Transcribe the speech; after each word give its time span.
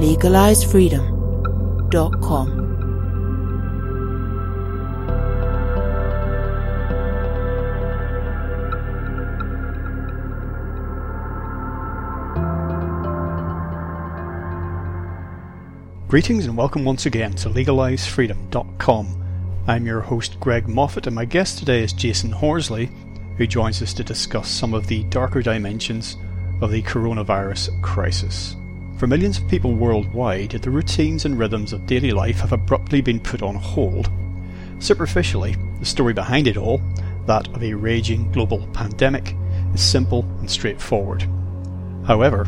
LegalizeFreedom.com. 0.00 2.68
Greetings 16.08 16.46
and 16.46 16.56
welcome 16.56 16.86
once 16.86 17.04
again 17.04 17.34
to 17.34 17.50
LegalizeFreedom.com. 17.50 19.24
I'm 19.66 19.84
your 19.84 20.00
host 20.00 20.40
Greg 20.40 20.66
Moffat, 20.66 21.08
and 21.08 21.14
my 21.14 21.26
guest 21.26 21.58
today 21.58 21.84
is 21.84 21.92
Jasun 21.92 22.32
Horsley, 22.32 22.90
who 23.36 23.46
joins 23.46 23.82
us 23.82 23.92
to 23.92 24.02
discuss 24.02 24.48
some 24.48 24.72
of 24.72 24.86
the 24.86 25.02
darker 25.04 25.42
dimensions 25.42 26.16
of 26.62 26.70
the 26.70 26.82
coronavirus 26.84 27.82
crisis. 27.82 28.56
For 29.00 29.06
millions 29.06 29.38
of 29.38 29.48
people 29.48 29.72
worldwide, 29.72 30.50
the 30.50 30.68
routines 30.68 31.24
and 31.24 31.38
rhythms 31.38 31.72
of 31.72 31.86
daily 31.86 32.10
life 32.10 32.40
have 32.40 32.52
abruptly 32.52 33.00
been 33.00 33.18
put 33.18 33.40
on 33.40 33.54
hold. 33.54 34.10
Superficially, 34.78 35.56
the 35.78 35.86
story 35.86 36.12
behind 36.12 36.46
it 36.46 36.58
all, 36.58 36.82
that 37.24 37.48
of 37.48 37.62
a 37.62 37.72
raging 37.72 38.30
global 38.30 38.68
pandemic, 38.74 39.34
is 39.72 39.80
simple 39.80 40.26
and 40.40 40.50
straightforward. 40.50 41.26
However, 42.06 42.46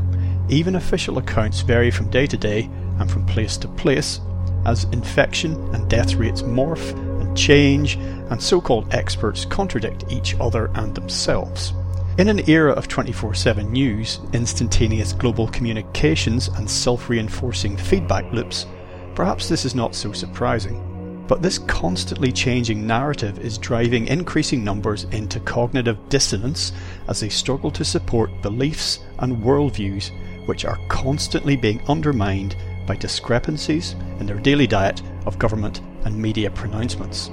even 0.50 0.74
official 0.74 1.16
accounts 1.16 1.62
vary 1.62 1.90
from 1.90 2.10
day 2.10 2.26
to 2.26 2.36
day 2.36 2.68
and 2.98 3.10
from 3.10 3.24
place 3.24 3.56
to 3.56 3.68
place 3.68 4.20
as 4.66 4.84
infection 4.92 5.54
and 5.74 5.88
death 5.88 6.16
rates 6.16 6.42
morph 6.42 6.92
and 7.22 7.34
change, 7.34 7.96
and 7.96 8.42
so 8.42 8.60
called 8.60 8.92
experts 8.92 9.46
contradict 9.46 10.04
each 10.10 10.38
other 10.38 10.70
and 10.74 10.94
themselves. 10.94 11.72
In 12.18 12.28
an 12.28 12.46
era 12.46 12.72
of 12.72 12.88
24 12.88 13.32
7 13.34 13.72
news, 13.72 14.20
instantaneous 14.34 15.14
global 15.14 15.48
communications, 15.48 16.48
and 16.48 16.68
self 16.68 17.08
reinforcing 17.08 17.74
feedback 17.74 18.30
loops, 18.34 18.66
perhaps 19.14 19.48
this 19.48 19.64
is 19.64 19.74
not 19.74 19.94
so 19.94 20.12
surprising. 20.12 21.24
But 21.26 21.40
this 21.40 21.58
constantly 21.58 22.30
changing 22.30 22.86
narrative 22.86 23.38
is 23.38 23.56
driving 23.56 24.08
increasing 24.08 24.62
numbers 24.62 25.04
into 25.04 25.40
cognitive 25.40 25.96
dissonance 26.10 26.72
as 27.08 27.20
they 27.20 27.30
struggle 27.30 27.70
to 27.70 27.84
support 27.84 28.42
beliefs 28.42 28.98
and 29.20 29.42
worldviews 29.42 30.10
which 30.46 30.66
are 30.66 30.78
constantly 30.88 31.56
being 31.56 31.80
undermined 31.88 32.56
by 32.86 32.94
discrepancies 32.94 33.94
in 34.20 34.26
their 34.26 34.38
daily 34.38 34.66
diet 34.66 35.00
of 35.24 35.38
government 35.38 35.80
and 36.04 36.14
media 36.14 36.50
pronouncements. 36.50 37.30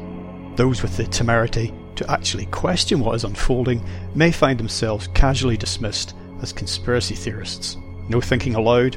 Those 0.55 0.81
with 0.81 0.95
the 0.95 1.05
temerity 1.07 1.73
to 1.99 2.09
actually 2.09 2.45
question 2.45 3.01
what 3.01 3.15
is 3.15 3.25
unfolding 3.25 3.83
may 4.15 4.31
find 4.31 4.57
themselves 4.57 5.09
casually 5.09 5.57
dismissed 5.57 6.15
as 6.41 6.53
conspiracy 6.53 7.13
theorists. 7.13 7.75
No 8.07 8.21
thinking 8.21 8.55
allowed, 8.55 8.95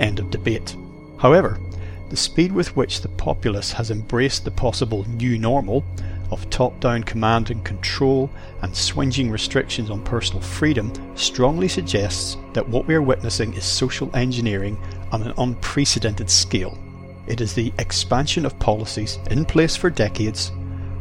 end 0.00 0.18
of 0.18 0.30
debate. 0.30 0.74
However, 1.18 1.60
the 2.08 2.16
speed 2.16 2.50
with 2.50 2.74
which 2.74 3.02
the 3.02 3.10
populace 3.10 3.70
has 3.72 3.90
embraced 3.90 4.46
the 4.46 4.50
possible 4.50 5.06
new 5.10 5.38
normal 5.38 5.84
of 6.30 6.48
top 6.48 6.80
down 6.80 7.02
command 7.02 7.50
and 7.50 7.62
control 7.62 8.30
and 8.62 8.74
swinging 8.74 9.30
restrictions 9.30 9.90
on 9.90 10.02
personal 10.02 10.40
freedom 10.40 10.90
strongly 11.16 11.68
suggests 11.68 12.38
that 12.54 12.66
what 12.66 12.86
we 12.86 12.94
are 12.94 13.02
witnessing 13.02 13.52
is 13.52 13.64
social 13.64 14.10
engineering 14.16 14.78
on 15.12 15.22
an 15.22 15.34
unprecedented 15.36 16.30
scale. 16.30 16.78
It 17.26 17.42
is 17.42 17.52
the 17.52 17.70
expansion 17.78 18.46
of 18.46 18.58
policies 18.58 19.18
in 19.30 19.44
place 19.44 19.76
for 19.76 19.90
decades 19.90 20.52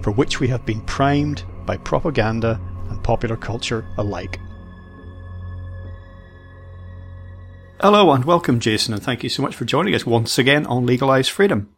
for 0.01 0.11
which 0.11 0.39
we 0.39 0.47
have 0.47 0.65
been 0.65 0.81
primed 0.81 1.43
by 1.65 1.77
propaganda 1.77 2.59
and 2.89 3.03
popular 3.03 3.35
culture 3.35 3.85
alike. 3.97 4.39
Hello 7.81 8.11
and 8.11 8.25
welcome, 8.25 8.59
Jasun, 8.59 8.93
and 8.93 9.01
thank 9.03 9.23
you 9.23 9.29
so 9.29 9.41
much 9.41 9.55
for 9.55 9.63
joining 9.63 9.95
us 9.95 10.05
once 10.05 10.37
again 10.37 10.65
on 10.65 10.85
Legalize 10.85 11.29
Freedom. 11.29 11.69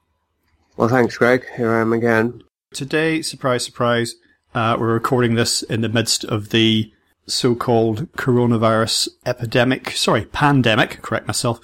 Well, 0.75 0.89
thanks, 0.89 1.17
Greg. 1.17 1.45
Here 1.55 1.71
I 1.71 1.81
am 1.81 1.93
again. 1.93 2.41
Today, 2.73 3.21
surprise, 3.21 3.63
surprise, 3.63 4.15
uh, 4.55 4.77
we're 4.79 4.93
recording 4.93 5.35
this 5.35 5.61
in 5.61 5.81
the 5.81 5.89
midst 5.89 6.23
of 6.23 6.49
the 6.49 6.91
so-called 7.27 8.11
coronavirus 8.13 9.09
epidemic, 9.25 9.91
sorry, 9.91 10.25
pandemic, 10.25 11.01
correct 11.01 11.27
myself, 11.27 11.59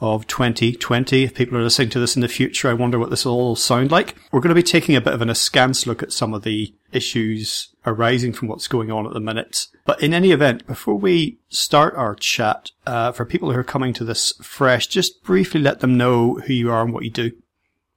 of 0.00 0.26
2020. 0.26 1.24
If 1.24 1.34
people 1.34 1.58
are 1.58 1.62
listening 1.62 1.90
to 1.90 2.00
this 2.00 2.16
in 2.16 2.22
the 2.22 2.28
future, 2.28 2.68
I 2.68 2.74
wonder 2.74 2.98
what 2.98 3.10
this 3.10 3.24
will 3.24 3.32
all 3.32 3.56
sound 3.56 3.90
like. 3.90 4.16
We're 4.32 4.40
going 4.40 4.50
to 4.50 4.54
be 4.54 4.62
taking 4.62 4.96
a 4.96 5.00
bit 5.00 5.12
of 5.12 5.22
an 5.22 5.30
askance 5.30 5.86
look 5.86 6.02
at 6.02 6.12
some 6.12 6.34
of 6.34 6.42
the 6.42 6.74
issues 6.92 7.74
arising 7.86 8.32
from 8.32 8.48
what's 8.48 8.68
going 8.68 8.90
on 8.90 9.06
at 9.06 9.12
the 9.12 9.20
minute. 9.20 9.68
But 9.84 10.02
in 10.02 10.14
any 10.14 10.32
event, 10.32 10.66
before 10.66 10.96
we 10.96 11.38
start 11.48 11.94
our 11.96 12.14
chat, 12.14 12.70
uh, 12.86 13.12
for 13.12 13.24
people 13.24 13.52
who 13.52 13.58
are 13.58 13.64
coming 13.64 13.92
to 13.94 14.04
this 14.04 14.32
fresh, 14.42 14.86
just 14.86 15.22
briefly 15.22 15.60
let 15.60 15.80
them 15.80 15.96
know 15.96 16.34
who 16.46 16.52
you 16.52 16.70
are 16.70 16.82
and 16.82 16.92
what 16.92 17.04
you 17.04 17.10
do. 17.10 17.32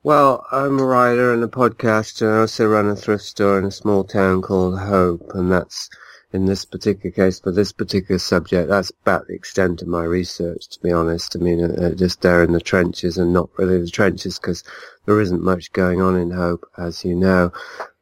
Well, 0.03 0.45
I'm 0.51 0.79
a 0.79 0.85
writer 0.85 1.33
and 1.33 1.43
a 1.43 1.47
podcaster. 1.47 2.35
I 2.35 2.41
also 2.41 2.67
run 2.67 2.89
a 2.89 2.95
thrift 2.95 3.23
store 3.23 3.57
in 3.57 3.63
a 3.63 3.71
small 3.71 4.03
town 4.03 4.41
called 4.41 4.77
Hope, 4.77 5.31
and 5.33 5.49
that's 5.49 5.89
in 6.33 6.45
this 6.45 6.65
particular 6.65 7.11
case, 7.11 7.39
for 7.39 7.51
this 7.51 7.71
particular 7.71 8.17
subject, 8.17 8.67
that's 8.67 8.91
about 9.03 9.27
the 9.27 9.35
extent 9.35 9.81
of 9.81 9.87
my 9.87 10.03
research, 10.03 10.67
to 10.69 10.79
be 10.81 10.91
honest. 10.91 11.35
I 11.35 11.39
mean, 11.39 11.63
uh, 11.63 11.73
uh 11.81 11.89
just 11.91 12.21
there 12.21 12.43
in 12.43 12.53
the 12.53 12.59
trenches 12.59 13.17
and 13.17 13.31
not 13.31 13.49
really 13.57 13.79
the 13.79 13.87
trenches 13.87 14.39
because 14.39 14.63
there 15.05 15.21
isn't 15.21 15.43
much 15.43 15.71
going 15.73 16.01
on 16.01 16.17
in 16.17 16.31
Hope, 16.31 16.67
as 16.77 17.05
you 17.05 17.15
know. 17.15 17.51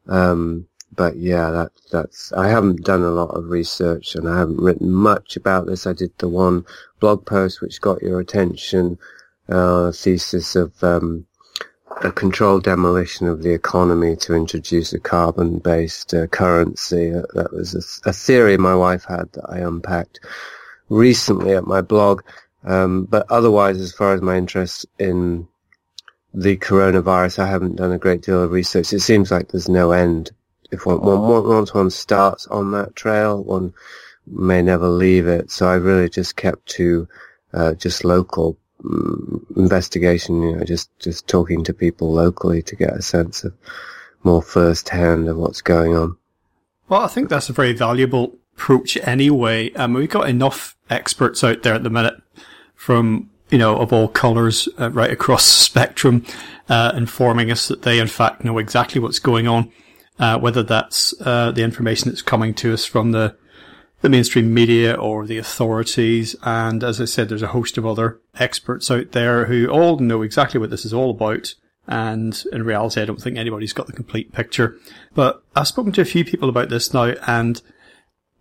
Um, 0.07 0.67
but 0.95 1.17
yeah, 1.17 1.51
that, 1.51 1.71
that's, 1.91 2.31
I 2.33 2.47
haven't 2.49 2.83
done 2.83 3.01
a 3.01 3.11
lot 3.11 3.31
of 3.31 3.49
research 3.49 4.15
and 4.15 4.27
I 4.27 4.37
haven't 4.37 4.61
written 4.61 4.91
much 4.91 5.35
about 5.35 5.65
this. 5.65 5.85
I 5.85 5.93
did 5.93 6.11
the 6.17 6.29
one 6.29 6.65
blog 6.99 7.25
post 7.25 7.61
which 7.61 7.81
got 7.81 8.01
your 8.01 8.19
attention, 8.19 8.97
uh, 9.49 9.91
thesis 9.91 10.55
of, 10.55 10.83
um, 10.83 11.25
a 11.97 12.11
controlled 12.11 12.63
demolition 12.63 13.27
of 13.27 13.43
the 13.43 13.53
economy 13.53 14.15
to 14.15 14.33
introduce 14.33 14.93
a 14.93 14.99
carbon-based 14.99 16.13
uh, 16.13 16.27
currency. 16.27 17.13
Uh, 17.13 17.23
that 17.33 17.53
was 17.53 17.75
a, 17.75 18.09
a, 18.09 18.13
theory 18.13 18.57
my 18.57 18.75
wife 18.75 19.05
had 19.05 19.31
that 19.33 19.45
I 19.49 19.59
unpacked 19.59 20.19
recently 20.89 21.53
at 21.53 21.67
my 21.67 21.81
blog. 21.81 22.23
Um, 22.63 23.05
but 23.05 23.25
otherwise, 23.29 23.79
as 23.79 23.93
far 23.93 24.13
as 24.13 24.21
my 24.21 24.37
interest 24.37 24.85
in 24.99 25.47
the 26.33 26.57
coronavirus, 26.57 27.39
I 27.39 27.47
haven't 27.47 27.77
done 27.77 27.91
a 27.91 27.97
great 27.97 28.21
deal 28.21 28.43
of 28.43 28.51
research. 28.51 28.93
It 28.93 29.01
seems 29.01 29.31
like 29.31 29.49
there's 29.49 29.69
no 29.69 29.91
end. 29.91 30.31
If 30.71 30.85
one, 30.85 31.01
one, 31.01 31.47
once 31.47 31.73
one 31.73 31.89
starts 31.89 32.47
on 32.47 32.71
that 32.71 32.95
trail, 32.95 33.43
one 33.43 33.73
may 34.25 34.61
never 34.61 34.87
leave 34.87 35.27
it. 35.27 35.51
So 35.51 35.67
I 35.67 35.75
really 35.75 36.09
just 36.09 36.35
kept 36.35 36.67
to 36.69 37.07
uh, 37.53 37.73
just 37.73 38.05
local 38.05 38.57
investigation, 39.55 40.41
you 40.41 40.55
know, 40.55 40.63
just, 40.63 40.89
just 40.99 41.27
talking 41.27 41.63
to 41.63 41.73
people 41.73 42.11
locally 42.11 42.61
to 42.63 42.75
get 42.75 42.93
a 42.93 43.01
sense 43.01 43.43
of 43.43 43.53
more 44.23 44.41
first 44.41 44.89
hand 44.89 45.27
of 45.27 45.37
what's 45.37 45.61
going 45.61 45.95
on. 45.95 46.17
Well, 46.89 47.01
I 47.01 47.07
think 47.07 47.29
that's 47.29 47.49
a 47.49 47.53
very 47.53 47.73
valuable 47.73 48.37
approach 48.55 48.97
anyway. 49.03 49.71
Um, 49.73 49.93
we've 49.93 50.09
got 50.09 50.29
enough 50.29 50.75
experts 50.89 51.43
out 51.43 51.63
there 51.63 51.73
at 51.73 51.83
the 51.83 51.89
minute 51.89 52.21
from, 52.75 53.29
you 53.49 53.57
know, 53.57 53.77
of 53.77 53.93
all 53.93 54.07
colours 54.07 54.67
uh, 54.79 54.91
right 54.91 55.11
across 55.11 55.45
the 55.45 55.63
spectrum, 55.63 56.25
uh, 56.69 56.91
informing 56.95 57.51
us 57.51 57.67
that 57.67 57.83
they 57.83 57.99
in 57.99 58.07
fact 58.07 58.43
know 58.43 58.57
exactly 58.57 58.99
what's 58.99 59.19
going 59.19 59.47
on. 59.47 59.71
Uh, 60.19 60.37
whether 60.37 60.61
that's, 60.61 61.15
uh, 61.21 61.49
the 61.51 61.63
information 61.63 62.09
that's 62.09 62.21
coming 62.21 62.53
to 62.53 62.71
us 62.73 62.85
from 62.85 63.11
the 63.11 63.35
the 64.01 64.09
mainstream 64.09 64.53
media 64.53 64.93
or 64.93 65.25
the 65.25 65.37
authorities. 65.37 66.35
And 66.43 66.83
as 66.83 66.99
I 66.99 67.05
said, 67.05 67.29
there's 67.29 67.41
a 67.41 67.47
host 67.47 67.77
of 67.77 67.85
other 67.85 68.19
experts 68.35 68.91
out 68.91 69.11
there 69.11 69.45
who 69.45 69.67
all 69.67 69.97
know 69.99 70.21
exactly 70.21 70.59
what 70.59 70.69
this 70.69 70.85
is 70.85 70.93
all 70.93 71.11
about. 71.11 71.53
And 71.87 72.43
in 72.51 72.63
reality, 72.63 73.01
I 73.01 73.05
don't 73.05 73.21
think 73.21 73.37
anybody's 73.37 73.73
got 73.73 73.87
the 73.87 73.93
complete 73.93 74.31
picture. 74.31 74.77
But 75.13 75.43
I've 75.55 75.67
spoken 75.67 75.91
to 75.93 76.01
a 76.01 76.05
few 76.05 76.23
people 76.23 76.49
about 76.49 76.69
this 76.69 76.93
now, 76.93 77.13
and 77.27 77.61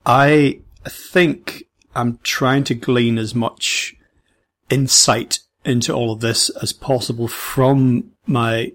I 0.04 0.60
think 0.84 1.64
I'm 1.94 2.18
trying 2.22 2.64
to 2.64 2.74
glean 2.74 3.18
as 3.18 3.34
much 3.34 3.94
insight 4.68 5.40
into 5.64 5.92
all 5.92 6.12
of 6.12 6.20
this 6.20 6.48
as 6.62 6.72
possible 6.72 7.28
from 7.28 8.12
my 8.26 8.72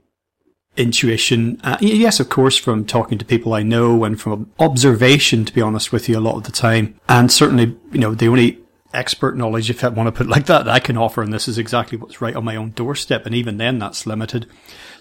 intuition. 0.78 1.60
Uh, 1.64 1.78
yes, 1.82 2.20
of 2.20 2.30
course, 2.30 2.58
from 2.58 2.86
talking 2.86 3.18
to 3.18 3.26
people 3.26 3.54
I 3.54 3.64
know 3.64 4.04
and 4.04 4.20
from 4.20 4.52
observation, 4.60 5.46
to 5.46 5.54
be 5.54 5.62
honest 5.62 5.92
with 5.92 6.10
you, 6.10 6.18
a 6.18 6.20
lot 6.20 6.36
of 6.36 6.44
the 6.44 6.52
time. 6.52 7.00
And 7.08 7.32
certainly, 7.32 7.78
you 7.92 8.00
know, 8.00 8.14
the 8.14 8.28
only 8.28 8.60
expert 8.94 9.38
knowledge, 9.38 9.70
if 9.70 9.84
I 9.84 9.90
want 9.90 10.08
to 10.08 10.12
put 10.12 10.28
it 10.28 10.30
like 10.30 10.46
that, 10.46 10.66
that 10.66 10.74
I 10.74 10.80
can 10.80 10.98
offer, 10.98 11.22
and 11.22 11.34
this 11.34 11.48
is 11.48 11.58
exactly 11.58 11.98
what's 11.98 12.22
right 12.22 12.36
on 12.36 12.46
my 12.46 12.56
own 12.56 12.72
doorstep. 12.72 13.26
And 13.26 13.36
even 13.36 13.58
then, 13.58 13.80
that's 13.80 14.06
limited. 14.06 14.48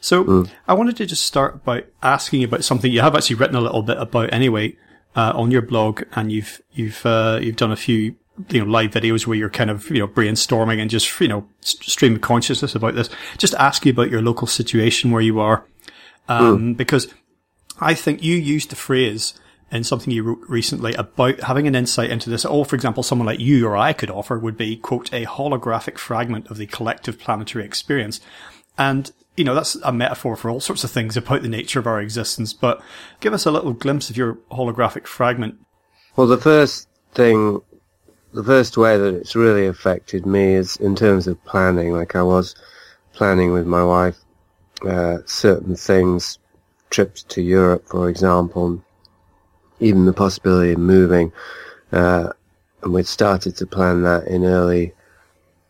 So 0.01 0.25
mm. 0.25 0.51
I 0.69 0.75
wanted 0.75 0.97
to 0.99 1.07
just 1.07 1.25
start 1.25 1.65
by 1.65 1.85
asking 2.03 2.45
about 2.45 2.65
something 2.65 2.91
you 2.93 3.01
have 3.01 3.15
actually 3.15 3.37
written 3.37 3.57
a 3.57 3.61
little 3.61 3.83
bit 3.83 3.99
about 3.99 4.33
anyway 4.33 4.77
uh, 5.17 5.33
on 5.35 5.51
your 5.51 5.63
blog, 5.63 6.03
and 6.13 6.31
you've 6.31 6.61
you've 6.73 7.05
uh, 7.07 7.39
you've 7.41 7.57
done 7.57 7.73
a 7.73 7.77
few 7.77 8.17
you 8.49 8.65
know 8.65 8.71
live 8.71 8.91
videos 8.91 9.27
where 9.27 9.37
you're 9.37 9.51
kind 9.51 9.71
of 9.71 9.89
you 9.91 9.99
know 9.99 10.09
brainstorming 10.09 10.81
and 10.81 10.91
just 10.91 11.21
you 11.21 11.29
know 11.29 11.47
stream 11.61 12.17
of 12.17 12.21
consciousness 12.21 12.75
about 12.75 12.95
this. 12.95 13.11
Just 13.39 13.55
ask 13.55 13.85
you 13.87 13.93
about 13.93 14.11
your 14.11 14.23
local 14.23 14.47
situation 14.47 15.11
where 15.11 15.23
you 15.23 15.41
are, 15.41 15.67
um, 16.29 16.59
mm. 16.59 16.77
because 16.77 17.13
I 17.81 17.95
think 17.95 18.23
you 18.23 18.37
used 18.37 18.71
the 18.71 18.77
phrase 18.77 19.35
in 19.71 19.83
something 19.83 20.13
you 20.13 20.23
wrote 20.23 20.41
recently 20.49 20.95
about 20.95 21.41
having 21.41 21.67
an 21.67 21.75
insight 21.75 22.11
into 22.11 22.31
this. 22.31 22.45
Or, 22.45 22.65
for 22.65 22.77
example, 22.77 23.03
someone 23.03 23.27
like 23.27 23.41
you 23.41 23.67
or 23.67 23.77
I 23.77 23.93
could 23.93 24.11
offer 24.11 24.39
would 24.39 24.57
be, 24.57 24.77
quote, 24.77 25.13
a 25.13 25.27
holographic 25.27 25.99
fragment 25.99 26.51
of 26.51 26.59
the 26.59 26.67
collective 26.67 27.19
planetary 27.19 27.65
experience. 27.65 28.21
And, 28.79 29.11
you 29.37 29.43
know, 29.45 29.55
that's 29.55 29.75
a 29.77 29.93
metaphor 29.93 30.37
for 30.37 30.49
all 30.49 30.61
sorts 30.61 30.85
of 30.85 30.93
things 30.93 31.17
about 31.17 31.43
the 31.43 31.49
nature 31.49 31.81
of 31.81 31.89
our 31.89 32.01
existence. 32.01 32.53
But 32.53 32.81
give 33.19 33.33
us 33.33 33.47
a 33.47 33.51
little 33.51 33.73
glimpse 33.73 34.11
of 34.11 34.17
your 34.17 34.35
holographic 34.53 35.07
fragment. 35.07 35.57
Well, 36.15 36.29
the 36.29 36.39
first 36.39 36.89
thing, 37.13 37.61
the 38.35 38.43
first 38.43 38.77
way 38.77 38.99
that 38.99 39.15
it's 39.15 39.37
really 39.37 39.67
affected 39.67 40.27
me 40.27 40.55
is 40.55 40.77
in 40.77 40.97
terms 40.97 41.29
of 41.29 41.43
planning. 41.45 41.93
Like 41.93 42.17
I 42.17 42.23
was 42.23 42.57
planning 43.13 43.53
with 43.53 43.65
my 43.65 43.85
wife, 43.85 44.19
uh, 44.87 45.19
certain 45.25 45.77
things, 45.77 46.39
trips 46.91 47.23
to 47.23 47.41
Europe, 47.43 47.87
for 47.87 48.09
example, 48.09 48.83
even 49.79 50.05
the 50.05 50.13
possibility 50.13 50.73
of 50.73 50.79
moving. 50.79 51.33
Uh, 51.93 52.31
and 52.83 52.93
we'd 52.93 53.07
started 53.07 53.57
to 53.57 53.67
plan 53.67 54.03
that 54.03 54.27
in 54.27 54.45
early 54.45 54.93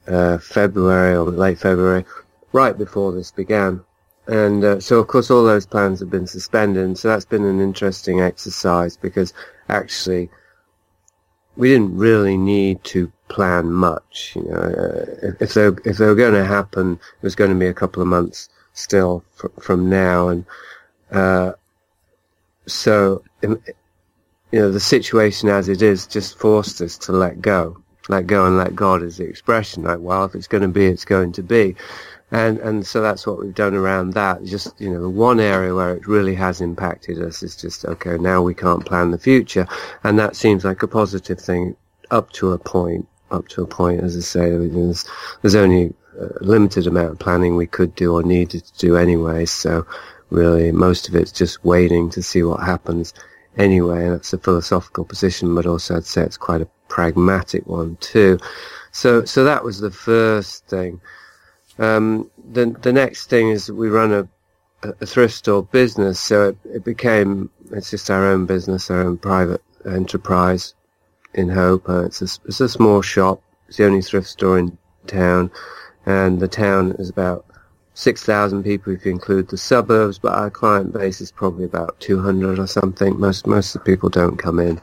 uh, 0.09 0.39
February 0.39 1.15
or 1.15 1.31
late 1.31 1.59
February, 1.59 2.07
right 2.53 2.79
before 2.79 3.13
this 3.13 3.31
began. 3.31 3.83
And 4.27 4.65
uh, 4.65 4.81
so, 4.81 5.01
of 5.01 5.07
course, 5.07 5.31
all 5.31 5.45
those 5.45 5.67
plans 5.67 6.01
have 6.01 6.09
been 6.09 6.27
suspended. 6.27 6.83
And 6.83 6.99
so 6.99 7.09
that's 7.09 7.27
been 7.27 7.45
an 7.45 7.61
interesting 7.61 8.23
exercise 8.23 8.97
because 8.97 9.35
actually 9.69 10.31
we 11.57 11.69
didn't 11.71 11.97
really 11.97 12.37
need 12.37 12.83
to 12.85 13.11
plan 13.29 13.73
much. 13.73 14.33
You 14.37 14.45
know, 14.45 14.57
uh, 14.57 15.33
if 15.41 15.55
they 15.55 15.67
if 15.85 15.99
they 15.99 16.07
were 16.07 16.15
going 16.15 16.35
to 16.35 16.45
happen, 16.45 16.95
it 16.95 17.23
was 17.23 17.35
going 17.35 17.51
to 17.51 17.57
be 17.57 17.67
a 17.67 17.75
couple 17.75 18.03
of 18.03 18.09
months 18.09 18.49
still 18.73 19.25
fr- 19.35 19.49
from 19.61 19.89
now, 19.89 20.29
and 20.29 20.45
uh, 21.11 21.53
so 22.67 23.23
you 24.55 24.61
know, 24.61 24.71
the 24.71 24.81
situation 24.81 25.49
as 25.49 25.69
it 25.69 25.83
is 25.83 26.07
just 26.07 26.39
forced 26.39 26.81
us 26.81 26.97
to 26.99 27.13
let 27.13 27.41
go. 27.41 27.77
Let 28.09 28.27
go 28.29 28.47
and 28.47 28.57
let 28.57 28.77
God 28.77 29.03
is 29.03 29.17
the 29.17 29.25
expression. 29.25 29.83
Like, 29.83 29.99
well, 30.01 30.25
if 30.27 30.35
it's 30.37 30.47
going 30.47 30.63
to 30.63 30.69
be, 30.69 30.87
it's 30.87 31.05
going 31.05 31.33
to 31.33 31.43
be. 31.43 31.75
And, 32.35 32.59
and 32.59 32.85
so 32.85 33.01
that's 33.01 33.29
what 33.29 33.39
we've 33.39 33.55
done 33.55 33.75
around 33.75 34.15
that. 34.15 34.43
Just, 34.43 34.81
you 34.81 34.91
know, 34.91 35.01
the 35.01 35.09
one 35.09 35.39
area 35.39 35.73
where 35.73 35.95
it 35.95 36.09
really 36.09 36.35
has 36.35 36.61
impacted 36.61 37.23
us 37.23 37.45
is 37.45 37.55
just, 37.55 37.85
okay, 37.85 38.19
now 38.19 38.43
we 38.43 38.55
can't 38.55 38.85
plan 38.85 39.13
the 39.13 39.19
future. 39.19 39.69
And 40.03 40.19
that 40.19 40.35
seems 40.35 40.65
like 40.65 40.83
a 40.83 40.89
positive 40.89 41.39
thing 41.39 41.77
up 42.11 42.33
to 42.33 42.51
a 42.51 42.59
point, 42.59 43.07
up 43.31 43.47
to 43.51 43.63
a 43.63 43.69
point, 43.69 44.03
as 44.03 44.17
I 44.17 44.21
say, 44.21 44.51
there's, 44.51 45.05
there's 45.43 45.55
only 45.55 45.95
a 46.19 46.43
limited 46.45 46.89
amount 46.89 47.13
of 47.13 47.19
planning 47.21 47.55
we 47.55 47.69
could 47.69 47.95
do 47.95 48.13
or 48.15 48.25
needed 48.25 48.65
to 48.65 48.79
do 48.79 48.97
anyway. 48.97 49.45
So 49.45 49.87
really 50.31 50.73
most 50.73 51.09
of 51.09 51.15
it's 51.15 51.31
just 51.31 51.65
waiting 51.65 52.11
to 52.11 52.21
see 52.21 52.43
what 52.43 52.65
happens 52.65 53.15
anyway. 53.57 54.07
And 54.07 54.15
that's 54.15 54.33
a 54.33 54.39
philosophical 54.39 55.05
position, 55.05 55.55
but 55.55 55.67
also 55.67 55.99
I'd 55.99 56.05
say 56.05 56.23
it's 56.23 56.37
quite 56.37 56.63
a 56.63 56.69
pragmatic 56.89 57.65
one 57.69 57.95
too. 58.01 58.41
So, 58.91 59.25
so 59.25 59.45
that 59.45 59.63
was 59.63 59.79
the 59.79 59.93
first 59.93 60.67
thing. 60.67 61.01
Um, 61.79 62.31
the 62.53 62.67
the 62.83 62.93
next 62.93 63.29
thing 63.29 63.51
is 63.51 63.71
we 63.71 63.89
run 63.89 64.13
a, 64.13 64.29
a 65.01 65.07
thrift 65.07 65.35
store 65.35 65.63
business, 65.65 66.21
so 66.21 66.49
it, 66.49 66.57
it 66.65 66.85
became 66.85 67.51
it's 67.73 67.91
just 67.91 68.11
our 68.11 68.27
own 68.27 68.47
business, 68.47 68.91
our 68.91 69.01
own 69.01 69.19
private 69.19 69.63
enterprise 69.85 70.75
in 71.35 71.49
Hope. 71.49 71.89
Uh, 71.89 72.05
it's 72.05 72.23
a 72.23 72.29
it's 72.47 72.61
a 72.61 72.69
small 72.69 73.03
shop. 73.03 73.43
It's 73.69 73.79
the 73.79 73.87
only 73.87 74.03
thrift 74.03 74.29
store 74.29 74.59
in 74.59 74.77
town, 75.07 75.51
and 76.07 76.41
the 76.41 76.49
town 76.49 76.93
is 76.99 77.09
about 77.09 77.47
6,000 77.95 78.65
people 78.65 78.93
if 78.93 79.05
you 79.05 79.13
include 79.13 79.49
the 79.49 79.57
suburbs, 79.57 80.19
but 80.19 80.35
our 80.35 80.51
client 80.51 80.93
base 80.93 81.21
is 81.21 81.31
probably 81.31 81.65
about 81.65 81.99
200 82.01 82.59
or 82.59 82.67
something. 82.67 83.19
Most, 83.19 83.47
most 83.47 83.75
of 83.75 83.85
the 83.85 83.91
people 83.91 84.09
don't 84.09 84.37
come 84.37 84.59
in 84.59 84.81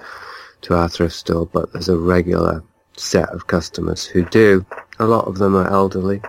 to 0.62 0.76
our 0.76 0.88
thrift 0.88 1.16
store, 1.16 1.46
but 1.46 1.72
there's 1.74 1.90
a 1.90 1.98
regular 1.98 2.64
set 2.96 3.30
of 3.30 3.48
customers 3.48 4.06
who 4.06 4.24
do. 4.26 4.66
A 5.00 5.06
lot 5.06 5.28
of 5.28 5.38
them 5.40 5.56
are 5.56 5.68
elderly. 5.68 6.22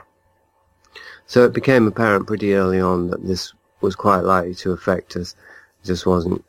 So 1.33 1.47
it 1.47 1.55
became 1.55 1.87
apparent 1.87 2.27
pretty 2.27 2.53
early 2.53 2.79
on 2.79 3.09
that 3.09 3.27
this 3.27 3.55
was 3.81 3.97
quite 3.97 4.21
likely 4.21 4.55
to 4.57 4.73
affect 4.73 5.17
us. 5.17 5.35
It 5.83 5.87
just 5.87 6.05
wasn't 6.05 6.45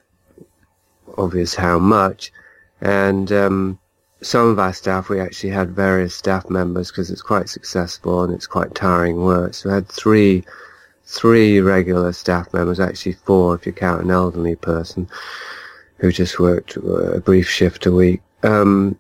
obvious 1.18 1.56
how 1.56 1.80
much. 1.80 2.34
And, 2.82 3.32
um, 3.32 3.80
some 4.22 4.50
of 4.50 4.60
our 4.60 4.74
staff, 4.74 5.08
we 5.08 5.22
actually 5.22 5.52
had 5.52 5.72
various 5.72 6.14
staff 6.14 6.50
members 6.50 6.92
because 6.92 7.10
it's 7.10 7.22
quite 7.22 7.48
successful 7.48 8.24
and 8.24 8.34
it's 8.34 8.46
quite 8.46 8.76
tiring 8.76 9.24
work. 9.24 9.54
So 9.54 9.70
we 9.70 9.76
had 9.76 9.88
three, 9.88 10.44
three 11.06 11.62
regular 11.62 12.12
staff 12.12 12.54
members, 12.54 12.82
actually 12.82 13.14
four 13.14 13.56
if 13.56 13.66
you 13.66 13.72
count 13.72 14.04
an 14.04 14.12
elderly 14.12 14.58
person 14.58 15.08
who 16.00 16.12
just 16.12 16.42
worked 16.42 16.76
a 16.76 17.22
brief 17.24 17.50
shift 17.50 17.86
a 17.86 17.92
week. 17.94 18.22
Um, 18.44 19.00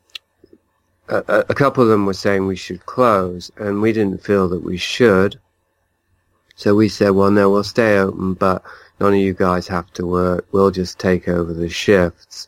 a, 1.10 1.44
a 1.50 1.54
couple 1.54 1.84
of 1.84 1.90
them 1.90 2.06
were 2.06 2.14
saying 2.14 2.48
we 2.48 2.56
should 2.56 2.86
close 2.86 3.52
and 3.58 3.82
we 3.82 3.92
didn't 3.92 4.24
feel 4.24 4.48
that 4.48 4.64
we 4.64 4.78
should. 4.78 5.38
So 6.64 6.74
we 6.76 6.88
said, 6.88 7.10
well, 7.10 7.30
no, 7.30 7.50
we'll 7.50 7.66
stay 7.66 7.98
open, 7.98 8.36
but 8.36 8.64
none 9.02 9.16
of 9.16 9.20
you 9.20 9.34
guys 9.34 9.68
have 9.68 9.92
to 9.96 10.08
work. 10.08 10.48
We'll 10.54 10.72
just 10.72 10.98
take 10.98 11.28
over 11.28 11.54
the 11.54 11.68
shifts. 11.68 12.48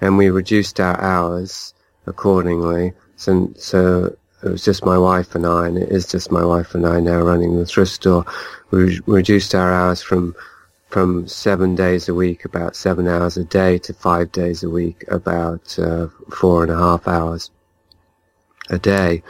And 0.00 0.18
we 0.18 0.30
reduced 0.30 0.80
our 0.80 1.00
hours 1.00 1.72
accordingly. 2.08 2.92
So, 3.14 3.52
so 3.56 4.16
it 4.42 4.48
was 4.48 4.64
just 4.64 4.84
my 4.84 4.98
wife 4.98 5.36
and 5.36 5.46
I, 5.46 5.68
and 5.68 5.78
it 5.78 5.90
is 5.90 6.08
just 6.08 6.32
my 6.32 6.44
wife 6.44 6.74
and 6.74 6.84
I 6.84 6.98
now 6.98 7.20
running 7.20 7.56
the 7.56 7.64
thrift 7.64 7.92
store. 7.92 8.24
We 8.72 8.98
reduced 9.06 9.54
our 9.54 9.72
hours 9.72 10.02
from 10.02 10.34
from 10.88 11.28
seven 11.28 11.76
days 11.76 12.08
a 12.08 12.14
week, 12.14 12.44
about 12.44 12.74
seven 12.74 13.06
hours 13.06 13.36
a 13.36 13.44
day, 13.44 13.78
to 13.78 13.94
five 13.94 14.32
days 14.32 14.64
a 14.64 14.70
week, 14.70 15.04
about 15.06 15.78
uh, 15.78 16.08
four 16.32 16.64
and 16.64 16.72
a 16.72 16.76
half 16.76 17.06
hours 17.06 17.52
a 18.70 18.78
day. 18.78 19.22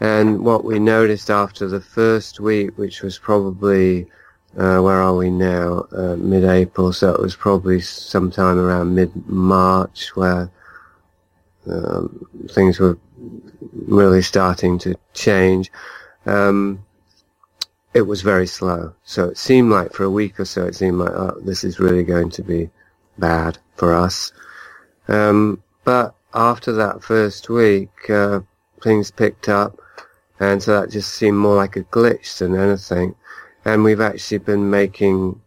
And 0.00 0.44
what 0.44 0.64
we 0.64 0.78
noticed 0.78 1.30
after 1.30 1.68
the 1.68 1.80
first 1.80 2.40
week, 2.40 2.78
which 2.78 3.02
was 3.02 3.18
probably 3.18 4.08
uh, 4.56 4.80
where 4.80 5.00
are 5.00 5.14
we 5.14 5.30
now? 5.30 5.86
Uh, 5.92 6.16
mid-April, 6.16 6.92
so 6.92 7.14
it 7.14 7.20
was 7.20 7.36
probably 7.36 7.80
sometime 7.80 8.58
around 8.58 8.94
mid-March 8.94 10.16
where 10.16 10.50
um, 11.70 12.26
things 12.50 12.80
were 12.80 12.98
really 13.86 14.22
starting 14.22 14.78
to 14.78 14.96
change. 15.14 15.70
Um, 16.26 16.84
it 17.94 18.02
was 18.02 18.22
very 18.22 18.46
slow. 18.46 18.94
So 19.04 19.28
it 19.28 19.38
seemed 19.38 19.70
like 19.70 19.92
for 19.92 20.04
a 20.04 20.10
week 20.10 20.40
or 20.40 20.44
so, 20.44 20.66
it 20.66 20.74
seemed 20.74 20.98
like, 20.98 21.12
oh, 21.12 21.40
this 21.44 21.62
is 21.62 21.78
really 21.78 22.02
going 22.02 22.30
to 22.30 22.42
be 22.42 22.70
bad 23.18 23.58
for 23.76 23.94
us. 23.94 24.32
Um, 25.06 25.62
but 25.84 26.14
after 26.34 26.72
that 26.72 27.02
first 27.02 27.48
week, 27.48 28.10
uh, 28.10 28.40
things 28.82 29.10
picked 29.10 29.48
up, 29.48 29.79
and 30.40 30.62
so 30.62 30.80
that 30.80 30.90
just 30.90 31.14
seemed 31.14 31.36
more 31.36 31.54
like 31.54 31.76
a 31.76 31.84
glitch 31.84 32.38
than 32.38 32.56
anything. 32.56 33.14
And 33.64 33.84
we've 33.84 34.00
actually 34.00 34.38
been 34.38 34.70
making 34.70 35.40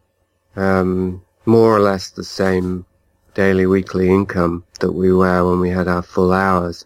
um, 0.54 1.20
more 1.46 1.76
or 1.76 1.80
less 1.80 2.10
the 2.10 2.22
same 2.24 2.86
daily, 3.34 3.66
weekly 3.66 4.08
income 4.08 4.64
that 4.78 4.92
we 4.92 5.12
were 5.12 5.48
when 5.48 5.58
we 5.58 5.70
had 5.70 5.88
our 5.88 6.02
full 6.02 6.32
hours. 6.32 6.84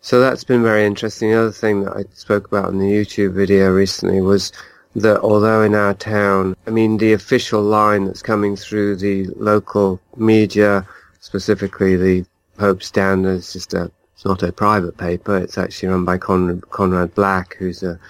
So 0.00 0.20
that's 0.20 0.44
been 0.44 0.62
very 0.62 0.86
interesting. 0.86 1.30
The 1.30 1.40
other 1.40 1.52
thing 1.52 1.82
that 1.82 1.96
I 1.96 2.04
spoke 2.14 2.46
about 2.46 2.70
in 2.70 2.78
the 2.78 2.86
YouTube 2.86 3.34
video 3.34 3.70
recently 3.72 4.20
was 4.20 4.52
that 4.94 5.20
although 5.20 5.62
in 5.62 5.74
our 5.74 5.94
town, 5.94 6.56
I 6.66 6.70
mean, 6.70 6.96
the 6.96 7.12
official 7.12 7.60
line 7.60 8.04
that's 8.04 8.22
coming 8.22 8.54
through 8.56 8.96
the 8.96 9.26
local 9.36 10.00
media, 10.16 10.86
specifically 11.18 11.96
the 11.96 12.24
Hope 12.58 12.82
Standard, 12.84 13.38
is 13.38 13.52
just 13.52 13.74
a, 13.74 13.90
it's 14.18 14.24
not 14.24 14.42
a 14.42 14.50
private 14.50 14.98
paper. 14.98 15.38
It's 15.38 15.56
actually 15.56 15.90
run 15.90 16.04
by 16.04 16.18
Conrad, 16.18 16.68
Conrad 16.70 17.14
Black, 17.14 17.54
who's 17.54 17.84
a, 17.84 18.00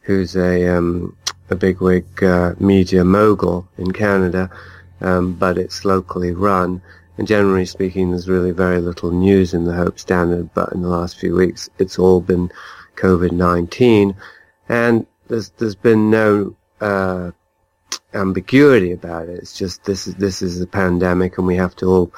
who's 0.00 0.34
a, 0.34 0.66
um, 0.66 1.16
a 1.48 1.54
bigwig, 1.54 2.04
uh, 2.24 2.54
media 2.58 3.04
mogul 3.04 3.68
in 3.78 3.92
Canada 3.92 4.50
um, 5.00 5.34
but 5.34 5.58
it's 5.58 5.84
locally 5.84 6.32
run. 6.32 6.82
And 7.18 7.28
generally 7.28 7.66
speaking, 7.66 8.10
there's 8.10 8.28
really 8.28 8.50
very 8.50 8.80
little 8.80 9.12
news 9.12 9.54
in 9.54 9.64
the 9.64 9.74
Hope 9.74 10.00
Standard, 10.00 10.52
but 10.54 10.72
in 10.72 10.82
the 10.82 10.88
last 10.88 11.16
few 11.16 11.36
weeks, 11.36 11.70
it's 11.78 11.98
all 11.98 12.20
been 12.20 12.50
COVID-19. 12.96 14.16
And 14.68 15.06
there's, 15.28 15.50
there's 15.50 15.76
been 15.76 16.10
no, 16.10 16.56
uh, 16.80 17.30
ambiguity 18.14 18.92
about 18.92 19.28
it. 19.28 19.38
It's 19.38 19.56
just 19.56 19.84
this 19.84 20.06
is, 20.06 20.14
this 20.16 20.42
is 20.42 20.60
a 20.60 20.66
pandemic 20.66 21.38
and 21.38 21.46
we 21.46 21.56
have 21.56 21.76
to 21.76 21.86
all 21.86 22.12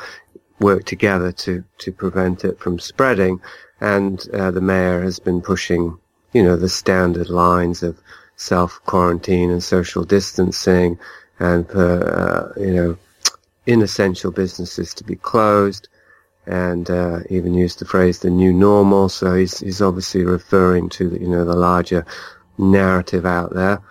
work 0.60 0.84
together 0.84 1.32
to, 1.32 1.64
to 1.78 1.92
prevent 1.92 2.44
it 2.44 2.58
from 2.58 2.78
spreading. 2.78 3.40
And 3.80 4.26
uh, 4.32 4.50
the 4.50 4.60
mayor 4.60 5.02
has 5.02 5.18
been 5.18 5.42
pushing, 5.42 5.98
you 6.32 6.42
know, 6.42 6.56
the 6.56 6.68
standard 6.68 7.28
lines 7.28 7.82
of 7.82 8.00
self-quarantine 8.36 9.50
and 9.50 9.62
social 9.62 10.04
distancing 10.04 10.98
and 11.38 11.68
for, 11.68 12.54
uh, 12.56 12.60
you 12.60 12.74
know, 12.74 12.98
inessential 13.66 14.30
businesses 14.30 14.94
to 14.94 15.04
be 15.04 15.16
closed 15.16 15.88
and 16.46 16.88
uh, 16.88 17.20
even 17.28 17.54
used 17.54 17.80
the 17.80 17.84
phrase 17.84 18.20
the 18.20 18.30
new 18.30 18.52
normal. 18.52 19.08
So 19.08 19.34
he's, 19.34 19.58
he's 19.58 19.82
obviously 19.82 20.24
referring 20.24 20.88
to, 20.90 21.08
the, 21.10 21.20
you 21.20 21.28
know, 21.28 21.44
the 21.44 21.56
larger 21.56 22.06
narrative 22.56 23.26
out 23.26 23.52
there 23.52 23.82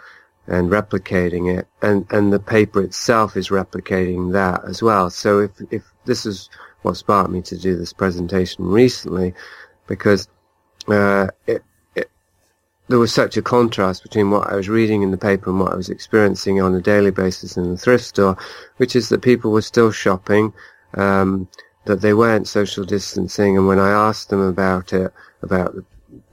and 0.48 0.70
replicating 0.70 1.60
it. 1.60 1.68
And, 1.82 2.08
and 2.12 2.32
the 2.32 2.40
paper 2.40 2.82
itself 2.82 3.36
is 3.36 3.50
replicating 3.50 4.34
that 4.34 4.64
as 4.66 4.82
well. 4.82 5.10
So 5.10 5.40
if, 5.40 5.52
if 5.70 5.84
this 6.06 6.26
is 6.26 6.50
what 6.82 6.98
sparked 6.98 7.32
me 7.32 7.42
to 7.42 7.58
do 7.58 7.76
this 7.76 7.94
presentation 7.94 8.66
recently, 8.66 9.34
because 9.88 10.28
uh, 10.88 11.28
it, 11.48 11.64
it, 11.96 12.10
there 12.88 13.00
was 13.00 13.14
such 13.14 13.38
a 13.38 13.42
contrast 13.42 14.04
between 14.04 14.30
what 14.30 14.50
I 14.50 14.56
was 14.56 14.70
reading 14.70 15.02
in 15.02 15.12
the 15.12 15.18
paper 15.18 15.50
and 15.50 15.60
what 15.60 15.72
I 15.72 15.76
was 15.76 15.90
experiencing 15.90 16.62
on 16.62 16.76
a 16.76 16.82
daily 16.82 17.12
basis 17.12 17.58
in 17.58 17.72
the 17.72 17.78
thrift 17.78 18.06
store, 18.06 18.38
which 18.78 18.96
is 18.96 19.10
that 19.10 19.22
people 19.22 19.52
were 19.52 19.62
still 19.62 19.92
shopping, 19.92 20.54
um, 20.94 21.48
that 21.86 22.02
they 22.02 22.14
weren't 22.14 22.48
social 22.48 22.84
distancing, 22.84 23.58
and 23.58 23.68
when 23.68 23.80
I 23.80 23.90
asked 23.90 24.30
them 24.30 24.42
about 24.42 24.94
it, 24.94 25.12
about 25.42 25.76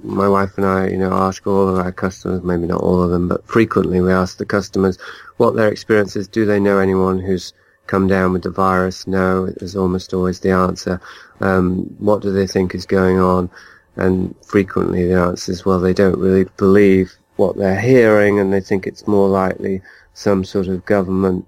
my 0.02 0.28
wife 0.28 0.56
and 0.56 0.66
I, 0.66 0.88
you 0.88 0.96
know, 0.96 1.12
ask 1.12 1.46
all 1.46 1.68
of 1.68 1.78
our 1.78 1.92
customers, 1.92 2.42
maybe 2.42 2.66
not 2.66 2.80
all 2.80 3.02
of 3.02 3.10
them, 3.10 3.28
but 3.28 3.46
frequently 3.46 4.00
we 4.00 4.12
ask 4.12 4.36
the 4.36 4.46
customers 4.46 4.98
what 5.36 5.56
their 5.56 5.68
experience 5.68 6.16
is. 6.16 6.28
Do 6.28 6.44
they 6.44 6.60
know 6.60 6.78
anyone 6.78 7.18
who's 7.18 7.52
come 7.86 8.06
down 8.06 8.32
with 8.32 8.42
the 8.42 8.50
virus? 8.50 9.06
No, 9.06 9.46
is 9.56 9.76
almost 9.76 10.14
always 10.14 10.40
the 10.40 10.50
answer. 10.50 11.00
Um, 11.40 11.84
what 11.98 12.22
do 12.22 12.32
they 12.32 12.46
think 12.46 12.74
is 12.74 12.86
going 12.86 13.18
on? 13.18 13.50
And 13.96 14.34
frequently 14.46 15.06
the 15.06 15.20
answer 15.20 15.52
is, 15.52 15.64
well, 15.64 15.80
they 15.80 15.92
don't 15.92 16.18
really 16.18 16.48
believe 16.56 17.12
what 17.36 17.56
they're 17.56 17.80
hearing 17.80 18.38
and 18.38 18.52
they 18.52 18.60
think 18.60 18.86
it's 18.86 19.06
more 19.06 19.28
likely 19.28 19.82
some 20.14 20.44
sort 20.44 20.68
of 20.68 20.84
government 20.84 21.46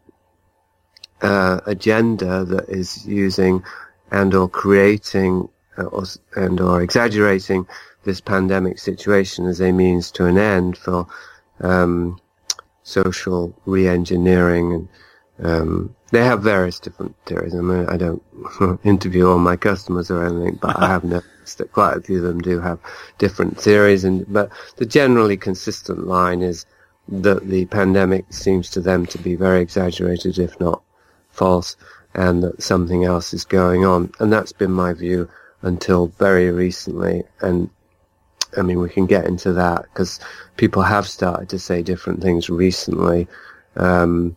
uh, 1.23 1.61
agenda 1.67 2.45
that 2.45 2.69
is 2.69 3.07
using 3.07 3.63
and 4.11 4.35
or 4.35 4.49
creating 4.49 5.49
uh, 5.79 5.85
or, 5.85 6.05
and 6.37 6.61
or 6.61 6.83
exaggerating 6.83 7.67
this 8.05 8.21
pandemic 8.21 8.79
situation 8.79 9.47
as 9.47 9.61
a 9.61 9.73
means 9.73 10.11
to 10.11 10.27
an 10.27 10.39
end 10.39 10.77
for 10.77 11.07
um, 11.61 12.21
social 12.83 13.55
re-engineering 13.65 14.73
and 14.73 14.89
um, 15.43 15.95
they 16.13 16.25
have 16.25 16.43
various 16.43 16.79
different 16.79 17.17
theories. 17.27 17.55
I 17.55 17.61
mean, 17.61 17.87
I 17.89 17.97
don't 17.97 18.23
interview 18.85 19.29
all 19.29 19.39
my 19.39 19.57
customers 19.57 20.11
or 20.11 20.25
anything, 20.25 20.59
but 20.61 20.79
I 20.79 20.87
have 20.89 21.05
noticed 21.45 21.59
that 21.59 21.73
quite 21.73 21.97
a 21.97 22.01
few 22.01 22.19
of 22.19 22.23
them 22.25 22.41
do 22.41 22.61
have 22.61 22.79
different 23.19 23.61
theories. 23.61 24.05
And 24.05 24.25
but 24.33 24.51
the 24.77 24.87
generally 24.87 25.37
consistent 25.37 26.07
line 26.07 26.43
is 26.43 26.67
that 27.09 27.47
the 27.49 27.67
pandemic 27.67 28.27
seems 28.31 28.71
to 28.71 28.81
them 28.81 29.07
to 29.07 29.19
be 29.19 29.35
very 29.35 29.61
exaggerated, 29.61 30.39
if 30.39 30.59
not 30.61 30.83
false, 31.31 31.77
and 32.15 32.43
that 32.43 32.63
something 32.63 33.05
else 33.05 33.35
is 33.35 33.45
going 33.45 33.85
on. 33.85 34.13
And 34.21 34.33
that's 34.33 34.53
been 34.53 34.73
my 34.73 34.93
view 34.93 35.29
until 35.63 36.07
very 36.07 36.51
recently. 36.51 37.25
And 37.41 37.69
I 38.57 38.63
mean, 38.63 38.79
we 38.79 38.89
can 38.89 39.07
get 39.07 39.27
into 39.27 39.53
that 39.55 39.83
because 39.83 40.21
people 40.57 40.83
have 40.83 41.09
started 41.09 41.49
to 41.49 41.59
say 41.59 41.83
different 41.83 42.23
things 42.23 42.49
recently. 42.49 43.27
Um, 43.77 44.37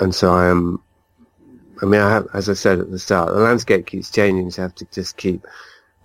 and 0.00 0.14
so 0.14 0.32
I 0.32 0.48
am, 0.48 0.82
I 1.82 1.86
mean, 1.86 2.00
I 2.00 2.10
have, 2.10 2.26
as 2.34 2.48
I 2.48 2.54
said 2.54 2.78
at 2.78 2.90
the 2.90 2.98
start, 2.98 3.28
the 3.28 3.40
landscape 3.40 3.86
keeps 3.86 4.10
changing, 4.10 4.50
so 4.50 4.62
I 4.62 4.64
have 4.64 4.74
to 4.76 4.86
just 4.86 5.16
keep 5.16 5.46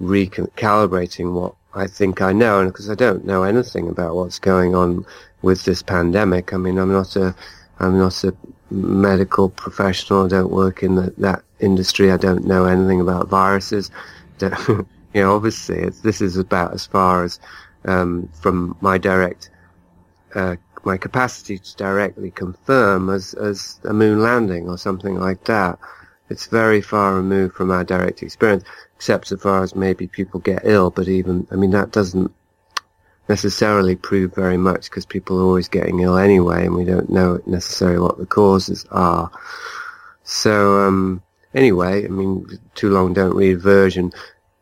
recalibrating 0.02 1.34
what 1.34 1.56
I 1.74 1.88
think 1.88 2.22
I 2.22 2.32
know, 2.32 2.60
and 2.60 2.72
because 2.72 2.90
I 2.90 2.96
don't 2.96 3.26
know 3.26 3.44
anything 3.44 3.90
about 3.90 4.16
what's 4.16 4.40
going 4.40 4.76
on 4.76 5.06
with 5.42 5.66
this 5.66 5.82
pandemic. 5.82 6.54
I 6.54 6.58
mean, 6.58 6.78
I'm 6.78 6.92
not 6.92 7.16
a, 7.16 7.36
I'm 7.80 7.98
not 7.98 8.24
a 8.24 8.36
medical 8.72 9.50
professional. 9.50 10.26
I 10.26 10.30
don't 10.30 10.52
work 10.52 10.84
in 10.84 10.96
the, 10.96 11.14
that 11.18 11.44
industry. 11.60 12.12
I 12.12 12.18
don't 12.18 12.46
know 12.46 12.66
anything 12.66 13.02
about 13.02 13.28
viruses. 13.28 13.92
you 14.42 14.86
know, 15.14 15.36
obviously, 15.36 15.90
this 16.04 16.22
is 16.22 16.38
about 16.38 16.74
as 16.74 16.86
far 16.86 17.24
as 17.24 17.40
um, 17.86 18.30
from 18.42 18.76
my 18.82 18.98
direct 18.98 19.50
uh, 20.34 20.56
my 20.86 20.98
capacity 20.98 21.58
to 21.58 21.76
directly 21.76 22.32
confirm 22.32 23.10
as, 23.10 23.34
as 23.34 23.80
a 23.86 23.94
moon 23.94 24.22
landing 24.22 24.70
or 24.70 24.78
something 24.78 25.20
like 25.20 25.44
that. 25.46 25.80
It's 26.30 26.48
very 26.48 26.82
far 26.82 27.16
removed 27.16 27.56
from 27.56 27.72
our 27.72 27.84
direct 27.84 28.24
experience, 28.24 28.64
except 28.96 29.28
so 29.28 29.38
far 29.38 29.64
as 29.64 29.76
maybe 29.76 30.08
people 30.08 30.40
get 30.40 30.62
ill, 30.64 30.90
but 30.90 31.08
even, 31.08 31.48
I 31.52 31.56
mean, 31.56 31.72
that 31.72 31.92
doesn't 31.92 32.32
necessarily 33.28 33.96
prove 33.96 34.34
very 34.34 34.58
much 34.58 34.90
because 34.90 35.06
people 35.06 35.40
are 35.40 35.44
always 35.44 35.68
getting 35.68 36.00
ill 36.00 36.18
anyway 36.18 36.66
and 36.66 36.76
we 36.76 36.86
don't 36.86 37.10
know 37.10 37.42
necessarily 37.46 38.00
what 38.00 38.18
the 38.18 38.26
causes 38.26 38.86
are. 38.92 39.32
So, 40.24 40.82
um, 40.82 41.22
anyway, 41.54 42.06
I 42.06 42.08
mean, 42.08 42.48
too 42.76 42.90
long 42.90 43.14
don't 43.14 43.36
read 43.36 43.62
version. 43.62 44.12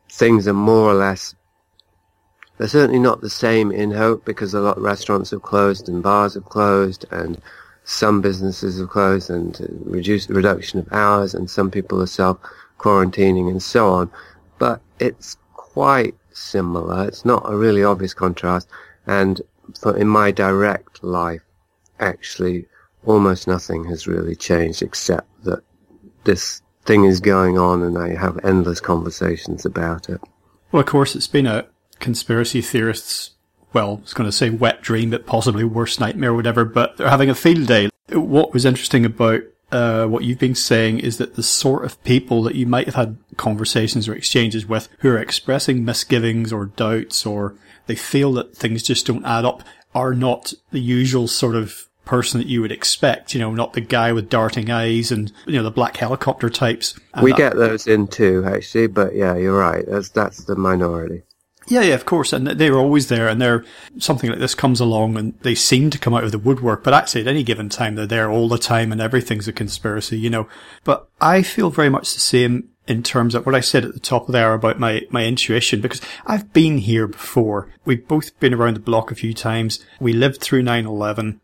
Things 0.09 0.47
are 0.47 0.53
more 0.53 0.89
or 0.89 0.93
less 0.93 1.35
they're 2.63 2.69
certainly 2.69 2.97
not 2.97 3.19
the 3.19 3.29
same 3.29 3.73
in 3.73 3.91
Hope 3.91 4.23
because 4.23 4.53
a 4.53 4.61
lot 4.61 4.77
of 4.77 4.83
restaurants 4.83 5.31
have 5.31 5.41
closed 5.41 5.89
and 5.89 6.01
bars 6.01 6.35
have 6.35 6.45
closed 6.45 7.05
and 7.11 7.41
some 7.83 8.21
businesses 8.21 8.79
have 8.79 8.87
closed 8.87 9.29
and 9.29 9.59
reduced 9.83 10.29
the 10.29 10.33
reduction 10.33 10.79
of 10.79 10.87
hours 10.93 11.33
and 11.33 11.49
some 11.49 11.69
people 11.69 12.01
are 12.01 12.07
self 12.07 12.37
quarantining 12.79 13.49
and 13.49 13.61
so 13.61 13.89
on. 13.89 14.09
But 14.59 14.79
it's 14.97 15.35
quite 15.55 16.15
similar. 16.31 17.05
It's 17.05 17.25
not 17.25 17.43
a 17.51 17.57
really 17.57 17.83
obvious 17.83 18.13
contrast. 18.13 18.69
And 19.07 19.41
for, 19.77 19.97
in 19.97 20.07
my 20.07 20.31
direct 20.31 21.03
life, 21.03 21.41
actually, 21.99 22.65
almost 23.05 23.45
nothing 23.45 23.83
has 23.89 24.07
really 24.07 24.37
changed 24.37 24.81
except 24.81 25.27
that 25.43 25.65
this 26.23 26.61
thing 26.85 27.03
is 27.03 27.19
going 27.19 27.57
on 27.57 27.83
and 27.83 27.97
I 27.97 28.15
have 28.15 28.39
endless 28.45 28.79
conversations 28.79 29.65
about 29.65 30.07
it. 30.07 30.21
Well, 30.71 30.79
of 30.79 30.85
course, 30.85 31.13
it's 31.13 31.27
been 31.27 31.45
a, 31.45 31.67
conspiracy 32.03 32.61
theorists, 32.61 33.31
well, 33.71 33.97
I 33.97 34.01
was 34.01 34.13
going 34.13 34.27
to 34.27 34.31
say 34.31 34.51
wet 34.51 34.81
dream, 34.81 35.09
but 35.09 35.25
possibly 35.25 35.63
worst 35.63 35.99
nightmare, 35.99 36.31
or 36.31 36.35
whatever, 36.35 36.65
but 36.65 36.97
they're 36.97 37.09
having 37.09 37.29
a 37.29 37.35
field 37.35 37.67
day. 37.67 37.89
What 38.09 38.53
was 38.53 38.65
interesting 38.65 39.05
about 39.05 39.41
uh, 39.71 40.05
what 40.05 40.23
you've 40.23 40.37
been 40.37 40.53
saying 40.53 40.99
is 40.99 41.17
that 41.17 41.35
the 41.35 41.41
sort 41.41 41.83
of 41.83 42.01
people 42.03 42.43
that 42.43 42.55
you 42.55 42.67
might 42.67 42.85
have 42.85 42.95
had 42.95 43.17
conversations 43.37 44.07
or 44.07 44.13
exchanges 44.13 44.67
with 44.67 44.89
who 44.99 45.09
are 45.09 45.17
expressing 45.17 45.83
misgivings 45.83 46.53
or 46.53 46.65
doubts 46.65 47.25
or 47.25 47.55
they 47.87 47.95
feel 47.95 48.33
that 48.33 48.55
things 48.55 48.83
just 48.83 49.07
don't 49.07 49.25
add 49.25 49.45
up 49.45 49.63
are 49.95 50.13
not 50.13 50.53
the 50.71 50.79
usual 50.79 51.27
sort 51.27 51.55
of 51.55 51.87
person 52.05 52.39
that 52.39 52.47
you 52.47 52.61
would 52.61 52.71
expect, 52.71 53.33
you 53.33 53.39
know, 53.39 53.53
not 53.53 53.73
the 53.73 53.81
guy 53.81 54.11
with 54.11 54.29
darting 54.29 54.69
eyes 54.69 55.11
and, 55.11 55.31
you 55.47 55.53
know, 55.53 55.63
the 55.63 55.71
black 55.71 55.97
helicopter 55.97 56.49
types. 56.49 56.99
And 57.13 57.23
we 57.23 57.31
that, 57.31 57.37
get 57.37 57.55
those 57.55 57.87
in 57.87 58.07
too, 58.07 58.43
actually, 58.45 58.87
but 58.87 59.15
yeah, 59.15 59.35
you're 59.35 59.57
right. 59.57 59.85
That's, 59.87 60.09
that's 60.09 60.43
the 60.43 60.55
minority. 60.55 61.23
Yeah, 61.67 61.81
yeah, 61.81 61.93
of 61.93 62.05
course. 62.05 62.33
And 62.33 62.45
they're 62.47 62.77
always 62.77 63.07
there 63.07 63.27
and 63.27 63.41
they're, 63.41 63.63
something 63.97 64.29
like 64.29 64.39
this 64.39 64.55
comes 64.55 64.79
along 64.79 65.17
and 65.17 65.37
they 65.41 65.55
seem 65.55 65.89
to 65.91 65.97
come 65.97 66.13
out 66.13 66.23
of 66.23 66.31
the 66.31 66.39
woodwork, 66.39 66.83
but 66.83 66.93
actually 66.93 67.21
at 67.21 67.27
any 67.27 67.43
given 67.43 67.69
time, 67.69 67.95
they're 67.95 68.05
there 68.05 68.29
all 68.29 68.49
the 68.49 68.57
time 68.57 68.91
and 68.91 69.01
everything's 69.01 69.47
a 69.47 69.53
conspiracy, 69.53 70.17
you 70.17 70.29
know. 70.29 70.47
But 70.83 71.09
I 71.21 71.41
feel 71.41 71.69
very 71.69 71.89
much 71.89 72.13
the 72.13 72.19
same 72.19 72.69
in 72.85 73.01
terms 73.01 73.33
of 73.33 73.45
what 73.45 73.55
I 73.55 73.61
said 73.61 73.85
at 73.85 73.93
the 73.93 73.99
top 73.99 74.27
of 74.27 74.33
the 74.33 74.43
hour 74.43 74.53
about 74.53 74.79
my, 74.79 75.03
my 75.09 75.25
intuition, 75.25 75.79
because 75.79 76.01
I've 76.25 76.51
been 76.51 76.79
here 76.79 77.07
before. 77.07 77.69
We've 77.85 78.05
both 78.07 78.37
been 78.39 78.53
around 78.53 78.75
the 78.75 78.81
block 78.81 79.09
a 79.09 79.15
few 79.15 79.33
times. 79.33 79.83
We 80.01 80.11
lived 80.11 80.41
through 80.41 80.63
9-11 80.63 81.39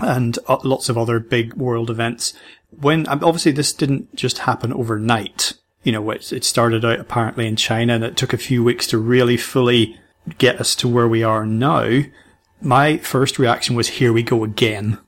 and 0.00 0.38
uh, 0.48 0.58
lots 0.64 0.88
of 0.88 0.96
other 0.96 1.20
big 1.20 1.54
world 1.54 1.90
events. 1.90 2.32
When, 2.70 3.06
obviously 3.06 3.52
this 3.52 3.74
didn't 3.74 4.16
just 4.16 4.38
happen 4.38 4.72
overnight 4.72 5.54
you 5.82 5.92
know, 5.92 6.10
it, 6.10 6.32
it 6.32 6.44
started 6.44 6.84
out 6.84 7.00
apparently 7.00 7.46
in 7.46 7.56
China 7.56 7.94
and 7.94 8.04
it 8.04 8.16
took 8.16 8.32
a 8.32 8.38
few 8.38 8.62
weeks 8.62 8.86
to 8.88 8.98
really 8.98 9.36
fully 9.36 9.98
get 10.38 10.60
us 10.60 10.74
to 10.76 10.88
where 10.88 11.08
we 11.08 11.22
are 11.22 11.44
now. 11.44 12.02
My 12.60 12.98
first 12.98 13.38
reaction 13.38 13.74
was, 13.74 13.88
here 13.88 14.12
we 14.12 14.22
go 14.22 14.44
again. 14.44 14.98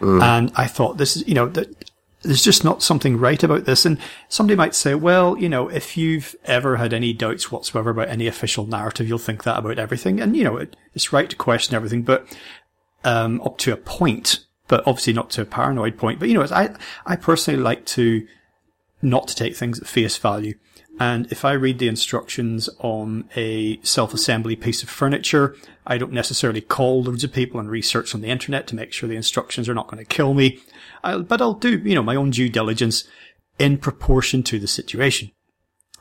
Mm. 0.00 0.22
And 0.22 0.52
I 0.56 0.66
thought 0.66 0.96
this 0.96 1.16
is, 1.16 1.28
you 1.28 1.34
know, 1.34 1.48
that 1.48 1.90
there's 2.22 2.42
just 2.42 2.64
not 2.64 2.82
something 2.82 3.18
right 3.18 3.42
about 3.42 3.66
this. 3.66 3.84
And 3.84 3.98
somebody 4.30 4.56
might 4.56 4.74
say, 4.74 4.94
well, 4.94 5.36
you 5.36 5.50
know, 5.50 5.68
if 5.68 5.98
you've 5.98 6.34
ever 6.46 6.76
had 6.76 6.94
any 6.94 7.12
doubts 7.12 7.52
whatsoever 7.52 7.90
about 7.90 8.08
any 8.08 8.26
official 8.26 8.66
narrative, 8.66 9.06
you'll 9.06 9.18
think 9.18 9.44
that 9.44 9.58
about 9.58 9.78
everything. 9.78 10.20
And, 10.20 10.34
you 10.34 10.44
know, 10.44 10.56
it, 10.56 10.74
it's 10.94 11.12
right 11.12 11.28
to 11.28 11.36
question 11.36 11.76
everything, 11.76 12.02
but, 12.02 12.26
um, 13.04 13.42
up 13.42 13.58
to 13.58 13.72
a 13.74 13.76
point, 13.76 14.46
but 14.68 14.80
obviously 14.86 15.12
not 15.12 15.28
to 15.32 15.42
a 15.42 15.44
paranoid 15.44 15.98
point. 15.98 16.18
But, 16.18 16.30
you 16.30 16.34
know, 16.34 16.46
I, 16.50 16.74
I 17.04 17.16
personally 17.16 17.60
like 17.60 17.84
to, 17.86 18.26
not 19.04 19.28
to 19.28 19.34
take 19.34 19.56
things 19.56 19.80
at 19.80 19.86
face 19.86 20.16
value. 20.16 20.54
And 20.98 21.30
if 21.32 21.44
I 21.44 21.52
read 21.52 21.80
the 21.80 21.88
instructions 21.88 22.68
on 22.78 23.28
a 23.34 23.80
self-assembly 23.82 24.56
piece 24.56 24.82
of 24.82 24.88
furniture, 24.88 25.56
I 25.86 25.98
don't 25.98 26.12
necessarily 26.12 26.60
call 26.60 27.02
loads 27.02 27.24
of 27.24 27.32
people 27.32 27.58
and 27.58 27.68
research 27.68 28.14
on 28.14 28.20
the 28.20 28.28
internet 28.28 28.68
to 28.68 28.76
make 28.76 28.92
sure 28.92 29.08
the 29.08 29.16
instructions 29.16 29.68
are 29.68 29.74
not 29.74 29.88
going 29.88 30.04
to 30.04 30.08
kill 30.08 30.34
me. 30.34 30.60
I'll, 31.02 31.22
but 31.22 31.40
I'll 31.40 31.54
do, 31.54 31.78
you 31.78 31.96
know, 31.96 32.02
my 32.02 32.14
own 32.14 32.30
due 32.30 32.48
diligence 32.48 33.04
in 33.58 33.78
proportion 33.78 34.44
to 34.44 34.58
the 34.58 34.68
situation. 34.68 35.32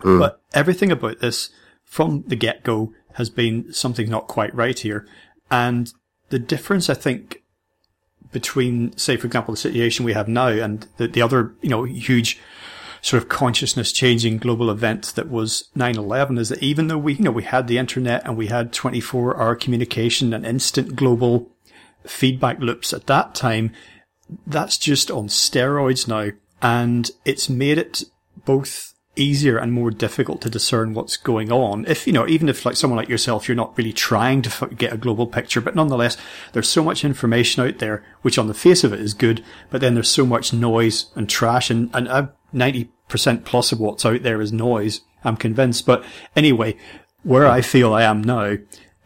Mm. 0.01 0.19
But 0.19 0.41
everything 0.53 0.91
about 0.91 1.19
this 1.19 1.49
from 1.83 2.23
the 2.27 2.35
get 2.35 2.63
go 2.63 2.93
has 3.13 3.29
been 3.29 3.73
something 3.73 4.09
not 4.09 4.27
quite 4.27 4.53
right 4.53 4.77
here. 4.77 5.07
And 5.49 5.91
the 6.29 6.39
difference, 6.39 6.89
I 6.89 6.93
think, 6.95 7.43
between, 8.31 8.95
say, 8.97 9.17
for 9.17 9.27
example, 9.27 9.53
the 9.53 9.59
situation 9.59 10.05
we 10.05 10.13
have 10.13 10.27
now 10.27 10.47
and 10.47 10.87
the, 10.97 11.07
the 11.07 11.21
other, 11.21 11.55
you 11.61 11.69
know, 11.69 11.83
huge 11.83 12.39
sort 13.03 13.21
of 13.21 13.27
consciousness 13.27 13.91
changing 13.91 14.37
global 14.37 14.71
event 14.71 15.13
that 15.15 15.29
was 15.29 15.69
9-11 15.75 16.39
is 16.39 16.49
that 16.49 16.63
even 16.63 16.87
though 16.87 16.97
we, 16.97 17.13
you 17.15 17.23
know, 17.23 17.31
we 17.31 17.43
had 17.43 17.67
the 17.67 17.77
internet 17.77 18.25
and 18.25 18.37
we 18.37 18.47
had 18.47 18.71
24 18.71 19.39
hour 19.39 19.55
communication 19.55 20.33
and 20.33 20.45
instant 20.45 20.95
global 20.95 21.51
feedback 22.05 22.59
loops 22.59 22.93
at 22.93 23.05
that 23.07 23.35
time, 23.35 23.73
that's 24.47 24.77
just 24.77 25.11
on 25.11 25.27
steroids 25.27 26.07
now. 26.07 26.31
And 26.61 27.11
it's 27.25 27.49
made 27.49 27.77
it 27.77 28.03
both 28.45 28.93
easier 29.17 29.57
and 29.57 29.73
more 29.73 29.91
difficult 29.91 30.41
to 30.41 30.49
discern 30.49 30.93
what's 30.93 31.17
going 31.17 31.51
on. 31.51 31.85
If, 31.85 32.07
you 32.07 32.13
know, 32.13 32.25
even 32.25 32.47
if 32.47 32.65
like 32.65 32.77
someone 32.77 32.97
like 32.97 33.09
yourself, 33.09 33.49
you're 33.49 33.55
not 33.55 33.77
really 33.77 33.91
trying 33.91 34.41
to 34.43 34.67
get 34.67 34.93
a 34.93 34.97
global 34.97 35.27
picture, 35.27 35.59
but 35.59 35.75
nonetheless, 35.75 36.15
there's 36.53 36.69
so 36.69 36.81
much 36.81 37.03
information 37.03 37.67
out 37.67 37.79
there, 37.79 38.01
which 38.21 38.37
on 38.37 38.47
the 38.47 38.53
face 38.53 38.85
of 38.85 38.93
it 38.93 39.01
is 39.01 39.13
good, 39.13 39.43
but 39.69 39.81
then 39.81 39.93
there's 39.93 40.09
so 40.09 40.25
much 40.25 40.53
noise 40.53 41.07
and 41.15 41.29
trash 41.29 41.69
and, 41.69 41.89
and 41.93 42.07
uh, 42.07 42.27
90% 42.53 43.45
plus 43.45 43.71
of 43.71 43.79
what's 43.79 44.05
out 44.05 44.23
there 44.23 44.41
is 44.41 44.51
noise. 44.53 45.01
I'm 45.23 45.37
convinced. 45.37 45.85
But 45.85 46.03
anyway, 46.35 46.77
where 47.23 47.47
I 47.47 47.61
feel 47.61 47.93
I 47.93 48.03
am 48.03 48.21
now 48.21 48.57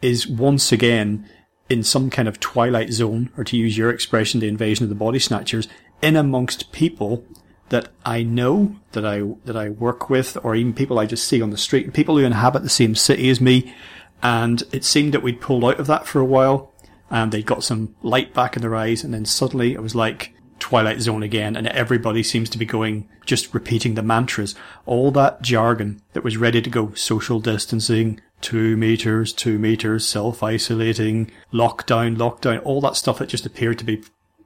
is 0.02 0.26
once 0.26 0.72
again 0.72 1.28
in 1.68 1.82
some 1.82 2.10
kind 2.10 2.28
of 2.28 2.40
twilight 2.40 2.92
zone, 2.92 3.30
or 3.36 3.44
to 3.44 3.56
use 3.56 3.76
your 3.76 3.90
expression, 3.90 4.40
the 4.40 4.48
invasion 4.48 4.84
of 4.84 4.88
the 4.88 4.94
body 4.94 5.18
snatchers, 5.18 5.68
in 6.00 6.16
amongst 6.16 6.72
people 6.72 7.24
that 7.68 7.88
I 8.04 8.22
know, 8.22 8.76
that 8.92 9.04
I, 9.04 9.22
that 9.44 9.56
I 9.56 9.68
work 9.68 10.08
with, 10.08 10.38
or 10.42 10.54
even 10.54 10.72
people 10.72 10.98
I 10.98 11.06
just 11.06 11.28
see 11.28 11.42
on 11.42 11.50
the 11.50 11.58
street, 11.58 11.92
people 11.92 12.16
who 12.16 12.24
inhabit 12.24 12.62
the 12.62 12.68
same 12.68 12.94
city 12.94 13.28
as 13.28 13.40
me. 13.40 13.74
And 14.22 14.62
it 14.72 14.84
seemed 14.84 15.12
that 15.14 15.22
we'd 15.22 15.40
pulled 15.40 15.64
out 15.64 15.78
of 15.78 15.86
that 15.86 16.06
for 16.06 16.20
a 16.20 16.24
while 16.24 16.72
and 17.10 17.30
they'd 17.30 17.46
got 17.46 17.64
some 17.64 17.94
light 18.02 18.34
back 18.34 18.56
in 18.56 18.62
their 18.62 18.74
eyes. 18.74 19.04
And 19.04 19.12
then 19.12 19.24
suddenly 19.24 19.72
it 19.72 19.82
was 19.82 19.94
like 19.94 20.34
Twilight 20.68 21.00
Zone 21.00 21.22
again. 21.22 21.56
And 21.56 21.66
everybody 21.68 22.22
seems 22.22 22.50
to 22.50 22.58
be 22.58 22.66
going, 22.66 23.08
just 23.24 23.54
repeating 23.54 23.94
the 23.94 24.02
mantras. 24.02 24.54
All 24.84 25.10
that 25.12 25.40
jargon 25.40 26.02
that 26.12 26.22
was 26.22 26.36
ready 26.36 26.60
to 26.60 26.68
go 26.68 26.92
social 26.92 27.40
distancing, 27.40 28.20
two 28.42 28.76
meters, 28.76 29.32
two 29.32 29.58
meters, 29.58 30.06
self-isolating, 30.06 31.30
lockdown, 31.54 32.16
lockdown, 32.18 32.60
all 32.66 32.82
that 32.82 32.96
stuff 32.96 33.18
that 33.18 33.30
just 33.30 33.46
appeared 33.46 33.78
to 33.78 33.84
be 33.86 34.02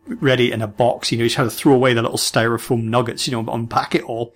ready 0.06 0.52
in 0.52 0.62
a 0.62 0.68
box. 0.68 1.10
You 1.10 1.18
know, 1.18 1.24
you 1.24 1.28
just 1.28 1.38
had 1.38 1.44
to 1.44 1.50
throw 1.50 1.74
away 1.74 1.92
the 1.92 2.02
little 2.02 2.18
styrofoam 2.18 2.84
nuggets, 2.84 3.26
you 3.26 3.32
know, 3.32 3.52
unpack 3.52 3.96
it 3.96 4.04
all. 4.04 4.32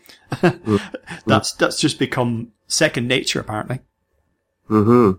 that's, 1.27 1.53
that's 1.53 1.81
just 1.81 2.01
become 2.01 2.51
second 2.67 3.07
nature, 3.07 3.39
apparently. 3.39 3.79
hmm 4.67 5.13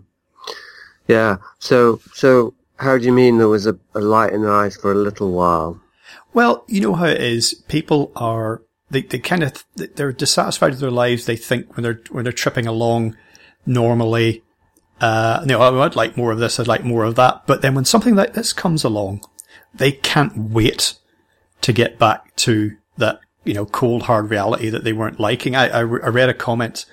Yeah. 1.06 1.38
So, 1.60 2.02
so 2.12 2.52
how 2.76 2.98
do 2.98 3.06
you 3.06 3.12
mean 3.12 3.38
there 3.38 3.48
was 3.48 3.66
a, 3.66 3.78
a 3.94 4.00
light 4.00 4.34
in 4.34 4.42
the 4.42 4.50
eyes 4.50 4.76
for 4.76 4.92
a 4.92 4.94
little 4.94 5.32
while? 5.32 5.80
Well, 6.32 6.64
you 6.68 6.80
know 6.80 6.94
how 6.94 7.06
it 7.06 7.20
is. 7.20 7.54
People 7.68 8.12
are, 8.16 8.62
they, 8.90 9.02
they 9.02 9.18
kind 9.18 9.42
of, 9.42 9.64
they're 9.74 10.12
dissatisfied 10.12 10.70
with 10.70 10.80
their 10.80 10.90
lives. 10.90 11.26
They 11.26 11.36
think 11.36 11.76
when 11.76 11.82
they're, 11.82 12.00
when 12.10 12.24
they're 12.24 12.32
tripping 12.32 12.66
along 12.66 13.16
normally, 13.66 14.42
uh, 15.00 15.40
you 15.42 15.48
know, 15.48 15.60
oh, 15.60 15.80
I'd 15.80 15.96
like 15.96 16.16
more 16.16 16.32
of 16.32 16.38
this. 16.38 16.58
I'd 16.58 16.66
like 16.66 16.84
more 16.84 17.04
of 17.04 17.16
that. 17.16 17.46
But 17.46 17.62
then 17.62 17.74
when 17.74 17.84
something 17.84 18.14
like 18.14 18.34
this 18.34 18.52
comes 18.52 18.84
along, 18.84 19.22
they 19.74 19.92
can't 19.92 20.36
wait 20.36 20.94
to 21.60 21.72
get 21.72 21.98
back 21.98 22.34
to 22.36 22.76
that, 22.96 23.20
you 23.44 23.54
know, 23.54 23.66
cold 23.66 24.02
hard 24.02 24.30
reality 24.30 24.70
that 24.70 24.84
they 24.84 24.92
weren't 24.92 25.20
liking. 25.20 25.54
I, 25.54 25.68
I, 25.68 25.78
I 25.78 25.82
read 25.82 26.28
a 26.28 26.34
comment 26.34 26.84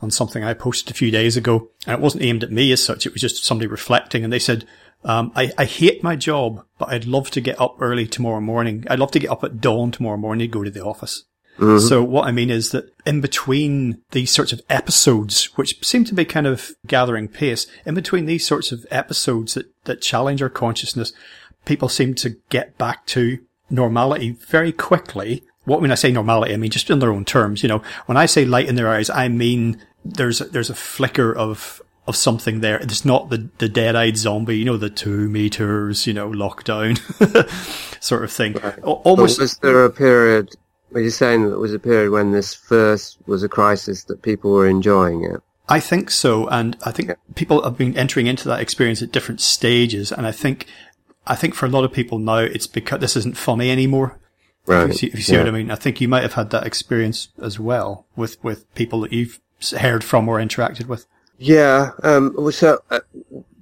on 0.00 0.10
something 0.10 0.44
I 0.44 0.54
posted 0.54 0.90
a 0.90 0.96
few 0.96 1.10
days 1.10 1.36
ago 1.36 1.70
and 1.86 1.94
it 1.94 2.00
wasn't 2.00 2.22
aimed 2.22 2.44
at 2.44 2.52
me 2.52 2.70
as 2.72 2.82
such. 2.82 3.06
It 3.06 3.12
was 3.12 3.22
just 3.22 3.44
somebody 3.44 3.66
reflecting 3.66 4.22
and 4.22 4.32
they 4.32 4.38
said, 4.38 4.64
um, 5.04 5.32
I, 5.34 5.52
I 5.56 5.64
hate 5.64 6.02
my 6.02 6.16
job, 6.16 6.64
but 6.78 6.90
I'd 6.90 7.06
love 7.06 7.30
to 7.32 7.40
get 7.40 7.60
up 7.60 7.76
early 7.80 8.06
tomorrow 8.06 8.40
morning. 8.40 8.84
I'd 8.90 8.98
love 8.98 9.12
to 9.12 9.20
get 9.20 9.30
up 9.30 9.44
at 9.44 9.60
dawn 9.60 9.90
tomorrow 9.90 10.16
morning 10.16 10.48
to 10.48 10.52
go 10.52 10.64
to 10.64 10.70
the 10.70 10.84
office. 10.84 11.24
Mm-hmm. 11.58 11.86
So 11.86 12.02
what 12.04 12.26
I 12.26 12.32
mean 12.32 12.50
is 12.50 12.70
that 12.70 12.92
in 13.04 13.20
between 13.20 14.00
these 14.12 14.30
sorts 14.30 14.52
of 14.52 14.62
episodes, 14.68 15.46
which 15.56 15.84
seem 15.84 16.04
to 16.04 16.14
be 16.14 16.24
kind 16.24 16.46
of 16.46 16.70
gathering 16.86 17.28
pace, 17.28 17.66
in 17.84 17.94
between 17.94 18.26
these 18.26 18.46
sorts 18.46 18.70
of 18.70 18.86
episodes 18.90 19.54
that, 19.54 19.66
that 19.84 20.00
challenge 20.00 20.40
our 20.40 20.48
consciousness, 20.48 21.12
people 21.64 21.88
seem 21.88 22.14
to 22.14 22.36
get 22.48 22.78
back 22.78 23.06
to 23.06 23.38
normality 23.70 24.30
very 24.30 24.72
quickly. 24.72 25.42
What 25.64 25.80
when 25.80 25.92
I 25.92 25.96
say 25.96 26.12
normality, 26.12 26.54
I 26.54 26.56
mean 26.56 26.70
just 26.70 26.90
in 26.90 27.00
their 27.00 27.12
own 27.12 27.24
terms. 27.24 27.62
You 27.62 27.68
know, 27.68 27.82
when 28.06 28.16
I 28.16 28.26
say 28.26 28.44
light 28.44 28.68
in 28.68 28.76
their 28.76 28.88
eyes, 28.88 29.10
I 29.10 29.28
mean 29.28 29.80
there's 30.04 30.40
a, 30.40 30.44
there's 30.44 30.70
a 30.70 30.74
flicker 30.74 31.34
of 31.34 31.82
of 32.08 32.16
something 32.16 32.60
there. 32.60 32.78
It's 32.78 33.04
not 33.04 33.30
the 33.30 33.48
the 33.58 33.68
dead 33.68 33.96
eyed 33.96 34.16
zombie, 34.16 34.58
you 34.58 34.64
know, 34.64 34.76
the 34.76 34.90
two 34.90 35.28
meters, 35.28 36.06
you 36.06 36.14
know, 36.14 36.30
lockdown 36.30 36.98
sort 38.02 38.24
of 38.24 38.32
thing. 38.32 38.54
Right. 38.54 38.78
Almost. 38.82 39.38
But 39.38 39.42
was 39.42 39.58
there 39.58 39.84
a 39.84 39.90
period? 39.90 40.54
Are 40.94 41.00
you 41.00 41.10
saying 41.10 41.44
that 41.44 41.52
it 41.52 41.58
was 41.58 41.74
a 41.74 41.78
period 41.78 42.10
when 42.10 42.32
this 42.32 42.54
first 42.54 43.18
was 43.26 43.42
a 43.42 43.48
crisis 43.48 44.04
that 44.04 44.22
people 44.22 44.52
were 44.52 44.66
enjoying 44.66 45.24
it? 45.24 45.42
I 45.68 45.80
think 45.80 46.10
so, 46.10 46.48
and 46.48 46.78
I 46.86 46.92
think 46.92 47.10
yeah. 47.10 47.16
people 47.34 47.62
have 47.62 47.76
been 47.76 47.94
entering 47.94 48.26
into 48.26 48.48
that 48.48 48.60
experience 48.60 49.02
at 49.02 49.12
different 49.12 49.42
stages, 49.42 50.10
and 50.10 50.26
I 50.26 50.32
think 50.32 50.66
I 51.26 51.36
think 51.36 51.54
for 51.54 51.66
a 51.66 51.68
lot 51.68 51.84
of 51.84 51.92
people 51.92 52.18
now, 52.18 52.38
it's 52.38 52.66
because 52.66 53.00
this 53.00 53.16
isn't 53.16 53.36
funny 53.36 53.70
anymore. 53.70 54.18
Right. 54.66 54.84
If 54.84 54.88
you 54.88 54.94
see, 54.94 55.06
if 55.08 55.14
you 55.14 55.22
see 55.22 55.32
yeah. 55.34 55.40
what 55.40 55.48
I 55.48 55.52
mean, 55.52 55.70
I 55.70 55.76
think 55.76 56.00
you 56.00 56.08
might 56.08 56.22
have 56.22 56.34
had 56.34 56.50
that 56.50 56.66
experience 56.66 57.28
as 57.40 57.60
well 57.60 58.06
with, 58.16 58.42
with 58.42 58.72
people 58.74 59.00
that 59.00 59.12
you've 59.12 59.40
heard 59.78 60.04
from 60.04 60.28
or 60.28 60.38
interacted 60.38 60.86
with. 60.86 61.06
Yeah. 61.38 61.92
Um, 62.02 62.50
so, 62.52 62.80
uh, 62.90 63.00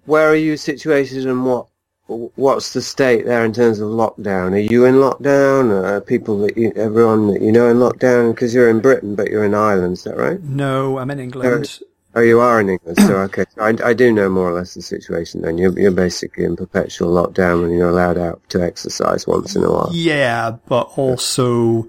where 0.07 0.29
are 0.29 0.37
you 0.37 0.57
situated 0.57 1.27
and 1.27 1.45
what, 1.45 1.67
what's 2.07 2.73
the 2.73 2.83
state 2.83 3.27
there 3.27 3.45
in 3.45 3.53
terms 3.53 3.81
of 3.81 3.89
lockdown? 3.89 4.53
Are 4.53 4.59
you 4.59 4.85
in 4.85 4.95
lockdown? 4.97 5.71
Are 5.85 6.01
people 6.01 6.39
that 6.41 6.57
you, 6.57 6.73
everyone 6.77 7.29
that 7.33 7.43
you 7.43 7.53
know 7.53 7.69
in 7.69 7.79
lockdown? 7.79 8.35
Because 8.35 8.55
you're 8.55 8.71
in 8.71 8.81
Britain, 8.81 9.15
but 9.15 9.29
you're 9.29 9.45
in 9.45 9.55
Ireland, 9.55 9.95
is 9.95 10.05
that 10.05 10.17
right? 10.17 10.41
No, 10.43 10.99
I'm 10.99 11.11
in 11.11 11.21
England. 11.21 11.81
Oh, 12.15 12.23
you 12.23 12.41
are 12.41 12.61
in 12.62 12.71
England, 12.71 12.97
so 12.99 13.17
okay. 13.19 13.45
I, 13.61 13.77
I 13.85 13.93
do 13.93 14.11
know 14.11 14.31
more 14.31 14.49
or 14.49 14.55
less 14.55 14.73
the 14.73 14.81
situation. 14.81 15.43
Then 15.43 15.59
you're 15.59 15.79
you're 15.79 15.91
basically 15.91 16.45
in 16.45 16.57
perpetual 16.57 17.12
lockdown 17.12 17.61
when 17.61 17.73
you're 17.73 17.91
allowed 17.91 18.17
out 18.17 18.41
to 18.49 18.62
exercise 18.62 19.27
once 19.27 19.55
in 19.55 19.62
a 19.62 19.71
while. 19.71 19.91
Yeah, 19.93 20.57
but 20.67 20.93
also 20.97 21.87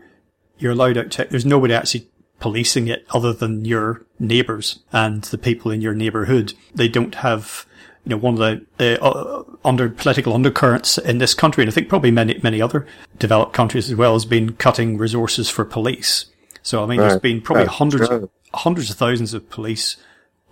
you're 0.60 0.74
allowed 0.74 0.98
out 0.98 1.12
to. 1.12 1.28
There's 1.30 1.46
nobody 1.46 1.74
actually 1.74 2.10
policing 2.40 2.88
it 2.88 3.06
other 3.12 3.34
than 3.34 3.66
your 3.66 4.06
neighbours 4.20 4.80
and 4.92 5.24
the 5.26 5.38
people 5.38 5.72
in 5.72 5.82
your 5.82 5.94
neighbourhood. 5.94 6.54
They 6.74 6.88
don't 6.88 7.16
have. 7.16 7.66
You 8.04 8.12
know, 8.12 8.18
one 8.20 8.42
of 8.42 8.62
the 8.78 9.04
uh, 9.04 9.44
under 9.66 9.90
political 9.90 10.34
undercurrents 10.34 10.98
in 10.98 11.18
this 11.18 11.34
country, 11.34 11.62
and 11.62 11.70
I 11.70 11.74
think 11.74 11.90
probably 11.90 12.10
many 12.10 12.40
many 12.42 12.62
other 12.62 12.88
developed 13.20 13.52
countries 13.52 13.90
as 13.90 13.98
well, 13.98 14.14
has 14.14 14.24
been 14.24 14.54
cutting 14.54 14.98
resources 14.98 15.50
for 15.50 15.66
police. 15.66 16.28
So 16.62 16.82
I 16.82 16.86
mean, 16.86 17.02
right. 17.02 17.10
there's 17.10 17.20
been 17.20 17.42
probably 17.42 17.66
hundreds 17.66 18.30
hundreds 18.54 18.90
of 18.90 18.96
thousands 18.96 19.34
of 19.34 19.50
police 19.50 19.98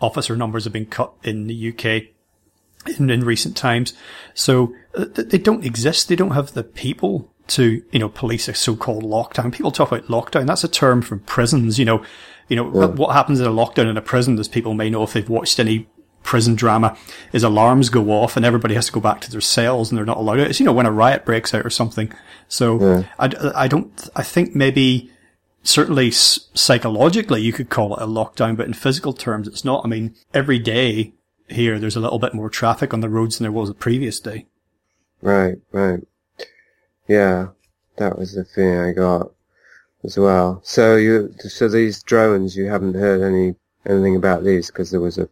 officer 0.02 0.36
numbers 0.36 0.65
have 0.65 0.74
been 0.74 0.86
cut 0.86 1.13
in 1.24 1.48
the 1.48 1.69
UK 1.69 2.10
in, 2.98 3.10
in 3.10 3.24
recent 3.24 3.56
times. 3.56 3.93
So 4.34 4.74
uh, 4.93 5.06
they 5.13 5.38
don't 5.38 5.65
exist. 5.65 6.08
They 6.08 6.15
don't 6.15 6.32
have 6.32 6.54
the 6.54 6.63
people 6.63 7.32
to, 7.47 7.84
you 7.91 7.99
know, 7.99 8.10
police 8.10 8.47
a 8.47 8.53
so-called 8.53 9.03
lockdown. 9.03 9.53
People 9.53 9.71
talk 9.71 9.91
about 9.91 10.08
lockdown. 10.08 10.47
That's 10.47 10.63
a 10.63 10.67
term 10.67 11.01
from 11.01 11.19
prisons. 11.19 11.77
You 11.77 11.86
know, 11.86 12.05
you 12.47 12.55
know, 12.55 12.71
yeah. 12.73 12.88
what 12.88 13.13
happens 13.13 13.39
in 13.39 13.45
a 13.45 13.51
lockdown 13.51 13.89
in 13.89 13.97
a 13.97 14.01
prison, 14.01 14.38
as 14.39 14.47
people 14.47 14.73
may 14.73 14.89
know 14.89 15.03
if 15.03 15.13
they've 15.13 15.29
watched 15.29 15.60
any 15.60 15.88
prison 16.23 16.55
drama, 16.55 16.97
is 17.34 17.43
alarms 17.43 17.89
go 17.89 18.10
off 18.12 18.36
and 18.36 18.45
everybody 18.45 18.73
has 18.73 18.88
to 18.88 18.91
go 18.91 18.99
back 18.99 19.21
to 19.21 19.31
their 19.31 19.41
cells 19.41 19.91
and 19.91 19.97
they're 19.97 20.05
not 20.05 20.17
allowed. 20.17 20.39
It's, 20.39 20.60
you 20.60 20.65
know, 20.65 20.73
when 20.73 20.88
a 20.88 20.91
riot 20.91 21.23
breaks 21.23 21.53
out 21.53 21.65
or 21.65 21.69
something. 21.69 22.12
So 22.47 22.79
yeah. 22.81 23.03
I, 23.19 23.63
I 23.63 23.67
don't, 23.67 24.10
I 24.15 24.23
think 24.23 24.55
maybe 24.55 25.12
certainly 25.62 26.12
psychologically 26.12 27.41
you 27.41 27.53
could 27.53 27.69
call 27.69 27.95
it 27.95 28.01
a 28.01 28.08
lockdown, 28.08 28.58
but 28.58 28.65
in 28.65 28.73
physical 28.73 29.13
terms, 29.13 29.47
it's 29.47 29.65
not. 29.65 29.86
I 29.86 29.88
mean, 29.88 30.15
every 30.34 30.60
day 30.60 31.13
here, 31.47 31.79
there's 31.79 31.95
a 31.95 31.99
little 31.99 32.19
bit 32.19 32.34
more 32.34 32.49
traffic 32.49 32.93
on 32.93 33.01
the 33.01 33.10
roads 33.10 33.38
than 33.38 33.45
there 33.45 33.51
was 33.51 33.69
the 33.69 33.75
previous 33.75 34.19
day. 34.19 34.47
Right, 35.21 35.58
right. 35.71 35.99
Yeah, 37.08 37.50
that 37.98 38.18
was 38.18 38.34
the 38.34 38.44
thing 38.44 38.78
I 38.78 38.91
got 38.94 39.32
as 40.04 40.18
well. 40.18 40.62
So 40.63 40.96
you, 40.96 41.34
so 41.39 41.68
these 41.68 42.04
drones, 42.04 42.56
you 42.56 42.65
haven't 42.68 42.96
heard 42.96 43.22
any 43.22 43.56
anything 43.86 44.15
about 44.15 44.44
these 44.44 44.68
because 44.68 44.91
there 44.91 45.02
was 45.02 45.18
a 45.18 45.30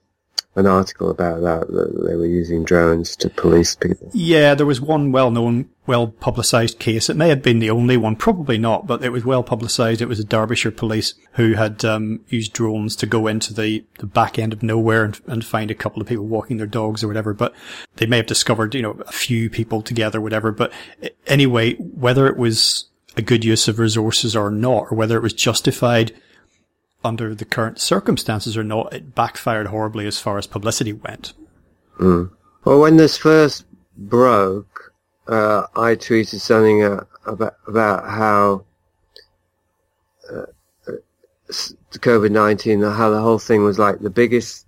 an 0.55 0.67
article 0.67 1.09
about 1.09 1.41
that, 1.41 1.67
that 1.67 2.05
they 2.07 2.15
were 2.15 2.27
using 2.27 2.63
drones 2.63 3.15
to 3.15 3.29
police 3.29 3.75
people. 3.75 4.11
Yeah, 4.13 4.53
there 4.53 4.67
was 4.67 4.79
one 4.79 5.11
well-known, 5.11 5.69
well-publicised 5.87 6.77
case. 6.77 7.09
It 7.09 7.17
may 7.17 7.29
have 7.29 7.41
been 7.41 7.57
the 7.57 7.71
only 7.71 7.97
one, 7.97 8.15
probably 8.15 8.59
not, 8.59 8.85
but 8.85 9.03
it 9.03 9.09
was 9.09 9.25
well-publicised. 9.25 10.01
It 10.01 10.07
was 10.07 10.19
the 10.19 10.23
Derbyshire 10.23 10.71
police 10.71 11.15
who 11.33 11.53
had 11.53 11.83
um, 11.83 12.19
used 12.29 12.53
drones 12.53 12.95
to 12.97 13.07
go 13.07 13.25
into 13.25 13.51
the, 13.51 13.83
the 13.97 14.05
back 14.05 14.37
end 14.37 14.53
of 14.53 14.61
nowhere 14.61 15.03
and, 15.03 15.19
and 15.25 15.43
find 15.43 15.71
a 15.71 15.75
couple 15.75 16.01
of 16.01 16.07
people 16.07 16.27
walking 16.27 16.57
their 16.57 16.67
dogs 16.67 17.03
or 17.03 17.07
whatever. 17.07 17.33
But 17.33 17.55
they 17.95 18.05
may 18.05 18.17
have 18.17 18.27
discovered, 18.27 18.75
you 18.75 18.83
know, 18.83 19.01
a 19.07 19.11
few 19.11 19.49
people 19.49 19.81
together, 19.81 20.21
whatever. 20.21 20.51
But 20.51 20.71
anyway, 21.25 21.73
whether 21.75 22.27
it 22.27 22.37
was 22.37 22.89
a 23.17 23.21
good 23.21 23.43
use 23.43 23.67
of 23.67 23.79
resources 23.79 24.35
or 24.35 24.51
not, 24.51 24.91
or 24.91 24.95
whether 24.95 25.17
it 25.17 25.23
was 25.23 25.33
justified, 25.33 26.13
under 27.03 27.35
the 27.35 27.45
current 27.45 27.79
circumstances 27.79 28.57
or 28.57 28.63
not, 28.63 28.93
it 28.93 29.15
backfired 29.15 29.67
horribly 29.67 30.07
as 30.07 30.19
far 30.19 30.37
as 30.37 30.47
publicity 30.47 30.93
went. 30.93 31.33
Mm. 31.99 32.31
Well, 32.65 32.79
when 32.79 32.97
this 32.97 33.17
first 33.17 33.65
broke, 33.97 34.93
uh, 35.27 35.67
I 35.75 35.95
tweeted 35.95 36.39
something 36.39 36.83
uh, 36.83 37.03
about 37.25 37.55
about 37.67 38.09
how 38.09 38.65
uh, 40.31 40.45
COVID 41.49 42.31
nineteen, 42.31 42.81
how 42.81 43.09
the 43.09 43.21
whole 43.21 43.39
thing 43.39 43.63
was 43.63 43.79
like 43.79 43.99
the 43.99 44.09
biggest 44.09 44.65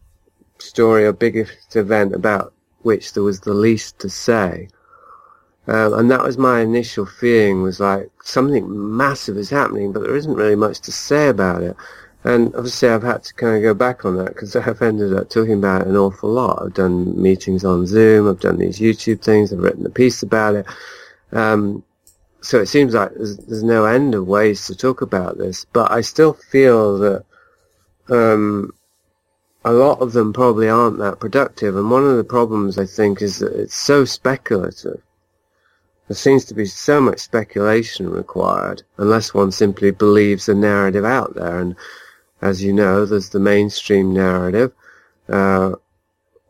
story 0.57 1.05
or 1.05 1.13
biggest 1.13 1.75
event 1.75 2.13
about 2.13 2.53
which 2.81 3.13
there 3.13 3.23
was 3.23 3.41
the 3.41 3.53
least 3.53 3.99
to 3.99 4.09
say. 4.09 4.69
Um, 5.67 5.93
and 5.95 6.11
that 6.11 6.23
was 6.23 6.37
my 6.37 6.59
initial 6.59 7.07
feeling 7.07 7.63
was 7.63 7.79
like 7.79 8.11
something 8.23 8.65
massive 8.95 9.35
is 9.37 9.49
happening, 9.49 9.91
but 9.91 10.03
there 10.03 10.15
isn't 10.15 10.35
really 10.35 10.55
much 10.55 10.79
to 10.81 10.91
say 10.91 11.27
about 11.27 11.63
it. 11.63 11.75
And 12.25 12.55
obviously 12.55 12.89
I've 12.89 13.03
had 13.03 13.23
to 13.25 13.35
kind 13.35 13.55
of 13.55 13.61
go 13.61 13.75
back 13.75 14.03
on 14.03 14.17
that 14.17 14.29
because 14.29 14.55
I've 14.55 14.81
ended 14.81 15.13
up 15.13 15.29
talking 15.29 15.53
about 15.53 15.83
it 15.83 15.87
an 15.89 15.95
awful 15.95 16.31
lot. 16.31 16.59
I've 16.59 16.73
done 16.73 17.21
meetings 17.21 17.63
on 17.63 17.85
Zoom, 17.85 18.27
I've 18.27 18.39
done 18.39 18.57
these 18.57 18.79
YouTube 18.79 19.21
things, 19.21 19.53
I've 19.53 19.59
written 19.59 19.85
a 19.85 19.91
piece 19.91 20.23
about 20.23 20.55
it. 20.55 20.65
Um, 21.31 21.83
so 22.41 22.59
it 22.59 22.65
seems 22.65 22.95
like 22.95 23.13
there's, 23.13 23.37
there's, 23.37 23.63
no 23.63 23.85
end 23.85 24.15
of 24.15 24.27
ways 24.27 24.65
to 24.65 24.75
talk 24.75 25.01
about 25.01 25.37
this, 25.37 25.67
but 25.71 25.91
I 25.91 26.01
still 26.01 26.33
feel 26.33 26.97
that 26.97 27.25
um, 28.09 28.73
a 29.63 29.71
lot 29.71 30.01
of 30.01 30.13
them 30.13 30.33
probably 30.33 30.67
aren't 30.67 30.97
that 30.97 31.19
productive. 31.19 31.77
And 31.77 31.91
one 31.91 32.05
of 32.05 32.17
the 32.17 32.23
problems 32.23 32.79
I 32.79 32.87
think 32.87 33.21
is 33.21 33.37
that 33.37 33.53
it's 33.53 33.75
so 33.75 34.03
speculative. 34.03 34.99
There 36.07 36.15
seems 36.15 36.45
to 36.45 36.55
be 36.55 36.65
so 36.65 36.99
much 36.99 37.19
speculation 37.19 38.09
required 38.09 38.81
unless 38.97 39.35
one 39.35 39.51
simply 39.51 39.91
believes 39.91 40.47
the 40.47 40.55
narrative 40.55 41.05
out 41.05 41.35
there. 41.35 41.59
And 41.59 41.75
as 42.41 42.63
you 42.63 42.73
know, 42.73 43.05
there's 43.05 43.29
the 43.29 43.39
mainstream 43.39 44.13
narrative, 44.13 44.71
uh, 45.29 45.73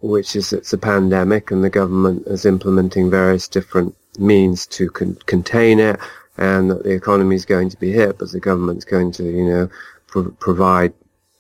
which 0.02 0.36
is 0.36 0.54
it's 0.54 0.74
a 0.74 0.78
pandemic 0.78 1.52
and 1.52 1.64
the 1.64 1.70
government 1.70 2.28
is 2.28 2.46
implementing 2.46 3.10
various 3.10 3.48
different 3.48 3.96
means 4.20 4.66
to 4.68 4.90
con- 4.90 5.18
contain 5.26 5.80
it 5.80 6.00
and 6.38 6.70
that 6.70 6.84
the 6.84 6.92
economy 6.92 7.36
is 7.36 7.46
going 7.46 7.70
to 7.70 7.78
be 7.78 7.92
hit, 7.92 8.18
but 8.18 8.32
the 8.32 8.40
government's 8.40 8.86
going 8.86 9.12
to, 9.12 9.24
you 9.24 9.46
know, 9.46 9.70
pro- 10.08 10.32
provide 10.32 10.94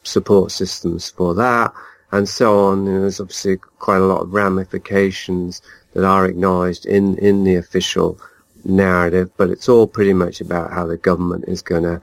support 0.03 0.51
systems 0.51 1.10
for 1.10 1.34
that 1.36 1.73
and 2.12 2.29
so 2.29 2.67
on. 2.67 2.88
And 2.88 3.03
there's 3.03 3.19
obviously 3.19 3.58
quite 3.79 3.97
a 3.97 4.05
lot 4.05 4.21
of 4.21 4.34
ramifications 4.34 5.62
that 5.93 6.05
are 6.05 6.25
acknowledged 6.25 6.86
in, 6.86 7.17
in 7.17 7.43
the 7.43 7.55
official 7.55 8.19
narrative, 8.63 9.29
but 9.38 9.49
it's 9.49 9.69
all 9.69 9.88
pretty 9.88 10.13
much 10.13 10.41
about 10.41 10.71
how 10.71 10.86
the 10.86 10.97
government 10.97 11.45
is 11.47 11.62
going 11.62 11.84
to 11.84 12.01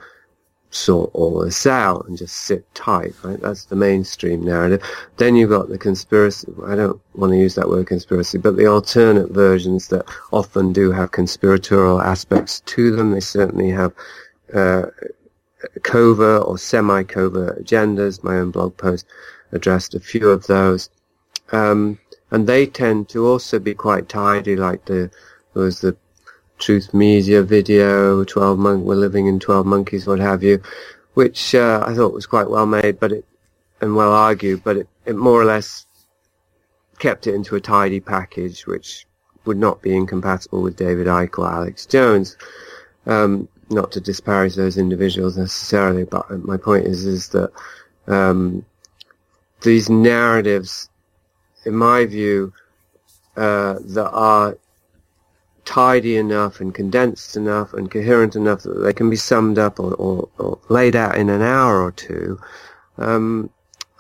sort 0.75 1.11
all 1.13 1.41
this 1.41 1.67
out 1.67 2.07
and 2.09 2.17
just 2.17 2.35
sit 2.35 2.65
tight, 2.75 3.15
right? 3.23 3.41
That's 3.41 3.67
the 3.67 3.77
mainstream 3.77 4.45
narrative. 4.45 4.83
Then 5.19 5.37
you've 5.37 5.51
got 5.51 5.69
the 5.69 5.79
conspiracy, 5.79 6.49
I 6.67 6.75
don't 6.75 7.01
want 7.15 7.33
to 7.33 7.39
use 7.39 7.55
that 7.57 7.69
word 7.69 7.87
conspiracy, 7.87 8.39
but 8.39 8.57
the 8.57 8.67
alternate 8.67 9.31
versions 9.31 9.89
that 9.89 10.07
often 10.33 10.73
do 10.73 10.91
have 10.91 11.13
conspiratorial 11.13 12.01
aspects 12.01 12.61
to 12.61 12.97
them. 12.97 13.13
They 13.13 13.21
certainly 13.21 13.71
have, 13.71 13.93
uh, 14.55 14.87
covert 15.83 16.43
or 16.47 16.59
semi-covert 16.59 17.63
agendas. 17.63 18.25
My 18.25 18.39
own 18.39 18.51
blog 18.51 18.77
post 18.77 19.07
addressed 19.53 19.95
a 19.95 20.01
few 20.01 20.31
of 20.31 20.47
those. 20.47 20.91
Um, 21.53 21.99
and 22.31 22.47
they 22.47 22.67
tend 22.67 23.11
to 23.11 23.27
also 23.27 23.59
be 23.59 23.75
quite 23.75 24.09
tidy, 24.09 24.57
like 24.57 24.87
the, 24.87 25.11
there 25.53 25.63
was 25.63 25.81
the 25.81 25.97
Truth 26.63 26.95
Media 26.95 27.43
video, 27.43 28.23
12 28.23 28.57
monk, 28.57 28.85
we're 28.85 28.95
living 28.95 29.27
in 29.27 29.41
12 29.41 29.67
monkeys, 29.67 30.07
what 30.07 30.21
have 30.21 30.45
you, 30.45 30.63
which 31.15 31.57
uh, 31.57 31.83
I 31.85 31.93
thought 31.93 32.15
was 32.15 32.27
quite 32.27 32.49
well 32.49 32.67
made, 32.67 33.01
but 33.01 33.11
it, 33.11 33.25
and 33.81 33.97
well 33.97 34.13
argued, 34.13 34.63
but 34.63 34.77
it, 34.77 34.89
it 35.05 35.17
more 35.17 35.43
or 35.43 35.45
less 35.45 35.87
kept 37.01 37.27
it 37.27 37.35
into 37.35 37.57
a 37.57 37.61
tidy 37.61 37.99
package, 37.99 38.65
which 38.65 39.09
would 39.45 39.57
not 39.57 39.83
be 39.83 39.97
incompatible 39.97 40.63
with 40.63 40.77
David 40.77 41.09
Icke 41.09 41.37
or 41.37 41.53
Alex 41.53 41.85
Jones. 41.85 42.37
Um, 43.07 43.49
not 43.69 43.91
to 43.91 44.01
disparage 44.01 44.55
those 44.55 44.79
individuals 44.79 45.37
necessarily, 45.37 46.05
but 46.05 46.31
my 46.45 46.59
point 46.59 46.87
is 46.87 47.05
is 47.07 47.27
that 47.31 47.51
um, 48.07 48.65
these 49.63 49.91
narratives, 49.91 50.89
in 51.65 51.75
my 51.75 52.07
view, 52.07 52.53
uh, 53.37 53.81
that 53.81 54.11
are 54.13 54.57
tidy 55.65 56.17
enough 56.17 56.61
and 56.61 56.75
condensed 56.75 57.37
enough 57.37 57.73
and 57.75 57.91
coherent 57.91 58.37
enough 58.37 58.63
that 58.63 58.81
they 58.81 58.93
can 58.93 59.09
be 59.09 59.17
summed 59.17 59.59
up 59.59 59.79
or, 59.79 59.95
or, 59.95 60.29
or 60.39 60.59
laid 60.69 60.97
out 60.97 61.17
in 61.17 61.29
an 61.29 61.43
hour 61.43 61.83
or 61.83 61.93
two, 61.93 62.39
um, 62.99 63.51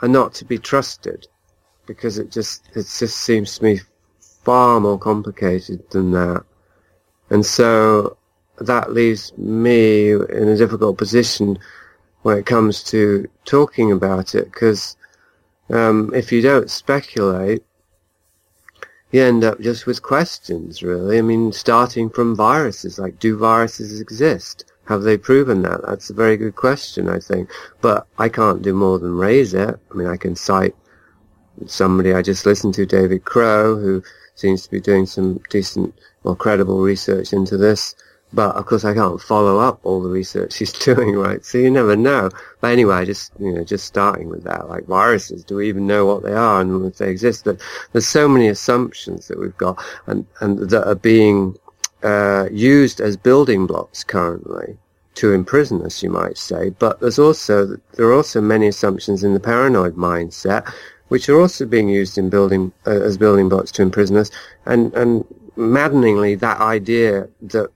are 0.00 0.08
not 0.08 0.34
to 0.34 0.44
be 0.44 0.58
trusted 0.58 1.26
because 1.86 2.18
it 2.18 2.30
just 2.30 2.66
it 2.74 2.86
just 2.98 3.16
seems 3.18 3.58
to 3.58 3.64
me 3.64 3.80
far 4.44 4.80
more 4.80 4.98
complicated 4.98 5.88
than 5.90 6.10
that. 6.12 6.44
And 7.30 7.46
so 7.46 8.16
that 8.58 8.92
leaves 8.92 9.36
me 9.36 10.12
in 10.12 10.48
a 10.48 10.56
difficult 10.56 10.98
position 10.98 11.58
when 12.22 12.38
it 12.38 12.46
comes 12.46 12.82
to 12.84 13.28
talking 13.44 13.92
about 13.92 14.34
it 14.34 14.44
because 14.46 14.96
um, 15.70 16.12
if 16.14 16.30
you 16.30 16.42
don't 16.42 16.70
speculate, 16.70 17.64
you 19.12 19.22
end 19.22 19.44
up 19.44 19.60
just 19.60 19.86
with 19.86 20.02
questions, 20.02 20.82
really. 20.82 21.18
I 21.18 21.22
mean, 21.22 21.52
starting 21.52 22.10
from 22.10 22.34
viruses, 22.34 22.98
like, 22.98 23.18
do 23.18 23.36
viruses 23.36 24.00
exist? 24.00 24.64
Have 24.86 25.02
they 25.02 25.16
proven 25.16 25.62
that? 25.62 25.82
That's 25.86 26.10
a 26.10 26.14
very 26.14 26.36
good 26.36 26.56
question, 26.56 27.08
I 27.08 27.18
think. 27.18 27.50
But 27.80 28.06
I 28.18 28.28
can't 28.28 28.62
do 28.62 28.74
more 28.74 28.98
than 28.98 29.16
raise 29.16 29.54
it. 29.54 29.78
I 29.90 29.94
mean, 29.94 30.08
I 30.08 30.16
can 30.16 30.34
cite 30.34 30.74
somebody 31.66 32.12
I 32.12 32.22
just 32.22 32.46
listened 32.46 32.74
to, 32.74 32.86
David 32.86 33.24
Crowe, 33.24 33.76
who 33.76 34.02
seems 34.34 34.62
to 34.62 34.70
be 34.70 34.80
doing 34.80 35.06
some 35.06 35.40
decent, 35.50 35.94
or 36.24 36.34
credible 36.34 36.80
research 36.80 37.32
into 37.32 37.56
this. 37.56 37.94
But 38.32 38.56
of 38.56 38.66
course, 38.66 38.84
I 38.84 38.94
can't 38.94 39.20
follow 39.20 39.58
up 39.58 39.80
all 39.82 40.02
the 40.02 40.08
research 40.08 40.56
he's 40.58 40.72
doing, 40.72 41.16
right? 41.16 41.44
So 41.44 41.58
you 41.58 41.70
never 41.70 41.96
know. 41.96 42.30
But 42.60 42.72
anyway, 42.72 43.04
just 43.04 43.32
you 43.38 43.52
know, 43.52 43.64
just 43.64 43.86
starting 43.86 44.28
with 44.28 44.44
that, 44.44 44.68
like 44.68 44.86
viruses, 44.86 45.44
do 45.44 45.56
we 45.56 45.68
even 45.68 45.86
know 45.86 46.06
what 46.06 46.22
they 46.22 46.32
are 46.32 46.60
and 46.60 46.84
if 46.86 46.98
they 46.98 47.10
exist? 47.10 47.44
That 47.44 47.60
there's 47.92 48.06
so 48.06 48.28
many 48.28 48.48
assumptions 48.48 49.28
that 49.28 49.38
we've 49.38 49.56
got, 49.56 49.82
and 50.06 50.26
and 50.40 50.70
that 50.70 50.88
are 50.88 50.94
being 50.94 51.56
uh, 52.02 52.48
used 52.50 53.00
as 53.00 53.16
building 53.16 53.66
blocks 53.66 54.04
currently 54.04 54.78
to 55.14 55.32
imprison 55.32 55.82
us, 55.82 56.02
you 56.02 56.08
might 56.08 56.38
say. 56.38 56.70
But 56.70 57.00
there's 57.00 57.18
also 57.18 57.76
there 57.94 58.06
are 58.06 58.14
also 58.14 58.40
many 58.40 58.66
assumptions 58.66 59.22
in 59.22 59.34
the 59.34 59.40
paranoid 59.40 59.96
mindset, 59.96 60.72
which 61.08 61.28
are 61.28 61.38
also 61.38 61.66
being 61.66 61.88
used 61.88 62.16
in 62.16 62.30
building 62.30 62.72
uh, 62.86 62.90
as 62.90 63.18
building 63.18 63.48
blocks 63.48 63.72
to 63.72 63.82
imprison 63.82 64.16
us, 64.16 64.30
and 64.64 64.94
and 64.94 65.24
maddeningly, 65.56 66.34
that 66.36 66.60
idea 66.60 67.28
that 67.42 67.70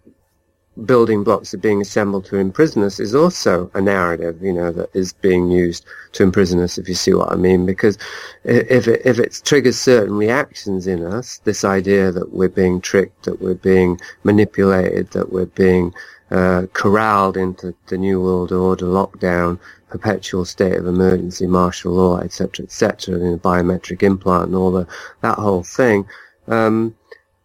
building 0.84 1.24
blocks 1.24 1.54
are 1.54 1.58
being 1.58 1.80
assembled 1.80 2.24
to 2.26 2.36
imprison 2.36 2.82
us 2.82 3.00
is 3.00 3.14
also 3.14 3.70
a 3.74 3.80
narrative, 3.80 4.42
you 4.42 4.52
know, 4.52 4.70
that 4.72 4.90
is 4.94 5.12
being 5.14 5.50
used 5.50 5.86
to 6.12 6.22
imprison 6.22 6.60
us, 6.60 6.76
if 6.76 6.88
you 6.88 6.94
see 6.94 7.14
what 7.14 7.32
I 7.32 7.36
mean. 7.36 7.64
Because 7.64 7.96
if 8.44 8.86
it, 8.86 9.00
if 9.04 9.18
it 9.18 9.40
triggers 9.44 9.78
certain 9.78 10.16
reactions 10.16 10.86
in 10.86 11.02
us, 11.02 11.38
this 11.44 11.64
idea 11.64 12.12
that 12.12 12.32
we're 12.32 12.48
being 12.48 12.80
tricked, 12.80 13.24
that 13.24 13.40
we're 13.40 13.54
being 13.54 13.98
manipulated, 14.24 15.10
that 15.12 15.32
we're 15.32 15.46
being 15.46 15.94
uh, 16.30 16.66
corralled 16.72 17.36
into 17.36 17.74
the 17.86 17.96
New 17.96 18.20
World 18.20 18.52
Order 18.52 18.86
lockdown, 18.86 19.58
perpetual 19.88 20.44
state 20.44 20.74
of 20.74 20.86
emergency, 20.86 21.46
martial 21.46 21.92
law, 21.92 22.18
etc., 22.18 22.64
etc., 22.64 23.14
and 23.14 23.34
a 23.34 23.38
biometric 23.38 24.02
implant 24.02 24.46
and 24.46 24.56
all 24.56 24.72
the, 24.72 24.86
that 25.22 25.38
whole 25.38 25.62
thing, 25.62 26.06
um, 26.48 26.94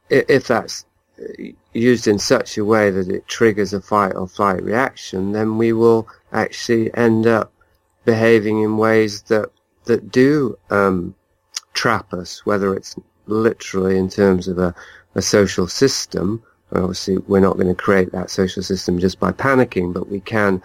if 0.10 0.48
that's 0.48 0.86
used 1.74 2.08
in 2.08 2.20
such 2.20 2.58
a 2.58 2.66
way 2.66 2.90
that 2.90 3.08
it 3.10 3.28
triggers 3.28 3.74
a 3.74 3.82
fight 3.82 4.14
or 4.16 4.28
flight 4.28 4.62
reaction, 4.64 5.32
then 5.32 5.58
we 5.58 5.74
will 5.74 6.08
actually 6.32 6.94
end 6.96 7.26
up 7.26 7.54
behaving 8.06 8.62
in 8.62 8.78
ways 8.78 9.22
that 9.24 9.50
that 9.86 10.12
do 10.12 10.58
um, 10.70 11.16
trap 11.74 12.14
us, 12.14 12.46
whether 12.46 12.76
it's 12.76 12.96
literally 13.26 13.98
in 13.98 14.10
terms 14.10 14.48
of 14.48 14.58
a, 14.58 14.76
a 15.16 15.22
social 15.22 15.68
system. 15.68 16.44
Obviously, 16.74 17.18
we're 17.18 17.40
not 17.40 17.58
going 17.58 17.68
to 17.68 17.84
create 17.84 18.12
that 18.12 18.30
social 18.30 18.64
system 18.64 19.00
just 19.00 19.20
by 19.20 19.32
panicking, 19.32 19.94
but 19.94 20.10
we 20.10 20.20
can 20.20 20.62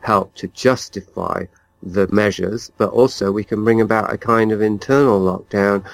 help 0.00 0.34
to 0.34 0.48
justify 0.48 1.44
the 1.82 2.08
measures, 2.08 2.70
but 2.78 2.90
also 2.90 3.30
we 3.30 3.44
can 3.44 3.62
bring 3.62 3.80
about 3.80 4.12
a 4.12 4.18
kind 4.18 4.52
of 4.52 4.62
internal 4.62 5.20
lockdown. 5.20 5.84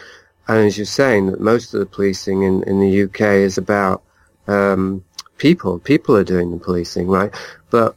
And 0.48 0.66
as 0.66 0.78
you're 0.78 0.86
saying, 0.86 1.26
that 1.26 1.40
most 1.40 1.74
of 1.74 1.80
the 1.80 1.86
policing 1.86 2.42
in, 2.42 2.62
in 2.64 2.80
the 2.80 3.02
UK 3.02 3.20
is 3.20 3.58
about 3.58 4.02
um, 4.50 5.04
people. 5.38 5.78
People 5.78 6.16
are 6.16 6.24
doing 6.24 6.50
the 6.50 6.58
policing, 6.58 7.08
right? 7.08 7.32
But 7.70 7.96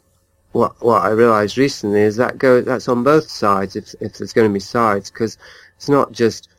what 0.51 0.81
what 0.81 1.01
I 1.03 1.09
realised 1.09 1.57
recently 1.57 2.01
is 2.01 2.15
that 2.17 2.37
go 2.37 2.61
that's 2.61 2.87
on 2.87 3.03
both 3.03 3.29
sides. 3.29 3.75
If 3.75 3.93
if 3.99 4.17
there's 4.17 4.33
going 4.33 4.49
to 4.49 4.53
be 4.53 4.59
sides, 4.59 5.09
because 5.09 5.37
it's 5.75 5.89
not 5.89 6.11
just 6.11 6.49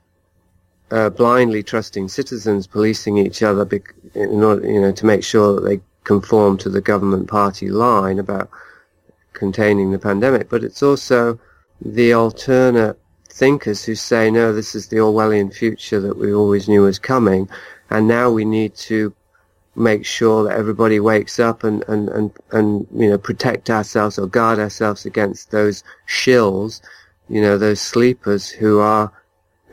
uh, 0.90 1.10
blindly 1.10 1.62
trusting 1.62 2.08
citizens 2.08 2.66
policing 2.66 3.18
each 3.18 3.42
other 3.42 3.68
in 4.14 4.42
order, 4.42 4.66
you 4.70 4.80
know, 4.80 4.92
to 4.92 5.06
make 5.06 5.24
sure 5.24 5.54
that 5.54 5.66
they 5.66 5.80
conform 6.04 6.58
to 6.58 6.68
the 6.68 6.80
government 6.80 7.28
party 7.28 7.68
line 7.70 8.18
about 8.18 8.50
containing 9.32 9.90
the 9.90 9.98
pandemic, 9.98 10.48
but 10.48 10.62
it's 10.62 10.82
also 10.82 11.38
the 11.80 12.12
alternate 12.12 12.98
thinkers 13.28 13.84
who 13.84 13.94
say, 13.94 14.30
no, 14.30 14.52
this 14.52 14.74
is 14.74 14.88
the 14.88 14.96
Orwellian 14.96 15.52
future 15.52 15.98
that 16.00 16.16
we 16.16 16.32
always 16.32 16.68
knew 16.68 16.82
was 16.82 16.98
coming, 16.98 17.48
and 17.90 18.06
now 18.06 18.30
we 18.30 18.44
need 18.44 18.74
to 18.76 19.12
make 19.76 20.04
sure 20.04 20.44
that 20.44 20.56
everybody 20.56 21.00
wakes 21.00 21.38
up 21.38 21.64
and, 21.64 21.84
and, 21.88 22.08
and, 22.10 22.30
and 22.52 22.86
you 22.94 23.10
know, 23.10 23.18
protect 23.18 23.70
ourselves 23.70 24.18
or 24.18 24.26
guard 24.26 24.58
ourselves 24.58 25.04
against 25.04 25.50
those 25.50 25.82
shills, 26.08 26.80
you 27.28 27.40
know, 27.40 27.58
those 27.58 27.80
sleepers 27.80 28.48
who 28.48 28.78
are 28.80 29.12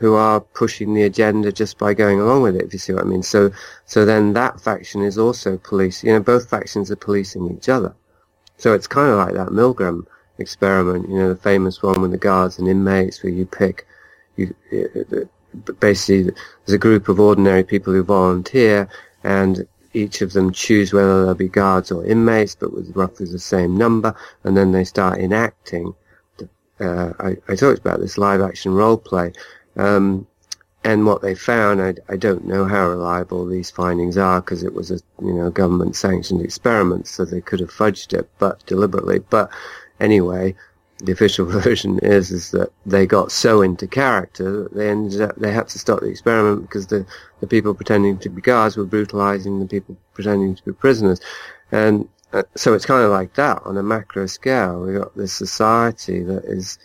who 0.02 0.14
are 0.14 0.40
pushing 0.40 0.94
the 0.94 1.04
agenda 1.04 1.52
just 1.52 1.78
by 1.78 1.94
going 1.94 2.18
along 2.18 2.42
with 2.42 2.56
it, 2.56 2.64
if 2.64 2.72
you 2.72 2.78
see 2.80 2.92
what 2.92 3.04
I 3.04 3.06
mean. 3.06 3.22
So, 3.22 3.52
so 3.84 4.04
then 4.04 4.32
that 4.32 4.60
faction 4.60 5.00
is 5.02 5.16
also 5.16 5.58
police. 5.58 6.02
You 6.02 6.12
know, 6.14 6.20
both 6.20 6.50
factions 6.50 6.90
are 6.90 6.96
policing 6.96 7.56
each 7.56 7.68
other. 7.68 7.94
So 8.56 8.74
it's 8.74 8.88
kind 8.88 9.10
of 9.12 9.18
like 9.18 9.34
that 9.34 9.50
Milgram 9.50 10.04
experiment, 10.38 11.08
you 11.08 11.14
know, 11.16 11.28
the 11.28 11.36
famous 11.36 11.84
one 11.84 12.00
with 12.00 12.10
the 12.10 12.18
guards 12.18 12.58
and 12.58 12.66
inmates, 12.66 13.22
where 13.22 13.32
you 13.32 13.46
pick, 13.46 13.86
you 14.36 14.52
uh, 14.72 15.18
uh, 15.18 15.72
basically 15.78 16.24
there's 16.64 16.74
a 16.74 16.78
group 16.78 17.08
of 17.08 17.20
ordinary 17.20 17.62
people 17.62 17.92
who 17.92 18.02
volunteer, 18.02 18.88
and 19.22 19.68
each 19.94 20.22
of 20.22 20.32
them 20.32 20.52
choose 20.52 20.92
whether 20.92 21.24
they'll 21.24 21.34
be 21.34 21.48
guards 21.48 21.90
or 21.90 22.04
inmates, 22.04 22.54
but 22.54 22.72
with 22.72 22.94
roughly 22.96 23.26
the 23.26 23.38
same 23.38 23.76
number, 23.76 24.14
and 24.44 24.56
then 24.56 24.72
they 24.72 24.84
start 24.84 25.18
enacting. 25.18 25.94
Uh, 26.80 27.12
I, 27.20 27.36
I 27.48 27.54
talked 27.54 27.78
about 27.78 28.00
this 28.00 28.18
live 28.18 28.40
action 28.40 28.74
role 28.74 28.96
play 28.96 29.32
um, 29.76 30.26
and 30.84 31.06
what 31.06 31.22
they 31.22 31.34
found, 31.34 31.80
I, 31.80 31.94
I, 32.08 32.16
don't 32.16 32.44
know 32.44 32.64
how 32.64 32.88
reliable 32.88 33.46
these 33.46 33.70
findings 33.70 34.18
are 34.18 34.40
because 34.40 34.64
it 34.64 34.74
was 34.74 34.90
a 34.90 34.98
you 35.22 35.32
know 35.32 35.48
government 35.50 35.94
sanctioned 35.94 36.42
experiment, 36.42 37.06
so 37.06 37.24
they 37.24 37.40
could 37.40 37.60
have 37.60 37.70
fudged 37.70 38.18
it, 38.18 38.28
but 38.38 38.64
deliberately. 38.66 39.20
But 39.20 39.50
anyway, 40.00 40.56
the 41.02 41.12
official 41.12 41.44
version 41.60 41.98
is 42.00 42.30
is 42.30 42.50
that 42.52 42.70
they 42.86 43.06
got 43.06 43.32
so 43.32 43.62
into 43.62 43.86
character 43.86 44.62
that 44.62 44.74
they 44.74 44.88
ended 44.88 45.20
up 45.20 45.36
they 45.36 45.52
had 45.52 45.68
to 45.68 45.78
stop 45.78 46.00
the 46.00 46.06
experiment 46.06 46.62
because 46.62 46.86
the 46.86 47.04
the 47.40 47.46
people 47.46 47.74
pretending 47.74 48.18
to 48.18 48.28
be 48.28 48.40
guards 48.40 48.76
were 48.76 48.84
brutalizing 48.84 49.60
the 49.60 49.66
people 49.66 49.96
pretending 50.14 50.54
to 50.54 50.64
be 50.64 50.72
prisoners, 50.72 51.20
and 51.70 52.08
uh, 52.32 52.42
so 52.56 52.72
it's 52.72 52.86
kind 52.86 53.04
of 53.04 53.10
like 53.10 53.34
that 53.34 53.60
on 53.64 53.76
a 53.76 53.82
macro 53.82 54.26
scale. 54.26 54.80
We 54.80 54.94
got 54.94 55.14
this 55.16 55.32
society 55.32 56.22
that 56.22 56.44
is 56.44 56.78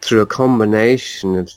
through 0.00 0.22
a 0.22 0.26
combination 0.26 1.36
of 1.36 1.50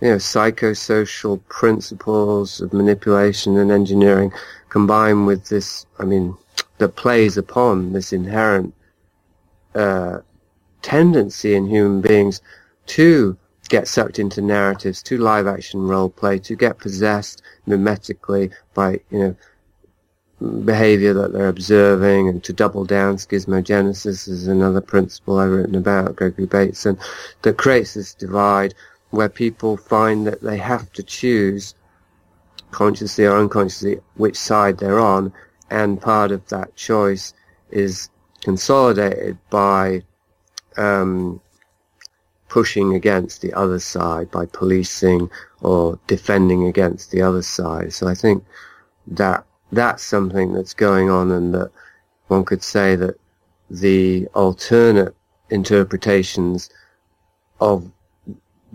you 0.00 0.08
know, 0.08 0.16
psychosocial 0.16 1.40
principles 1.48 2.60
of 2.60 2.72
manipulation 2.72 3.58
and 3.58 3.70
engineering 3.70 4.32
combined 4.70 5.26
with 5.26 5.48
this, 5.48 5.84
I 5.98 6.04
mean, 6.04 6.36
that 6.78 6.96
plays 6.96 7.36
upon 7.36 7.92
this 7.92 8.12
inherent 8.12 8.72
uh, 9.74 10.20
tendency 10.82 11.54
in 11.54 11.66
human 11.66 12.00
beings 12.00 12.40
to 12.86 13.36
get 13.68 13.86
sucked 13.86 14.18
into 14.18 14.40
narratives, 14.40 15.02
to 15.04 15.16
live 15.16 15.46
action 15.46 15.86
role 15.86 16.10
play, 16.10 16.38
to 16.40 16.56
get 16.56 16.78
possessed 16.78 17.42
mimetically 17.68 18.52
by, 18.74 19.00
you 19.10 19.18
know, 19.18 19.36
behavior 20.64 21.12
that 21.12 21.32
they're 21.32 21.48
observing 21.48 22.28
and 22.28 22.42
to 22.42 22.52
double 22.52 22.84
down 22.84 23.16
schismogenesis 23.16 24.26
is 24.26 24.46
another 24.46 24.80
principle 24.80 25.38
I've 25.38 25.50
written 25.50 25.74
about, 25.74 26.16
Gregory 26.16 26.46
Bateson, 26.46 26.98
that 27.42 27.58
creates 27.58 27.94
this 27.94 28.14
divide 28.14 28.74
where 29.10 29.28
people 29.28 29.76
find 29.76 30.26
that 30.26 30.40
they 30.40 30.56
have 30.56 30.90
to 30.94 31.02
choose 31.02 31.74
consciously 32.70 33.26
or 33.26 33.36
unconsciously 33.36 34.00
which 34.14 34.36
side 34.36 34.78
they're 34.78 35.00
on, 35.00 35.32
and 35.68 36.00
part 36.00 36.32
of 36.32 36.46
that 36.48 36.74
choice 36.76 37.34
is 37.70 38.08
consolidated 38.40 39.36
by 39.50 40.02
um, 40.76 41.40
pushing 42.48 42.94
against 42.94 43.40
the 43.40 43.52
other 43.52 43.78
side, 43.78 44.30
by 44.30 44.46
policing 44.46 45.30
or 45.60 45.98
defending 46.06 46.66
against 46.66 47.10
the 47.10 47.22
other 47.22 47.42
side. 47.42 47.92
So 47.92 48.08
I 48.08 48.14
think 48.14 48.44
that 49.06 49.44
that's 49.72 50.02
something 50.02 50.52
that's 50.52 50.74
going 50.74 51.10
on, 51.10 51.30
and 51.30 51.54
that 51.54 51.70
one 52.26 52.44
could 52.44 52.62
say 52.62 52.96
that 52.96 53.16
the 53.70 54.26
alternate 54.34 55.14
interpretations 55.50 56.70
of 57.60 57.90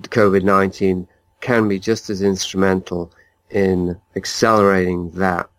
COVID-19 0.02 1.08
can 1.42 1.68
be 1.68 1.80
just 1.80 2.10
as 2.10 2.22
instrumental 2.22 3.12
in 3.50 4.00
accelerating 4.16 5.12
that, 5.12 5.50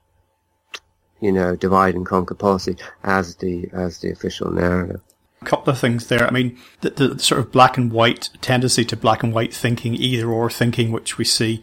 you 1.20 1.32
know, 1.32 1.56
divide 1.56 1.94
and 1.94 2.06
conquer 2.06 2.34
policy 2.34 2.76
as 3.04 3.36
the, 3.36 3.68
as 3.72 4.00
the 4.00 4.10
official 4.10 4.50
narrative. 4.50 5.00
Couple 5.46 5.72
of 5.72 5.78
things 5.78 6.08
there. 6.08 6.26
I 6.26 6.30
mean, 6.30 6.58
the, 6.80 6.90
the 6.90 7.18
sort 7.18 7.40
of 7.40 7.52
black 7.52 7.78
and 7.78 7.90
white 7.90 8.30
tendency 8.40 8.84
to 8.84 8.96
black 8.96 9.22
and 9.22 9.32
white 9.32 9.54
thinking, 9.54 9.94
either 9.94 10.28
or 10.28 10.50
thinking, 10.50 10.92
which 10.92 11.16
we 11.16 11.24
see 11.24 11.62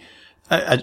uh, 0.49 0.77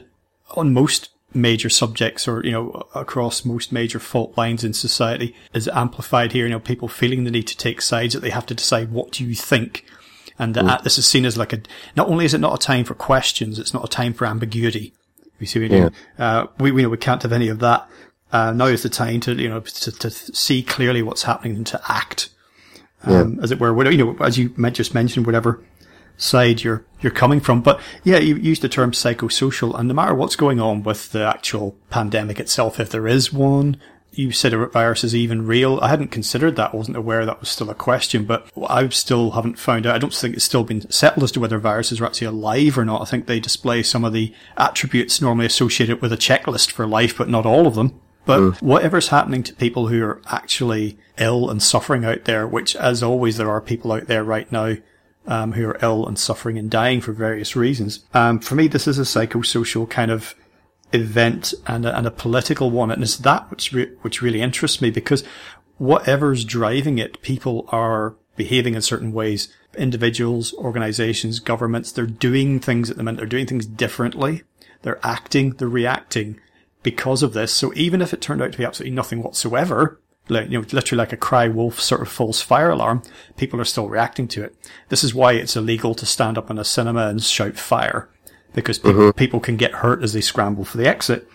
on 0.51 0.73
most 0.73 1.09
major 1.33 1.69
subjects 1.69 2.29
or, 2.29 2.45
you 2.45 2.53
know, 2.53 2.87
across 2.95 3.45
most 3.45 3.73
major 3.73 3.99
fault 3.99 4.37
lines 4.37 4.65
in 4.65 4.73
society 4.73 5.35
is 5.55 5.67
amplified 5.69 6.33
here. 6.33 6.45
You 6.45 6.53
know, 6.53 6.61
people 6.61 6.89
feeling 6.89 7.25
the 7.25 7.31
need 7.31 7.47
to 7.49 7.57
take 7.57 7.81
sides 7.81 8.15
that 8.15 8.21
they 8.21 8.31
have 8.31 8.47
to 8.47 8.55
decide 8.55 8.93
what 8.93 9.13
do 9.13 9.25
you 9.25 9.35
think 9.35 9.85
and 10.41 10.57
uh, 10.57 10.63
mm. 10.63 10.83
this 10.83 10.97
is 10.97 11.07
seen 11.07 11.27
as 11.27 11.37
like 11.37 11.53
a, 11.53 11.61
not 11.97 12.09
only 12.09 12.25
is 12.25 12.33
it 12.33 12.39
not 12.39 12.55
a 12.55 12.59
time 12.67 12.87
for 12.87 12.95
questions, 12.95 13.59
it's 13.59 13.75
not 13.75 13.85
a 13.85 13.89
time 13.89 14.15
for 14.15 14.27
ambiguity. 14.27 14.95
You 15.39 15.47
see 15.47 15.61
what 15.61 15.73
I 15.73 15.81
mean? 15.81 15.91
Uh, 16.19 16.47
we, 16.59 16.73
we 16.73 16.83
know 16.83 16.89
we 16.89 16.97
can't 16.97 17.23
have 17.23 17.33
any 17.33 17.49
of 17.49 17.59
that. 17.59 17.89
Uh, 18.33 18.53
now 18.53 18.67
is 18.67 18.83
the 18.83 18.89
time 18.89 19.21
to, 19.21 19.35
you 19.35 19.51
know, 19.51 19.61
to, 19.61 19.93
to 19.93 20.11
see 20.11 20.63
clearly 20.63 21.03
what's 21.03 21.25
happening 21.25 21.57
and 21.57 21.67
to 21.67 21.81
act, 21.89 22.31
um, 23.05 23.35
yeah. 23.35 23.43
as 23.43 23.51
it 23.51 23.61
were, 23.61 23.73
whatever, 23.73 23.95
you 23.95 24.05
know, 24.05 24.17
as 24.25 24.39
you 24.39 24.51
just 24.71 24.95
mentioned, 24.95 25.27
whatever 25.27 25.63
side 26.17 26.63
you're, 26.63 26.85
you're 27.01 27.13
coming 27.13 27.41
from. 27.41 27.63
But 27.63 27.81
yeah, 28.05 28.19
you 28.19 28.37
used 28.37 28.63
the 28.63 28.69
term 28.69 28.93
psychosocial 28.93 29.79
and 29.79 29.89
no 29.89 29.95
matter 29.95 30.15
what's 30.15 30.37
going 30.37 30.61
on 30.61 30.83
with 30.83 31.13
the 31.13 31.25
actual 31.25 31.77
pandemic 31.89 32.39
itself, 32.39 32.79
if 32.79 32.91
there 32.91 33.09
is 33.09 33.33
one, 33.33 33.81
you 34.13 34.33
said 34.33 34.53
a 34.53 34.67
virus 34.67 35.05
is 35.05 35.15
even 35.15 35.47
real. 35.47 35.79
I 35.81 35.89
hadn't 35.89 36.09
considered 36.09 36.57
that. 36.57 36.73
I 36.73 36.77
wasn't 36.77 36.97
aware 36.97 37.25
that 37.25 37.41
was 37.41 37.49
still 37.49 37.71
a 37.71 37.75
question, 37.75 38.25
but 38.25 38.51
I 38.69 38.89
still 38.89 39.33
haven't 39.33 39.59
found 39.59 39.87
out. 39.87 39.95
I 39.95 39.99
don't 39.99 40.13
think 40.13 40.35
it's 40.35 40.45
still 40.45 40.65
been 40.65 40.91
settled 40.91 41.25
as 41.25 41.33
to 41.33 41.41
whether 41.41 41.59
viruses 41.59 42.01
are 42.01 42.07
actually 42.07 42.27
alive 42.27 42.77
or 42.77 42.85
not. 42.85 43.03
I 43.03 43.05
think 43.05 43.27
they 43.27 43.41
display 43.41 43.83
some 43.83 44.05
of 44.05 44.13
the 44.13 44.35
attributes 44.57 45.21
normally 45.21 45.47
associated 45.47 46.03
with 46.03 46.13
a 46.13 46.17
checklist 46.17 46.73
for 46.73 46.87
life, 46.87 47.17
but 47.17 47.29
not 47.29 47.47
all 47.47 47.67
of 47.67 47.77
them. 47.77 48.01
But 48.31 48.41
mm. 48.41 48.63
whatever's 48.63 49.09
happening 49.09 49.43
to 49.43 49.55
people 49.57 49.89
who 49.89 50.05
are 50.05 50.23
actually 50.27 50.97
ill 51.19 51.51
and 51.51 51.61
suffering 51.61 52.05
out 52.05 52.27
there, 52.27 52.47
which 52.47 52.77
as 52.77 53.03
always 53.03 53.39
there 53.39 53.51
are 53.51 53.61
people 53.61 53.91
out 53.91 54.07
there 54.07 54.23
right 54.23 54.51
now 54.53 54.77
um, 55.27 55.51
who 55.55 55.67
are 55.67 55.79
ill 55.83 56.07
and 56.07 56.17
suffering 56.17 56.57
and 56.57 56.71
dying 56.71 57.01
for 57.01 57.11
various 57.11 57.57
reasons. 57.57 58.05
Um, 58.15 58.39
for 58.39 58.55
me, 58.55 58.69
this 58.69 58.87
is 58.87 59.01
a 59.01 59.03
psychosocial 59.03 59.91
kind 59.91 60.13
of 60.13 60.37
event 60.93 61.55
and 61.67 61.85
a, 61.85 61.99
and 61.99 62.07
a 62.07 62.13
political 62.13 62.71
one. 62.71 62.93
And 62.93 63.03
it's 63.03 63.17
that 63.17 63.51
which, 63.51 63.73
re- 63.73 63.91
which 64.03 64.23
really 64.23 64.41
interests 64.41 64.81
me 64.81 64.91
because 64.91 65.25
whatever's 65.79 66.45
driving 66.45 66.99
it, 66.99 67.21
people 67.23 67.69
are 67.71 68.15
behaving 68.37 68.77
in 68.77 68.83
certain 68.83 69.11
ways. 69.11 69.53
Individuals, 69.77 70.55
organizations, 70.55 71.41
governments, 71.41 71.91
they're 71.91 72.07
doing 72.07 72.61
things 72.61 72.91
at 72.91 72.97
the 72.97 73.03
minute. 73.03 73.19
They're 73.19 73.27
doing 73.27 73.47
things 73.47 73.67
differently. 73.67 74.45
They're 74.83 75.05
acting, 75.05 75.51
they're 75.55 75.67
reacting 75.67 76.39
because 76.83 77.23
of 77.23 77.33
this. 77.33 77.53
So 77.53 77.73
even 77.75 78.01
if 78.03 78.13
it 78.13 78.21
turned 78.21 78.43
out 78.43 78.53
to 78.53 78.59
be 78.59 78.65
absolutely 78.65 78.95
nothing 78.95 79.23
whatsoever, 79.23 80.01
like, 80.29 80.51
you 80.51 80.59
know, 80.59 80.67
literally 80.73 80.99
like 80.99 81.13
a 81.13 81.17
cry 81.17 81.49
wolf 81.49 81.81
sort 81.81 82.03
of 82.03 82.09
false 82.09 82.41
fire 82.41 82.71
alarm, 82.71 83.03
people 83.37 83.61
are 83.61 83.65
still 83.65 83.89
reacting 83.89 84.29
to 84.29 84.45
it. 84.45 84.55
This 84.89 85.03
is 85.03 85.15
why 85.15 85.33
it's 85.33 85.57
illegal 85.57 85.95
to 85.97 86.07
stand 86.07 86.39
up 86.39 86.51
in 86.51 86.59
a 86.59 86.65
cinema 86.65 87.09
and 87.09 87.23
shout 87.23 87.57
fire 87.57 88.09
because 88.55 88.79
people, 88.79 89.01
mm-hmm. 89.01 89.19
people 89.19 89.41
can 89.41 89.57
get 89.57 89.73
hurt 89.75 90.03
as 90.03 90.13
they 90.13 90.21
scramble 90.21 90.65
for 90.65 90.77
the 90.77 90.89
exit. 90.89 91.29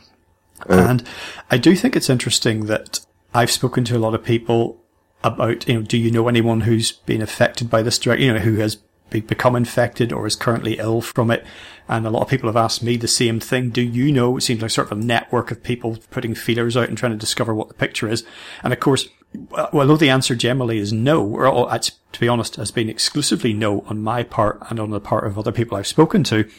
Mm. 0.61 0.89
And 0.89 1.03
I 1.51 1.57
do 1.57 1.75
think 1.75 1.95
it's 1.95 2.09
interesting 2.09 2.65
that 2.65 3.05
I've 3.33 3.51
spoken 3.51 3.83
to 3.85 3.97
a 3.97 3.99
lot 3.99 4.13
of 4.13 4.23
people 4.23 4.81
about, 5.23 5.67
you 5.67 5.75
know, 5.75 5.81
do 5.81 5.97
you 5.97 6.11
know 6.11 6.27
anyone 6.27 6.61
who's 6.61 6.91
been 6.91 7.21
affected 7.21 7.69
by 7.69 7.81
this 7.81 7.99
direct, 7.99 8.21
you 8.21 8.33
know, 8.33 8.39
who 8.39 8.55
has 8.55 8.77
become 9.09 9.55
infected 9.55 10.11
or 10.13 10.25
is 10.25 10.35
currently 10.35 10.77
ill 10.77 11.01
from 11.01 11.31
it? 11.31 11.45
And 11.87 12.05
a 12.05 12.09
lot 12.09 12.23
of 12.23 12.29
people 12.29 12.49
have 12.49 12.55
asked 12.55 12.81
me 12.81 12.97
the 12.97 13.07
same 13.07 13.39
thing. 13.39 13.69
Do 13.69 13.81
you 13.81 14.11
know? 14.11 14.37
It 14.37 14.41
seems 14.41 14.61
like 14.61 14.71
sort 14.71 14.91
of 14.91 14.97
a 14.97 15.01
network 15.01 15.51
of 15.51 15.61
people 15.63 15.99
putting 16.09 16.33
feelers 16.33 16.75
out 16.75 16.89
and 16.89 16.97
trying 16.97 17.11
to 17.11 17.17
discover 17.17 17.53
what 17.53 17.67
the 17.67 17.75
picture 17.75 18.09
is. 18.09 18.23
And 18.63 18.73
of 18.73 18.79
course, 18.79 19.07
although 19.51 19.97
the 19.97 20.09
answer 20.09 20.35
generally 20.35 20.79
is 20.79 20.91
no, 20.91 21.23
or 21.23 21.79
to 21.79 22.19
be 22.19 22.27
honest, 22.27 22.55
has 22.55 22.71
been 22.71 22.89
exclusively 22.89 23.53
no 23.53 23.81
on 23.81 24.01
my 24.01 24.23
part 24.23 24.59
and 24.69 24.79
on 24.79 24.89
the 24.89 24.99
part 24.99 25.27
of 25.27 25.37
other 25.37 25.51
people 25.51 25.77
I've 25.77 25.87
spoken 25.87 26.23
to, 26.25 26.49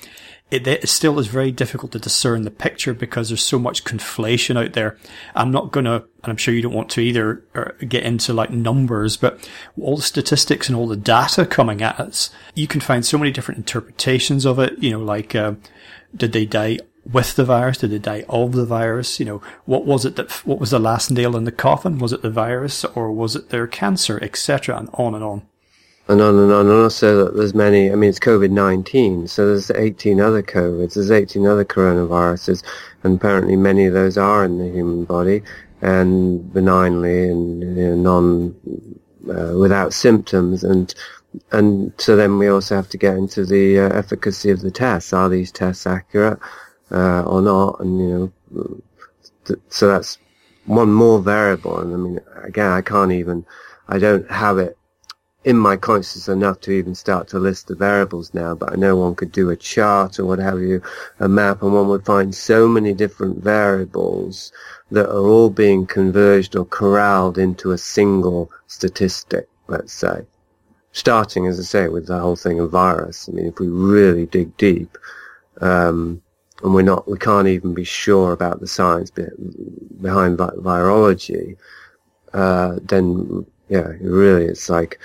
it, 0.50 0.66
it 0.66 0.88
still 0.88 1.18
is 1.18 1.26
very 1.26 1.50
difficult 1.50 1.90
to 1.92 1.98
discern 1.98 2.42
the 2.42 2.50
picture 2.50 2.94
because 2.94 3.28
there's 3.28 3.44
so 3.44 3.58
much 3.58 3.84
conflation 3.84 4.56
out 4.56 4.74
there. 4.74 4.96
I'm 5.34 5.50
not 5.50 5.72
gonna, 5.72 5.96
and 5.96 6.04
I'm 6.24 6.36
sure 6.36 6.54
you 6.54 6.62
don't 6.62 6.74
want 6.74 6.90
to 6.90 7.00
either, 7.00 7.42
uh, 7.54 7.72
get 7.86 8.04
into 8.04 8.32
like 8.32 8.50
numbers, 8.50 9.16
but 9.16 9.48
all 9.80 9.96
the 9.96 10.02
statistics 10.02 10.68
and 10.68 10.76
all 10.76 10.86
the 10.86 10.96
data 10.96 11.46
coming 11.46 11.82
at 11.82 11.98
us, 11.98 12.30
you 12.54 12.68
can 12.68 12.80
find 12.80 13.04
so 13.04 13.18
many 13.18 13.32
different 13.32 13.58
interpretations 13.58 14.46
of 14.46 14.60
it. 14.60 14.78
You 14.78 14.92
know, 14.92 15.00
like, 15.00 15.34
uh, 15.34 15.54
did 16.14 16.32
they 16.32 16.46
die 16.46 16.78
with 17.04 17.34
the 17.34 17.44
virus? 17.44 17.78
Did 17.78 17.90
they 17.90 17.98
die 17.98 18.24
of 18.28 18.52
the 18.52 18.66
virus? 18.66 19.18
You 19.18 19.26
know, 19.26 19.42
what 19.64 19.84
was 19.84 20.04
it 20.04 20.14
that, 20.14 20.30
what 20.46 20.60
was 20.60 20.70
the 20.70 20.78
last 20.78 21.10
nail 21.10 21.36
in 21.36 21.42
the 21.42 21.52
coffin? 21.52 21.98
Was 21.98 22.12
it 22.12 22.22
the 22.22 22.30
virus 22.30 22.84
or 22.84 23.10
was 23.10 23.34
it 23.34 23.48
their 23.48 23.66
cancer, 23.66 24.22
etc. 24.22 24.78
and 24.78 24.90
on 24.92 25.16
and 25.16 25.24
on? 25.24 25.42
And 26.08 26.20
on 26.20 26.38
and 26.38 26.52
on, 26.52 26.66
and 26.68 26.82
also 26.82 27.24
that 27.24 27.36
there's 27.36 27.54
many, 27.54 27.90
I 27.90 27.96
mean, 27.96 28.10
it's 28.10 28.20
COVID-19, 28.20 29.28
so 29.28 29.46
there's 29.46 29.72
18 29.72 30.20
other 30.20 30.40
COVIDs, 30.40 30.94
there's 30.94 31.10
18 31.10 31.44
other 31.46 31.64
coronaviruses, 31.64 32.62
and 33.02 33.16
apparently 33.16 33.56
many 33.56 33.86
of 33.86 33.94
those 33.94 34.16
are 34.16 34.44
in 34.44 34.58
the 34.58 34.70
human 34.70 35.04
body, 35.04 35.42
and 35.82 36.52
benignly 36.52 37.28
and 37.28 37.60
you 37.76 37.96
know, 37.96 37.96
non, 37.96 38.54
uh, 39.28 39.58
without 39.58 39.92
symptoms, 39.92 40.62
and 40.62 40.94
and 41.52 41.92
so 41.98 42.16
then 42.16 42.38
we 42.38 42.48
also 42.48 42.76
have 42.76 42.88
to 42.90 42.96
get 42.96 43.16
into 43.16 43.44
the 43.44 43.78
uh, 43.78 43.88
efficacy 43.90 44.50
of 44.50 44.60
the 44.60 44.70
tests. 44.70 45.12
Are 45.12 45.28
these 45.28 45.52
tests 45.52 45.86
accurate 45.86 46.38
uh, 46.90 47.22
or 47.22 47.42
not? 47.42 47.80
And 47.80 48.00
you 48.00 48.32
know, 48.54 48.80
th- 49.44 49.60
so 49.68 49.88
that's 49.88 50.18
one 50.64 50.92
more 50.92 51.20
variable. 51.20 51.78
And 51.78 51.92
I 51.92 51.96
mean, 51.96 52.20
again, 52.42 52.70
I 52.70 52.80
can't 52.80 53.12
even, 53.12 53.44
I 53.88 53.98
don't 53.98 54.30
have 54.30 54.58
it 54.58 54.78
in 55.46 55.56
my 55.56 55.76
consciousness 55.76 56.26
enough 56.26 56.60
to 56.60 56.72
even 56.72 56.92
start 56.92 57.28
to 57.28 57.38
list 57.38 57.68
the 57.68 57.74
variables 57.76 58.34
now. 58.34 58.52
But 58.52 58.72
I 58.72 58.74
know 58.76 58.96
one 58.96 59.14
could 59.14 59.30
do 59.30 59.48
a 59.48 59.56
chart 59.56 60.18
or 60.18 60.26
what 60.26 60.40
have 60.40 60.60
you, 60.60 60.82
a 61.20 61.28
map, 61.28 61.62
and 61.62 61.72
one 61.72 61.88
would 61.88 62.04
find 62.04 62.34
so 62.34 62.66
many 62.66 62.92
different 62.92 63.42
variables 63.44 64.52
that 64.90 65.08
are 65.08 65.26
all 65.26 65.48
being 65.48 65.86
converged 65.86 66.56
or 66.56 66.64
corralled 66.66 67.38
into 67.38 67.70
a 67.70 67.78
single 67.78 68.50
statistic. 68.66 69.48
Let's 69.68 69.92
say 69.92 70.26
starting, 70.90 71.46
as 71.46 71.60
I 71.60 71.62
say, 71.62 71.88
with 71.88 72.06
the 72.08 72.18
whole 72.18 72.36
thing 72.36 72.58
of 72.58 72.70
virus. 72.72 73.28
I 73.28 73.32
mean, 73.32 73.46
if 73.46 73.60
we 73.60 73.68
really 73.68 74.26
dig 74.26 74.56
deep, 74.56 74.98
um, 75.60 76.22
and 76.62 76.74
we're 76.74 76.82
not, 76.82 77.08
we 77.08 77.18
can't 77.18 77.46
even 77.46 77.72
be 77.72 77.84
sure 77.84 78.32
about 78.32 78.60
the 78.60 78.66
science 78.66 79.10
be, 79.10 79.26
behind 80.00 80.38
vi- 80.38 80.58
virology, 80.58 81.56
uh, 82.32 82.78
then 82.82 83.46
yeah, 83.68 83.92
really, 84.00 84.44
it's 84.44 84.68
like, 84.68 84.98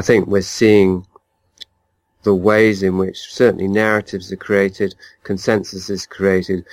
I 0.00 0.02
think 0.02 0.28
we're 0.28 0.40
seeing 0.40 1.06
the 2.22 2.34
ways 2.34 2.82
in 2.82 2.96
which 2.96 3.18
certainly 3.30 3.68
narratives 3.68 4.32
are 4.32 4.36
created, 4.36 4.94
consensus 5.24 5.90
is 5.90 6.06
created, 6.06 6.64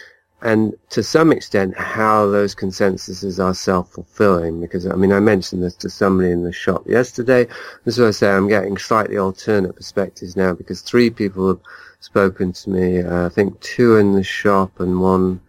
and 0.42 0.74
to 0.92 1.04
some 1.04 1.34
extent 1.34 1.78
how 1.78 2.26
those 2.28 2.56
consensuses 2.56 3.38
are 3.38 3.54
self-fulfilling 3.54 4.62
because 4.62 4.88
I 4.88 4.96
mean 4.96 5.12
I 5.12 5.20
mentioned 5.20 5.62
this 5.62 5.76
to 5.76 5.90
somebody 5.90 6.32
in 6.32 6.44
the 6.44 6.54
shop 6.54 6.88
yesterday. 6.88 7.48
This 7.84 7.98
is 7.98 8.06
I 8.08 8.12
say 8.12 8.30
I'm 8.30 8.48
getting 8.48 8.78
slightly 8.78 9.18
alternate 9.18 9.76
perspectives 9.76 10.38
now 10.38 10.54
because 10.54 10.80
three 10.80 11.10
people 11.10 11.50
have 11.50 11.60
spoken 12.00 12.54
to 12.54 12.70
me 12.70 13.02
uh, 13.02 13.26
I 13.26 13.30
think 13.30 13.60
two 13.60 13.98
in 13.98 14.14
the 14.14 14.24
shop 14.24 14.80
and 14.80 15.02
one 15.02 15.42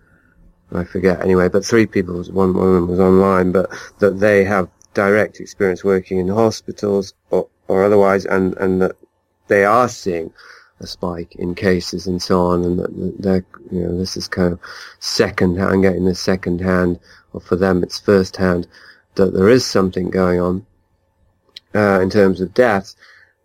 I 0.72 0.82
forget 0.82 1.20
anyway 1.20 1.48
but 1.48 1.64
three 1.64 1.86
people 1.86 2.24
one 2.24 2.54
one 2.54 2.88
was 2.88 2.98
online 2.98 3.52
but 3.52 3.70
that 4.00 4.18
they 4.18 4.42
have 4.42 4.68
direct 4.94 5.38
experience 5.38 5.84
working 5.84 6.18
in 6.18 6.26
hospitals 6.26 7.14
or, 7.30 7.46
or 7.68 7.85
otherwise 7.85 8.24
and 8.24 8.57
and 8.57 8.83
that 8.83 8.96
they 9.48 9.64
are 9.64 9.88
seeing 9.88 10.33
a 10.81 10.87
spike 10.87 11.35
in 11.37 11.54
cases 11.54 12.07
and 12.07 12.22
so 12.22 12.40
on, 12.40 12.64
and 12.64 12.78
that 12.78 13.18
they're, 13.18 13.44
you 13.70 13.83
know, 13.83 13.98
this 13.98 14.16
is 14.16 14.28
kind 14.28 14.52
of 14.52 14.61
second 15.00 15.59
hand, 15.59 15.83
getting 15.83 16.04
this 16.04 16.20
second 16.20 16.61
hand, 16.61 17.00
or 17.33 17.40
for 17.40 17.57
them 17.57 17.83
it's 17.83 17.98
first 17.98 18.37
hand, 18.37 18.66
that 19.16 19.35
there 19.35 19.48
is 19.48 19.66
something 19.66 20.11
going 20.11 20.40
on 20.40 20.66
uh, 21.74 22.00
in 22.00 22.11
terms 22.11 22.40
of 22.40 22.54
deaths. 22.54 22.94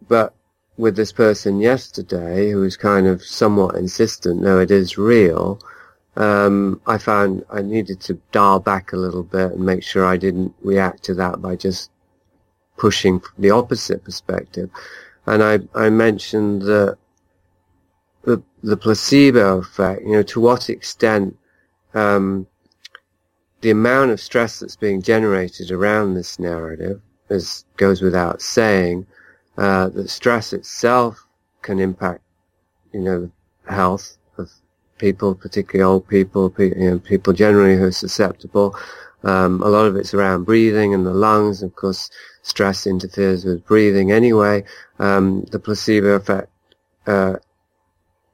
But 0.08 0.34
with 0.78 0.96
this 0.96 1.12
person 1.12 1.60
yesterday, 1.60 2.52
who 2.52 2.60
was 2.60 2.78
kind 2.78 3.08
of 3.08 3.24
somewhat 3.24 3.76
insistent, 3.76 4.42
no, 4.42 4.60
it 4.60 4.70
is 4.70 4.98
real, 4.98 5.60
um, 6.16 6.80
I 6.86 7.00
found 7.00 7.44
I 7.50 7.62
needed 7.62 8.00
to 8.02 8.20
dial 8.32 8.60
back 8.60 8.94
a 8.94 8.98
little 8.98 9.24
bit 9.24 9.54
and 9.54 9.66
make 9.66 9.84
sure 9.84 10.06
I 10.06 10.18
didn't 10.18 10.54
react 10.62 11.04
to 11.06 11.16
that 11.16 11.42
by 11.42 11.56
just 11.56 11.90
pushing 12.84 13.18
from 13.22 13.42
the 13.46 13.50
opposite 13.50 14.04
perspective. 14.04 14.70
And 15.26 15.42
I, 15.42 15.60
I 15.74 15.90
mentioned 15.90 16.64
that 16.64 16.98
the, 18.24 18.44
the 18.62 18.76
placebo 18.76 19.60
effect, 19.60 20.02
you 20.02 20.12
know, 20.12 20.24
to 20.24 20.42
what 20.42 20.70
extent 20.70 21.38
um, 21.94 22.46
the 23.62 23.70
amount 23.70 24.12
of 24.12 24.20
stress 24.20 24.60
that's 24.60 24.76
being 24.76 25.02
generated 25.02 25.72
around 25.72 26.14
this 26.14 26.38
narrative, 26.40 27.00
as 27.30 27.64
goes 27.78 28.02
without 28.02 28.42
saying, 28.42 29.08
uh, 29.58 29.88
that 29.96 30.10
stress 30.10 30.52
itself 30.52 31.26
can 31.62 31.80
impact, 31.80 32.22
you 32.92 33.00
know, 33.00 33.32
health 33.70 34.18
of 34.38 34.52
people, 34.98 35.36
particularly 35.36 35.90
old 35.90 36.06
people, 36.10 36.54
you 36.60 36.90
know, 36.90 37.00
people 37.00 37.32
generally 37.32 37.78
who 37.78 37.86
are 37.86 37.94
susceptible. 38.06 38.76
Um, 39.24 39.62
a 39.64 39.70
lot 39.70 39.86
of 39.86 39.96
it's 39.96 40.14
around 40.14 40.44
breathing 40.44 40.94
and 40.94 41.06
the 41.06 41.14
lungs. 41.14 41.64
Of 41.64 41.74
course, 41.76 42.10
stress 42.44 42.86
interferes 42.86 43.44
with 43.44 43.66
breathing 43.66 44.12
anyway. 44.12 44.64
Um, 45.00 45.44
the 45.52 45.60
placebo 45.60 46.10
effect 46.10 46.50
uh, 47.08 47.38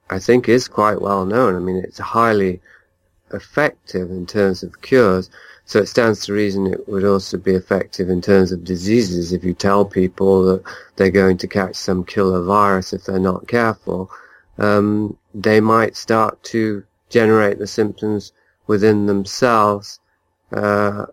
I 0.10 0.20
think 0.20 0.50
is 0.50 0.68
quite 0.68 1.02
well 1.02 1.26
known. 1.26 1.56
I 1.56 1.60
mean, 1.60 1.78
it's 1.78 2.00
highly 2.00 2.62
effective 3.32 4.10
in 4.10 4.26
terms 4.26 4.64
of 4.64 4.82
cures. 4.82 5.30
So 5.66 5.80
it 5.80 5.86
stands 5.86 6.26
to 6.26 6.34
reason 6.34 6.66
it 6.66 6.90
would 6.90 7.04
also 7.04 7.38
be 7.38 7.54
effective 7.54 8.10
in 8.10 8.22
terms 8.22 8.52
of 8.52 8.64
diseases. 8.64 9.32
If 9.32 9.44
you 9.44 9.54
tell 9.54 9.86
people 9.86 10.44
that 10.46 10.64
they're 10.96 11.12
going 11.12 11.38
to 11.38 11.48
catch 11.48 11.76
some 11.76 12.04
killer 12.04 12.42
virus 12.42 12.92
if 12.92 13.06
they're 13.06 13.20
not 13.20 13.48
careful, 13.48 14.10
um, 14.58 15.16
they 15.36 15.62
might 15.62 15.96
start 15.96 16.42
to 16.46 16.84
generate 17.10 17.60
the 17.60 17.68
symptoms 17.68 18.32
within 18.66 19.06
themselves, 19.06 20.00
uh, 20.52 21.06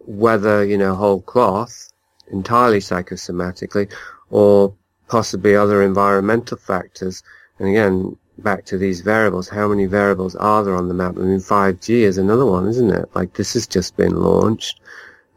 whether, 0.00 0.64
you 0.64 0.76
know, 0.76 0.94
whole 0.96 1.20
cloth, 1.22 1.92
entirely 2.30 2.78
psychosomatically, 2.78 3.92
or 4.30 4.74
possibly 5.08 5.54
other 5.54 5.82
environmental 5.82 6.56
factors. 6.56 7.22
And 7.58 7.68
again, 7.68 8.16
back 8.38 8.64
to 8.66 8.78
these 8.78 9.00
variables, 9.00 9.48
how 9.48 9.68
many 9.68 9.86
variables 9.86 10.34
are 10.36 10.64
there 10.64 10.74
on 10.74 10.88
the 10.88 10.94
map? 10.94 11.16
I 11.16 11.20
mean, 11.20 11.38
5G 11.38 12.00
is 12.00 12.18
another 12.18 12.46
one, 12.46 12.66
isn't 12.66 12.90
it? 12.90 13.08
Like, 13.14 13.34
this 13.34 13.54
has 13.54 13.66
just 13.66 13.96
been 13.96 14.16
launched. 14.16 14.80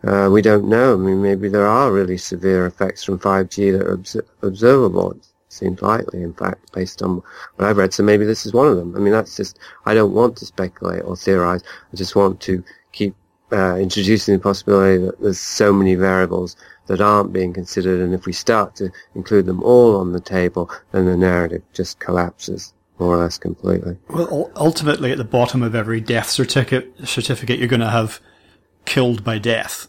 Uh, 0.04 0.30
we 0.32 0.42
don't 0.42 0.68
know. 0.68 0.94
I 0.94 0.98
mean, 0.98 1.22
maybe 1.22 1.50
there 1.50 1.68
are 1.68 1.92
really 1.92 2.18
severe 2.18 2.66
effects 2.66 3.04
from 3.04 3.20
5G 3.20 3.78
that 3.78 3.88
are 3.88 3.94
obs- 3.94 4.18
observable. 4.42 5.12
It 5.12 5.28
seems 5.50 5.82
likely, 5.82 6.22
in 6.22 6.34
fact, 6.34 6.72
based 6.72 7.02
on 7.02 7.22
what 7.56 7.68
I've 7.68 7.78
read. 7.78 7.94
So 7.94 8.04
maybe 8.04 8.26
this 8.26 8.46
is 8.46 8.54
one 8.54 8.68
of 8.68 8.78
them. 8.78 8.96
I 8.96 9.00
mean, 9.00 9.14
that's 9.14 9.36
just, 9.36 9.60
I 9.86 9.94
don't 9.94 10.14
want 10.14 10.38
to 10.38 10.46
speculate 10.46 11.04
or 11.04 11.16
theorize. 11.16 11.64
I 11.92 11.96
just 11.96 12.16
want 12.16 12.40
to 12.42 12.64
keep 12.92 13.16
uh, 13.52 13.76
introducing 13.76 14.36
the 14.36 14.42
possibility 14.42 15.04
that 15.06 15.20
there's 15.22 15.40
so 15.40 15.72
many 15.72 15.96
variables 15.96 16.56
that 16.88 17.02
aren't 17.02 17.34
being 17.34 17.54
considered, 17.54 18.02
and 18.02 18.14
if 18.14 18.26
we 18.26 18.34
start 18.34 18.76
to 18.78 18.90
include 19.16 19.46
them 19.46 19.62
all 19.64 19.98
on 19.98 20.12
the 20.12 20.20
table, 20.20 20.70
then 20.92 21.06
the 21.06 21.18
narrative 21.18 21.62
just 21.74 22.00
collapses 22.00 22.74
more 23.00 23.16
or 23.16 23.18
less 23.18 23.38
completely. 23.38 23.98
Well, 24.10 24.52
ultimately, 24.56 25.12
at 25.12 25.18
the 25.18 25.24
bottom 25.24 25.62
of 25.62 25.76
every 25.76 26.02
death 26.02 26.30
certificate, 26.30 27.08
certificate, 27.08 27.60
you're 27.60 27.68
going 27.68 27.80
to 27.80 27.90
have 27.90 28.20
killed 28.86 29.24
by 29.24 29.38
death. 29.38 29.88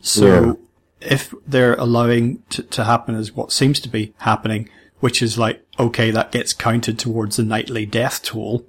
So, 0.00 0.58
yeah. 1.00 1.08
if 1.12 1.34
they're 1.46 1.76
allowing 1.76 2.42
to, 2.50 2.62
to 2.62 2.84
happen 2.84 3.14
as 3.14 3.32
what 3.32 3.52
seems 3.52 3.80
to 3.80 3.88
be 3.88 4.12
happening, 4.18 4.68
which 5.00 5.22
is 5.22 5.38
like, 5.38 5.64
okay, 5.78 6.10
that 6.10 6.32
gets 6.32 6.52
counted 6.52 6.98
towards 6.98 7.36
the 7.36 7.42
nightly 7.42 7.86
death 7.86 8.22
toll 8.22 8.66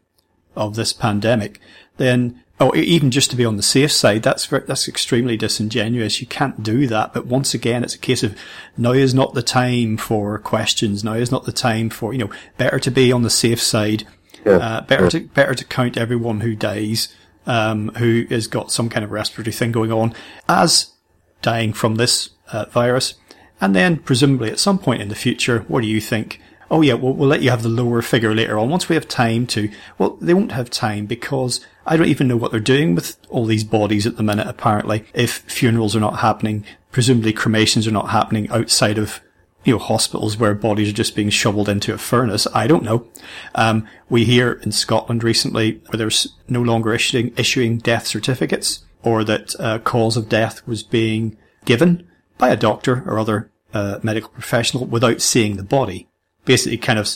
of 0.55 0.75
this 0.75 0.93
pandemic, 0.93 1.59
then 1.97 2.43
Oh, 2.63 2.73
even 2.77 3.11
just 3.11 3.29
to 3.31 3.35
be 3.35 3.43
on 3.43 3.57
the 3.57 3.61
safe 3.61 3.91
side, 3.91 4.23
that's 4.23 4.45
very, 4.45 4.63
that's 4.65 4.87
extremely 4.87 5.35
disingenuous. 5.35 6.21
You 6.21 6.27
can't 6.27 6.63
do 6.63 6.87
that. 6.87 7.13
But 7.13 7.25
once 7.25 7.53
again, 7.53 7.83
it's 7.83 7.95
a 7.95 7.99
case 7.99 8.23
of 8.23 8.37
now 8.77 8.93
is 8.93 9.13
not 9.13 9.33
the 9.33 9.43
time 9.43 9.97
for 9.97 10.39
questions. 10.39 11.03
Now 11.03 11.15
is 11.15 11.29
not 11.29 11.43
the 11.43 11.51
time 11.51 11.89
for 11.89 12.13
you 12.13 12.19
know 12.19 12.31
better 12.57 12.79
to 12.79 12.89
be 12.89 13.11
on 13.11 13.23
the 13.23 13.29
safe 13.29 13.61
side. 13.61 14.07
Yeah. 14.45 14.53
Uh, 14.53 14.81
better 14.81 15.03
yeah. 15.03 15.09
to 15.09 15.19
better 15.27 15.53
to 15.53 15.65
count 15.65 15.97
everyone 15.97 16.39
who 16.39 16.55
dies, 16.55 17.13
um, 17.45 17.89
who 17.97 18.25
has 18.29 18.47
got 18.47 18.71
some 18.71 18.87
kind 18.87 19.03
of 19.03 19.11
respiratory 19.11 19.51
thing 19.51 19.73
going 19.73 19.91
on, 19.91 20.13
as 20.47 20.93
dying 21.41 21.73
from 21.73 21.95
this 21.95 22.29
uh, 22.53 22.63
virus, 22.69 23.15
and 23.59 23.75
then 23.75 23.97
presumably 23.97 24.49
at 24.49 24.59
some 24.59 24.79
point 24.79 25.01
in 25.01 25.09
the 25.09 25.15
future, 25.15 25.65
what 25.67 25.81
do 25.81 25.87
you 25.87 25.99
think? 25.99 26.39
Oh 26.71 26.81
yeah, 26.81 26.93
we'll, 26.93 27.13
we'll 27.13 27.29
let 27.29 27.41
you 27.41 27.49
have 27.49 27.63
the 27.63 27.69
lower 27.69 28.01
figure 28.01 28.33
later 28.33 28.57
on 28.57 28.69
once 28.69 28.89
we 28.89 28.95
have 28.95 29.07
time 29.07 29.47
to. 29.47 29.69
Well, 29.97 30.17
they 30.21 30.33
won't 30.33 30.51
have 30.51 30.69
time 30.69 31.05
because 31.05 31.65
I 31.85 31.97
don't 31.97 32.07
even 32.07 32.27
know 32.27 32.37
what 32.37 32.51
they're 32.51 32.59
doing 32.59 32.95
with 32.95 33.17
all 33.29 33.45
these 33.45 33.63
bodies 33.63 34.07
at 34.07 34.17
the 34.17 34.23
minute, 34.23 34.47
apparently. 34.47 35.05
If 35.13 35.39
funerals 35.39 35.95
are 35.95 36.01
not 36.01 36.19
happening, 36.19 36.65
presumably 36.91 37.33
cremations 37.33 37.87
are 37.87 37.91
not 37.91 38.09
happening 38.09 38.49
outside 38.49 38.97
of 38.97 39.21
you 39.63 39.73
know, 39.73 39.79
hospitals 39.79 40.37
where 40.37 40.53
bodies 40.53 40.89
are 40.89 40.93
just 40.93 41.15
being 41.15 41.29
shoveled 41.29 41.69
into 41.69 41.93
a 41.93 41.97
furnace. 41.97 42.47
I 42.53 42.67
don't 42.67 42.83
know. 42.83 43.07
Um, 43.55 43.87
we 44.09 44.25
hear 44.25 44.53
in 44.63 44.71
Scotland 44.71 45.23
recently 45.23 45.81
where 45.87 45.97
there's 45.97 46.33
no 46.47 46.61
longer 46.61 46.93
issuing, 46.93 47.33
issuing 47.37 47.77
death 47.77 48.07
certificates 48.07 48.83
or 49.03 49.23
that 49.23 49.55
uh, 49.59 49.79
cause 49.79 50.17
of 50.17 50.29
death 50.29 50.65
was 50.67 50.83
being 50.83 51.37
given 51.65 52.07
by 52.37 52.49
a 52.49 52.57
doctor 52.57 53.03
or 53.05 53.19
other 53.19 53.51
uh, 53.73 53.99
medical 54.03 54.29
professional 54.29 54.85
without 54.85 55.21
seeing 55.21 55.57
the 55.57 55.63
body 55.63 56.07
basically 56.45 56.77
kind 56.77 56.99
of 56.99 57.09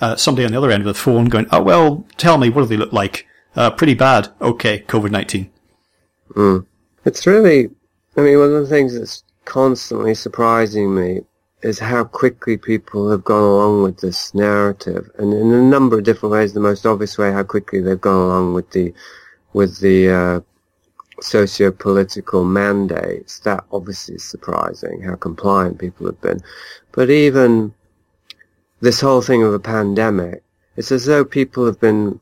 uh, 0.00 0.16
somebody 0.16 0.44
on 0.44 0.52
the 0.52 0.58
other 0.58 0.70
end 0.70 0.82
of 0.82 0.86
the 0.86 0.94
phone 0.94 1.26
going, 1.26 1.46
"Oh 1.50 1.62
well, 1.62 2.06
tell 2.16 2.38
me, 2.38 2.50
what 2.50 2.62
do 2.62 2.68
they 2.68 2.76
look 2.76 2.92
like?" 2.92 3.26
Uh, 3.56 3.70
pretty 3.70 3.94
bad. 3.94 4.28
Okay, 4.40 4.80
COVID 4.80 5.10
nineteen. 5.10 5.50
Mm. 6.34 6.66
It's 7.04 7.26
really, 7.26 7.70
I 8.16 8.20
mean, 8.20 8.38
one 8.38 8.52
of 8.52 8.62
the 8.62 8.68
things 8.68 8.98
that's 8.98 9.24
constantly 9.46 10.14
surprising 10.14 10.94
me 10.94 11.22
is 11.62 11.78
how 11.78 12.04
quickly 12.04 12.56
people 12.56 13.10
have 13.10 13.24
gone 13.24 13.42
along 13.42 13.82
with 13.82 14.00
this 14.00 14.32
narrative, 14.34 15.10
and 15.18 15.32
in 15.32 15.52
a 15.52 15.62
number 15.62 15.98
of 15.98 16.04
different 16.04 16.32
ways. 16.32 16.52
The 16.52 16.60
most 16.60 16.86
obvious 16.86 17.18
way, 17.18 17.32
how 17.32 17.42
quickly 17.42 17.80
they've 17.80 18.00
gone 18.00 18.22
along 18.26 18.54
with 18.54 18.70
the 18.70 18.94
with 19.52 19.80
the 19.80 20.08
uh, 20.10 20.40
socio-political 21.20 22.44
mandates. 22.44 23.40
That 23.40 23.64
obviously 23.72 24.14
is 24.14 24.24
surprising. 24.24 25.02
How 25.02 25.16
compliant 25.16 25.78
people 25.78 26.06
have 26.06 26.20
been, 26.20 26.40
but 26.92 27.10
even 27.10 27.74
this 28.80 29.00
whole 29.00 29.22
thing 29.22 29.42
of 29.42 29.52
a 29.52 29.58
pandemic, 29.58 30.42
it's 30.76 30.92
as 30.92 31.06
though 31.06 31.24
people 31.24 31.66
have 31.66 31.80
been 31.80 32.20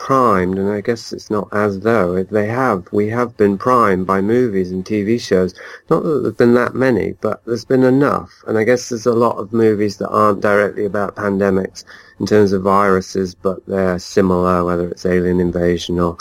primed, 0.00 0.58
and 0.58 0.70
I 0.70 0.80
guess 0.80 1.12
it's 1.12 1.30
not 1.30 1.48
as 1.52 1.80
though 1.80 2.22
they 2.22 2.46
have. 2.46 2.88
We 2.90 3.08
have 3.10 3.36
been 3.36 3.58
primed 3.58 4.06
by 4.06 4.22
movies 4.22 4.70
and 4.72 4.84
TV 4.84 5.20
shows. 5.20 5.54
Not 5.90 6.02
that 6.02 6.20
there've 6.22 6.36
been 6.36 6.54
that 6.54 6.74
many, 6.74 7.12
but 7.20 7.44
there's 7.44 7.66
been 7.66 7.84
enough. 7.84 8.32
And 8.46 8.56
I 8.56 8.64
guess 8.64 8.88
there's 8.88 9.04
a 9.04 9.12
lot 9.12 9.36
of 9.36 9.52
movies 9.52 9.98
that 9.98 10.08
aren't 10.08 10.40
directly 10.40 10.86
about 10.86 11.16
pandemics 11.16 11.84
in 12.18 12.26
terms 12.26 12.52
of 12.52 12.62
viruses, 12.62 13.34
but 13.34 13.66
they're 13.66 13.98
similar, 13.98 14.64
whether 14.64 14.88
it's 14.88 15.04
alien 15.04 15.38
invasion 15.38 15.98
or 15.98 16.16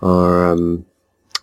or 0.00 0.46
um, 0.46 0.86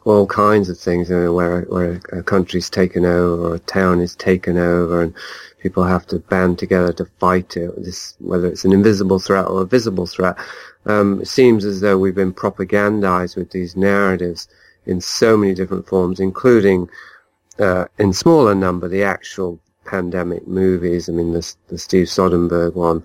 all 0.05 0.27
kinds 0.27 0.69
of 0.69 0.77
things, 0.77 1.09
you 1.09 1.15
know, 1.15 1.33
where 1.33 1.61
where 1.63 2.01
a 2.11 2.23
country's 2.23 2.69
taken 2.69 3.05
over 3.05 3.49
or 3.49 3.55
a 3.55 3.59
town 3.59 4.01
is 4.01 4.15
taken 4.15 4.57
over, 4.57 5.01
and 5.01 5.13
people 5.61 5.83
have 5.83 6.05
to 6.07 6.19
band 6.19 6.59
together 6.59 6.93
to 6.93 7.05
fight 7.19 7.55
it. 7.57 7.71
This, 7.83 8.15
whether 8.19 8.47
it's 8.47 8.65
an 8.65 8.73
invisible 8.73 9.19
threat 9.19 9.47
or 9.47 9.61
a 9.61 9.65
visible 9.65 10.07
threat 10.07 10.37
um, 10.85 11.21
it 11.21 11.27
seems 11.27 11.65
as 11.65 11.81
though 11.81 11.97
we've 11.97 12.15
been 12.15 12.33
propagandized 12.33 13.35
with 13.35 13.51
these 13.51 13.75
narratives 13.75 14.47
in 14.85 14.99
so 14.99 15.37
many 15.37 15.53
different 15.53 15.87
forms, 15.87 16.19
including 16.19 16.89
uh, 17.59 17.85
in 17.97 18.11
smaller 18.11 18.53
number 18.53 18.87
the 18.87 19.03
actual 19.03 19.59
pandemic 19.85 20.47
movies. 20.47 21.07
I 21.07 21.13
mean, 21.13 21.31
the, 21.31 21.55
the 21.67 21.77
Steve 21.77 22.07
Soderbergh 22.07 22.73
one 22.73 23.03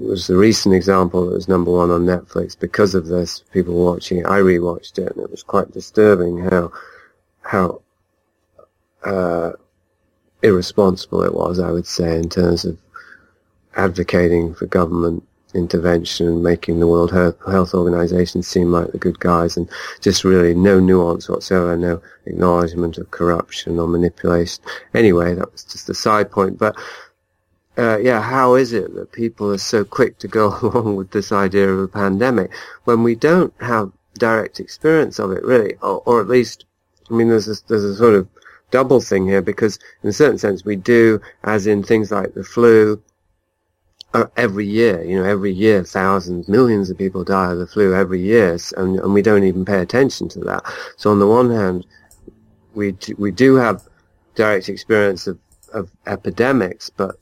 was 0.00 0.26
the 0.26 0.36
recent 0.36 0.74
example 0.74 1.26
that 1.26 1.34
was 1.34 1.48
number 1.48 1.70
one 1.70 1.90
on 1.90 2.06
Netflix 2.06 2.58
because 2.58 2.94
of 2.94 3.06
this. 3.06 3.42
People 3.52 3.74
watching 3.74 4.18
it. 4.18 4.26
I 4.26 4.38
rewatched 4.38 4.98
it, 4.98 5.14
and 5.14 5.24
it 5.24 5.30
was 5.30 5.42
quite 5.42 5.72
disturbing 5.72 6.38
how 6.38 6.72
how 7.42 7.82
uh, 9.04 9.52
irresponsible 10.42 11.22
it 11.22 11.34
was. 11.34 11.58
I 11.58 11.70
would 11.70 11.86
say 11.86 12.16
in 12.16 12.28
terms 12.28 12.64
of 12.64 12.78
advocating 13.76 14.54
for 14.54 14.66
government 14.66 15.22
intervention 15.54 16.26
and 16.26 16.42
making 16.42 16.80
the 16.80 16.86
World 16.86 17.10
Health 17.12 17.74
Organization 17.74 18.42
seem 18.42 18.72
like 18.72 18.92
the 18.92 18.98
good 18.98 19.18
guys 19.20 19.56
and 19.56 19.68
just 20.00 20.24
really 20.24 20.54
no 20.54 20.78
nuance 20.78 21.28
whatsoever, 21.28 21.76
no 21.76 22.02
acknowledgement 22.26 22.98
of 22.98 23.10
corruption 23.10 23.78
or 23.78 23.88
manipulation. 23.88 24.62
Anyway, 24.94 25.34
that 25.34 25.50
was 25.50 25.64
just 25.64 25.88
a 25.88 25.94
side 25.94 26.30
point. 26.30 26.58
But 26.58 26.76
uh, 27.78 27.98
yeah, 27.98 28.20
how 28.20 28.54
is 28.54 28.72
it 28.72 28.94
that 28.94 29.12
people 29.12 29.50
are 29.50 29.58
so 29.58 29.84
quick 29.84 30.18
to 30.18 30.28
go 30.28 30.58
along 30.62 30.96
with 30.96 31.10
this 31.10 31.32
idea 31.32 31.68
of 31.68 31.78
a 31.78 31.88
pandemic 31.88 32.50
when 32.84 33.02
we 33.02 33.14
don't 33.14 33.52
have 33.60 33.92
direct 34.18 34.60
experience 34.60 35.18
of 35.18 35.30
it 35.30 35.44
really, 35.44 35.74
or, 35.82 36.02
or 36.06 36.20
at 36.20 36.28
least, 36.28 36.64
I 37.10 37.14
mean, 37.14 37.28
there's 37.28 37.48
a, 37.48 37.54
there's 37.68 37.84
a 37.84 37.96
sort 37.96 38.14
of 38.14 38.28
double 38.70 39.00
thing 39.00 39.26
here 39.26 39.42
because 39.42 39.78
in 40.02 40.08
a 40.08 40.12
certain 40.12 40.38
sense 40.38 40.64
we 40.64 40.76
do, 40.76 41.20
as 41.44 41.66
in 41.66 41.82
things 41.82 42.10
like 42.10 42.34
the 42.34 42.44
flu, 42.44 43.02
uh, 44.14 44.26
every 44.36 44.66
year. 44.66 45.02
You 45.04 45.18
know, 45.18 45.28
every 45.28 45.52
year, 45.52 45.84
thousands, 45.84 46.48
millions 46.48 46.88
of 46.90 46.96
people 46.96 47.24
die 47.24 47.52
of 47.52 47.58
the 47.58 47.66
flu 47.66 47.94
every 47.94 48.20
year, 48.20 48.58
and, 48.76 48.98
and 48.98 49.12
we 49.12 49.22
don't 49.22 49.44
even 49.44 49.64
pay 49.64 49.80
attention 49.80 50.28
to 50.30 50.40
that. 50.40 50.64
So 50.96 51.10
on 51.10 51.18
the 51.18 51.26
one 51.26 51.50
hand, 51.50 51.86
we 52.74 52.96
we 53.18 53.30
do 53.30 53.56
have 53.56 53.82
direct 54.34 54.68
experience 54.68 55.26
of, 55.26 55.38
of 55.72 55.90
epidemics, 56.06 56.90
but 56.90 57.16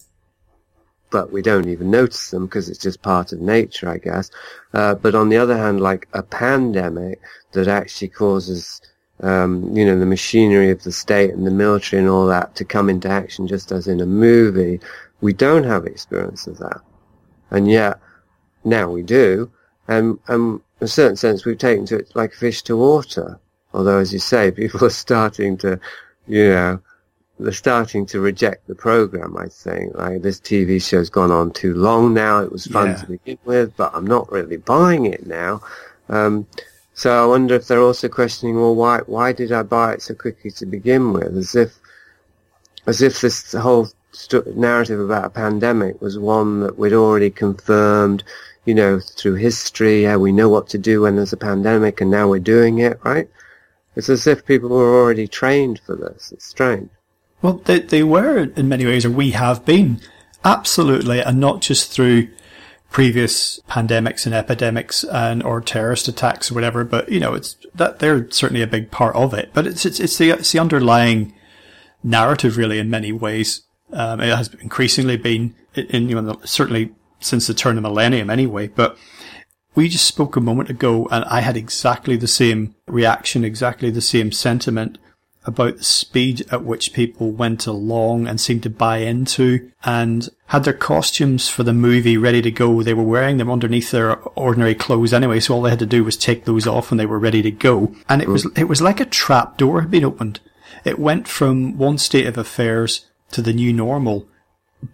but 1.14 1.30
we 1.30 1.42
don't 1.42 1.68
even 1.68 1.92
notice 1.92 2.30
them 2.30 2.46
because 2.46 2.68
it's 2.68 2.80
just 2.80 3.00
part 3.00 3.30
of 3.30 3.40
nature, 3.40 3.88
I 3.88 3.98
guess. 3.98 4.32
Uh, 4.72 4.96
but 4.96 5.14
on 5.14 5.28
the 5.28 5.36
other 5.36 5.56
hand, 5.56 5.80
like 5.80 6.08
a 6.12 6.24
pandemic 6.24 7.20
that 7.52 7.68
actually 7.68 8.08
causes, 8.08 8.80
um, 9.20 9.76
you 9.76 9.86
know, 9.86 9.96
the 9.96 10.06
machinery 10.06 10.72
of 10.72 10.82
the 10.82 10.90
state 10.90 11.30
and 11.30 11.46
the 11.46 11.52
military 11.52 12.00
and 12.00 12.10
all 12.10 12.26
that 12.26 12.56
to 12.56 12.64
come 12.64 12.90
into 12.90 13.08
action 13.08 13.46
just 13.46 13.70
as 13.70 13.86
in 13.86 14.00
a 14.00 14.06
movie, 14.06 14.80
we 15.20 15.32
don't 15.32 15.62
have 15.62 15.86
experience 15.86 16.48
of 16.48 16.58
that. 16.58 16.80
And 17.52 17.70
yet, 17.70 18.00
now 18.64 18.90
we 18.90 19.04
do. 19.04 19.52
And, 19.86 20.18
and 20.26 20.60
in 20.80 20.84
a 20.86 20.88
certain 20.88 21.14
sense, 21.14 21.44
we've 21.44 21.58
taken 21.58 21.86
to 21.86 21.98
it 21.98 22.10
like 22.16 22.32
fish 22.32 22.60
to 22.62 22.76
water. 22.76 23.38
Although, 23.72 23.98
as 23.98 24.12
you 24.12 24.18
say, 24.18 24.50
people 24.62 24.84
are 24.84 24.90
starting 24.90 25.58
to, 25.58 25.78
you 26.26 26.48
know, 26.48 26.80
they're 27.38 27.52
starting 27.52 28.06
to 28.06 28.20
reject 28.20 28.66
the 28.66 28.74
program, 28.74 29.36
I 29.36 29.48
think. 29.48 29.94
Like, 29.94 30.22
this 30.22 30.38
TV 30.38 30.80
show's 30.80 31.10
gone 31.10 31.32
on 31.32 31.50
too 31.50 31.74
long 31.74 32.14
now. 32.14 32.38
It 32.38 32.52
was 32.52 32.66
fun 32.66 32.88
yeah. 32.88 32.96
to 32.96 33.06
begin 33.06 33.38
with, 33.44 33.76
but 33.76 33.92
I'm 33.94 34.06
not 34.06 34.30
really 34.30 34.56
buying 34.56 35.06
it 35.06 35.26
now. 35.26 35.60
Um, 36.08 36.46
so 36.94 37.22
I 37.22 37.26
wonder 37.26 37.56
if 37.56 37.66
they're 37.66 37.80
also 37.80 38.08
questioning, 38.08 38.54
well, 38.54 38.74
why, 38.74 39.00
why 39.06 39.32
did 39.32 39.50
I 39.50 39.64
buy 39.64 39.94
it 39.94 40.02
so 40.02 40.14
quickly 40.14 40.52
to 40.52 40.66
begin 40.66 41.12
with? 41.12 41.36
As 41.36 41.56
if, 41.56 41.76
as 42.86 43.02
if 43.02 43.20
this 43.20 43.52
whole 43.52 43.88
st- 44.12 44.56
narrative 44.56 45.00
about 45.00 45.24
a 45.24 45.30
pandemic 45.30 46.00
was 46.00 46.18
one 46.18 46.60
that 46.60 46.78
we'd 46.78 46.92
already 46.92 47.30
confirmed, 47.30 48.22
you 48.64 48.74
know, 48.74 49.00
through 49.00 49.34
history. 49.34 50.04
Yeah, 50.04 50.16
we 50.18 50.30
know 50.30 50.48
what 50.48 50.68
to 50.68 50.78
do 50.78 51.00
when 51.00 51.16
there's 51.16 51.32
a 51.32 51.36
pandemic, 51.36 52.00
and 52.00 52.12
now 52.12 52.28
we're 52.28 52.38
doing 52.38 52.78
it, 52.78 53.00
right? 53.02 53.28
It's 53.96 54.08
as 54.08 54.28
if 54.28 54.46
people 54.46 54.68
were 54.68 55.02
already 55.02 55.26
trained 55.26 55.80
for 55.84 55.96
this. 55.96 56.30
It's 56.30 56.46
strange. 56.46 56.90
Well, 57.44 57.60
they, 57.66 57.80
they 57.80 58.02
were 58.02 58.38
in 58.56 58.70
many 58.70 58.86
ways, 58.86 59.04
or 59.04 59.10
we 59.10 59.32
have 59.32 59.66
been. 59.66 60.00
Absolutely, 60.46 61.20
and 61.20 61.38
not 61.38 61.60
just 61.60 61.92
through 61.92 62.28
previous 62.90 63.60
pandemics 63.68 64.24
and 64.24 64.34
epidemics 64.34 65.04
and 65.04 65.42
or 65.42 65.60
terrorist 65.60 66.08
attacks 66.08 66.50
or 66.50 66.54
whatever, 66.54 66.84
but 66.84 67.10
you 67.10 67.20
know, 67.20 67.34
it's 67.34 67.58
that 67.74 67.98
they're 67.98 68.30
certainly 68.30 68.62
a 68.62 68.66
big 68.66 68.90
part 68.90 69.14
of 69.14 69.34
it. 69.34 69.50
But 69.52 69.66
it's 69.66 69.84
it's, 69.84 70.00
it's 70.00 70.16
the 70.16 70.30
it's 70.30 70.52
the 70.52 70.58
underlying 70.58 71.34
narrative 72.02 72.56
really 72.56 72.78
in 72.78 72.88
many 72.88 73.12
ways 73.12 73.64
um, 73.92 74.22
it 74.22 74.34
has 74.34 74.48
increasingly 74.54 75.18
been 75.18 75.54
in, 75.74 76.08
you 76.08 76.18
know, 76.18 76.40
certainly 76.44 76.94
since 77.20 77.46
the 77.46 77.52
turn 77.52 77.76
of 77.76 77.82
millennium 77.82 78.30
anyway, 78.30 78.68
but 78.68 78.96
we 79.74 79.90
just 79.90 80.06
spoke 80.06 80.34
a 80.34 80.40
moment 80.40 80.70
ago 80.70 81.08
and 81.10 81.26
I 81.26 81.40
had 81.40 81.58
exactly 81.58 82.16
the 82.16 82.26
same 82.26 82.74
reaction, 82.86 83.44
exactly 83.44 83.90
the 83.90 84.00
same 84.00 84.32
sentiment 84.32 84.96
about 85.46 85.78
the 85.78 85.84
speed 85.84 86.44
at 86.50 86.64
which 86.64 86.92
people 86.92 87.30
went 87.30 87.66
along 87.66 88.26
and 88.26 88.40
seemed 88.40 88.62
to 88.62 88.70
buy 88.70 88.98
into 88.98 89.70
and 89.84 90.28
had 90.46 90.64
their 90.64 90.72
costumes 90.72 91.48
for 91.48 91.62
the 91.62 91.72
movie 91.72 92.16
ready 92.16 92.40
to 92.42 92.50
go. 92.50 92.82
They 92.82 92.94
were 92.94 93.02
wearing 93.02 93.36
them 93.36 93.50
underneath 93.50 93.90
their 93.90 94.16
ordinary 94.38 94.74
clothes 94.74 95.12
anyway, 95.12 95.40
so 95.40 95.54
all 95.54 95.62
they 95.62 95.70
had 95.70 95.78
to 95.80 95.86
do 95.86 96.04
was 96.04 96.16
take 96.16 96.44
those 96.44 96.66
off 96.66 96.90
when 96.90 96.98
they 96.98 97.06
were 97.06 97.18
ready 97.18 97.42
to 97.42 97.50
go. 97.50 97.94
And 98.08 98.22
it 98.22 98.28
was, 98.28 98.46
it 98.56 98.64
was 98.64 98.80
like 98.80 99.00
a 99.00 99.04
trap 99.04 99.58
door 99.58 99.80
had 99.82 99.90
been 99.90 100.04
opened. 100.04 100.40
It 100.84 100.98
went 100.98 101.28
from 101.28 101.78
one 101.78 101.98
state 101.98 102.26
of 102.26 102.38
affairs 102.38 103.06
to 103.32 103.42
the 103.42 103.52
new 103.52 103.72
normal, 103.72 104.28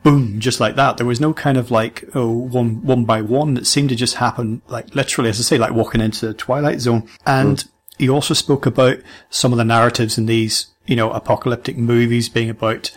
boom, 0.02 0.40
just 0.40 0.60
like 0.60 0.76
that. 0.76 0.96
There 0.96 1.06
was 1.06 1.20
no 1.20 1.32
kind 1.32 1.58
of 1.58 1.70
like, 1.70 2.04
oh, 2.14 2.30
one, 2.30 2.82
one 2.82 3.04
by 3.04 3.22
one. 3.22 3.56
It 3.56 3.66
seemed 3.66 3.88
to 3.90 3.96
just 3.96 4.16
happen, 4.16 4.62
like 4.68 4.94
literally, 4.94 5.30
as 5.30 5.40
I 5.40 5.42
say, 5.42 5.58
like 5.58 5.72
walking 5.72 6.00
into 6.00 6.26
the 6.26 6.34
Twilight 6.34 6.80
Zone. 6.80 7.08
And 7.26 7.58
mm. 7.58 7.68
He 8.00 8.08
also 8.08 8.34
spoke 8.34 8.66
about 8.66 8.98
some 9.28 9.52
of 9.52 9.58
the 9.58 9.64
narratives 9.64 10.18
in 10.18 10.26
these, 10.26 10.66
you 10.86 10.96
know, 10.96 11.10
apocalyptic 11.12 11.76
movies 11.76 12.28
being 12.28 12.50
about 12.50 12.90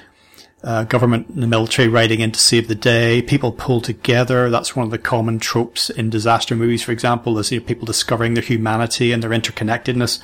uh, 0.63 0.85
government 0.85 1.27
and 1.27 1.43
the 1.43 1.47
military 1.47 1.89
riding 1.89 2.21
in 2.21 2.31
to 2.31 2.39
save 2.39 2.67
the 2.67 2.75
day. 2.75 3.21
People 3.21 3.51
pull 3.51 3.81
together. 3.81 4.49
That's 4.49 4.75
one 4.75 4.85
of 4.85 4.91
the 4.91 4.97
common 4.97 5.39
tropes 5.39 5.89
in 5.89 6.09
disaster 6.09 6.55
movies, 6.55 6.81
for 6.81 6.93
example, 6.93 7.37
is 7.37 7.51
you 7.51 7.59
know, 7.59 7.65
people 7.65 7.85
discovering 7.85 8.33
their 8.33 8.43
humanity 8.43 9.11
and 9.11 9.21
their 9.21 9.31
interconnectedness. 9.31 10.21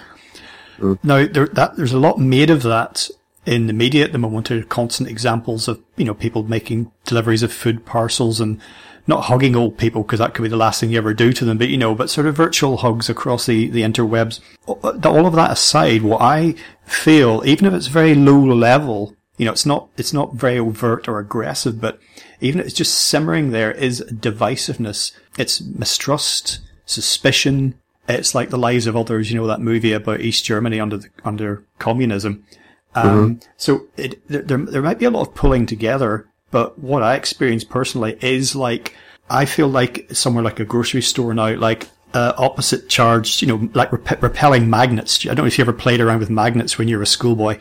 Mm. 0.80 0.98
Now, 1.04 1.28
there, 1.28 1.48
that, 1.48 1.76
there's 1.76 1.92
a 1.92 2.00
lot 2.00 2.20
made 2.20 2.50
of 2.50 2.64
that 2.64 3.10
in 3.46 3.68
the 3.68 3.74
media 3.74 4.06
at 4.06 4.12
the 4.12 4.18
moment 4.18 4.48
there 4.48 4.60
are 4.60 4.64
constant 4.64 5.10
examples 5.10 5.68
of, 5.68 5.82
you 5.98 6.06
know, 6.06 6.14
people 6.14 6.44
making 6.44 6.92
deliveries 7.04 7.44
of 7.44 7.52
food 7.52 7.86
parcels 7.86 8.40
and 8.40 8.62
not 9.10 9.26
hugging 9.26 9.56
old 9.56 9.78
people 9.78 10.04
because 10.04 10.20
that 10.20 10.36
could 10.36 10.44
be 10.44 10.50
the 10.50 10.56
last 10.56 10.80
thing 10.80 10.92
you 10.92 10.98
ever 11.00 11.16
do 11.16 11.34
to 11.34 11.44
them, 11.44 11.58
but 11.58 11.68
you 11.68 11.78
know, 11.78 11.96
but 11.96 12.12
sort 12.12 12.28
of 12.28 12.38
virtual 12.38 12.78
hugs 12.78 13.10
across 13.10 13.48
the, 13.48 13.68
the 13.68 13.82
interwebs. 13.82 14.40
All 14.68 15.26
of 15.26 15.34
that 15.34 15.52
aside, 15.52 16.04
what 16.04 16.22
I 16.22 16.54
feel, 16.86 17.42
even 17.44 17.66
if 17.66 17.74
it's 17.74 17.88
very 17.88 18.14
low 18.14 18.40
level, 18.40 19.16
you 19.38 19.46
know, 19.46 19.52
it's 19.52 19.66
not, 19.66 19.90
it's 19.98 20.14
not 20.14 20.36
very 20.36 20.60
overt 20.60 21.08
or 21.08 21.18
aggressive, 21.18 21.82
but 21.82 22.00
even 22.40 22.62
if 22.62 22.68
it's 22.68 22.76
just 22.76 22.94
simmering 22.94 23.50
there 23.50 23.72
is 23.72 24.02
divisiveness. 24.10 25.12
It's 25.40 25.60
mistrust, 25.60 26.60
suspicion. 26.86 27.80
It's 28.08 28.36
like 28.36 28.52
the 28.52 28.58
lives 28.58 28.86
of 28.86 28.96
others, 28.96 29.32
you 29.32 29.40
know, 29.40 29.48
that 29.48 29.60
movie 29.60 29.94
about 29.94 30.22
East 30.22 30.46
Germany 30.46 30.80
under 30.80 30.98
the, 30.98 31.10
under 31.26 31.64
communism. 31.80 32.46
Um, 32.94 33.08
mm-hmm. 33.08 33.50
So 33.58 33.88
it, 33.98 34.22
there, 34.28 34.58
there 34.58 34.82
might 34.84 35.00
be 35.00 35.06
a 35.06 35.12
lot 35.12 35.28
of 35.28 35.36
pulling 35.36 35.66
together, 35.66 36.28
but 36.52 36.78
what 36.80 37.04
I 37.04 37.16
experience 37.16 37.64
personally 37.64 38.18
is 38.22 38.56
like, 38.56 38.96
I 39.30 39.46
feel 39.46 39.68
like 39.68 40.08
somewhere 40.12 40.44
like 40.44 40.60
a 40.60 40.66
grocery 40.66 41.02
store 41.02 41.34
now, 41.34 41.56
like 41.56 41.88
uh, 42.14 42.34
opposite 42.38 42.90
charged, 42.90 43.42
you 43.42 43.48
know, 43.48 43.70
like 43.74 43.92
rep- 43.92 44.24
repelling 44.24 44.70
magnets. 44.70 45.26
I 45.26 45.34
don't 45.34 45.44
know 45.44 45.46
if 45.46 45.58
you 45.58 45.64
ever 45.64 45.74
played 45.74 46.02
around 46.02 46.20
with 46.20 46.30
magnets 46.30 46.78
when 46.78 46.88
you 46.88 46.98
were 46.98 47.04
a 47.04 47.08
schoolboy, 47.08 47.60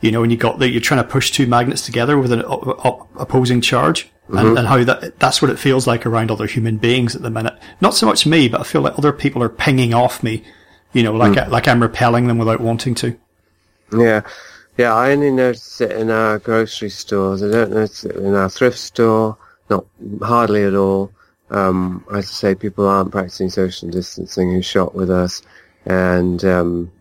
you 0.00 0.10
know, 0.10 0.22
and 0.22 0.32
you 0.32 0.38
got 0.38 0.58
that 0.60 0.70
you're 0.70 0.80
trying 0.80 1.02
to 1.02 1.08
push 1.08 1.30
two 1.30 1.46
magnets 1.46 1.84
together 1.84 2.18
with 2.18 2.32
an 2.32 2.42
opposing 2.46 3.60
charge. 3.60 4.10
Mm-hmm. 4.28 4.38
And, 4.38 4.58
and, 4.58 4.68
how 4.68 4.84
that 4.84 5.18
that's 5.18 5.42
what 5.42 5.50
it 5.50 5.58
feels 5.58 5.88
like 5.88 6.06
around 6.06 6.30
other 6.30 6.46
human 6.46 6.76
beings 6.76 7.16
at 7.16 7.22
the 7.22 7.30
minute. 7.30 7.58
Not 7.80 7.94
so 7.94 8.06
much 8.06 8.26
me, 8.26 8.48
but 8.48 8.60
I 8.60 8.64
feel 8.64 8.80
like 8.80 8.96
other 8.96 9.12
people 9.12 9.42
are 9.42 9.48
pinging 9.48 9.92
off 9.92 10.22
me, 10.22 10.44
you 10.92 11.02
know, 11.02 11.12
like 11.12 11.32
mm. 11.32 11.42
I, 11.42 11.46
like 11.48 11.66
I'm 11.66 11.82
repelling 11.82 12.28
them 12.28 12.38
without 12.38 12.60
wanting 12.60 12.94
to. 12.96 13.18
Yeah, 13.92 14.22
yeah. 14.80 14.94
I 14.94 15.12
only 15.12 15.30
notice 15.30 15.80
it 15.80 15.92
in 15.92 16.10
our 16.10 16.38
grocery 16.38 16.90
stores. 16.90 17.42
I 17.42 17.50
don't 17.50 17.72
notice 17.72 18.04
it 18.04 18.16
in 18.16 18.34
our 18.34 18.48
thrift 18.48 18.78
store. 18.78 19.36
Not 19.68 19.84
hardly 20.22 20.64
at 20.64 20.74
all. 20.74 21.12
Um, 21.50 22.04
as 22.10 22.24
I 22.24 22.32
say, 22.32 22.54
people 22.54 22.88
aren't 22.88 23.12
practicing 23.12 23.50
social 23.50 23.90
distancing 23.90 24.52
who 24.52 24.62
shop 24.62 24.94
with 24.94 25.10
us, 25.10 25.42
and 25.84 26.44
um, 26.44 26.92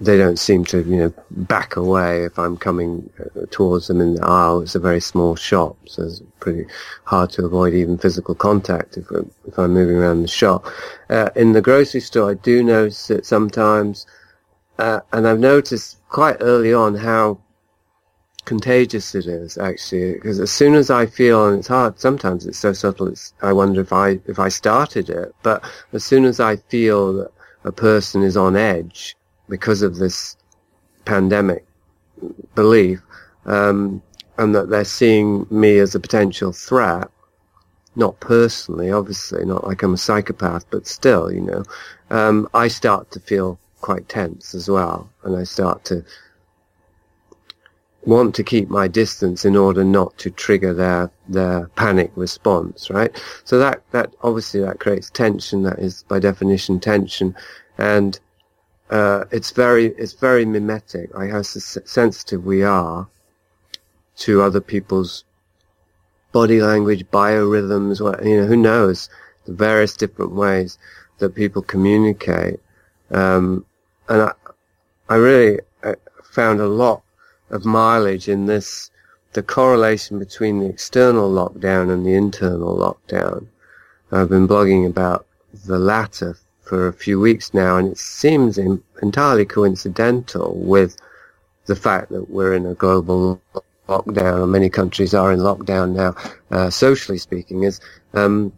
they 0.00 0.16
don't 0.16 0.38
seem 0.38 0.64
to, 0.66 0.82
you 0.82 0.96
know, 0.96 1.12
back 1.30 1.74
away 1.76 2.24
if 2.24 2.38
I'm 2.38 2.56
coming 2.56 3.10
uh, 3.18 3.46
towards 3.50 3.88
them 3.88 4.00
in 4.00 4.14
the 4.14 4.24
aisle. 4.24 4.62
It's 4.62 4.76
a 4.76 4.80
very 4.80 5.00
small 5.00 5.34
shop, 5.34 5.76
so 5.86 6.04
it's 6.04 6.22
pretty 6.38 6.66
hard 7.04 7.30
to 7.32 7.44
avoid 7.44 7.74
even 7.74 7.98
physical 7.98 8.34
contact 8.34 8.96
if, 8.96 9.06
if 9.46 9.58
I'm 9.58 9.74
moving 9.74 9.96
around 9.96 10.22
the 10.22 10.28
shop. 10.28 10.66
Uh, 11.10 11.30
in 11.34 11.52
the 11.52 11.60
grocery 11.62 12.00
store, 12.00 12.30
I 12.30 12.34
do 12.34 12.62
notice 12.62 13.10
it 13.10 13.26
sometimes, 13.26 14.06
uh, 14.78 15.00
and 15.12 15.26
I've 15.26 15.40
noticed 15.40 15.98
quite 16.08 16.36
early 16.40 16.72
on 16.72 16.94
how 16.94 17.38
contagious 18.44 19.14
it 19.14 19.26
is 19.26 19.58
actually 19.58 20.14
because 20.14 20.40
as 20.40 20.50
soon 20.50 20.74
as 20.74 20.88
I 20.88 21.04
feel 21.04 21.46
and 21.46 21.58
it's 21.58 21.68
hard 21.68 22.00
sometimes 22.00 22.46
it's 22.46 22.56
so 22.56 22.72
subtle 22.72 23.08
it's 23.08 23.34
I 23.42 23.52
wonder 23.52 23.82
if 23.82 23.92
I 23.92 24.20
if 24.26 24.38
I 24.38 24.48
started 24.48 25.10
it 25.10 25.34
but 25.42 25.62
as 25.92 26.02
soon 26.02 26.24
as 26.24 26.40
I 26.40 26.56
feel 26.56 27.12
that 27.12 27.30
a 27.64 27.72
person 27.72 28.22
is 28.22 28.38
on 28.38 28.56
edge 28.56 29.14
because 29.50 29.82
of 29.82 29.96
this 29.96 30.34
pandemic 31.04 31.66
belief 32.54 33.02
um, 33.44 34.00
and 34.38 34.54
that 34.54 34.70
they're 34.70 34.84
seeing 34.86 35.46
me 35.50 35.76
as 35.78 35.94
a 35.94 36.00
potential 36.00 36.50
threat 36.50 37.10
not 37.96 38.18
personally 38.20 38.90
obviously 38.90 39.44
not 39.44 39.66
like 39.66 39.82
I'm 39.82 39.92
a 39.92 39.98
psychopath 39.98 40.64
but 40.70 40.86
still 40.86 41.30
you 41.30 41.42
know 41.42 41.64
um, 42.08 42.48
I 42.54 42.68
start 42.68 43.10
to 43.10 43.20
feel 43.20 43.58
quite 43.80 44.08
tense 44.08 44.54
as 44.54 44.68
well 44.68 45.10
and 45.24 45.36
I 45.36 45.44
start 45.44 45.84
to 45.86 46.04
want 48.08 48.34
to 48.34 48.42
keep 48.42 48.70
my 48.70 48.88
distance 48.88 49.44
in 49.44 49.54
order 49.54 49.84
not 49.84 50.16
to 50.18 50.30
trigger 50.30 50.72
their 50.72 51.10
their 51.28 51.68
panic 51.76 52.10
response, 52.16 52.90
right? 52.90 53.14
So 53.44 53.58
that 53.58 53.82
that 53.90 54.14
obviously 54.22 54.60
that 54.60 54.80
creates 54.80 55.10
tension. 55.10 55.62
That 55.62 55.78
is 55.78 56.04
by 56.04 56.18
definition 56.18 56.80
tension, 56.80 57.36
and 57.76 58.18
uh, 58.90 59.24
it's 59.30 59.50
very 59.50 59.86
it's 59.86 60.14
very 60.14 60.44
mimetic. 60.44 61.10
How 61.14 61.42
sensitive 61.42 62.44
we 62.44 62.62
are 62.62 63.08
to 64.18 64.42
other 64.42 64.60
people's 64.60 65.24
body 66.32 66.62
language, 66.62 67.04
biorhythms. 67.10 68.00
What 68.00 68.24
you 68.24 68.38
know, 68.38 68.46
who 68.46 68.56
knows 68.56 69.10
the 69.44 69.52
various 69.52 69.96
different 69.96 70.32
ways 70.32 70.78
that 71.18 71.34
people 71.34 71.62
communicate. 71.62 72.60
Um, 73.10 73.66
and 74.08 74.22
I, 74.22 74.32
I 75.08 75.16
really 75.16 75.60
found 76.24 76.60
a 76.60 76.66
lot 76.66 77.02
of 77.50 77.64
mileage 77.64 78.28
in 78.28 78.46
this, 78.46 78.90
the 79.32 79.42
correlation 79.42 80.18
between 80.18 80.60
the 80.60 80.66
external 80.66 81.30
lockdown 81.30 81.90
and 81.92 82.04
the 82.04 82.14
internal 82.14 82.76
lockdown. 82.76 83.46
I've 84.12 84.28
been 84.28 84.48
blogging 84.48 84.86
about 84.86 85.26
the 85.66 85.78
latter 85.78 86.36
for 86.62 86.88
a 86.88 86.92
few 86.92 87.18
weeks 87.18 87.54
now, 87.54 87.76
and 87.76 87.92
it 87.92 87.98
seems 87.98 88.58
in, 88.58 88.82
entirely 89.02 89.46
coincidental 89.46 90.54
with 90.54 90.96
the 91.66 91.76
fact 91.76 92.10
that 92.10 92.30
we're 92.30 92.54
in 92.54 92.66
a 92.66 92.74
global 92.74 93.40
lockdown, 93.88 94.42
and 94.42 94.52
many 94.52 94.68
countries 94.68 95.14
are 95.14 95.32
in 95.32 95.40
lockdown 95.40 95.94
now, 95.94 96.14
uh, 96.50 96.70
socially 96.70 97.18
speaking, 97.18 97.62
is 97.62 97.80
um, 98.14 98.52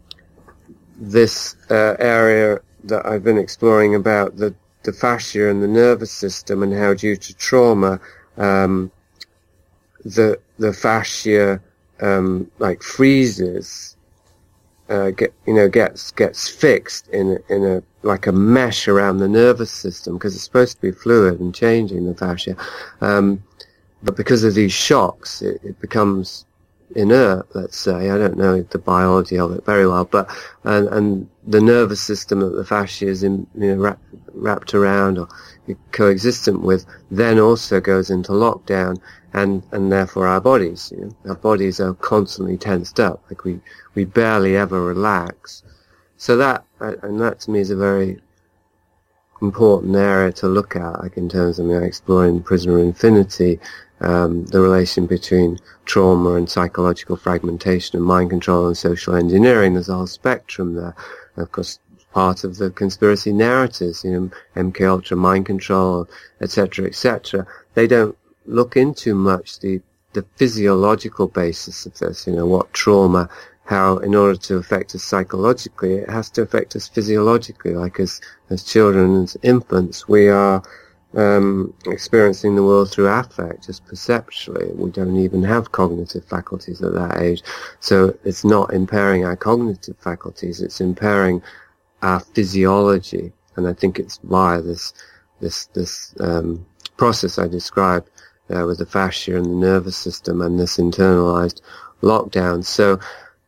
this 0.97 1.55
uh, 1.69 1.95
area 1.99 2.59
that 2.83 3.05
I've 3.05 3.23
been 3.23 3.37
exploring 3.37 3.95
about 3.95 4.37
the, 4.37 4.53
the 4.83 4.93
fascia 4.93 5.49
and 5.49 5.61
the 5.61 5.67
nervous 5.67 6.11
system 6.11 6.63
and 6.63 6.73
how 6.73 6.93
due 6.93 7.15
to 7.15 7.33
trauma 7.35 7.99
um, 8.37 8.91
the 10.03 10.39
the 10.57 10.73
fascia 10.73 11.61
um, 12.01 12.49
like 12.59 12.81
freezes, 12.81 13.95
uh, 14.89 15.11
get 15.11 15.33
you 15.45 15.53
know 15.53 15.69
gets 15.69 16.11
gets 16.11 16.47
fixed 16.47 17.07
in 17.09 17.37
a, 17.49 17.53
in 17.53 17.65
a 17.65 17.83
like 18.03 18.25
a 18.27 18.31
mesh 18.31 18.87
around 18.87 19.17
the 19.17 19.27
nervous 19.27 19.71
system 19.71 20.15
because 20.15 20.35
it's 20.35 20.43
supposed 20.43 20.75
to 20.75 20.81
be 20.81 20.91
fluid 20.91 21.39
and 21.39 21.53
changing 21.53 22.05
the 22.05 22.15
fascia, 22.15 22.55
um, 23.01 23.43
but 24.03 24.17
because 24.17 24.43
of 24.43 24.55
these 24.55 24.73
shocks, 24.73 25.41
it, 25.41 25.61
it 25.63 25.79
becomes 25.79 26.45
inert, 26.95 27.47
let's 27.55 27.77
say. 27.77 28.09
I 28.09 28.17
don't 28.17 28.37
know 28.37 28.61
the 28.61 28.79
biology 28.79 29.37
of 29.37 29.51
it 29.51 29.65
very 29.65 29.87
well, 29.87 30.05
but 30.05 30.29
and, 30.63 30.87
and 30.89 31.29
the 31.45 31.61
nervous 31.61 32.01
system 32.01 32.39
that 32.41 32.55
the 32.55 32.65
fascia 32.65 33.07
is 33.07 33.23
in, 33.23 33.47
you 33.55 33.75
know, 33.75 33.81
wrapped, 33.81 34.03
wrapped 34.33 34.73
around 34.73 35.17
or 35.17 35.27
coexistent 35.91 36.61
with 36.61 36.85
then 37.09 37.39
also 37.39 37.79
goes 37.79 38.09
into 38.09 38.31
lockdown 38.31 38.99
and, 39.33 39.63
and 39.71 39.91
therefore 39.91 40.27
our 40.27 40.41
bodies. 40.41 40.93
You 40.95 41.05
know, 41.05 41.15
our 41.29 41.35
bodies 41.35 41.79
are 41.79 41.93
constantly 41.95 42.57
tensed 42.57 42.99
up, 42.99 43.23
like 43.29 43.43
we, 43.43 43.59
we 43.95 44.05
barely 44.05 44.55
ever 44.55 44.83
relax. 44.83 45.63
So 46.17 46.37
that, 46.37 46.63
and 46.79 47.19
that 47.21 47.39
to 47.41 47.51
me 47.51 47.59
is 47.59 47.71
a 47.71 47.75
very 47.75 48.19
important 49.41 49.95
area 49.95 50.31
to 50.33 50.47
look 50.47 50.75
at, 50.75 51.01
like 51.01 51.17
in 51.17 51.27
terms 51.27 51.57
of 51.57 51.65
you 51.65 51.73
know, 51.73 51.83
exploring 51.83 52.43
prisoner 52.43 52.77
infinity, 52.77 53.59
um, 54.01 54.45
the 54.45 54.59
relation 54.59 55.05
between 55.05 55.59
trauma 55.85 56.33
and 56.33 56.49
psychological 56.49 57.15
fragmentation 57.15 57.97
and 57.97 58.05
mind 58.05 58.29
control 58.29 58.67
and 58.67 58.77
social 58.77 59.15
engineering. 59.15 59.73
There's 59.73 59.89
a 59.89 59.95
whole 59.95 60.07
spectrum 60.07 60.75
there. 60.75 60.95
Of 61.37 61.51
course, 61.51 61.79
part 62.11 62.43
of 62.43 62.57
the 62.57 62.69
conspiracy 62.69 63.31
narratives, 63.31 64.03
you 64.03 64.11
know, 64.11 64.31
MK 64.55 64.87
Ultra, 64.87 65.17
mind 65.17 65.45
control, 65.45 66.07
etc., 66.41 66.85
etc. 66.85 67.47
They 67.73 67.87
don't 67.87 68.17
look 68.45 68.75
into 68.75 69.15
much 69.15 69.59
the 69.59 69.81
the 70.13 70.25
physiological 70.35 71.27
basis 71.27 71.85
of 71.85 71.97
this. 71.99 72.27
You 72.27 72.33
know, 72.33 72.45
what 72.45 72.73
trauma, 72.73 73.29
how 73.65 73.97
in 73.97 74.13
order 74.13 74.37
to 74.37 74.57
affect 74.57 74.93
us 74.95 75.03
psychologically, 75.03 75.95
it 75.95 76.09
has 76.09 76.29
to 76.31 76.41
affect 76.41 76.75
us 76.75 76.87
physiologically. 76.87 77.73
Like 77.73 77.99
as 77.99 78.19
as 78.49 78.63
children, 78.63 79.23
as 79.23 79.37
infants, 79.41 80.07
we 80.07 80.27
are 80.27 80.61
um, 81.15 81.73
experiencing 81.85 82.55
the 82.55 82.63
world 82.63 82.91
through 82.91 83.07
affect, 83.07 83.67
just 83.67 83.85
perceptually. 83.85 84.71
We 84.73 84.91
don't 84.91 85.17
even 85.17 85.43
have 85.43 85.71
cognitive 85.71 86.25
faculties 86.25 86.81
at 86.81 86.93
that 86.93 87.19
age. 87.19 87.43
So 87.79 88.17
it's 88.23 88.43
not 88.43 88.73
impairing 88.73 89.25
our 89.25 89.35
cognitive 89.35 89.97
faculties, 89.97 90.61
it's 90.61 90.81
impairing 90.81 91.41
our 92.01 92.19
physiology. 92.19 93.31
And 93.55 93.67
I 93.67 93.73
think 93.73 93.99
it's 93.99 94.19
via 94.23 94.61
this, 94.61 94.93
this, 95.41 95.65
this, 95.67 96.15
um, 96.19 96.65
process 96.97 97.39
I 97.39 97.47
described 97.47 98.07
uh, 98.53 98.63
with 98.67 98.77
the 98.77 98.85
fascia 98.85 99.35
and 99.35 99.45
the 99.45 99.49
nervous 99.49 99.97
system 99.97 100.39
and 100.39 100.59
this 100.59 100.77
internalized 100.77 101.61
lockdown. 102.03 102.63
So, 102.63 102.99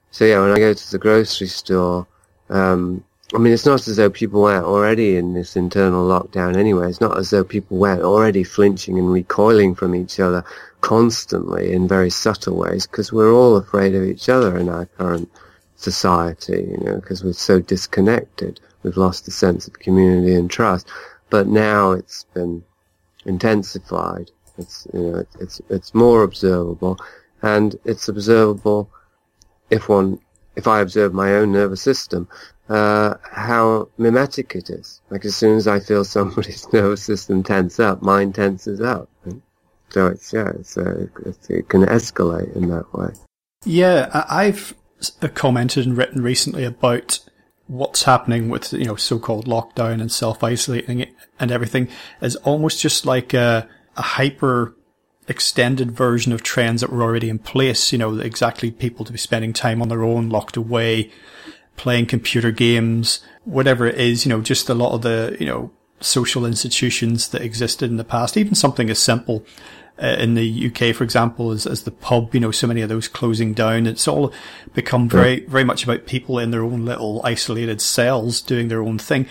so 0.09 0.26
yeah, 0.26 0.39
when 0.39 0.51
I 0.51 0.57
go 0.57 0.74
to 0.74 0.91
the 0.91 0.97
grocery 0.97 1.47
store, 1.47 2.07
um, 2.49 3.03
I 3.34 3.39
mean, 3.39 3.51
it's 3.51 3.65
not 3.65 3.88
as 3.88 3.95
though 3.95 4.11
people 4.11 4.41
weren't 4.43 4.65
already 4.65 5.15
in 5.15 5.34
this 5.34 5.55
internal 5.55 6.07
lockdown 6.07 6.55
anyway. 6.55 6.89
It's 6.89 7.01
not 7.01 7.17
as 7.17 7.31
though 7.31 7.43
people 7.43 7.77
weren't 7.77 8.03
already 8.03 8.43
flinching 8.43 8.99
and 8.99 9.11
recoiling 9.11 9.73
from 9.73 9.95
each 9.95 10.19
other 10.19 10.45
constantly 10.81 11.73
in 11.73 11.88
very 11.88 12.11
subtle 12.11 12.57
ways 12.57 12.86
because 12.86 13.11
we're 13.11 13.34
all 13.34 13.55
afraid 13.55 13.95
of 13.95 14.03
each 14.03 14.29
other 14.29 14.55
in 14.57 14.69
our 14.69 14.86
current 14.86 15.31
society, 15.77 16.67
you 16.69 16.77
know, 16.86 16.95
because 16.97 17.23
we're 17.23 17.34
so 17.34 17.59
disconnected. 17.59 18.59
We've 18.84 18.97
lost 18.97 19.25
the 19.25 19.31
sense 19.31 19.67
of 19.67 19.79
community 19.79 20.36
and 20.36 20.49
trust. 20.49 20.88
But 21.31 21.47
now 21.47 21.91
it's 21.91 22.25
been 22.36 22.63
intensified. 23.25 24.29
It's, 24.59 24.86
you 24.93 24.99
know, 24.99 25.25
it's, 25.39 25.59
it's 25.69 25.95
more 25.95 26.21
observable 26.21 26.99
and 27.41 27.75
it's 27.84 28.07
observable 28.07 28.91
if 29.71 29.89
one, 29.89 30.19
if 30.55 30.67
I 30.67 30.81
observe 30.81 31.13
my 31.13 31.34
own 31.34 31.51
nervous 31.51 31.81
system, 31.81 32.27
uh, 32.70 33.16
how 33.24 33.89
mimetic 33.97 34.55
it 34.55 34.70
is. 34.70 35.01
Like 35.09 35.26
as 35.26 35.36
soon 35.36 35.57
as 35.57 35.68
I 35.68 35.80
feel 35.80 36.03
somebody's 36.03 36.68
nervous 36.74 37.03
system 37.03 37.43
tense 37.43 37.80
up, 37.80 38.01
mine 38.01 38.34
tenses 38.34 38.82
up. 38.82 39.09
So 39.89 40.07
it's, 40.07 40.34
yeah, 40.34 40.49
it's, 40.49 40.76
uh, 40.76 41.07
it's, 41.26 41.49
it 41.49 41.70
can 41.70 41.82
escalate 41.86 42.55
in 42.55 42.70
that 42.70 42.91
way. 42.93 43.14
Yeah, 43.66 44.26
I've 44.30 44.74
commented 45.36 45.86
and 45.86 45.95
written 45.95 46.24
recently 46.24 46.64
about 46.64 47.20
what's 47.68 48.03
happening 48.03 48.49
with 48.49 48.74
you 48.74 48.86
know 48.86 48.95
so-called 48.95 49.45
lockdown 49.45 50.01
and 50.01 50.11
self-isolating 50.11 51.07
and 51.39 51.51
everything 51.51 51.88
is 52.22 52.36
almost 52.38 52.82
just 52.82 53.05
like 53.05 53.34
a, 53.34 53.68
a 53.95 54.01
hyper 54.01 54.76
extended 55.28 55.91
version 55.91 56.34
of 56.34 56.43
trends 56.43 56.82
that 56.82 56.91
were 56.91 57.01
already 57.01 57.30
in 57.30 57.39
place. 57.39 57.91
You 57.91 57.97
know, 57.97 58.20
exactly 58.20 58.72
people 58.72 59.05
to 59.05 59.11
be 59.11 59.18
spending 59.18 59.53
time 59.53 59.82
on 59.82 59.89
their 59.89 60.03
own, 60.03 60.30
locked 60.30 60.57
away, 60.57 61.11
playing 61.76 62.05
computer 62.05 62.51
games, 62.51 63.19
whatever 63.45 63.86
it 63.88 63.95
is, 63.95 64.26
you 64.26 64.30
know, 64.30 64.41
just 64.41 64.69
a 64.69 64.74
lot 64.74 64.93
of 64.93 65.01
the, 65.01 65.36
you 65.39 65.45
know, 65.45 65.71
social 65.99 66.45
institutions 66.45 67.30
that 67.30 67.41
existed 67.41 67.89
in 67.89 67.97
the 67.97 68.03
past, 68.03 68.38
even 68.38 68.55
something 68.55 68.89
as 68.89 68.99
simple 68.99 69.45
uh, 70.01 70.15
in 70.19 70.34
the 70.34 70.67
UK, 70.67 70.95
for 70.95 71.03
example, 71.03 71.51
as, 71.51 71.65
as 71.67 71.84
the 71.84 71.91
pub, 71.91 72.34
you 72.34 72.39
know, 72.39 72.51
so 72.51 72.67
many 72.67 72.82
of 72.82 72.89
those 72.89 73.07
closing 73.07 73.53
down. 73.53 73.86
It's 73.86 74.07
all 74.07 74.34
become 74.74 75.07
very, 75.07 75.41
very 75.45 75.63
much 75.63 75.84
about 75.84 76.07
people 76.07 76.39
in 76.39 76.51
their 76.51 76.63
own 76.63 76.86
little 76.86 77.21
isolated 77.24 77.80
cells 77.80 78.41
doing 78.41 78.67
their 78.67 78.82
own 78.82 78.97
thing 78.97 79.28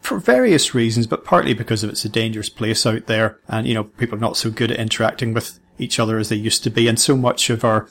for 0.00 0.18
various 0.18 0.74
reasons, 0.74 1.06
but 1.06 1.24
partly 1.24 1.54
because 1.54 1.82
of 1.82 1.90
it's 1.90 2.04
a 2.04 2.10
dangerous 2.10 2.48
place 2.48 2.86
out 2.86 3.06
there. 3.06 3.38
And, 3.48 3.66
you 3.66 3.74
know, 3.74 3.84
people 3.84 4.16
are 4.16 4.20
not 4.20 4.36
so 4.36 4.50
good 4.50 4.70
at 4.70 4.78
interacting 4.78 5.34
with 5.34 5.58
each 5.78 5.98
other 5.98 6.18
as 6.18 6.28
they 6.28 6.36
used 6.36 6.62
to 6.64 6.70
be. 6.70 6.86
And 6.88 7.00
so 7.00 7.16
much 7.16 7.50
of 7.50 7.64
our 7.64 7.88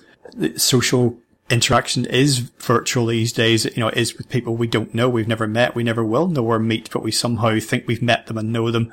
social 0.56 1.18
interaction 1.54 2.06
is 2.06 2.40
virtual 2.40 3.06
these 3.06 3.32
days. 3.32 3.66
You 3.66 3.80
know, 3.80 3.88
it 3.90 3.98
is 3.98 4.18
with 4.18 4.30
people 4.30 4.56
we 4.56 4.68
don't 4.68 4.94
know, 4.94 5.08
we've 5.08 5.28
never 5.28 5.48
met, 5.48 5.76
we 5.76 5.84
never 5.84 6.04
will 6.04 6.28
know 6.28 6.46
or 6.46 6.60
meet, 6.60 6.90
but 6.92 7.04
we 7.04 7.12
somehow 7.12 7.60
think 7.60 7.88
we've 7.88 8.02
met 8.02 8.26
them 8.26 8.38
and 8.38 8.52
know 8.52 8.72
them, 8.72 8.92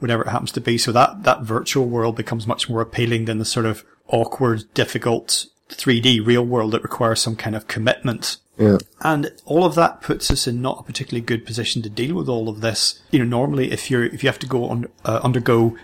whatever 0.00 0.24
it 0.24 0.30
happens 0.30 0.52
to 0.52 0.60
be. 0.60 0.76
So 0.76 0.92
that, 0.92 1.22
that 1.22 1.42
virtual 1.42 1.86
world 1.86 2.16
becomes 2.16 2.46
much 2.46 2.68
more 2.68 2.80
appealing 2.80 3.26
than 3.26 3.38
the 3.38 3.44
sort 3.44 3.66
of 3.66 3.84
awkward, 4.08 4.64
difficult 4.74 5.46
3D 5.68 6.26
real 6.26 6.44
world 6.44 6.72
that 6.72 6.82
requires 6.82 7.20
some 7.20 7.36
kind 7.36 7.54
of 7.54 7.68
commitment. 7.68 8.38
Yeah. 8.58 8.78
And 9.00 9.30
all 9.44 9.64
of 9.64 9.74
that 9.76 10.02
puts 10.02 10.30
us 10.30 10.46
in 10.46 10.60
not 10.60 10.80
a 10.80 10.82
particularly 10.82 11.24
good 11.24 11.46
position 11.46 11.80
to 11.82 11.88
deal 11.88 12.16
with 12.16 12.28
all 12.28 12.48
of 12.48 12.60
this. 12.60 13.00
You 13.10 13.20
know, 13.20 13.24
normally 13.24 13.70
if 13.70 13.90
you're, 13.90 14.04
if 14.04 14.22
you 14.22 14.28
have 14.28 14.38
to 14.40 14.46
go 14.46 14.68
on, 14.68 14.86
uh, 15.04 15.20
undergo 15.22 15.76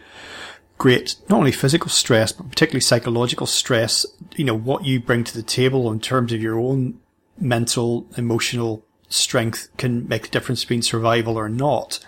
great, 0.79 1.17
not 1.29 1.39
only 1.39 1.53
physical 1.53 1.89
stress, 1.89 2.33
but 2.33 2.51
particularly 2.51 2.81
psychological 2.81 3.47
stress, 3.47 4.05
you 4.37 4.45
know, 4.45 4.57
what 4.57 4.85
you 4.85 5.01
bring 5.01 5.25
to 5.25 5.35
the 5.35 5.43
table 5.43 5.91
in 5.91 6.01
terms 6.01 6.33
of 6.33 6.43
your 6.43 6.59
own 6.59 6.99
mental, 7.39 8.07
emotional 8.17 8.85
strength 9.09 9.69
can 9.77 10.07
make 10.09 10.27
a 10.27 10.31
difference 10.31 10.65
between 10.65 10.83
survival 10.83 11.37
or 11.37 11.49
not. 11.49 11.99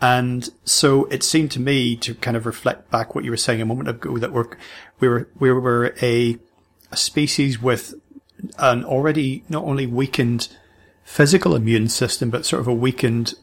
And 0.00 0.48
so 0.64 1.06
it 1.06 1.22
seemed 1.22 1.50
to 1.52 1.60
me 1.60 1.96
to 1.96 2.14
kind 2.14 2.36
of 2.36 2.46
reflect 2.46 2.90
back 2.90 3.14
what 3.14 3.24
you 3.24 3.30
were 3.30 3.36
saying 3.36 3.62
a 3.62 3.66
moment 3.66 3.88
ago 3.88 4.18
that 4.18 4.32
we're, 4.32 4.48
we 5.00 5.08
were, 5.08 5.28
we 5.38 5.52
were 5.52 5.94
a, 6.02 6.38
a 6.92 6.96
species 6.96 7.62
with 7.62 7.94
an 8.58 8.84
already 8.84 9.44
not 9.48 9.64
only 9.64 9.86
weakened 9.86 10.48
physical 11.04 11.54
immune 11.54 11.88
system, 11.88 12.30
but 12.30 12.44
sort 12.44 12.60
of 12.60 12.68
a 12.68 12.74
weakened 12.74 13.34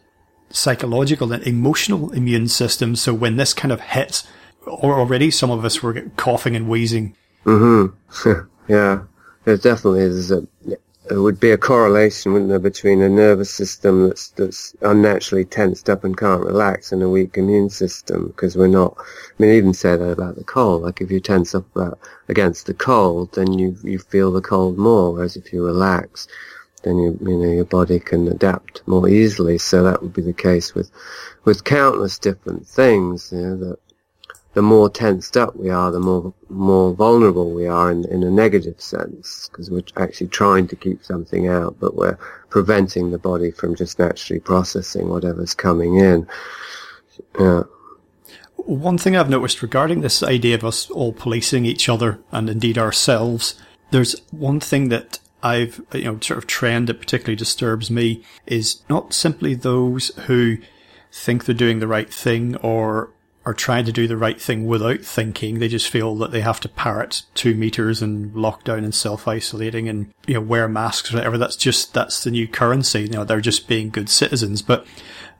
psychological 0.49 1.31
and 1.31 1.43
emotional 1.43 2.11
immune 2.11 2.47
system. 2.47 2.95
So 2.95 3.13
when 3.13 3.37
this 3.37 3.53
kind 3.53 3.71
of 3.71 3.81
hit, 3.81 4.23
or 4.23 4.40
already 4.67 5.31
some 5.31 5.51
of 5.51 5.65
us 5.65 5.81
were 5.81 6.01
coughing 6.17 6.55
and 6.55 6.67
wheezing. 6.67 7.15
Mm-hmm. 7.45 8.41
yeah, 8.71 9.03
there 9.45 9.57
definitely 9.57 10.01
is 10.01 10.31
a. 10.31 10.47
There 11.09 11.21
would 11.21 11.39
be 11.39 11.51
a 11.51 11.57
correlation, 11.57 12.31
wouldn't 12.31 12.51
there, 12.51 12.59
between 12.59 13.01
a 13.01 13.09
nervous 13.09 13.49
system 13.49 14.07
that's 14.07 14.29
that's 14.29 14.75
unnaturally 14.81 15.43
tensed 15.43 15.89
up 15.89 16.03
and 16.03 16.15
can't 16.15 16.45
relax, 16.45 16.91
and 16.91 17.01
a 17.01 17.09
weak 17.09 17.37
immune 17.37 17.69
system 17.69 18.27
because 18.27 18.55
we're 18.55 18.67
not. 18.67 18.95
I 18.97 19.33
mean, 19.39 19.51
even 19.51 19.73
say 19.73 19.97
that 19.97 20.11
about 20.11 20.35
the 20.35 20.43
cold. 20.43 20.83
Like 20.83 21.01
if 21.01 21.11
you 21.11 21.19
tense 21.19 21.55
up 21.55 21.65
about, 21.75 21.99
against 22.29 22.67
the 22.67 22.73
cold, 22.73 23.33
then 23.33 23.53
you 23.53 23.75
you 23.83 23.99
feel 23.99 24.31
the 24.31 24.41
cold 24.41 24.77
more, 24.77 25.11
whereas 25.11 25.35
if 25.35 25.51
you 25.51 25.65
relax, 25.65 26.27
then 26.83 26.97
you 26.97 27.17
you 27.21 27.37
know 27.37 27.51
your 27.51 27.65
body 27.65 27.99
can 27.99 28.27
adapt 28.27 28.81
more 28.85 29.09
easily. 29.09 29.57
So 29.57 29.83
that 29.83 30.01
would 30.01 30.13
be 30.13 30.21
the 30.21 30.33
case 30.33 30.75
with 30.75 30.91
with 31.45 31.63
countless 31.63 32.19
different 32.19 32.67
things. 32.67 33.31
You 33.31 33.39
know 33.39 33.57
that 33.57 33.79
the 34.53 34.61
more 34.61 34.89
tensed 34.89 35.37
up 35.37 35.55
we 35.55 35.69
are, 35.69 35.91
the 35.91 35.99
more 35.99 36.33
more 36.49 36.93
vulnerable 36.93 37.51
we 37.51 37.67
are 37.67 37.91
in, 37.91 38.05
in 38.09 38.23
a 38.23 38.29
negative 38.29 38.81
sense, 38.81 39.49
because 39.49 39.71
we're 39.71 39.83
actually 39.97 40.27
trying 40.27 40.67
to 40.67 40.75
keep 40.75 41.03
something 41.03 41.47
out, 41.47 41.77
but 41.79 41.95
we're 41.95 42.17
preventing 42.49 43.11
the 43.11 43.17
body 43.17 43.51
from 43.51 43.75
just 43.75 43.97
naturally 43.97 44.39
processing 44.39 45.07
whatever's 45.09 45.53
coming 45.53 45.97
in. 45.97 46.27
Yeah. 47.39 47.63
One 48.57 48.97
thing 48.97 49.15
I've 49.15 49.29
noticed 49.29 49.61
regarding 49.61 50.01
this 50.01 50.21
idea 50.21 50.55
of 50.55 50.63
us 50.63 50.89
all 50.91 51.13
policing 51.13 51.65
each 51.65 51.89
other 51.89 52.19
and 52.31 52.49
indeed 52.49 52.77
ourselves, 52.77 53.55
there's 53.91 54.19
one 54.31 54.59
thing 54.59 54.89
that 54.89 55.19
I've, 55.41 55.81
you 55.93 56.03
know, 56.03 56.19
sort 56.19 56.37
of 56.37 56.45
trend 56.45 56.87
that 56.87 56.99
particularly 56.99 57.35
disturbs 57.35 57.89
me 57.89 58.23
is 58.45 58.83
not 58.89 59.13
simply 59.13 59.55
those 59.55 60.09
who 60.25 60.57
think 61.11 61.45
they're 61.45 61.55
doing 61.55 61.79
the 61.79 61.87
right 61.87 62.13
thing 62.13 62.55
or 62.57 63.09
are 63.45 63.53
trying 63.53 63.85
to 63.85 63.91
do 63.91 64.07
the 64.07 64.17
right 64.17 64.39
thing 64.39 64.67
without 64.67 65.01
thinking. 65.01 65.59
They 65.59 65.67
just 65.67 65.89
feel 65.89 66.15
that 66.17 66.31
they 66.31 66.41
have 66.41 66.59
to 66.59 66.69
parrot 66.69 67.23
two 67.33 67.55
meters 67.55 68.01
and 68.01 68.31
lockdown 68.33 68.79
and 68.79 68.93
self 68.93 69.27
isolating 69.27 69.89
and, 69.89 70.13
you 70.27 70.35
know, 70.35 70.41
wear 70.41 70.67
masks 70.67 71.11
or 71.11 71.17
whatever. 71.17 71.37
That's 71.37 71.55
just, 71.55 71.93
that's 71.93 72.23
the 72.23 72.31
new 72.31 72.47
currency. 72.47 73.01
You 73.01 73.09
know, 73.09 73.23
they're 73.23 73.41
just 73.41 73.67
being 73.67 73.89
good 73.89 74.09
citizens. 74.09 74.61
But 74.61 74.85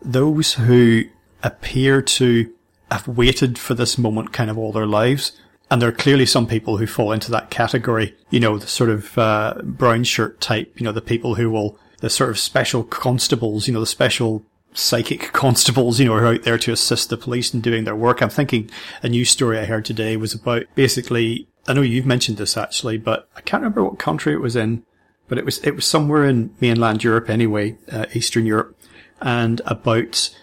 those 0.02 0.54
who 0.54 1.04
appear 1.44 2.02
to 2.02 2.52
have 2.92 3.08
waited 3.08 3.60
for 3.60 3.76
this 3.76 3.98
moment 3.98 4.34
kind 4.34 4.50
of 4.50 4.58
all 4.58 4.72
their 4.72 4.88
lives, 4.88 5.34
and 5.70 5.82
there 5.82 5.90
are 5.90 5.94
clearly 5.94 6.26
some 6.26 6.48
people 6.48 6.78
who 6.78 6.88
fall 6.88 7.12
into 7.12 7.32
that 7.32 7.50
category, 7.52 8.16
you 8.32 8.40
know, 8.40 8.58
the 8.58 8.68
sort 8.68 8.90
of, 8.90 9.18
uh, 9.18 9.54
brown 9.64 10.04
shirt 10.04 10.42
type, 10.42 10.74
you 10.80 10.84
know, 10.84 10.92
the 10.92 11.02
people 11.02 11.36
who 11.36 11.52
will, 11.52 11.78
the 12.00 12.10
sort 12.10 12.32
of 12.32 12.40
special 12.40 12.84
constables, 12.84 13.68
you 13.68 13.74
know, 13.74 13.80
the 13.80 13.86
special 13.86 14.44
psychic 14.74 15.34
constables, 15.34 16.00
you 16.00 16.06
know, 16.06 16.14
are 16.14 16.28
out 16.28 16.44
there 16.44 16.58
to 16.58 16.72
assist 16.72 17.10
the 17.10 17.18
police 17.18 17.54
in 17.54 17.62
doing 17.62 17.84
their 17.84 17.96
work. 17.96 18.22
I'm 18.22 18.30
thinking 18.30 18.70
a 19.04 19.10
news 19.10 19.30
story 19.30 19.60
I 19.60 19.66
heard 19.66 19.86
today 19.86 20.18
was 20.18 20.34
about 20.34 20.64
basically, 20.76 21.48
I 21.68 21.74
know 21.74 21.82
you've 21.82 22.06
mentioned 22.06 22.38
this 22.38 22.58
actually, 22.58 22.98
but 22.98 23.30
I 23.36 23.42
can't 23.42 23.62
remember 23.62 23.84
what 23.84 24.00
country 24.00 24.34
it 24.34 24.42
was 24.42 24.56
in, 24.56 24.84
but 25.28 25.38
it 25.38 25.46
was, 25.46 25.60
it 25.60 25.76
was 25.76 25.86
somewhere 25.86 26.26
in 26.26 26.56
mainland 26.60 27.04
Europe 27.04 27.30
anyway, 27.30 27.78
uh, 27.92 28.06
Eastern 28.14 28.46
Europe, 28.46 28.78
and 29.22 29.62
about 29.66 30.36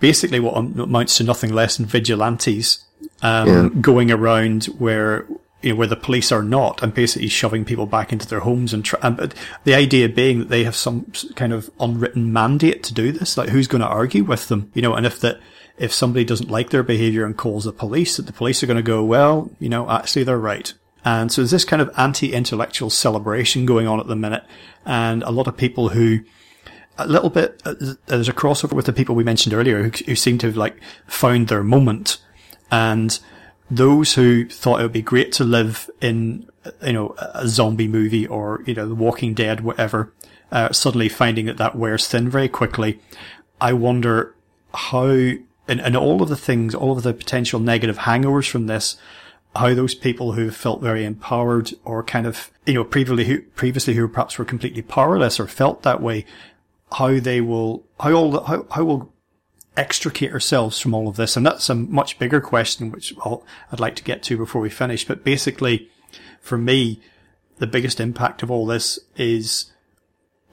basically 0.00 0.40
what 0.40 0.56
amounts 0.56 1.16
to 1.18 1.24
nothing 1.24 1.52
less 1.52 1.76
than 1.76 1.86
vigilantes, 1.86 2.84
um, 3.22 3.48
yeah. 3.48 3.68
going 3.80 4.10
around 4.10 4.64
where 4.78 5.26
you 5.62 5.70
know, 5.70 5.76
where 5.76 5.86
the 5.86 5.96
police 5.96 6.32
are 6.32 6.42
not 6.42 6.82
and 6.82 6.94
basically 6.94 7.28
shoving 7.28 7.64
people 7.64 7.86
back 7.86 8.12
into 8.12 8.26
their 8.26 8.40
homes 8.40 8.72
and, 8.72 8.88
and 9.02 9.34
the 9.64 9.74
idea 9.74 10.08
being 10.08 10.38
that 10.38 10.48
they 10.48 10.64
have 10.64 10.76
some 10.76 11.10
kind 11.34 11.52
of 11.52 11.70
unwritten 11.78 12.32
mandate 12.32 12.82
to 12.84 12.94
do 12.94 13.12
this. 13.12 13.36
Like 13.36 13.50
who's 13.50 13.68
going 13.68 13.82
to 13.82 13.86
argue 13.86 14.24
with 14.24 14.48
them? 14.48 14.70
You 14.74 14.82
know, 14.82 14.94
and 14.94 15.04
if 15.04 15.20
that, 15.20 15.40
if 15.76 15.92
somebody 15.92 16.24
doesn't 16.24 16.50
like 16.50 16.70
their 16.70 16.82
behavior 16.82 17.24
and 17.24 17.36
calls 17.36 17.64
the 17.64 17.72
police, 17.72 18.16
that 18.16 18.26
the 18.26 18.32
police 18.32 18.62
are 18.62 18.66
going 18.66 18.76
to 18.76 18.82
go, 18.82 19.04
well, 19.04 19.50
you 19.58 19.68
know, 19.68 19.88
actually 19.90 20.24
they're 20.24 20.38
right. 20.38 20.72
And 21.04 21.32
so 21.32 21.40
there's 21.40 21.50
this 21.50 21.64
kind 21.64 21.80
of 21.82 21.90
anti-intellectual 21.96 22.90
celebration 22.90 23.66
going 23.66 23.86
on 23.86 24.00
at 24.00 24.06
the 24.06 24.16
minute. 24.16 24.44
And 24.84 25.22
a 25.22 25.30
lot 25.30 25.46
of 25.46 25.56
people 25.56 25.90
who, 25.90 26.20
a 26.98 27.06
little 27.06 27.30
bit, 27.30 27.60
uh, 27.64 27.74
there's 28.06 28.28
a 28.28 28.34
crossover 28.34 28.74
with 28.74 28.86
the 28.86 28.92
people 28.92 29.14
we 29.14 29.24
mentioned 29.24 29.54
earlier 29.54 29.82
who, 29.82 29.90
who 30.04 30.14
seem 30.14 30.36
to 30.38 30.46
have 30.46 30.56
like 30.56 30.78
found 31.06 31.48
their 31.48 31.62
moment 31.62 32.18
and, 32.70 33.18
those 33.70 34.14
who 34.14 34.46
thought 34.48 34.80
it 34.80 34.82
would 34.82 34.92
be 34.92 35.02
great 35.02 35.32
to 35.32 35.44
live 35.44 35.88
in, 36.00 36.48
you 36.84 36.92
know, 36.92 37.14
a 37.18 37.46
zombie 37.46 37.88
movie 37.88 38.26
or, 38.26 38.62
you 38.66 38.74
know, 38.74 38.88
The 38.88 38.94
Walking 38.94 39.32
Dead, 39.32 39.60
whatever, 39.60 40.12
uh, 40.50 40.72
suddenly 40.72 41.08
finding 41.08 41.46
that 41.46 41.58
that 41.58 41.76
wears 41.76 42.08
thin 42.08 42.28
very 42.28 42.48
quickly. 42.48 43.00
I 43.60 43.72
wonder 43.72 44.34
how, 44.74 45.06
and, 45.06 45.44
and 45.68 45.96
all 45.96 46.22
of 46.22 46.28
the 46.28 46.36
things, 46.36 46.74
all 46.74 46.96
of 46.96 47.04
the 47.04 47.14
potential 47.14 47.60
negative 47.60 47.98
hangovers 47.98 48.50
from 48.50 48.66
this, 48.66 48.96
how 49.54 49.74
those 49.74 49.94
people 49.94 50.32
who 50.32 50.50
felt 50.50 50.80
very 50.80 51.04
empowered 51.04 51.72
or 51.84 52.02
kind 52.02 52.26
of, 52.26 52.50
you 52.66 52.74
know, 52.74 52.84
previously 52.84 53.24
who, 53.24 53.42
previously 53.42 53.94
who 53.94 54.08
perhaps 54.08 54.38
were 54.38 54.44
completely 54.44 54.82
powerless 54.82 55.38
or 55.38 55.46
felt 55.46 55.82
that 55.82 56.00
way, 56.00 56.24
how 56.92 57.20
they 57.20 57.40
will, 57.40 57.84
how 58.00 58.12
all, 58.12 58.44
how, 58.44 58.66
how 58.70 58.84
will 58.84 59.12
extricate 59.80 60.32
ourselves 60.32 60.78
from 60.78 60.94
all 60.94 61.08
of 61.08 61.16
this? 61.16 61.36
And 61.36 61.44
that's 61.46 61.70
a 61.70 61.74
much 61.74 62.18
bigger 62.18 62.40
question, 62.40 62.92
which 62.92 63.14
I'll, 63.24 63.44
I'd 63.72 63.80
like 63.80 63.96
to 63.96 64.04
get 64.04 64.22
to 64.24 64.36
before 64.36 64.60
we 64.60 64.70
finish. 64.70 65.06
But 65.06 65.24
basically, 65.24 65.88
for 66.40 66.58
me, 66.58 67.00
the 67.58 67.66
biggest 67.66 67.98
impact 68.00 68.42
of 68.42 68.50
all 68.50 68.66
this 68.66 68.98
is 69.16 69.72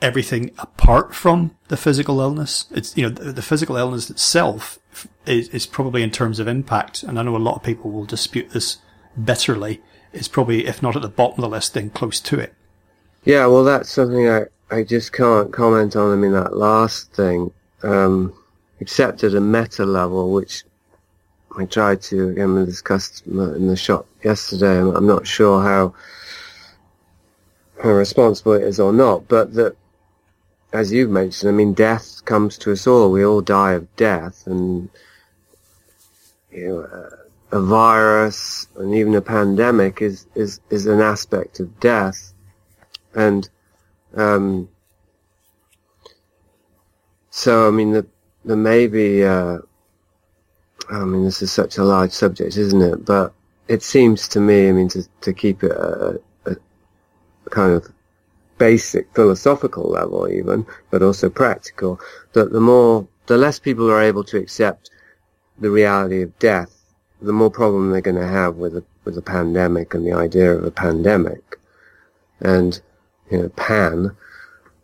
everything 0.01 0.51
apart 0.57 1.13
from 1.13 1.51
the 1.67 1.77
physical 1.77 2.21
illness. 2.21 2.65
It's, 2.71 2.95
you 2.95 3.03
know, 3.03 3.09
the, 3.09 3.33
the 3.33 3.41
physical 3.41 3.77
illness 3.77 4.09
itself 4.09 4.79
is, 5.25 5.49
is 5.49 5.65
probably 5.65 6.03
in 6.03 6.11
terms 6.11 6.39
of 6.39 6.47
impact. 6.47 7.03
And 7.03 7.19
I 7.19 7.23
know 7.23 7.35
a 7.35 7.37
lot 7.37 7.55
of 7.55 7.63
people 7.63 7.91
will 7.91 8.05
dispute 8.05 8.51
this 8.51 8.77
bitterly. 9.21 9.81
Is 10.13 10.29
probably, 10.29 10.65
if 10.65 10.81
not 10.81 10.95
at 10.95 11.01
the 11.01 11.09
bottom 11.09 11.43
of 11.43 11.49
the 11.49 11.55
list, 11.55 11.73
then 11.73 11.89
close 11.89 12.19
to 12.21 12.39
it. 12.39 12.53
Yeah, 13.25 13.45
well, 13.47 13.65
that's 13.65 13.89
something 13.89 14.29
I, 14.29 14.43
I 14.71 14.83
just 14.83 15.11
can't 15.11 15.51
comment 15.51 15.95
on. 15.97 16.13
I 16.13 16.15
mean, 16.15 16.31
that 16.31 16.55
last 16.55 17.13
thing, 17.13 17.51
um, 17.83 18.33
except 18.79 19.23
at 19.23 19.33
a 19.33 19.41
meta 19.41 19.85
level, 19.85 20.31
which 20.31 20.63
I 21.57 21.65
tried 21.65 22.01
to, 22.03 22.29
again, 22.29 22.53
we 22.53 22.65
discussed 22.65 23.25
in 23.25 23.67
the 23.67 23.75
shop 23.75 24.07
yesterday. 24.23 24.79
I'm 24.79 25.07
not 25.07 25.25
sure 25.25 25.61
how, 25.61 25.93
how 27.81 27.89
responsible 27.89 28.53
it 28.53 28.63
is 28.63 28.79
or 28.79 28.93
not, 28.93 29.27
but 29.27 29.53
that, 29.55 29.75
as 30.73 30.91
you've 30.91 31.09
mentioned, 31.09 31.49
I 31.49 31.53
mean, 31.53 31.73
death 31.73 32.23
comes 32.25 32.57
to 32.59 32.71
us 32.71 32.85
all. 32.85 33.11
We 33.11 33.25
all 33.25 33.41
die 33.41 33.73
of 33.73 33.95
death, 33.95 34.45
and 34.45 34.89
you 36.51 36.67
know, 36.67 37.09
a 37.51 37.61
virus 37.61 38.67
and 38.75 38.93
even 38.93 39.15
a 39.15 39.21
pandemic 39.21 40.01
is 40.01 40.25
is 40.35 40.59
is 40.69 40.85
an 40.85 40.99
aspect 40.99 41.59
of 41.59 41.79
death, 41.79 42.33
and 43.15 43.49
um, 44.15 44.67
so 47.29 47.67
I 47.67 47.71
mean, 47.71 47.91
the, 47.91 48.05
there 48.47 48.57
may 48.57 48.87
be. 48.87 49.23
Uh, 49.23 49.59
I 50.89 51.03
mean, 51.03 51.25
this 51.25 51.41
is 51.41 51.51
such 51.51 51.77
a 51.77 51.83
large 51.83 52.11
subject, 52.11 52.55
isn't 52.55 52.81
it? 52.81 53.05
But 53.05 53.33
it 53.67 53.83
seems 53.83 54.27
to 54.29 54.39
me, 54.39 54.69
I 54.69 54.71
mean, 54.71 54.87
to 54.89 55.03
to 55.21 55.33
keep 55.33 55.63
it 55.63 55.71
a, 55.71 56.19
a, 56.45 56.55
kind 57.49 57.73
of 57.73 57.91
basic 58.57 59.13
philosophical 59.13 59.83
level, 59.83 60.29
even, 60.29 60.65
but 60.89 61.03
also 61.03 61.29
practical, 61.29 61.99
that 62.33 62.51
the 62.51 62.61
more, 62.61 63.07
the 63.27 63.37
less 63.37 63.59
people 63.59 63.91
are 63.91 64.01
able 64.01 64.23
to 64.23 64.37
accept 64.37 64.89
the 65.59 65.69
reality 65.69 66.21
of 66.21 66.39
death, 66.39 66.73
the 67.21 67.33
more 67.33 67.51
problem 67.51 67.91
they're 67.91 68.01
going 68.01 68.15
to 68.15 68.27
have 68.27 68.55
with 68.55 68.75
a, 68.75 68.83
with 69.03 69.17
a 69.17 69.21
pandemic 69.21 69.93
and 69.93 70.05
the 70.05 70.13
idea 70.13 70.51
of 70.53 70.63
a 70.63 70.71
pandemic. 70.71 71.59
And, 72.39 72.79
you 73.29 73.39
know, 73.39 73.49
pan 73.49 74.15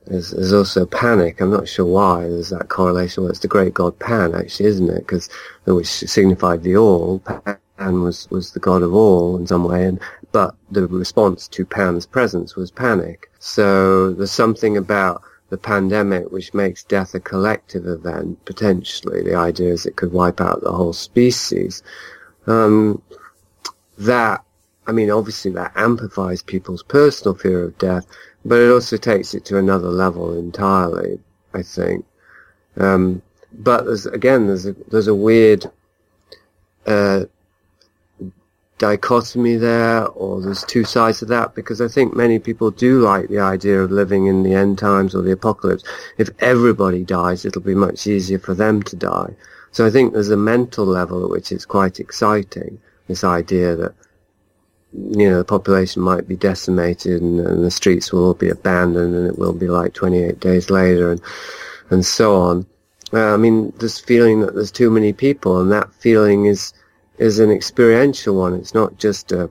is, 0.07 0.33
is 0.33 0.53
also 0.53 0.85
panic. 0.85 1.39
I'm 1.41 1.51
not 1.51 1.67
sure 1.67 1.85
why 1.85 2.21
there's 2.21 2.49
that 2.49 2.69
correlation. 2.69 3.23
Well, 3.23 3.31
it's 3.31 3.39
the 3.39 3.47
great 3.47 3.73
god 3.73 3.97
Pan, 3.99 4.35
actually, 4.35 4.67
isn't 4.67 4.89
it? 4.89 4.99
Because, 4.99 5.29
which 5.65 5.87
signified 5.87 6.63
the 6.63 6.77
all. 6.77 7.19
Pan 7.19 8.01
was, 8.01 8.29
was 8.29 8.51
the 8.51 8.59
god 8.59 8.81
of 8.81 8.93
all 8.93 9.37
in 9.37 9.47
some 9.47 9.63
way. 9.63 9.85
And, 9.85 9.99
but 10.31 10.55
the 10.71 10.87
response 10.87 11.47
to 11.49 11.65
Pan's 11.65 12.05
presence 12.05 12.55
was 12.55 12.71
panic. 12.71 13.29
So 13.39 14.13
there's 14.13 14.31
something 14.31 14.77
about 14.77 15.21
the 15.49 15.57
pandemic 15.57 16.31
which 16.31 16.53
makes 16.53 16.83
death 16.83 17.13
a 17.13 17.19
collective 17.19 17.85
event, 17.85 18.43
potentially. 18.45 19.21
The 19.21 19.35
idea 19.35 19.71
is 19.71 19.85
it 19.85 19.95
could 19.95 20.11
wipe 20.11 20.41
out 20.41 20.61
the 20.61 20.71
whole 20.71 20.93
species. 20.93 21.83
Um, 22.47 23.01
that, 23.99 24.43
I 24.87 24.91
mean, 24.91 25.11
obviously 25.11 25.51
that 25.51 25.73
amplifies 25.75 26.41
people's 26.41 26.81
personal 26.81 27.35
fear 27.35 27.63
of 27.63 27.77
death, 27.77 28.07
but 28.45 28.59
it 28.59 28.71
also 28.71 28.97
takes 28.97 29.33
it 29.33 29.45
to 29.45 29.57
another 29.57 29.89
level 29.89 30.37
entirely, 30.37 31.19
I 31.53 31.61
think. 31.61 32.05
Um, 32.77 33.21
but 33.51 33.85
there's, 33.85 34.05
again, 34.05 34.47
there's 34.47 34.65
a, 34.65 34.73
there's 34.89 35.07
a 35.07 35.15
weird, 35.15 35.65
uh, 36.85 37.25
dichotomy 38.79 39.55
there, 39.55 40.07
or 40.07 40.41
there's 40.41 40.63
two 40.63 40.83
sides 40.83 41.19
to 41.19 41.25
that, 41.25 41.55
because 41.55 41.79
I 41.79 41.87
think 41.87 42.15
many 42.15 42.39
people 42.39 42.69
do 42.71 42.99
like 42.99 43.29
the 43.29 43.39
idea 43.39 43.81
of 43.81 43.91
living 43.91 44.25
in 44.25 44.43
the 44.43 44.55
end 44.55 44.77
times 44.77 45.15
or 45.15 45.21
the 45.21 45.31
apocalypse. 45.31 45.83
If 46.17 46.29
everybody 46.39 47.03
dies, 47.03 47.45
it'll 47.45 47.61
be 47.61 47.75
much 47.75 48.07
easier 48.07 48.39
for 48.39 48.53
them 48.53 48.83
to 48.83 48.95
die. 48.95 49.35
So 49.71 49.85
I 49.85 49.89
think 49.89 50.11
there's 50.11 50.31
a 50.31 50.37
mental 50.37 50.85
level 50.85 51.23
at 51.23 51.29
which 51.29 51.51
it's 51.51 51.65
quite 51.65 51.99
exciting, 51.99 52.79
this 53.07 53.23
idea 53.23 53.75
that, 53.77 53.93
you 54.93 55.29
know, 55.29 55.37
the 55.39 55.45
population 55.45 56.01
might 56.01 56.27
be 56.27 56.35
decimated 56.35 57.21
and, 57.21 57.39
and 57.39 57.63
the 57.63 57.71
streets 57.71 58.11
will 58.11 58.25
all 58.25 58.33
be 58.33 58.49
abandoned 58.49 59.15
and 59.15 59.27
it 59.27 59.37
will 59.37 59.53
be 59.53 59.67
like 59.67 59.93
28 59.93 60.39
days 60.39 60.69
later 60.69 61.11
and, 61.11 61.21
and 61.89 62.05
so 62.05 62.35
on. 62.35 62.65
Uh, 63.11 63.33
I 63.33 63.37
mean, 63.37 63.73
this 63.77 63.99
feeling 63.99 64.41
that 64.41 64.55
there's 64.55 64.71
too 64.71 64.89
many 64.89 65.13
people 65.13 65.59
and 65.59 65.71
that 65.71 65.93
feeling 65.93 66.45
is, 66.45 66.73
is 67.17 67.39
an 67.39 67.51
experiential 67.51 68.35
one. 68.35 68.53
It's 68.53 68.73
not 68.73 68.97
just 68.97 69.31
a, 69.31 69.49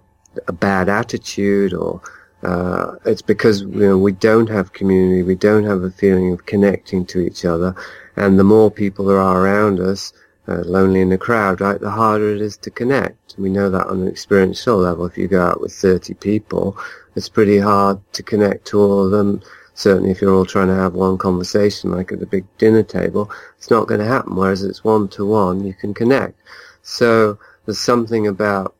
a 0.48 0.52
bad 0.52 0.88
attitude 0.88 1.74
or 1.74 2.00
uh, 2.42 2.96
it's 3.04 3.22
because 3.22 3.62
you 3.62 3.68
know 3.68 3.98
we 3.98 4.12
don't 4.12 4.48
have 4.48 4.72
community, 4.72 5.22
we 5.22 5.36
don't 5.36 5.64
have 5.64 5.82
a 5.84 5.90
feeling 5.90 6.32
of 6.32 6.44
connecting 6.46 7.06
to 7.06 7.20
each 7.20 7.44
other, 7.44 7.74
and 8.16 8.38
the 8.38 8.44
more 8.44 8.70
people 8.70 9.04
there 9.04 9.20
are 9.20 9.40
around 9.40 9.78
us, 9.78 10.12
uh, 10.48 10.62
lonely 10.64 11.00
in 11.00 11.08
the 11.08 11.18
crowd, 11.18 11.60
right, 11.60 11.80
the 11.80 11.90
harder 11.90 12.34
it 12.34 12.40
is 12.40 12.56
to 12.58 12.70
connect. 12.70 13.36
We 13.38 13.48
know 13.48 13.70
that 13.70 13.86
on 13.86 14.02
an 14.02 14.08
experiential 14.08 14.76
level. 14.76 15.06
If 15.06 15.16
you 15.16 15.28
go 15.28 15.42
out 15.42 15.60
with 15.60 15.72
30 15.72 16.14
people, 16.14 16.76
it's 17.14 17.28
pretty 17.28 17.58
hard 17.58 18.00
to 18.14 18.22
connect 18.22 18.66
to 18.68 18.80
all 18.80 19.04
of 19.04 19.10
them. 19.10 19.42
Certainly 19.74 20.10
if 20.10 20.20
you're 20.20 20.34
all 20.34 20.44
trying 20.44 20.68
to 20.68 20.74
have 20.74 20.94
one 20.94 21.16
conversation, 21.16 21.92
like 21.92 22.12
at 22.12 22.20
the 22.20 22.26
big 22.26 22.44
dinner 22.58 22.82
table, 22.82 23.30
it's 23.56 23.70
not 23.70 23.86
going 23.86 24.00
to 24.00 24.06
happen. 24.06 24.36
Whereas 24.36 24.62
it's 24.62 24.84
one 24.84 25.08
to 25.08 25.24
one, 25.24 25.64
you 25.64 25.74
can 25.74 25.94
connect. 25.94 26.38
So 26.82 27.38
there's 27.64 27.78
something 27.78 28.26
about 28.26 28.74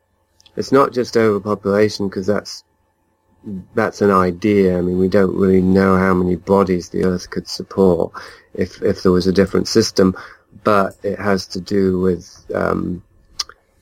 it's 0.55 0.71
not 0.71 0.93
just 0.93 1.17
overpopulation 1.17 2.09
because 2.09 2.27
that's 2.27 2.63
that's 3.73 4.01
an 4.01 4.11
idea. 4.11 4.77
I 4.77 4.81
mean, 4.81 4.99
we 4.99 5.07
don't 5.07 5.35
really 5.35 5.61
know 5.61 5.97
how 5.97 6.13
many 6.13 6.35
bodies 6.35 6.89
the 6.89 7.05
Earth 7.05 7.29
could 7.29 7.47
support 7.47 8.13
if 8.53 8.81
if 8.81 9.03
there 9.03 9.11
was 9.11 9.27
a 9.27 9.33
different 9.33 9.67
system, 9.67 10.15
but 10.63 10.95
it 11.03 11.19
has 11.19 11.47
to 11.47 11.61
do 11.61 11.99
with 11.99 12.45
um, 12.53 13.03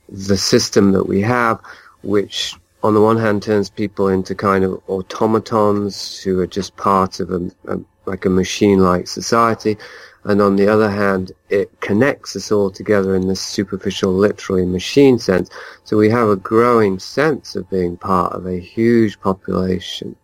the 0.10 0.38
system 0.38 0.92
that 0.92 1.08
we 1.08 1.22
have, 1.22 1.60
which 2.04 2.56
on 2.84 2.94
the 2.94 3.02
one 3.02 3.18
hand 3.18 3.44
turns 3.44 3.70
people 3.70 4.08
into 4.08 4.34
kind 4.34 4.64
of 4.64 4.82
automatons 4.90 6.20
who 6.20 6.40
are 6.40 6.48
just 6.48 6.76
part 6.78 7.20
of 7.20 7.32
a, 7.32 7.52
a 7.68 7.80
like 8.06 8.26
a 8.26 8.30
machine-like 8.30 9.08
society, 9.08 9.78
and 10.24 10.42
on 10.42 10.56
the 10.56 10.68
other 10.68 10.90
hand, 10.90 11.32
it 11.50 11.70
connects 11.82 12.36
us 12.36 12.52
all 12.52 12.72
together 12.72 13.16
in 13.16 13.28
this 13.28 13.42
superficial, 13.42 14.12
literally 14.12 14.66
machine 14.66 15.20
sense. 15.20 15.50
So 15.84 15.98
we 15.98 16.10
have 16.10 16.28
a 16.28 16.36
growing 16.36 17.00
sense 17.00 17.56
of 17.56 17.70
being 17.70 17.98
part 17.98 18.34
of 18.34 18.48
a 18.48 18.60
huge 18.60 19.20
population 19.22 20.16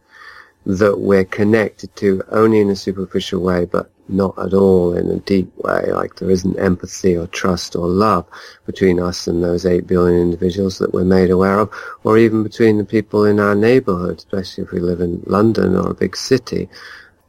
that 0.65 0.99
we're 0.99 1.25
connected 1.25 1.95
to 1.97 2.21
only 2.29 2.59
in 2.59 2.69
a 2.69 2.75
superficial 2.75 3.41
way, 3.41 3.65
but 3.65 3.89
not 4.09 4.37
at 4.39 4.53
all 4.53 4.95
in 4.95 5.09
a 5.09 5.17
deep 5.17 5.55
way, 5.57 5.91
like 5.91 6.15
there 6.15 6.31
isn't 6.31 6.59
empathy 6.59 7.15
or 7.15 7.27
trust 7.27 7.75
or 7.75 7.87
love 7.87 8.25
between 8.65 8.99
us 8.99 9.27
and 9.27 9.43
those 9.43 9.65
8 9.65 9.87
billion 9.87 10.21
individuals 10.21 10.77
that 10.79 10.93
we're 10.93 11.03
made 11.03 11.29
aware 11.29 11.59
of, 11.59 11.71
or 12.03 12.17
even 12.17 12.43
between 12.43 12.77
the 12.77 12.85
people 12.85 13.25
in 13.25 13.39
our 13.39 13.55
neighborhood, 13.55 14.17
especially 14.17 14.63
if 14.63 14.71
we 14.71 14.79
live 14.79 15.01
in 15.01 15.21
London 15.25 15.75
or 15.75 15.91
a 15.91 15.95
big 15.95 16.15
city. 16.15 16.69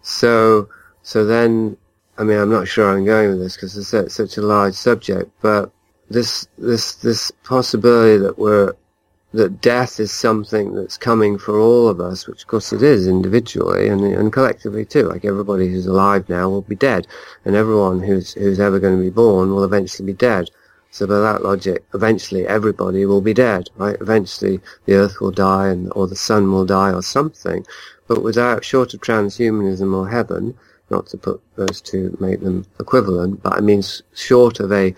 So, 0.02 0.68
so 1.02 1.24
then 1.24 1.76
I 2.18 2.24
mean, 2.24 2.36
I'm 2.36 2.50
not 2.50 2.66
sure 2.66 2.90
I'm 2.90 3.04
going 3.04 3.30
with 3.30 3.38
this 3.38 3.54
because 3.54 3.76
it's 3.76 4.14
such 4.14 4.36
a 4.36 4.42
large 4.42 4.74
subject, 4.74 5.30
but 5.40 5.70
this, 6.10 6.48
this, 6.58 6.94
this 6.96 7.30
possibility 7.44 8.18
that 8.18 8.36
we're, 8.36 8.74
that 9.32 9.60
death 9.60 10.00
is 10.00 10.10
something 10.10 10.74
that's 10.74 10.96
coming 10.96 11.38
for 11.38 11.58
all 11.58 11.88
of 11.88 12.00
us, 12.00 12.26
which 12.26 12.42
of 12.42 12.48
course 12.48 12.72
it 12.72 12.82
is 12.82 13.06
individually 13.06 13.88
and, 13.88 14.02
and 14.02 14.32
collectively 14.32 14.84
too. 14.84 15.02
Like 15.02 15.24
everybody 15.24 15.68
who's 15.68 15.86
alive 15.86 16.28
now 16.28 16.48
will 16.48 16.62
be 16.62 16.76
dead, 16.76 17.06
and 17.44 17.54
everyone 17.54 18.00
who's, 18.00 18.32
who's 18.32 18.60
ever 18.60 18.78
going 18.78 18.96
to 18.96 19.02
be 19.02 19.10
born 19.10 19.50
will 19.50 19.64
eventually 19.64 20.06
be 20.06 20.16
dead. 20.16 20.48
So 20.90 21.06
by 21.06 21.18
that 21.20 21.42
logic, 21.42 21.84
eventually 21.92 22.46
everybody 22.46 23.04
will 23.04 23.20
be 23.20 23.34
dead, 23.34 23.68
right? 23.76 23.96
Eventually 24.00 24.60
the 24.86 24.94
earth 24.94 25.20
will 25.20 25.30
die 25.30 25.68
and, 25.68 25.92
or 25.94 26.08
the 26.08 26.16
sun 26.16 26.50
will 26.50 26.64
die 26.64 26.92
or 26.92 27.02
something. 27.02 27.66
But 28.06 28.22
without, 28.22 28.64
short 28.64 28.94
of 28.94 29.02
transhumanism 29.02 29.94
or 29.94 30.08
heaven, 30.08 30.54
not 30.88 31.06
to 31.08 31.18
put 31.18 31.42
those 31.56 31.82
two, 31.82 32.16
make 32.18 32.40
them 32.40 32.64
equivalent, 32.80 33.42
but 33.42 33.52
I 33.52 33.60
mean 33.60 33.82
short 34.14 34.60
of 34.60 34.72
a, 34.72 34.94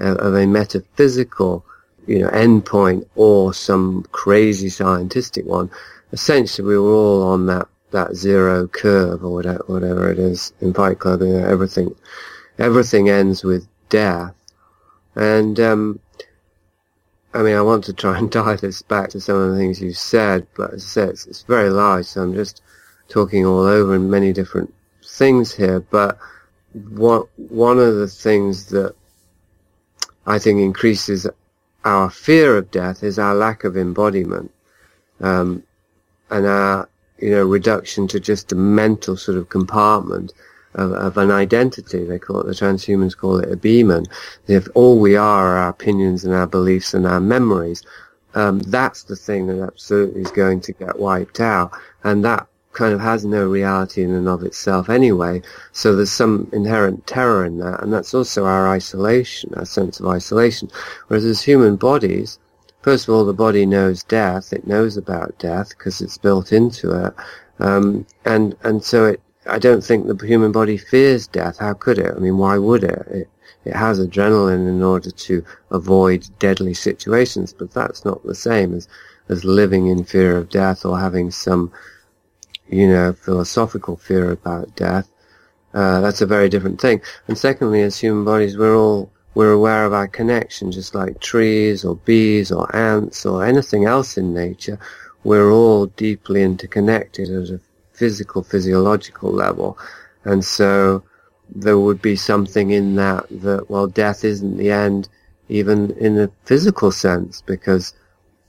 uh, 0.00 0.14
of 0.14 0.34
a 0.34 0.46
metaphysical, 0.46 1.66
you 2.06 2.18
know, 2.18 2.28
endpoint 2.28 3.06
or 3.14 3.54
some 3.54 4.04
crazy 4.12 4.68
scientific 4.68 5.46
one, 5.46 5.70
essentially 6.12 6.66
we 6.66 6.78
were 6.78 6.92
all 6.92 7.22
on 7.22 7.46
that, 7.46 7.68
that 7.90 8.14
zero 8.14 8.66
curve 8.66 9.24
or 9.24 9.32
whatever, 9.32 9.64
whatever 9.66 10.10
it 10.10 10.18
is 10.18 10.52
in 10.60 10.72
Fight 10.74 10.98
Club, 10.98 11.20
you 11.20 11.28
know, 11.28 11.46
everything, 11.46 11.94
everything 12.58 13.08
ends 13.08 13.44
with 13.44 13.66
death. 13.88 14.34
And, 15.14 15.58
um, 15.60 16.00
I 17.32 17.42
mean, 17.42 17.56
I 17.56 17.62
want 17.62 17.84
to 17.84 17.92
try 17.92 18.18
and 18.18 18.32
tie 18.32 18.56
this 18.56 18.82
back 18.82 19.10
to 19.10 19.20
some 19.20 19.36
of 19.36 19.50
the 19.50 19.58
things 19.58 19.80
you 19.80 19.92
said, 19.92 20.46
but 20.56 20.74
as 20.74 20.84
I 20.84 20.86
said, 20.86 21.08
it's, 21.10 21.26
it's 21.26 21.42
very 21.42 21.70
large, 21.70 22.06
so 22.06 22.22
I'm 22.22 22.34
just 22.34 22.62
talking 23.08 23.44
all 23.44 23.60
over 23.64 23.94
in 23.94 24.10
many 24.10 24.32
different 24.32 24.72
things 25.04 25.54
here, 25.54 25.80
but 25.80 26.18
one 26.72 27.22
one 27.36 27.78
of 27.78 27.94
the 27.96 28.08
things 28.08 28.66
that 28.66 28.94
I 30.26 30.38
think 30.38 30.60
increases 30.60 31.26
our 31.84 32.10
fear 32.10 32.56
of 32.56 32.70
death 32.70 33.02
is 33.02 33.18
our 33.18 33.34
lack 33.34 33.64
of 33.64 33.76
embodiment, 33.76 34.50
um, 35.20 35.62
and 36.30 36.46
our 36.46 36.88
you 37.18 37.30
know 37.30 37.44
reduction 37.44 38.08
to 38.08 38.20
just 38.20 38.52
a 38.52 38.56
mental 38.56 39.16
sort 39.16 39.38
of 39.38 39.48
compartment 39.48 40.32
of, 40.74 40.92
of, 40.92 41.16
an 41.16 41.30
identity. 41.30 42.04
They 42.04 42.18
call 42.18 42.40
it 42.40 42.46
the 42.46 42.52
transhumans 42.52 43.16
call 43.16 43.38
it 43.38 43.52
a 43.52 43.56
beeman. 43.56 44.06
If 44.46 44.66
all 44.74 44.98
we 44.98 45.16
are 45.16 45.46
are 45.48 45.58
our 45.58 45.68
opinions 45.68 46.24
and 46.24 46.34
our 46.34 46.46
beliefs 46.46 46.94
and 46.94 47.06
our 47.06 47.20
memories, 47.20 47.82
um, 48.34 48.58
that's 48.60 49.04
the 49.04 49.16
thing 49.16 49.46
that 49.46 49.60
absolutely 49.60 50.22
is 50.22 50.30
going 50.30 50.60
to 50.62 50.72
get 50.72 50.98
wiped 50.98 51.40
out, 51.40 51.72
and 52.02 52.24
that 52.24 52.48
kind 52.74 52.92
of 52.92 53.00
has 53.00 53.24
no 53.24 53.46
reality 53.46 54.02
in 54.02 54.12
and 54.12 54.28
of 54.28 54.42
itself 54.42 54.88
anyway. 54.90 55.40
So 55.72 55.94
there's 55.94 56.12
some 56.12 56.48
inherent 56.52 57.06
terror 57.06 57.44
in 57.44 57.58
that, 57.58 57.82
and 57.82 57.92
that's 57.92 58.12
also 58.12 58.44
our 58.44 58.68
isolation, 58.68 59.54
our 59.54 59.64
sense 59.64 60.00
of 60.00 60.06
isolation. 60.06 60.70
Whereas 61.08 61.24
as 61.24 61.42
human 61.42 61.76
bodies, 61.76 62.38
first 62.82 63.08
of 63.08 63.14
all, 63.14 63.24
the 63.24 63.32
body 63.32 63.64
knows 63.64 64.02
death. 64.02 64.52
It 64.52 64.66
knows 64.66 64.96
about 64.96 65.38
death 65.38 65.70
because 65.70 66.00
it's 66.00 66.18
built 66.18 66.52
into 66.52 67.06
it, 67.06 67.14
um, 67.58 68.06
and 68.24 68.56
and 68.62 68.84
so 68.84 69.06
it. 69.06 69.20
I 69.46 69.58
don't 69.58 69.84
think 69.84 70.06
the 70.06 70.26
human 70.26 70.52
body 70.52 70.78
fears 70.78 71.26
death. 71.26 71.58
How 71.58 71.74
could 71.74 71.98
it? 71.98 72.14
I 72.16 72.18
mean, 72.18 72.38
why 72.38 72.56
would 72.58 72.82
it? 72.82 73.06
It, 73.08 73.28
it 73.66 73.76
has 73.76 74.00
adrenaline 74.00 74.68
in 74.68 74.82
order 74.82 75.10
to 75.10 75.44
avoid 75.70 76.28
deadly 76.38 76.74
situations, 76.74 77.52
but 77.52 77.72
that's 77.72 78.04
not 78.04 78.24
the 78.24 78.34
same 78.34 78.74
as 78.74 78.88
as 79.28 79.44
living 79.44 79.86
in 79.86 80.04
fear 80.04 80.36
of 80.36 80.50
death 80.50 80.84
or 80.84 80.98
having 80.98 81.30
some 81.30 81.72
you 82.68 82.88
know, 82.88 83.12
philosophical 83.12 83.96
fear 83.96 84.30
about 84.30 84.74
death. 84.76 85.08
Uh, 85.72 86.00
that's 86.00 86.20
a 86.20 86.26
very 86.26 86.48
different 86.48 86.80
thing. 86.80 87.00
And 87.28 87.36
secondly, 87.36 87.82
as 87.82 87.98
human 87.98 88.24
bodies, 88.24 88.56
we're 88.56 88.76
all 88.76 89.10
we're 89.34 89.52
aware 89.52 89.84
of 89.84 89.92
our 89.92 90.06
connection, 90.06 90.70
just 90.70 90.94
like 90.94 91.20
trees 91.20 91.84
or 91.84 91.96
bees 91.96 92.52
or 92.52 92.74
ants 92.74 93.26
or 93.26 93.44
anything 93.44 93.84
else 93.84 94.16
in 94.16 94.32
nature. 94.32 94.78
We're 95.24 95.50
all 95.50 95.86
deeply 95.86 96.42
interconnected 96.42 97.28
at 97.30 97.50
a 97.50 97.60
physical, 97.92 98.44
physiological 98.44 99.32
level. 99.32 99.76
And 100.24 100.44
so 100.44 101.02
there 101.52 101.78
would 101.78 102.00
be 102.00 102.16
something 102.16 102.70
in 102.70 102.94
that 102.96 103.26
that, 103.42 103.68
well, 103.68 103.88
death 103.88 104.24
isn't 104.24 104.56
the 104.56 104.70
end, 104.70 105.08
even 105.48 105.90
in 105.92 106.18
a 106.18 106.30
physical 106.44 106.92
sense, 106.92 107.42
because 107.42 107.92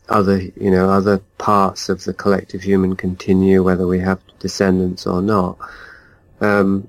other, 0.09 0.39
you 0.39 0.71
know, 0.71 0.89
other 0.89 1.19
parts 1.37 1.89
of 1.89 2.03
the 2.03 2.13
collective 2.13 2.61
human 2.61 2.95
continue, 2.95 3.63
whether 3.63 3.87
we 3.87 3.99
have 3.99 4.19
descendants 4.39 5.05
or 5.05 5.21
not. 5.21 5.57
Um, 6.41 6.87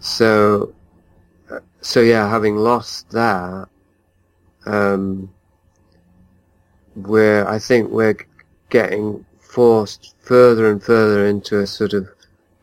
so, 0.00 0.74
so 1.80 2.00
yeah, 2.00 2.28
having 2.28 2.56
lost 2.56 3.10
that, 3.10 3.68
um, 4.66 5.32
we're, 6.94 7.46
I 7.46 7.58
think 7.58 7.90
we're 7.90 8.16
getting 8.70 9.24
forced 9.40 10.14
further 10.20 10.70
and 10.70 10.82
further 10.82 11.26
into 11.26 11.58
a 11.58 11.66
sort 11.66 11.92
of 11.92 12.08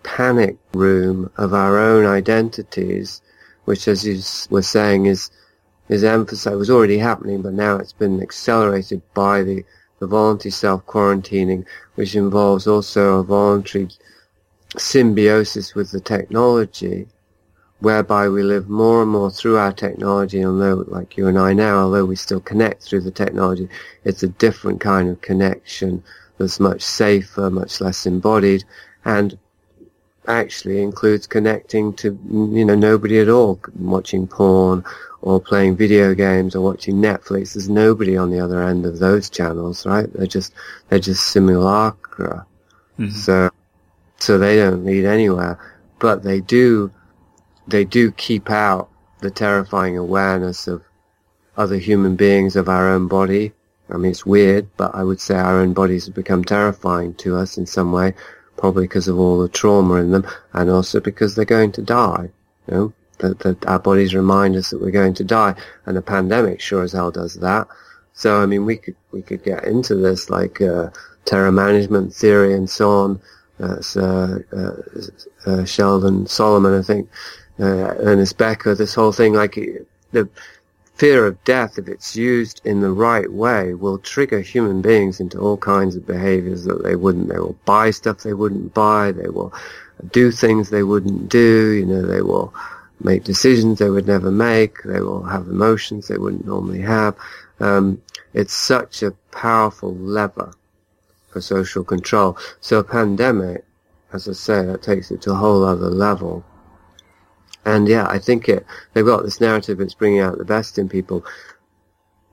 panic 0.03 0.57
room 0.73 1.29
of 1.37 1.53
our 1.53 1.77
own 1.77 2.05
identities, 2.05 3.21
which, 3.65 3.87
as 3.87 4.05
you 4.05 4.19
were 4.49 4.61
saying, 4.61 5.05
is 5.05 5.29
is 5.89 6.03
emphasized. 6.03 6.55
was 6.55 6.69
already 6.69 6.99
happening, 6.99 7.41
but 7.41 7.53
now 7.53 7.75
it's 7.77 7.93
been 7.93 8.21
accelerated 8.21 9.01
by 9.13 9.41
the 9.41 9.65
the 9.99 10.07
voluntary 10.07 10.51
self 10.51 10.85
quarantining, 10.85 11.65
which 11.95 12.15
involves 12.15 12.67
also 12.67 13.19
a 13.19 13.23
voluntary 13.23 13.89
symbiosis 14.77 15.75
with 15.75 15.91
the 15.91 15.99
technology, 15.99 17.07
whereby 17.79 18.29
we 18.29 18.43
live 18.43 18.69
more 18.69 19.01
and 19.01 19.11
more 19.11 19.29
through 19.29 19.57
our 19.57 19.71
technology. 19.73 20.43
Although, 20.43 20.85
like 20.87 21.17
you 21.17 21.27
and 21.27 21.37
I 21.37 21.53
now, 21.53 21.77
although 21.79 22.05
we 22.05 22.15
still 22.15 22.41
connect 22.41 22.83
through 22.83 23.01
the 23.01 23.11
technology, 23.11 23.69
it's 24.03 24.23
a 24.23 24.27
different 24.27 24.79
kind 24.81 25.09
of 25.09 25.21
connection 25.21 26.03
that's 26.37 26.59
much 26.59 26.81
safer, 26.81 27.49
much 27.49 27.81
less 27.81 28.05
embodied, 28.05 28.63
and 29.05 29.37
actually 30.27 30.81
includes 30.81 31.25
connecting 31.25 31.91
to 31.93 32.17
you 32.29 32.63
know 32.63 32.75
nobody 32.75 33.19
at 33.19 33.29
all, 33.29 33.59
watching 33.77 34.27
porn 34.27 34.83
or 35.21 35.39
playing 35.39 35.75
video 35.75 36.13
games 36.13 36.55
or 36.55 36.61
watching 36.61 36.95
Netflix. 36.95 37.53
There's 37.53 37.69
nobody 37.69 38.15
on 38.15 38.31
the 38.31 38.39
other 38.39 38.61
end 38.63 38.85
of 38.85 38.99
those 38.99 39.29
channels, 39.29 39.85
right? 39.85 40.11
They're 40.13 40.27
just 40.27 40.53
they're 40.87 40.99
just 40.99 41.27
simulacra. 41.27 42.45
Mm-hmm. 42.97 43.11
So 43.11 43.49
so 44.17 44.37
they 44.37 44.57
don't 44.57 44.85
lead 44.85 45.05
anywhere, 45.05 45.59
but 45.99 46.23
they 46.23 46.41
do 46.41 46.91
they 47.67 47.85
do 47.85 48.11
keep 48.11 48.49
out 48.49 48.89
the 49.19 49.31
terrifying 49.31 49.97
awareness 49.97 50.67
of 50.67 50.83
other 51.57 51.77
human 51.77 52.15
beings 52.15 52.55
of 52.55 52.69
our 52.69 52.89
own 52.89 53.07
body. 53.07 53.51
I 53.89 53.97
mean, 53.97 54.11
it's 54.11 54.25
weird, 54.25 54.69
but 54.77 54.93
I 54.93 55.03
would 55.03 55.19
say 55.19 55.35
our 55.35 55.59
own 55.59 55.73
bodies 55.73 56.05
have 56.05 56.15
become 56.15 56.43
terrifying 56.43 57.15
to 57.15 57.35
us 57.35 57.57
in 57.57 57.65
some 57.65 57.91
way, 57.91 58.13
probably 58.55 58.83
because 58.83 59.07
of 59.07 59.17
all 59.17 59.39
the 59.39 59.49
trauma 59.49 59.95
in 59.95 60.11
them, 60.11 60.27
and 60.53 60.69
also 60.69 60.99
because 60.99 61.35
they're 61.35 61.45
going 61.45 61.71
to 61.73 61.81
die. 61.81 62.29
You 62.67 62.73
know, 62.73 62.93
that, 63.19 63.39
that 63.39 63.65
our 63.65 63.79
bodies 63.79 64.13
remind 64.13 64.55
us 64.55 64.69
that 64.69 64.81
we're 64.81 64.91
going 64.91 65.13
to 65.15 65.23
die, 65.23 65.55
and 65.85 65.95
the 65.95 66.01
pandemic 66.01 66.61
sure 66.61 66.83
as 66.83 66.93
hell 66.93 67.11
does 67.11 67.35
that. 67.35 67.67
So, 68.13 68.41
I 68.41 68.45
mean, 68.45 68.65
we 68.65 68.77
could 68.77 68.95
we 69.11 69.21
could 69.21 69.43
get 69.43 69.63
into 69.63 69.95
this 69.95 70.29
like 70.29 70.61
uh, 70.61 70.89
terror 71.25 71.51
management 71.51 72.13
theory 72.13 72.53
and 72.53 72.69
so 72.69 72.89
on. 72.89 73.21
That's 73.59 73.95
uh, 73.95 74.39
uh, 74.51 75.49
uh, 75.49 75.65
Sheldon 75.65 76.27
Solomon, 76.27 76.77
I 76.77 76.81
think, 76.81 77.09
uh, 77.59 77.95
Ernest 77.99 78.37
Becker. 78.37 78.73
This 78.73 78.93
whole 78.93 79.11
thing, 79.11 79.33
like 79.33 79.55
the 80.11 80.29
fear 80.95 81.25
of 81.25 81.41
death, 81.43 81.77
if 81.77 81.87
it's 81.87 82.15
used 82.15 82.61
in 82.65 82.81
the 82.81 82.91
right 82.91 83.31
way, 83.31 83.73
will 83.73 83.99
trigger 83.99 84.41
human 84.41 84.81
beings 84.81 85.19
into 85.19 85.39
all 85.39 85.57
kinds 85.57 85.95
of 85.95 86.05
behaviors 86.05 86.65
that 86.65 86.83
they 86.83 86.95
wouldn't. 86.95 87.29
They 87.29 87.39
will 87.39 87.57
buy 87.65 87.91
stuff 87.91 88.19
they 88.19 88.33
wouldn't 88.33 88.73
buy. 88.73 89.11
They 89.11 89.29
will 89.29 89.53
do 90.11 90.31
things 90.31 90.69
they 90.69 90.83
wouldn't 90.83 91.29
do. 91.29 91.71
You 91.71 91.85
know, 91.85 92.01
they 92.01 92.21
will 92.21 92.53
make 93.01 93.23
decisions 93.23 93.79
they 93.79 93.89
would 93.89 94.07
never 94.07 94.31
make. 94.31 94.83
They 94.83 95.01
will 95.01 95.23
have 95.23 95.47
emotions 95.47 96.07
they 96.07 96.17
wouldn't 96.17 96.45
normally 96.45 96.81
have. 96.81 97.15
Um, 97.59 98.01
it's 98.33 98.53
such 98.53 99.03
a 99.03 99.11
powerful 99.31 99.95
lever 99.95 100.53
for 101.29 101.41
social 101.41 101.83
control. 101.83 102.37
So 102.61 102.79
a 102.79 102.83
pandemic, 102.83 103.65
as 104.13 104.27
I 104.27 104.33
say, 104.33 104.65
that 104.65 104.81
takes 104.81 105.11
it 105.11 105.21
to 105.23 105.31
a 105.31 105.35
whole 105.35 105.63
other 105.63 105.89
level. 105.89 106.43
And 107.65 107.87
yeah, 107.87 108.07
I 108.07 108.19
think 108.19 108.49
it, 108.49 108.65
they've 108.93 109.05
got 109.05 109.23
this 109.23 109.41
narrative 109.41 109.79
it's 109.79 109.93
bringing 109.93 110.19
out 110.19 110.37
the 110.37 110.45
best 110.45 110.77
in 110.77 110.89
people. 110.89 111.25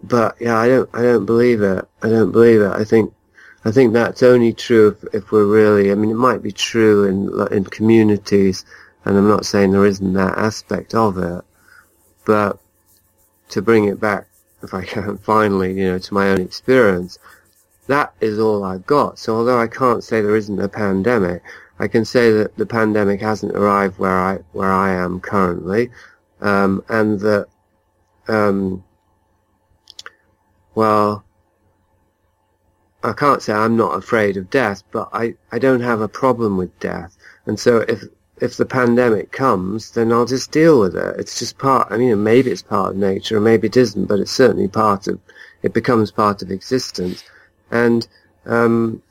But 0.03 0.37
yeah, 0.41 0.57
I 0.57 0.69
don't, 0.69 0.91
I 0.93 1.03
don't 1.03 1.27
believe 1.27 1.63
it. 1.63 1.85
I 2.03 2.09
don't 2.09 2.33
believe 2.33 2.61
it. 2.61 2.71
I 2.71 2.85
think, 2.85 3.13
I 3.65 3.73
think 3.73 3.93
that's 3.93 4.23
only 4.23 4.53
true 4.53 4.89
if, 4.89 5.15
if 5.15 5.33
we're 5.33 5.47
really, 5.47 5.91
I 5.91 5.95
mean, 5.95 6.11
it 6.11 6.15
might 6.15 6.43
be 6.43 6.53
true 6.53 7.05
in, 7.05 7.55
in 7.55 7.65
communities 7.65 8.65
and 9.07 9.17
I'm 9.17 9.29
not 9.29 9.47
saying 9.47 9.71
there 9.71 9.87
isn't 9.87 10.13
that 10.15 10.37
aspect 10.37 10.93
of 10.93 11.17
it, 11.17 11.45
but 12.25 12.59
to 13.51 13.63
bring 13.63 13.85
it 13.85 14.01
back, 14.01 14.27
if 14.63 14.75
I 14.75 14.85
can 14.85 15.17
finally, 15.19 15.73
you 15.73 15.85
know, 15.85 15.99
to 15.99 16.15
my 16.15 16.29
own 16.31 16.41
experience, 16.41 17.19
that 17.87 18.13
is 18.21 18.41
all 18.41 18.65
I've 18.65 18.85
got. 18.85 19.21
So 19.21 19.37
although 19.37 19.61
I 19.61 19.69
can't 19.69 20.03
say 20.03 20.21
there 20.21 20.35
isn't 20.35 20.61
a 20.61 20.69
pandemic, 20.69 21.43
I 21.79 21.87
can 21.87 22.05
say 22.05 22.33
that 22.33 22.57
the 22.57 22.67
pandemic 22.67 23.21
hasn't 23.21 23.55
arrived 23.55 23.97
where 23.99 24.19
I 24.19 24.39
where 24.53 24.73
I 24.73 24.91
am 24.91 25.21
currently, 25.21 25.91
um, 26.41 26.83
and 26.89 27.21
that, 27.21 27.47
um, 28.27 28.83
well, 30.75 31.25
I 33.05 33.13
can't 33.13 33.41
say 33.41 33.53
I'm 33.53 33.77
not 33.77 33.97
afraid 33.97 34.37
of 34.37 34.51
death, 34.51 34.83
but 34.91 35.09
I, 35.13 35.35
I 35.53 35.61
don't 35.61 35.81
have 35.81 36.01
a 36.01 36.09
problem 36.09 36.57
with 36.57 36.77
death. 36.81 37.17
And 37.45 37.61
so 37.61 37.85
if 37.87 38.03
if 38.41 38.57
the 38.57 38.67
pandemic 38.67 39.33
comes, 39.33 39.93
then 39.93 40.13
I'll 40.13 40.27
just 40.27 40.51
deal 40.51 40.81
with 40.81 40.95
it. 40.95 41.19
It's 41.19 41.39
just 41.39 41.59
part, 41.59 41.89
I 41.91 41.97
mean, 41.97 42.23
maybe 42.23 42.51
it's 42.51 42.63
part 42.63 42.91
of 42.91 42.97
nature, 42.97 43.39
or 43.39 43.41
maybe 43.41 43.69
it 43.69 43.77
isn't, 43.77 44.07
but 44.07 44.21
it's 44.21 44.33
certainly 44.33 44.69
part 44.69 45.09
of, 45.09 45.19
it 45.63 45.73
becomes 45.73 46.11
part 46.11 46.43
of 46.43 46.51
existence. 46.51 47.25
And, 47.71 48.07
um, 48.45 49.03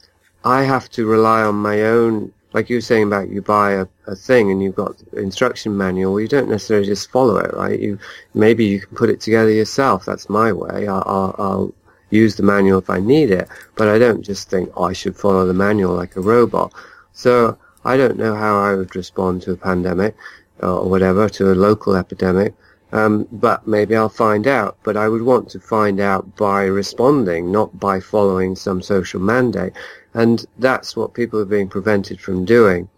I 0.44 0.64
have 0.64 0.90
to 0.92 1.08
rely 1.08 1.42
on 1.42 1.56
my 1.56 1.82
own, 1.82 2.32
like 2.54 2.70
you 2.70 2.78
were 2.78 2.82
saying 2.82 3.04
about 3.04 3.30
you 3.30 3.42
buy 3.42 3.72
a, 3.72 3.88
a 4.06 4.16
thing 4.16 4.52
and 4.52 4.62
you've 4.62 4.76
got 4.76 4.96
instruction 5.14 5.76
manual, 5.76 6.22
you 6.22 6.28
don't 6.28 6.50
necessarily 6.50 6.86
just 6.86 7.10
follow 7.10 7.38
it, 7.38 7.54
right? 7.56 7.80
You, 7.80 7.98
maybe 8.36 8.64
you 8.64 8.80
can 8.80 8.96
put 8.96 9.10
it 9.10 9.20
together 9.22 9.52
yourself. 9.52 10.06
That's 10.06 10.30
my 10.30 10.54
way. 10.54 10.88
I'll, 10.88 11.04
I'll, 11.08 11.36
I'll 11.40 11.74
use 12.12 12.36
the 12.36 12.44
manual 12.44 12.78
if 12.78 12.90
I 12.92 13.00
need 13.00 13.32
it, 13.32 13.50
but 13.76 13.88
I 13.88 13.98
don't 13.98 14.22
just 14.22 14.50
think, 14.50 14.70
oh, 14.76 14.84
I 14.84 14.94
should 14.94 15.16
follow 15.16 15.48
the 15.48 15.54
manual 15.54 15.96
like 15.96 16.16
a 16.16 16.22
robot. 16.22 16.72
So, 17.14 17.58
I 17.86 17.98
don't 17.98 18.18
know 18.18 18.36
how 18.36 18.60
I 18.60 18.74
would 18.74 18.96
respond 18.96 19.44
to 19.44 19.52
a 19.52 19.58
pandemic 19.58 20.16
uh, 20.62 20.80
or 20.80 20.90
whatever, 20.90 21.30
to 21.30 21.52
a 21.52 21.54
local 21.54 21.96
epidemic, 21.96 22.54
um, 22.92 23.28
but 23.32 23.68
maybe 23.68 23.96
I'll 23.96 24.10
find 24.10 24.48
out. 24.48 24.78
But 24.84 24.98
I 24.98 25.08
would 25.08 25.22
want 25.22 25.50
to 25.50 25.60
find 25.60 26.00
out 26.00 26.36
by 26.36 26.64
responding, 26.64 27.52
not 27.52 27.80
by 27.80 28.00
following 28.00 28.56
some 28.56 28.82
social 28.82 29.22
mandate. 29.22 29.74
And 30.16 30.46
that's 30.58 30.96
what 30.96 31.14
people 31.14 31.40
are 31.40 31.46
being 31.46 31.70
prevented 31.70 32.20
from 32.20 32.44
doing. 32.44 32.90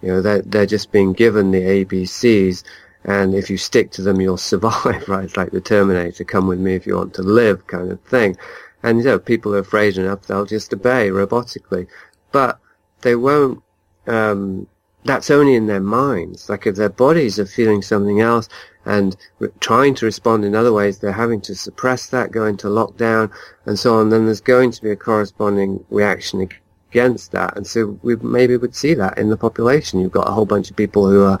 You 0.00 0.08
know, 0.08 0.22
they're, 0.22 0.42
they're 0.42 0.66
just 0.66 0.92
being 0.92 1.12
given 1.12 1.50
the 1.50 1.62
ABCs, 1.62 2.62
and 3.04 3.34
if 3.34 3.50
you 3.50 3.56
stick 3.56 3.90
to 3.92 4.02
them, 4.02 4.20
you'll 4.20 4.36
survive, 4.52 5.08
right? 5.08 5.24
It's 5.24 5.36
like 5.36 5.50
the 5.50 5.60
Terminator, 5.60 6.22
come 6.22 6.46
with 6.46 6.60
me 6.60 6.74
if 6.74 6.86
you 6.86 6.94
want 6.94 7.14
to 7.14 7.22
live 7.22 7.66
kind 7.66 7.90
of 7.90 8.00
thing. 8.02 8.36
And, 8.82 8.98
you 8.98 9.04
know, 9.04 9.18
people 9.18 9.54
are 9.54 9.60
afraid 9.60 9.98
enough, 9.98 10.26
they'll 10.26 10.44
just 10.44 10.72
obey 10.72 11.08
robotically. 11.08 11.88
But 12.30 12.60
they 13.00 13.16
won't 13.16 13.62
um, 14.06 14.66
that's 15.06 15.30
only 15.30 15.54
in 15.54 15.66
their 15.66 15.80
minds. 15.80 16.48
Like 16.48 16.66
if 16.66 16.76
their 16.76 16.88
bodies 16.88 17.38
are 17.38 17.46
feeling 17.46 17.82
something 17.82 18.20
else 18.20 18.48
and 18.84 19.16
re- 19.38 19.48
trying 19.60 19.94
to 19.96 20.06
respond 20.06 20.44
in 20.44 20.54
other 20.54 20.72
ways, 20.72 20.98
they're 20.98 21.12
having 21.12 21.40
to 21.42 21.54
suppress 21.54 22.08
that, 22.08 22.32
go 22.32 22.44
into 22.44 22.66
lockdown, 22.66 23.30
and 23.64 23.78
so 23.78 23.96
on. 23.96 24.10
Then 24.10 24.26
there's 24.26 24.40
going 24.40 24.72
to 24.72 24.82
be 24.82 24.90
a 24.90 24.96
corresponding 24.96 25.84
reaction 25.90 26.48
against 26.90 27.32
that, 27.32 27.56
and 27.56 27.66
so 27.66 27.98
we 28.02 28.16
maybe 28.16 28.56
would 28.56 28.74
see 28.74 28.94
that 28.94 29.18
in 29.18 29.30
the 29.30 29.36
population. 29.36 30.00
You've 30.00 30.12
got 30.12 30.28
a 30.28 30.32
whole 30.32 30.46
bunch 30.46 30.70
of 30.70 30.76
people 30.76 31.08
who 31.08 31.24
are 31.24 31.40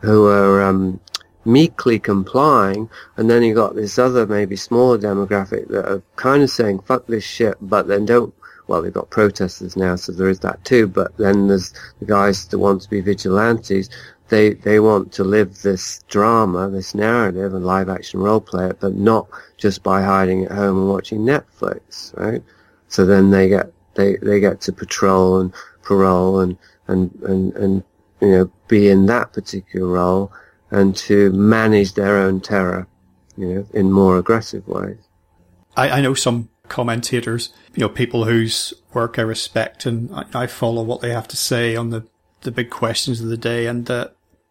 who 0.00 0.26
are 0.26 0.62
um, 0.62 1.00
meekly 1.44 1.98
complying, 1.98 2.90
and 3.16 3.30
then 3.30 3.42
you've 3.42 3.56
got 3.56 3.74
this 3.74 3.98
other 3.98 4.26
maybe 4.26 4.56
smaller 4.56 4.98
demographic 4.98 5.68
that 5.68 5.90
are 5.90 6.02
kind 6.16 6.42
of 6.42 6.50
saying 6.50 6.80
"fuck 6.80 7.06
this 7.06 7.24
shit," 7.24 7.56
but 7.60 7.88
then 7.88 8.04
don't 8.04 8.34
well, 8.66 8.82
they've 8.82 8.92
got 8.92 9.10
protesters 9.10 9.76
now, 9.76 9.96
so 9.96 10.12
there 10.12 10.28
is 10.28 10.40
that 10.40 10.64
too. 10.64 10.86
But 10.88 11.16
then 11.16 11.48
there's 11.48 11.72
the 11.98 12.06
guys 12.06 12.46
that 12.48 12.58
want 12.58 12.82
to 12.82 12.90
be 12.90 13.00
vigilantes. 13.00 13.88
They 14.28 14.54
they 14.54 14.80
want 14.80 15.12
to 15.12 15.24
live 15.24 15.62
this 15.62 16.02
drama, 16.08 16.68
this 16.68 16.94
narrative, 16.94 17.54
and 17.54 17.64
live 17.64 17.88
action 17.88 18.20
role 18.20 18.40
play 18.40 18.66
it, 18.70 18.80
but 18.80 18.94
not 18.94 19.28
just 19.56 19.82
by 19.82 20.02
hiding 20.02 20.44
at 20.44 20.52
home 20.52 20.78
and 20.78 20.88
watching 20.88 21.20
Netflix, 21.20 22.16
right? 22.16 22.42
So 22.88 23.06
then 23.06 23.30
they 23.30 23.48
get 23.48 23.72
they 23.94 24.16
they 24.16 24.40
get 24.40 24.60
to 24.62 24.72
patrol 24.72 25.40
and 25.40 25.52
parole 25.82 26.40
and 26.40 26.56
and 26.88 27.12
and 27.22 27.54
and 27.54 27.84
you 28.20 28.28
know, 28.28 28.50
be 28.68 28.88
in 28.88 29.06
that 29.06 29.32
particular 29.32 29.86
role 29.86 30.32
and 30.70 30.96
to 30.96 31.30
manage 31.32 31.94
their 31.94 32.16
own 32.16 32.40
terror, 32.40 32.86
you 33.36 33.46
know, 33.46 33.66
in 33.72 33.92
more 33.92 34.18
aggressive 34.18 34.66
ways. 34.66 34.98
I, 35.76 35.90
I 35.90 36.00
know 36.00 36.14
some 36.14 36.48
commentators, 36.68 37.50
you 37.74 37.80
know, 37.80 37.88
people 37.88 38.24
whose 38.24 38.74
work 38.92 39.18
I 39.18 39.22
respect 39.22 39.86
and 39.86 40.12
I, 40.14 40.24
I 40.34 40.46
follow 40.46 40.82
what 40.82 41.00
they 41.00 41.10
have 41.10 41.28
to 41.28 41.36
say 41.36 41.76
on 41.76 41.90
the, 41.90 42.06
the 42.42 42.50
big 42.50 42.70
questions 42.70 43.20
of 43.20 43.28
the 43.28 43.36
day. 43.36 43.66
And 43.66 43.90
uh, 43.90 44.08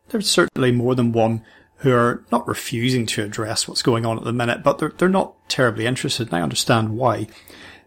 there's 0.09 0.29
certainly 0.29 0.71
more 0.71 0.95
than 0.95 1.11
one 1.11 1.43
who 1.77 1.91
are 1.93 2.23
not 2.31 2.47
refusing 2.47 3.05
to 3.05 3.23
address 3.23 3.67
what's 3.67 3.81
going 3.81 4.05
on 4.05 4.17
at 4.17 4.23
the 4.23 4.33
minute, 4.33 4.63
but 4.63 4.79
they're, 4.79 4.93
they're 4.97 5.09
not 5.09 5.35
terribly 5.49 5.85
interested. 5.85 6.27
And 6.27 6.37
I 6.37 6.41
understand 6.41 6.97
why. 6.97 7.27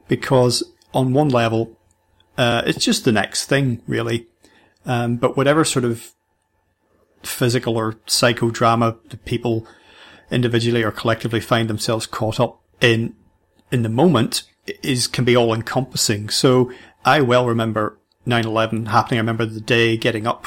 Because 0.07 0.63
on 0.93 1.13
one 1.13 1.29
level, 1.29 1.79
uh, 2.37 2.63
it's 2.67 2.85
just 2.85 3.05
the 3.05 3.13
next 3.13 3.47
thing, 3.47 3.83
really. 3.87 4.27
Um, 4.87 5.17
but 5.17 5.37
whatever 5.37 5.65
sort 5.65 5.85
of 5.85 6.13
physical 7.23 7.77
or 7.77 7.95
psychodrama 8.07 8.97
the 9.11 9.17
people 9.17 9.67
individually 10.31 10.83
or 10.83 10.91
collectively 10.91 11.41
find 11.41 11.69
themselves 11.69 12.07
caught 12.07 12.39
up 12.39 12.61
in 12.81 13.15
in 13.71 13.83
the 13.83 13.89
moment 13.89 14.43
is 14.83 15.07
can 15.07 15.25
be 15.25 15.37
all 15.37 15.55
encompassing. 15.55 16.29
So 16.29 16.73
I 17.05 17.21
well 17.21 17.47
remember 17.47 17.99
9/11 18.27 18.87
happening. 18.87 19.19
I 19.19 19.23
remember 19.23 19.47
the 19.47 19.61
day 19.61 19.97
getting 19.97 20.27
up, 20.27 20.47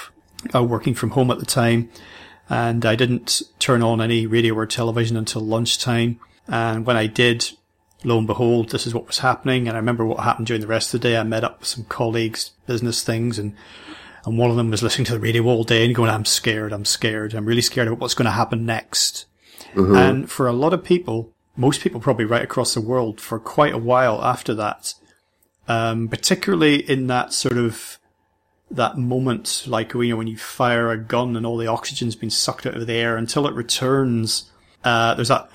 uh, 0.54 0.64
working 0.64 0.94
from 0.94 1.12
home 1.12 1.32
at 1.32 1.40
the 1.40 1.46
time, 1.46 1.90
and 2.50 2.86
I 2.86 2.96
didn't 2.96 3.42
turn 3.60 3.82
on 3.82 4.02
any 4.02 4.26
radio 4.28 4.54
or 4.56 4.66
television 4.66 5.18
until 5.18 5.42
lunchtime. 5.42 6.20
And 6.48 6.86
when 6.86 6.98
I 6.98 7.08
did, 7.08 7.52
lo 8.04 8.18
and 8.18 8.28
behold, 8.28 8.70
this 8.70 8.86
is 8.86 8.94
what 8.94 9.08
was 9.08 9.20
happening. 9.20 9.68
And 9.68 9.76
I 9.76 9.80
remember 9.80 10.06
what 10.06 10.20
happened 10.20 10.48
during 10.48 10.62
the 10.62 10.68
rest 10.68 10.94
of 10.94 11.02
the 11.02 11.10
day. 11.10 11.18
I 11.18 11.24
met 11.24 11.44
up 11.44 11.60
with 11.60 11.70
some 11.70 11.86
colleagues, 11.86 12.52
business 12.68 13.04
things, 13.04 13.40
and 13.40 13.54
and 14.24 14.38
one 14.38 14.52
of 14.52 14.56
them 14.56 14.70
was 14.70 14.84
listening 14.84 15.06
to 15.06 15.14
the 15.14 15.20
radio 15.20 15.44
all 15.46 15.64
day 15.64 15.84
and 15.86 15.96
going, 15.96 16.12
"I'm 16.12 16.26
scared. 16.26 16.74
I'm 16.74 16.86
scared. 16.86 17.34
I'm 17.34 17.46
really 17.46 17.62
scared 17.62 17.88
about 17.88 18.00
what's 18.00 18.14
going 18.14 18.26
to 18.26 18.32
happen 18.32 18.66
next." 18.66 19.26
Mm-hmm. 19.74 19.96
And 19.96 20.30
for 20.30 20.48
a 20.48 20.54
lot 20.54 20.74
of 20.74 20.84
people, 20.84 21.34
most 21.56 21.82
people 21.82 22.00
probably 22.00 22.26
right 22.26 22.44
across 22.44 22.74
the 22.74 22.82
world 22.82 23.20
for 23.20 23.40
quite 23.40 23.74
a 23.74 23.78
while 23.78 24.24
after 24.24 24.54
that, 24.56 24.94
um, 25.68 26.08
particularly 26.08 26.90
in 26.90 27.08
that 27.08 27.34
sort 27.34 27.58
of 27.58 27.98
that 28.70 28.98
moment, 28.98 29.66
like 29.68 29.94
you 29.94 30.10
know 30.10 30.16
when 30.16 30.28
you 30.28 30.38
fire 30.38 30.92
a 30.92 30.98
gun 30.98 31.36
and 31.36 31.46
all 31.46 31.58
the 31.58 31.68
oxygen's 31.68 32.16
been 32.16 32.30
sucked 32.30 32.66
out 32.66 32.76
of 32.76 32.88
the 32.88 32.94
air 32.94 33.18
until 33.18 33.46
it 33.48 33.54
returns. 33.54 34.50
Uh, 34.84 35.14
there's 35.14 35.28
that 35.28 35.50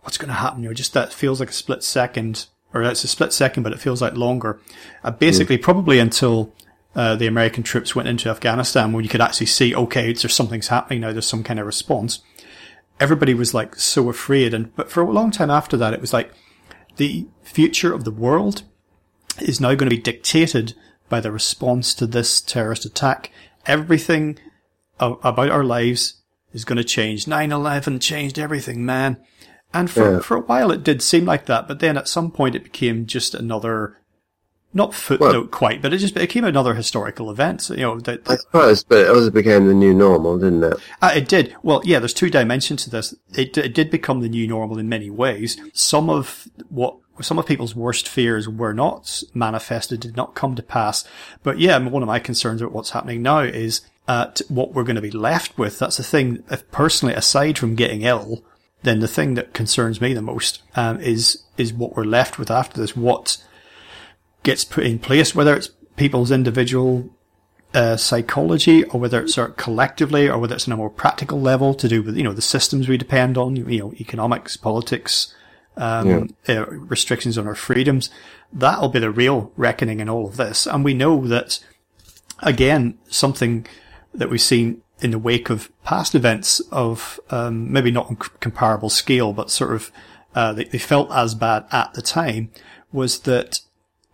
what's 0.00 0.18
going 0.18 0.28
to 0.28 0.34
happen? 0.34 0.62
You 0.62 0.70
know, 0.70 0.74
just 0.74 0.94
that 0.94 1.12
feels 1.12 1.40
like 1.40 1.50
a 1.50 1.54
split 1.54 1.82
second, 1.82 2.46
or 2.74 2.82
it's 2.82 3.04
a 3.04 3.08
split 3.08 3.32
second, 3.32 3.62
but 3.62 3.72
it 3.72 3.80
feels 3.80 4.02
like 4.02 4.14
longer. 4.14 4.60
Uh, 5.04 5.10
basically, 5.10 5.58
mm. 5.58 5.62
probably 5.62 5.98
until 5.98 6.52
uh, 6.94 7.16
the 7.16 7.26
American 7.26 7.62
troops 7.62 7.94
went 7.94 8.08
into 8.08 8.28
Afghanistan, 8.28 8.92
when 8.92 9.04
you 9.04 9.10
could 9.10 9.20
actually 9.20 9.46
see, 9.46 9.74
okay, 9.74 10.12
there's 10.12 10.34
something's 10.34 10.68
happening 10.68 11.00
now. 11.00 11.12
There's 11.12 11.26
some 11.26 11.44
kind 11.44 11.60
of 11.60 11.66
response 11.66 12.20
everybody 13.02 13.34
was 13.34 13.52
like 13.52 13.74
so 13.74 14.08
afraid. 14.08 14.54
And, 14.54 14.74
but 14.76 14.90
for 14.90 15.02
a 15.02 15.10
long 15.10 15.32
time 15.32 15.50
after 15.50 15.76
that, 15.76 15.92
it 15.92 16.00
was 16.00 16.12
like 16.12 16.32
the 16.96 17.26
future 17.42 17.92
of 17.92 18.04
the 18.04 18.12
world 18.12 18.62
is 19.40 19.60
now 19.60 19.74
going 19.74 19.90
to 19.90 19.96
be 19.96 20.00
dictated 20.00 20.74
by 21.08 21.20
the 21.20 21.32
response 21.32 21.94
to 21.94 22.06
this 22.06 22.40
terrorist 22.40 22.84
attack. 22.84 23.32
Everything 23.66 24.38
about 25.00 25.50
our 25.50 25.64
lives 25.64 26.22
is 26.52 26.64
going 26.64 26.76
to 26.76 26.84
change. 26.84 27.24
9-11 27.24 28.00
changed 28.00 28.38
everything, 28.38 28.86
man. 28.86 29.16
And 29.74 29.90
for, 29.90 30.14
yeah. 30.14 30.20
for 30.20 30.36
a 30.36 30.42
while 30.42 30.70
it 30.70 30.84
did 30.84 31.02
seem 31.02 31.24
like 31.24 31.46
that, 31.46 31.66
but 31.66 31.80
then 31.80 31.96
at 31.96 32.06
some 32.06 32.30
point 32.30 32.54
it 32.54 32.62
became 32.62 33.06
just 33.06 33.34
another 33.34 33.98
not 34.74 34.94
footnote 34.94 35.32
well, 35.32 35.46
quite, 35.46 35.82
but 35.82 35.92
it 35.92 35.98
just 35.98 36.16
it 36.16 36.20
became 36.20 36.44
another 36.44 36.74
historical 36.74 37.30
event. 37.30 37.68
You 37.70 37.76
know, 37.76 38.00
that, 38.00 38.28
I 38.28 38.36
suppose, 38.36 38.84
but 38.84 38.98
it 38.98 39.10
also 39.10 39.30
became 39.30 39.66
the 39.68 39.74
new 39.74 39.92
normal, 39.92 40.38
didn't 40.38 40.64
it? 40.64 40.76
Uh, 41.00 41.12
it 41.14 41.28
did. 41.28 41.54
Well, 41.62 41.82
yeah. 41.84 41.98
There's 41.98 42.14
two 42.14 42.30
dimensions 42.30 42.84
to 42.84 42.90
this. 42.90 43.14
It, 43.34 43.56
it 43.58 43.74
did 43.74 43.90
become 43.90 44.20
the 44.20 44.28
new 44.28 44.46
normal 44.46 44.78
in 44.78 44.88
many 44.88 45.10
ways. 45.10 45.60
Some 45.72 46.08
of 46.08 46.48
what 46.68 46.96
some 47.20 47.38
of 47.38 47.46
people's 47.46 47.76
worst 47.76 48.08
fears 48.08 48.48
were 48.48 48.72
not 48.72 49.22
manifested, 49.34 50.00
did 50.00 50.16
not 50.16 50.34
come 50.34 50.54
to 50.54 50.62
pass. 50.62 51.04
But 51.42 51.58
yeah, 51.58 51.78
one 51.78 52.02
of 52.02 52.06
my 52.06 52.18
concerns 52.18 52.62
about 52.62 52.72
what's 52.72 52.90
happening 52.90 53.22
now 53.22 53.40
is 53.40 53.82
uh, 54.08 54.30
what 54.48 54.72
we're 54.72 54.84
going 54.84 54.96
to 54.96 55.02
be 55.02 55.10
left 55.10 55.56
with. 55.58 55.78
That's 55.78 55.98
the 55.98 56.02
thing. 56.02 56.42
If 56.50 56.68
personally, 56.70 57.14
aside 57.14 57.58
from 57.58 57.76
getting 57.76 58.02
ill, 58.02 58.42
then 58.82 59.00
the 59.00 59.08
thing 59.08 59.34
that 59.34 59.52
concerns 59.52 60.00
me 60.00 60.14
the 60.14 60.22
most 60.22 60.62
um, 60.74 61.00
is 61.00 61.42
is 61.56 61.72
what 61.72 61.96
we're 61.96 62.04
left 62.04 62.38
with 62.38 62.50
after 62.50 62.80
this. 62.80 62.96
What 62.96 63.42
gets 64.42 64.64
put 64.64 64.84
in 64.84 64.98
place, 64.98 65.34
whether 65.34 65.54
it's 65.54 65.70
people's 65.96 66.30
individual 66.30 67.10
uh, 67.74 67.96
psychology 67.96 68.84
or 68.84 69.00
whether 69.00 69.22
it's 69.22 69.34
sort 69.34 69.50
of 69.50 69.56
collectively 69.56 70.28
or 70.28 70.38
whether 70.38 70.54
it's 70.54 70.68
on 70.68 70.72
a 70.72 70.76
more 70.76 70.90
practical 70.90 71.40
level 71.40 71.74
to 71.74 71.88
do 71.88 72.02
with, 72.02 72.16
you 72.16 72.22
know, 72.22 72.32
the 72.32 72.42
systems 72.42 72.88
we 72.88 72.96
depend 72.96 73.38
on, 73.38 73.56
you 73.56 73.78
know, 73.78 73.92
economics, 73.94 74.56
politics, 74.56 75.34
um, 75.76 76.28
yeah. 76.46 76.60
uh, 76.60 76.66
restrictions 76.66 77.38
on 77.38 77.46
our 77.46 77.54
freedoms. 77.54 78.10
That'll 78.52 78.90
be 78.90 78.98
the 78.98 79.10
real 79.10 79.52
reckoning 79.56 80.00
in 80.00 80.08
all 80.08 80.26
of 80.26 80.36
this. 80.36 80.66
And 80.66 80.84
we 80.84 80.94
know 80.94 81.26
that, 81.26 81.60
again, 82.40 82.98
something 83.08 83.66
that 84.12 84.28
we've 84.28 84.40
seen 84.40 84.82
in 85.00 85.10
the 85.10 85.18
wake 85.18 85.48
of 85.50 85.70
past 85.82 86.14
events 86.14 86.60
of, 86.70 87.18
um, 87.30 87.72
maybe 87.72 87.90
not 87.90 88.08
on 88.08 88.16
comparable 88.16 88.90
scale, 88.90 89.32
but 89.32 89.50
sort 89.50 89.72
of, 89.74 89.90
uh, 90.34 90.52
they, 90.52 90.64
they 90.64 90.78
felt 90.78 91.10
as 91.10 91.34
bad 91.34 91.64
at 91.72 91.94
the 91.94 92.02
time 92.02 92.50
was 92.92 93.20
that 93.20 93.60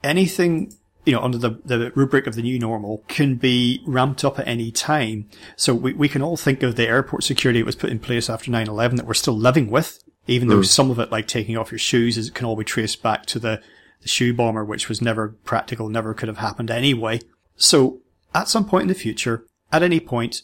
anything 0.03 0.74
you 1.09 1.14
know, 1.14 1.22
under 1.22 1.38
the, 1.38 1.59
the 1.64 1.90
rubric 1.94 2.26
of 2.26 2.34
the 2.34 2.42
new 2.42 2.59
normal 2.59 3.03
can 3.09 3.36
be 3.36 3.82
ramped 3.86 4.26
up 4.26 4.38
at 4.38 4.46
any 4.46 4.70
time. 4.70 5.26
So 5.57 5.74
we, 5.74 5.94
we 5.94 6.07
can 6.07 6.20
all 6.20 6.36
think 6.36 6.62
of 6.62 6.76
the 6.76 6.86
airport 6.86 7.24
security 7.24 7.61
that 7.61 7.66
was 7.66 7.76
put 7.76 7.88
in 7.88 7.99
place 7.99 8.28
after 8.28 8.51
9-11 8.51 8.96
that 8.96 9.07
we're 9.07 9.14
still 9.14 9.36
living 9.36 9.70
with, 9.70 10.05
even 10.26 10.49
mm. 10.49 10.51
though 10.51 10.62
some 10.62 10.90
of 10.90 10.99
it, 10.99 11.11
like 11.11 11.26
taking 11.26 11.57
off 11.57 11.72
your 11.72 11.78
shoes, 11.78 12.18
is, 12.18 12.28
can 12.28 12.44
all 12.44 12.57
be 12.57 12.64
traced 12.64 13.03
back 13.03 13.24
to 13.24 13.38
the, 13.38 13.62
the 14.03 14.09
shoe 14.09 14.34
bomber, 14.34 14.66
which 14.66 14.90
was 14.90 15.01
never 15.01 15.30
practical, 15.44 15.88
never 15.88 16.12
could 16.12 16.28
have 16.28 16.38
happened 16.38 16.70
anyway. 16.70 17.20
So 17.57 18.01
at 18.34 18.49
some 18.49 18.66
point 18.66 18.82
in 18.82 18.88
the 18.88 18.94
future, 18.94 19.46
at 19.72 19.82
any 19.82 20.01
point, 20.01 20.42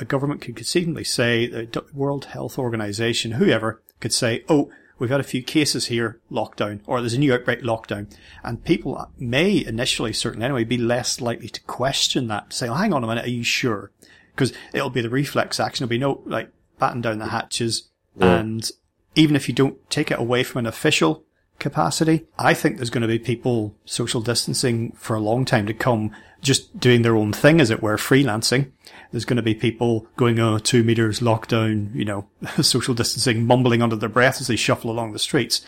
a 0.00 0.04
government 0.04 0.40
could 0.40 0.56
conceivably 0.56 1.04
say, 1.04 1.46
the 1.46 1.84
World 1.92 2.24
Health 2.24 2.58
Organization, 2.58 3.32
whoever, 3.32 3.80
could 4.00 4.12
say, 4.12 4.44
oh, 4.48 4.72
we've 5.04 5.10
had 5.10 5.20
a 5.20 5.24
few 5.24 5.42
cases 5.42 5.86
here, 5.86 6.18
lockdown, 6.32 6.80
or 6.86 7.00
there's 7.00 7.12
a 7.12 7.18
new 7.18 7.34
outbreak, 7.34 7.60
lockdown. 7.60 8.10
And 8.42 8.64
people 8.64 9.10
may 9.18 9.64
initially, 9.64 10.14
certainly 10.14 10.46
anyway, 10.46 10.64
be 10.64 10.78
less 10.78 11.20
likely 11.20 11.48
to 11.50 11.60
question 11.64 12.28
that, 12.28 12.54
say, 12.54 12.68
oh, 12.68 12.74
hang 12.74 12.94
on 12.94 13.04
a 13.04 13.06
minute, 13.06 13.26
are 13.26 13.30
you 13.30 13.44
sure? 13.44 13.90
Because 14.34 14.54
it'll 14.72 14.88
be 14.88 15.02
the 15.02 15.10
reflex 15.10 15.60
action. 15.60 15.84
It'll 15.84 15.90
be 15.90 15.98
no, 15.98 16.22
like, 16.24 16.50
batten 16.78 17.02
down 17.02 17.18
the 17.18 17.26
hatches. 17.26 17.90
Yeah. 18.16 18.36
And 18.36 18.70
even 19.14 19.36
if 19.36 19.46
you 19.46 19.54
don't 19.54 19.78
take 19.90 20.10
it 20.10 20.18
away 20.18 20.42
from 20.42 20.60
an 20.60 20.66
official 20.66 21.24
capacity, 21.58 22.26
I 22.38 22.54
think 22.54 22.76
there's 22.76 22.90
going 22.90 23.02
to 23.02 23.08
be 23.08 23.18
people 23.18 23.74
social 23.84 24.20
distancing 24.20 24.92
for 24.92 25.16
a 25.16 25.20
long 25.20 25.44
time 25.44 25.66
to 25.66 25.74
come, 25.74 26.10
just 26.40 26.78
doing 26.78 27.02
their 27.02 27.16
own 27.16 27.32
thing, 27.32 27.60
as 27.60 27.70
it 27.70 27.82
were, 27.82 27.96
freelancing. 27.96 28.72
There's 29.10 29.24
going 29.24 29.36
to 29.36 29.42
be 29.42 29.54
people 29.54 30.06
going, 30.16 30.38
oh, 30.38 30.58
two 30.58 30.84
meters 30.84 31.20
lockdown, 31.20 31.94
you 31.94 32.04
know, 32.04 32.28
social 32.62 32.94
distancing, 32.94 33.46
mumbling 33.46 33.82
under 33.82 33.96
their 33.96 34.08
breath 34.08 34.40
as 34.40 34.48
they 34.48 34.56
shuffle 34.56 34.90
along 34.90 35.12
the 35.12 35.18
streets. 35.18 35.64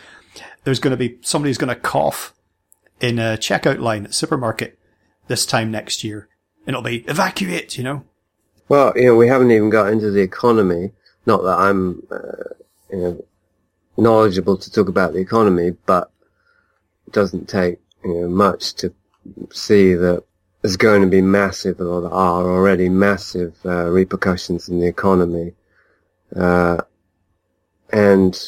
There's 0.63 0.79
going 0.79 0.91
to 0.91 0.97
be 0.97 1.17
somebody 1.21 1.49
who's 1.49 1.57
going 1.57 1.73
to 1.73 1.81
cough 1.81 2.33
in 2.99 3.19
a 3.19 3.37
checkout 3.37 3.79
line 3.79 4.05
at 4.05 4.13
supermarket 4.13 4.77
this 5.27 5.45
time 5.45 5.71
next 5.71 6.03
year. 6.03 6.27
And 6.65 6.75
it'll 6.75 6.81
be 6.81 7.05
evacuate, 7.07 7.77
you 7.77 7.83
know. 7.83 8.03
Well, 8.69 8.91
you 8.95 9.05
know, 9.05 9.15
we 9.15 9.29
haven't 9.29 9.51
even 9.51 9.69
got 9.69 9.91
into 9.91 10.11
the 10.11 10.21
economy. 10.21 10.91
Not 11.25 11.43
that 11.43 11.57
I'm, 11.57 12.03
uh, 12.11 12.53
you 12.91 12.97
know, 12.97 13.25
knowledgeable 13.97 14.57
to 14.57 14.71
talk 14.71 14.87
about 14.87 15.13
the 15.13 15.19
economy, 15.19 15.71
but 15.85 16.11
it 17.07 17.13
doesn't 17.13 17.49
take, 17.49 17.79
you 18.03 18.13
know, 18.13 18.27
much 18.27 18.73
to 18.75 18.93
see 19.51 19.93
that 19.93 20.23
there's 20.61 20.77
going 20.77 21.01
to 21.01 21.07
be 21.07 21.21
massive, 21.21 21.79
or 21.79 22.01
there 22.01 22.11
are 22.11 22.43
already 22.43 22.89
massive 22.89 23.55
uh, 23.65 23.89
repercussions 23.89 24.69
in 24.69 24.79
the 24.79 24.87
economy. 24.87 25.53
Uh, 26.35 26.77
and, 27.91 28.39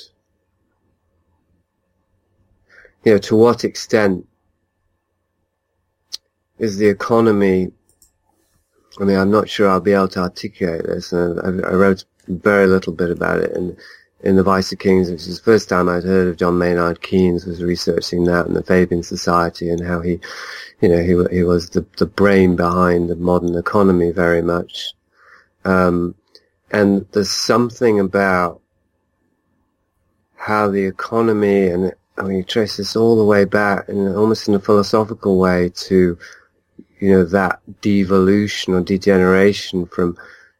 you 3.04 3.14
know, 3.14 3.18
to 3.18 3.36
what 3.36 3.64
extent 3.64 4.28
is 6.58 6.78
the 6.78 6.88
economy, 6.88 7.72
I 9.00 9.04
mean, 9.06 9.18
I'm 9.18 9.32
not 9.32 9.50
sure 9.50 9.70
I'll 9.70 9.80
be 9.80 9.94
able 9.94 10.10
to 10.10 10.20
articulate 10.20 10.84
this, 10.84 11.14
and 11.14 11.40
I, 11.40 11.70
I 11.70 11.74
wrote 11.74 12.04
very 12.28 12.68
little 12.68 12.94
bit 12.94 13.12
about 13.12 13.40
it 13.40 13.52
in, 13.56 13.78
in 14.22 14.36
the 14.36 14.44
Vice 14.44 14.72
of 14.72 14.80
Kings, 14.80 15.10
which 15.10 15.28
is 15.28 15.38
the 15.38 15.44
first 15.44 15.70
time 15.70 15.88
I'd 15.88 16.04
heard 16.04 16.28
of 16.28 16.38
John 16.38 16.58
Maynard 16.58 17.02
Keynes 17.02 17.46
was 17.46 17.64
researching 17.64 18.26
that 18.26 18.46
and 18.46 18.56
the 18.56 18.64
Fabian 18.64 19.04
Society 19.04 19.70
and 19.70 19.86
how 19.86 20.02
he, 20.02 20.20
you 20.82 20.90
know, 20.90 21.02
he, 21.02 21.38
he 21.38 21.44
was 21.44 21.70
the, 21.70 21.86
the 21.98 22.06
brain 22.06 22.56
behind 22.56 23.10
the 23.10 23.16
modern 23.16 23.56
economy 23.56 24.12
very 24.12 24.42
much. 24.42 24.94
Um, 25.64 26.16
and 26.72 27.06
there's 27.14 27.32
something 27.32 28.00
about 28.00 28.62
how 30.36 30.70
the 30.70 30.86
economy 30.86 31.68
and 31.68 31.94
I 32.18 32.24
mean, 32.24 32.38
you 32.38 32.44
trace 32.44 32.76
this 32.76 32.98
all 32.98 33.18
the 33.18 33.24
way 33.24 33.46
back 33.46 33.88
and 33.88 34.14
almost 34.16 34.50
in 34.50 34.54
a 34.54 34.60
philosophical 34.60 35.38
way 35.38 35.70
to, 35.70 36.18
you 37.00 37.12
know, 37.12 37.24
that 37.24 37.62
devolution 37.80 38.74
or 38.74 38.82
degeneration 38.82 39.86
from, 39.86 40.18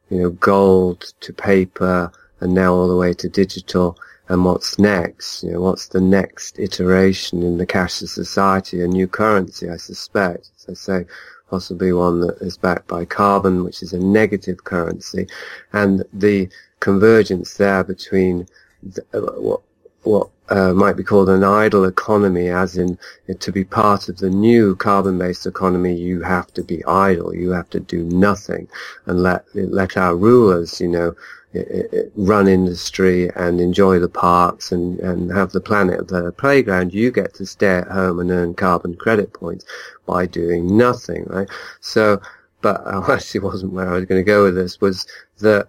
you 0.08 0.20
know, 0.20 0.30
gold 0.30 1.12
to 1.20 1.34
paper 1.34 2.10
and 2.40 2.54
now 2.54 2.72
all 2.74 2.88
the 2.88 2.96
way 2.96 3.12
to 3.14 3.28
digital 3.28 3.98
and 4.28 4.44
what's 4.44 4.78
next, 4.78 5.42
you 5.42 5.50
know, 5.50 5.60
what's 5.60 5.88
the 5.88 6.00
next 6.00 6.58
iteration 6.58 7.42
in 7.42 7.58
the 7.58 7.66
cashless 7.66 8.10
society, 8.10 8.80
a 8.80 8.86
new 8.86 9.08
currency, 9.08 9.68
I 9.68 9.76
suspect. 9.76 10.50
I 10.68 10.74
say, 10.74 11.04
possibly 11.50 11.92
one 11.92 12.20
that 12.20 12.38
is 12.40 12.56
backed 12.56 12.86
by 12.86 13.04
carbon, 13.04 13.64
which 13.64 13.82
is 13.82 13.92
a 13.92 13.98
negative 13.98 14.62
currency, 14.62 15.26
and 15.72 16.04
the 16.12 16.48
convergence 16.78 17.54
there 17.56 17.82
between 17.82 18.46
the, 18.82 19.02
what 19.38 19.60
what 20.02 20.30
uh, 20.48 20.72
might 20.72 20.96
be 20.96 21.02
called 21.02 21.28
an 21.28 21.44
idle 21.44 21.84
economy, 21.84 22.48
as 22.48 22.76
in 22.76 22.98
to 23.38 23.52
be 23.52 23.64
part 23.64 24.08
of 24.08 24.18
the 24.18 24.30
new 24.30 24.74
carbon-based 24.76 25.46
economy, 25.46 25.94
you 25.94 26.22
have 26.22 26.52
to 26.54 26.62
be 26.62 26.84
idle, 26.86 27.34
you 27.34 27.50
have 27.50 27.68
to 27.70 27.80
do 27.80 28.04
nothing, 28.04 28.66
and 29.06 29.22
let 29.22 29.44
let 29.54 29.96
our 29.96 30.16
rulers, 30.16 30.80
you 30.80 30.88
know, 30.88 31.14
Eh, 31.52 31.58
eh, 31.68 31.82
eh, 31.92 32.02
run 32.14 32.46
industry 32.46 33.28
and 33.34 33.60
enjoy 33.60 33.98
the 33.98 34.08
parks 34.08 34.70
and, 34.70 35.00
and 35.00 35.32
have 35.32 35.50
the 35.50 35.60
planet 35.60 36.06
the 36.06 36.30
playground, 36.30 36.94
you 36.94 37.10
get 37.10 37.34
to 37.34 37.44
stay 37.44 37.78
at 37.78 37.88
home 37.88 38.20
and 38.20 38.30
earn 38.30 38.54
carbon 38.54 38.94
credit 38.94 39.32
points 39.32 39.64
by 40.06 40.26
doing 40.26 40.76
nothing, 40.76 41.24
right? 41.24 41.48
So, 41.80 42.20
but 42.60 42.80
I 42.86 43.14
actually 43.14 43.40
wasn't 43.40 43.72
where 43.72 43.88
I 43.88 43.94
was 43.94 44.04
going 44.04 44.20
to 44.20 44.24
go 44.24 44.44
with 44.44 44.54
this, 44.54 44.80
was 44.80 45.08
that 45.40 45.66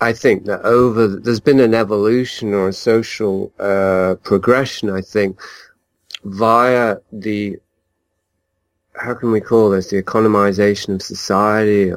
I 0.00 0.12
think 0.12 0.46
that 0.46 0.62
over, 0.62 1.06
there's 1.06 1.38
been 1.38 1.60
an 1.60 1.74
evolution 1.74 2.52
or 2.52 2.68
a 2.68 2.72
social 2.72 3.52
uh, 3.60 4.16
progression, 4.24 4.90
I 4.90 5.02
think, 5.02 5.38
via 6.24 6.96
the 7.12 7.56
how 8.98 9.14
can 9.14 9.30
we 9.30 9.40
call 9.40 9.70
this 9.70 9.90
the 9.90 10.02
economization 10.02 10.94
of 10.96 11.02
society 11.02 11.92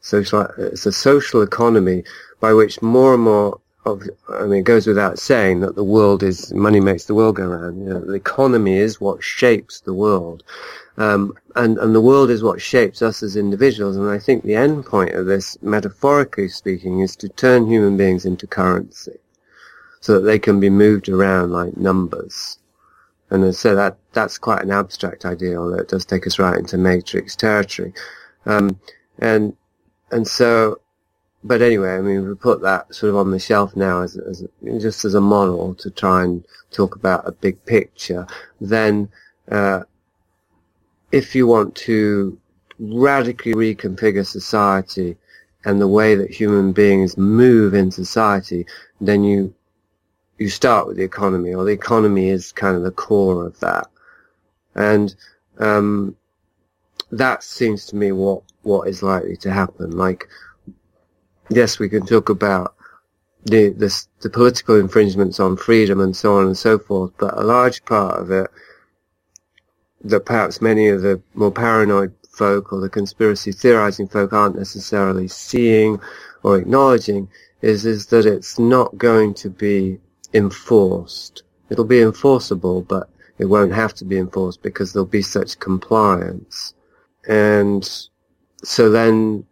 social 0.00 0.42
it's 0.58 0.86
a 0.86 0.92
social 0.92 1.42
economy 1.42 2.04
by 2.40 2.52
which 2.52 2.82
more 2.82 3.14
and 3.14 3.22
more 3.22 3.60
of 3.86 4.02
I 4.28 4.46
mean 4.46 4.60
it 4.60 4.64
goes 4.64 4.86
without 4.86 5.18
saying 5.18 5.60
that 5.60 5.76
the 5.76 5.84
world 5.84 6.22
is 6.22 6.52
money 6.52 6.80
makes 6.80 7.04
the 7.04 7.14
world 7.14 7.36
go 7.36 7.46
round 7.46 7.78
you 7.78 7.88
know, 7.88 8.00
the 8.00 8.14
economy 8.14 8.76
is 8.76 9.00
what 9.00 9.22
shapes 9.22 9.80
the 9.80 9.94
world. 9.94 10.42
Um, 10.98 11.34
and 11.54 11.78
and 11.78 11.94
the 11.94 12.00
world 12.00 12.30
is 12.30 12.42
what 12.42 12.60
shapes 12.60 13.00
us 13.00 13.22
as 13.22 13.36
individuals. 13.36 13.96
And 13.96 14.10
I 14.10 14.18
think 14.18 14.42
the 14.42 14.56
end 14.56 14.86
point 14.86 15.14
of 15.14 15.26
this 15.26 15.56
metaphorically 15.62 16.48
speaking 16.48 17.00
is 17.00 17.14
to 17.16 17.28
turn 17.28 17.66
human 17.66 17.96
beings 17.96 18.24
into 18.26 18.46
currency 18.46 19.18
so 20.00 20.14
that 20.14 20.26
they 20.26 20.38
can 20.38 20.58
be 20.58 20.70
moved 20.70 21.08
around 21.08 21.52
like 21.52 21.76
numbers 21.76 22.58
and 23.30 23.54
so 23.54 23.74
that 23.74 23.98
that's 24.12 24.38
quite 24.38 24.62
an 24.62 24.70
abstract 24.70 25.24
idea, 25.24 25.60
although 25.60 25.78
it 25.78 25.88
does 25.88 26.04
take 26.04 26.26
us 26.26 26.38
right 26.38 26.58
into 26.58 26.78
matrix 26.78 27.34
territory. 27.34 27.92
Um, 28.44 28.78
and 29.18 29.56
and 30.10 30.26
so, 30.26 30.80
but 31.42 31.62
anyway, 31.62 31.96
I 31.96 32.00
mean, 32.00 32.28
we 32.28 32.34
put 32.34 32.62
that 32.62 32.94
sort 32.94 33.10
of 33.10 33.16
on 33.16 33.32
the 33.32 33.38
shelf 33.38 33.74
now 33.74 34.02
as, 34.02 34.16
as 34.16 34.44
just 34.80 35.04
as 35.04 35.14
a 35.14 35.20
model 35.20 35.74
to 35.76 35.90
try 35.90 36.22
and 36.22 36.44
talk 36.70 36.94
about 36.94 37.26
a 37.26 37.32
big 37.32 37.64
picture. 37.66 38.26
Then, 38.60 39.08
uh, 39.50 39.82
if 41.10 41.34
you 41.34 41.46
want 41.46 41.74
to 41.76 42.38
radically 42.78 43.54
reconfigure 43.54 44.26
society 44.26 45.16
and 45.64 45.80
the 45.80 45.88
way 45.88 46.14
that 46.14 46.30
human 46.30 46.72
beings 46.72 47.16
move 47.16 47.74
in 47.74 47.90
society, 47.90 48.66
then 49.00 49.24
you 49.24 49.52
you 50.38 50.48
start 50.48 50.86
with 50.86 50.96
the 50.96 51.04
economy, 51.04 51.54
or 51.54 51.64
the 51.64 51.72
economy 51.72 52.28
is 52.28 52.52
kind 52.52 52.76
of 52.76 52.82
the 52.82 52.90
core 52.90 53.46
of 53.46 53.58
that. 53.60 53.86
And 54.74 55.14
um, 55.58 56.16
that 57.10 57.42
seems 57.42 57.86
to 57.86 57.96
me 57.96 58.12
what, 58.12 58.42
what 58.62 58.88
is 58.88 59.02
likely 59.02 59.36
to 59.38 59.50
happen. 59.50 59.92
Like, 59.92 60.28
yes, 61.48 61.78
we 61.78 61.88
can 61.88 62.04
talk 62.04 62.28
about 62.28 62.74
the, 63.44 63.70
the, 63.70 64.04
the 64.20 64.30
political 64.30 64.78
infringements 64.78 65.40
on 65.40 65.56
freedom 65.56 66.00
and 66.00 66.14
so 66.16 66.36
on 66.36 66.46
and 66.46 66.58
so 66.58 66.78
forth, 66.78 67.12
but 67.18 67.36
a 67.38 67.42
large 67.42 67.84
part 67.84 68.20
of 68.20 68.30
it 68.30 68.50
that 70.04 70.26
perhaps 70.26 70.60
many 70.60 70.88
of 70.88 71.02
the 71.02 71.20
more 71.34 71.50
paranoid 71.50 72.12
folk 72.30 72.72
or 72.72 72.80
the 72.80 72.88
conspiracy 72.88 73.50
theorizing 73.50 74.06
folk 74.06 74.32
aren't 74.32 74.56
necessarily 74.56 75.26
seeing 75.26 75.98
or 76.42 76.58
acknowledging 76.58 77.28
is 77.62 77.86
is 77.86 78.06
that 78.06 78.26
it's 78.26 78.58
not 78.58 78.96
going 78.98 79.32
to 79.32 79.48
be 79.48 79.98
enforced. 80.36 81.42
It'll 81.70 81.84
be 81.84 82.02
enforceable, 82.02 82.82
but 82.82 83.08
it 83.38 83.46
won't 83.46 83.72
have 83.72 83.94
to 83.94 84.04
be 84.04 84.18
enforced 84.18 84.62
because 84.62 84.92
there'll 84.92 85.06
be 85.06 85.22
such 85.22 85.58
compliance. 85.58 86.74
And 87.28 87.88
so 88.62 88.90
then 88.90 89.44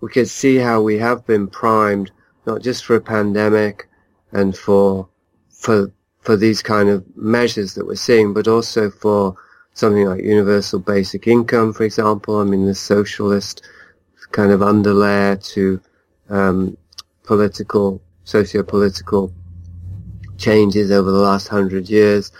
we 0.00 0.10
can 0.10 0.26
see 0.26 0.56
how 0.56 0.82
we 0.82 0.98
have 0.98 1.26
been 1.26 1.46
primed, 1.46 2.10
not 2.46 2.62
just 2.62 2.84
for 2.84 2.96
a 2.96 3.00
pandemic 3.00 3.88
and 4.32 4.56
for, 4.56 5.08
for, 5.50 5.92
for 6.20 6.36
these 6.36 6.62
kind 6.62 6.88
of 6.88 7.04
measures 7.16 7.74
that 7.74 7.86
we're 7.86 7.94
seeing, 7.94 8.32
but 8.32 8.48
also 8.48 8.90
for 8.90 9.36
something 9.74 10.06
like 10.06 10.22
universal 10.22 10.78
basic 10.78 11.26
income, 11.26 11.72
for 11.72 11.84
example. 11.84 12.40
I 12.40 12.44
mean, 12.44 12.66
the 12.66 12.74
socialist 12.74 13.62
kind 14.32 14.52
of 14.52 14.60
underlayer 14.60 15.42
to 15.54 15.80
um, 16.28 16.76
political, 17.24 18.00
socio-political 18.24 19.32
changes 20.40 20.90
over 20.90 21.10
the 21.10 21.18
last 21.18 21.48
hundred 21.48 21.88
years. 21.88 22.32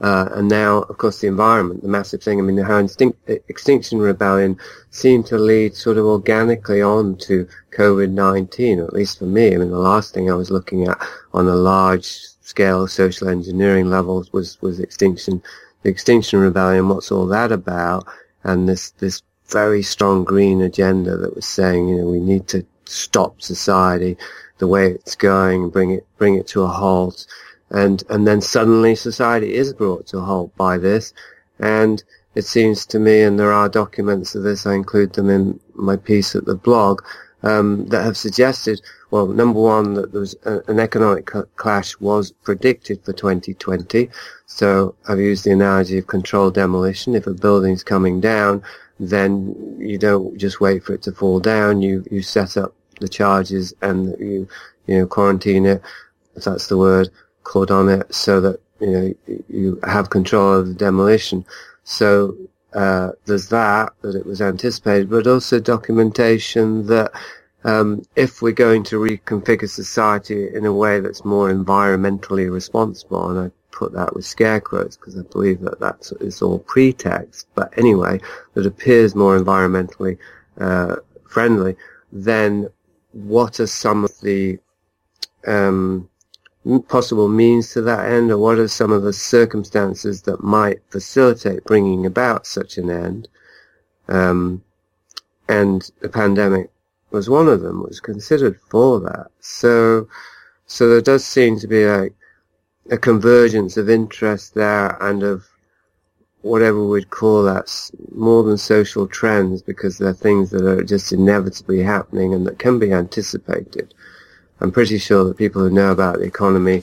Uh, 0.00 0.28
and 0.32 0.48
now, 0.48 0.82
of 0.82 0.98
course, 0.98 1.20
the 1.20 1.26
environment, 1.26 1.82
the 1.82 1.88
massive 1.88 2.22
thing. 2.22 2.38
I 2.38 2.42
mean, 2.42 2.58
how 2.58 2.78
Instinct, 2.78 3.18
Extinction 3.48 3.98
Rebellion 3.98 4.58
seemed 4.90 5.26
to 5.26 5.38
lead 5.38 5.74
sort 5.74 5.98
of 5.98 6.04
organically 6.04 6.82
on 6.82 7.16
to 7.18 7.48
COVID-19, 7.76 8.78
or 8.78 8.84
at 8.84 8.92
least 8.92 9.18
for 9.18 9.24
me. 9.26 9.54
I 9.54 9.56
mean, 9.58 9.70
the 9.70 9.78
last 9.78 10.12
thing 10.12 10.30
I 10.30 10.34
was 10.34 10.50
looking 10.50 10.88
at 10.88 10.98
on 11.32 11.46
a 11.46 11.54
large 11.54 12.18
scale 12.42 12.86
social 12.86 13.28
engineering 13.28 13.88
levels 13.88 14.32
was, 14.32 14.60
was 14.60 14.80
Extinction, 14.80 15.42
the 15.82 15.90
Extinction 15.90 16.40
Rebellion. 16.40 16.88
What's 16.88 17.12
all 17.12 17.26
that 17.28 17.52
about? 17.52 18.06
And 18.42 18.68
this, 18.68 18.90
this 18.90 19.22
very 19.48 19.82
strong 19.82 20.24
green 20.24 20.60
agenda 20.60 21.16
that 21.16 21.34
was 21.34 21.46
saying, 21.46 21.88
you 21.88 21.98
know, 21.98 22.06
we 22.06 22.20
need 22.20 22.48
to 22.48 22.66
stop 22.86 23.42
society 23.42 24.16
the 24.58 24.66
way 24.66 24.90
it's 24.90 25.16
going, 25.16 25.70
bring 25.70 25.90
it 25.90 26.06
bring 26.18 26.36
it 26.36 26.46
to 26.48 26.62
a 26.62 26.68
halt, 26.68 27.26
and 27.70 28.02
and 28.08 28.26
then 28.26 28.40
suddenly 28.40 28.94
society 28.94 29.54
is 29.54 29.72
brought 29.72 30.06
to 30.08 30.18
a 30.18 30.22
halt 30.22 30.54
by 30.56 30.78
this, 30.78 31.12
and 31.58 32.02
it 32.34 32.44
seems 32.44 32.84
to 32.86 32.98
me, 32.98 33.22
and 33.22 33.38
there 33.38 33.52
are 33.52 33.68
documents 33.68 34.34
of 34.34 34.42
this, 34.42 34.66
I 34.66 34.74
include 34.74 35.12
them 35.12 35.30
in 35.30 35.60
my 35.74 35.96
piece 35.96 36.34
at 36.34 36.44
the 36.44 36.56
blog, 36.56 37.02
um, 37.44 37.86
that 37.86 38.04
have 38.04 38.16
suggested, 38.16 38.80
well, 39.10 39.26
number 39.26 39.60
one, 39.60 39.94
that 39.94 40.12
there 40.12 40.20
was 40.20 40.34
a, 40.44 40.60
an 40.66 40.80
economic 40.80 41.30
clash 41.56 41.98
was 42.00 42.32
predicted 42.32 43.04
for 43.04 43.12
2020. 43.12 44.10
So 44.46 44.94
I've 45.06 45.20
used 45.20 45.44
the 45.44 45.52
analogy 45.52 45.98
of 45.98 46.06
controlled 46.06 46.54
demolition. 46.54 47.14
If 47.14 47.26
a 47.26 47.34
building's 47.34 47.84
coming 47.84 48.20
down, 48.20 48.62
then 48.98 49.76
you 49.78 49.98
don't 49.98 50.36
just 50.36 50.60
wait 50.60 50.82
for 50.82 50.94
it 50.94 51.02
to 51.02 51.12
fall 51.12 51.38
down. 51.38 51.82
You, 51.82 52.04
you 52.10 52.22
set 52.22 52.56
up 52.56 52.74
the 53.00 53.08
charges 53.08 53.74
and 53.82 54.16
you 54.18 54.48
you 54.86 54.98
know 54.98 55.06
quarantine 55.06 55.66
it 55.66 55.82
if 56.36 56.44
that's 56.44 56.68
the 56.68 56.76
word 56.76 57.10
cordon 57.44 57.88
it 57.88 58.14
so 58.14 58.40
that 58.40 58.60
you 58.80 58.90
know 58.90 59.14
you 59.48 59.80
have 59.84 60.10
control 60.10 60.60
of 60.60 60.68
the 60.68 60.74
demolition. 60.74 61.44
So 61.84 62.36
uh, 62.72 63.12
there's 63.26 63.48
that 63.48 63.92
that 64.02 64.16
it 64.16 64.26
was 64.26 64.40
anticipated 64.42 65.08
but 65.08 65.26
also 65.26 65.60
documentation 65.60 66.86
that 66.86 67.12
um, 67.62 68.02
if 68.16 68.42
we're 68.42 68.52
going 68.52 68.82
to 68.84 68.96
reconfigure 68.96 69.68
society 69.68 70.48
in 70.54 70.66
a 70.66 70.72
way 70.72 71.00
that's 71.00 71.24
more 71.24 71.52
environmentally 71.52 72.50
responsible 72.52 73.30
and 73.30 73.38
I 73.38 73.50
put 73.70 73.92
that 73.92 74.14
with 74.14 74.24
scare 74.24 74.60
quotes 74.60 74.96
because 74.96 75.18
I 75.18 75.22
believe 75.22 75.60
that 75.60 75.80
that's 75.80 76.12
it's 76.20 76.42
all 76.42 76.58
pretext 76.58 77.46
but 77.54 77.72
anyway 77.78 78.20
that 78.54 78.66
appears 78.66 79.14
more 79.14 79.38
environmentally 79.38 80.18
uh, 80.60 80.96
friendly 81.28 81.76
then 82.12 82.68
what 83.14 83.60
are 83.60 83.66
some 83.66 84.04
of 84.04 84.20
the 84.20 84.58
um, 85.46 86.08
possible 86.88 87.28
means 87.28 87.72
to 87.72 87.82
that 87.82 88.10
end, 88.10 88.30
or 88.30 88.38
what 88.38 88.58
are 88.58 88.68
some 88.68 88.90
of 88.90 89.02
the 89.02 89.12
circumstances 89.12 90.22
that 90.22 90.42
might 90.42 90.80
facilitate 90.90 91.64
bringing 91.64 92.04
about 92.04 92.46
such 92.46 92.76
an 92.76 92.90
end? 92.90 93.28
Um, 94.08 94.62
and 95.48 95.90
the 96.00 96.08
pandemic 96.08 96.70
was 97.10 97.30
one 97.30 97.48
of 97.48 97.60
them, 97.60 97.82
was 97.82 98.00
considered 98.00 98.58
for 98.68 98.98
that. 99.00 99.28
So, 99.40 100.08
so 100.66 100.88
there 100.88 101.00
does 101.00 101.24
seem 101.24 101.58
to 101.60 101.68
be 101.68 101.84
a, 101.84 102.08
a 102.90 102.98
convergence 102.98 103.76
of 103.76 103.88
interest 103.88 104.54
there 104.54 105.00
and 105.02 105.22
of 105.22 105.46
whatever 106.44 106.84
we'd 106.84 107.08
call 107.08 107.42
that 107.42 107.90
more 108.14 108.42
than 108.42 108.58
social 108.58 109.06
trends 109.06 109.62
because 109.62 109.96
they're 109.96 110.12
things 110.12 110.50
that 110.50 110.64
are 110.66 110.84
just 110.84 111.10
inevitably 111.10 111.82
happening 111.82 112.34
and 112.34 112.46
that 112.46 112.58
can 112.58 112.78
be 112.78 112.92
anticipated. 112.92 113.94
I'm 114.60 114.70
pretty 114.70 114.98
sure 114.98 115.24
that 115.24 115.38
people 115.38 115.62
who 115.62 115.70
know 115.70 115.90
about 115.90 116.18
the 116.18 116.24
economy, 116.24 116.82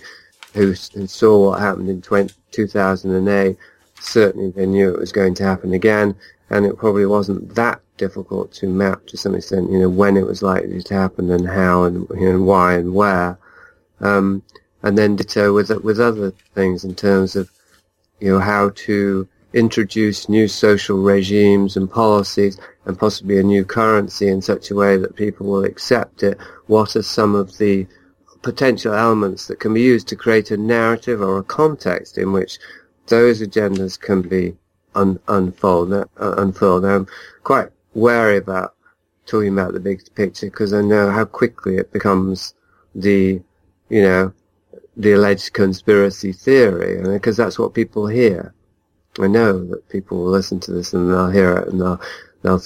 who, 0.55 0.73
who 0.93 1.05
saw 1.05 1.51
what 1.51 1.59
happened 1.59 1.89
in 1.89 2.01
20, 2.01 2.33
2008, 2.49 3.55
certainly 3.99 4.49
they 4.49 4.65
knew 4.65 4.89
it 4.89 4.99
was 4.99 5.11
going 5.11 5.35
to 5.35 5.43
happen 5.43 5.73
again. 5.73 6.15
and 6.49 6.65
it 6.65 6.77
probably 6.77 7.05
wasn't 7.05 7.53
that 7.55 7.79
difficult 7.97 8.51
to 8.51 8.67
map 8.67 9.05
to 9.05 9.15
some 9.15 9.35
extent, 9.35 9.71
you 9.71 9.77
know, 9.77 9.89
when 9.89 10.17
it 10.17 10.25
was 10.25 10.41
likely 10.41 10.81
to 10.81 10.93
happen 10.93 11.29
and 11.29 11.47
how 11.47 11.83
and 11.83 12.07
you 12.19 12.33
know, 12.33 12.41
why 12.41 12.73
and 12.73 12.93
where. 12.95 13.38
Um, 13.99 14.41
and 14.81 14.97
then 14.97 15.15
ditto 15.15 15.53
with 15.53 15.69
with 15.83 15.99
other 15.99 16.31
things 16.55 16.83
in 16.83 16.95
terms 16.95 17.35
of 17.35 17.51
you 18.19 18.31
know 18.31 18.39
how 18.39 18.71
to 18.88 19.27
introduce 19.53 20.29
new 20.29 20.47
social 20.47 21.01
regimes 21.01 21.75
and 21.75 21.91
policies 21.91 22.57
and 22.85 22.97
possibly 22.97 23.37
a 23.37 23.43
new 23.43 23.65
currency 23.65 24.27
in 24.27 24.41
such 24.41 24.71
a 24.71 24.75
way 24.75 24.97
that 24.97 25.15
people 25.15 25.47
will 25.47 25.65
accept 25.65 26.23
it. 26.23 26.37
What 26.67 26.95
are 26.95 27.03
some 27.03 27.35
of 27.35 27.57
the 27.57 27.87
potential 28.41 28.93
elements 28.93 29.47
that 29.47 29.59
can 29.59 29.73
be 29.73 29.81
used 29.81 30.07
to 30.07 30.15
create 30.15 30.51
a 30.51 30.57
narrative 30.57 31.21
or 31.21 31.37
a 31.37 31.43
context 31.43 32.17
in 32.17 32.31
which 32.31 32.59
those 33.07 33.41
agendas 33.41 33.99
can 33.99 34.21
be 34.21 34.55
un- 34.95 35.19
unfold, 35.27 35.93
uh, 35.93 36.05
unfurled. 36.17 36.85
I'm 36.85 37.07
quite 37.43 37.69
wary 37.93 38.37
about 38.37 38.75
talking 39.25 39.53
about 39.53 39.73
the 39.73 39.79
big 39.79 40.01
picture 40.15 40.47
because 40.47 40.73
I 40.73 40.81
know 40.81 41.09
how 41.09 41.25
quickly 41.25 41.77
it 41.77 41.91
becomes 41.91 42.53
the, 42.95 43.41
you 43.89 44.01
know, 44.01 44.33
the 44.97 45.13
alleged 45.13 45.53
conspiracy 45.53 46.33
theory, 46.33 47.01
because 47.01 47.37
that's 47.37 47.57
what 47.57 47.73
people 47.73 48.07
hear. 48.07 48.53
I 49.19 49.27
know 49.27 49.65
that 49.65 49.89
people 49.89 50.17
will 50.17 50.31
listen 50.31 50.59
to 50.61 50.71
this 50.71 50.93
and 50.93 51.09
they'll 51.09 51.29
hear 51.29 51.57
it 51.57 51.67
and 51.67 51.81
they'll, 51.81 52.01
they'll, 52.43 52.61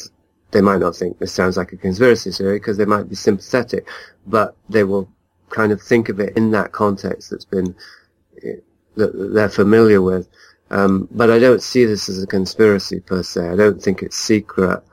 they 0.51 0.61
might 0.61 0.79
not 0.79 0.95
think 0.95 1.17
this 1.17 1.33
sounds 1.33 1.57
like 1.57 1.73
a 1.73 1.77
conspiracy 1.77 2.31
theory 2.31 2.59
because 2.59 2.77
they 2.77 2.85
might 2.85 3.09
be 3.09 3.15
sympathetic, 3.15 3.87
but 4.27 4.55
they 4.69 4.83
will 4.83 5.09
kind 5.49 5.71
of 5.71 5.81
think 5.81 6.09
of 6.09 6.19
it 6.19 6.35
in 6.37 6.51
that 6.51 6.71
context 6.71 7.29
that's 7.31 7.45
been, 7.45 7.75
that 8.95 9.33
they're 9.33 9.49
familiar 9.49 10.01
with. 10.01 10.27
Um, 10.71 11.07
but 11.11 11.29
I 11.29 11.39
don't 11.39 11.61
see 11.61 11.85
this 11.85 12.09
as 12.09 12.21
a 12.21 12.27
conspiracy 12.27 12.99
per 12.99 13.23
se. 13.23 13.49
I 13.49 13.55
don't 13.55 13.81
think 13.81 14.01
it's 14.01 14.17
secret. 14.17 14.83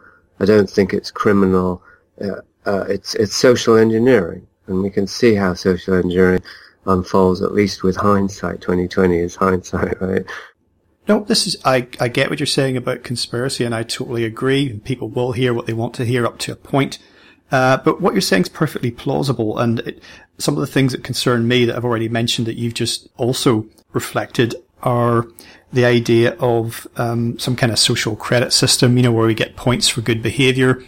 I 0.41 0.45
don't 0.45 0.69
think 0.69 0.93
it's 0.93 1.11
criminal. 1.11 1.83
Uh, 2.21 2.41
uh, 2.67 2.85
it's 2.89 3.15
it's 3.15 3.35
social 3.35 3.77
engineering, 3.77 4.47
and 4.67 4.83
we 4.83 4.91
can 4.91 5.07
see 5.07 5.35
how 5.35 5.55
social 5.55 5.95
engineering 5.95 6.43
unfolds. 6.87 7.43
At 7.43 7.53
least 7.53 7.83
with 7.83 7.97
hindsight, 7.97 8.61
2020 8.61 9.19
is 9.19 9.35
hindsight, 9.35 10.01
right? 10.01 10.27
No, 11.09 11.21
this 11.25 11.47
is 11.47 11.57
I 11.65 11.89
I 11.99 12.09
get 12.09 12.31
what 12.31 12.39
you're 12.39 12.47
saying 12.47 12.77
about 12.77 13.03
conspiracy, 13.03 13.65
and 13.65 13.75
I 13.75 13.83
totally 13.83 14.25
agree. 14.25 14.79
People 14.81 15.09
will 15.09 15.33
hear 15.33 15.53
what 15.53 15.67
they 15.67 15.73
want 15.73 15.95
to 15.95 16.05
hear 16.05 16.27
up 16.27 16.39
to 16.41 16.53
a 16.53 16.57
point. 16.57 16.99
Uh, 17.51 17.77
but 17.79 18.01
what 18.01 18.15
you're 18.15 18.23
saying 18.23 18.43
is 18.43 18.49
perfectly 18.49 18.91
plausible, 18.91 19.59
and 19.59 19.81
it, 19.81 20.03
some 20.39 20.55
of 20.55 20.61
the 20.61 20.67
things 20.67 20.93
that 20.93 21.05
concern 21.05 21.47
me 21.47 21.65
that 21.65 21.77
I've 21.77 21.85
already 21.85 22.09
mentioned 22.09 22.47
that 22.47 22.57
you've 22.57 22.75
just 22.75 23.09
also 23.17 23.67
reflected 23.93 24.55
are 24.83 25.27
the 25.73 25.85
idea 25.85 26.33
of 26.39 26.87
um, 26.97 27.39
some 27.39 27.57
kind 27.57 27.73
of 27.73 27.79
social 27.79 28.17
credit 28.17 28.53
system, 28.53 28.97
you 28.97 29.03
know, 29.03 29.13
where 29.13 29.27
we 29.27 29.35
get 29.35 29.57
points 29.57 29.89
for 29.89 30.01
good 30.01 30.23
behavior, 30.23 30.83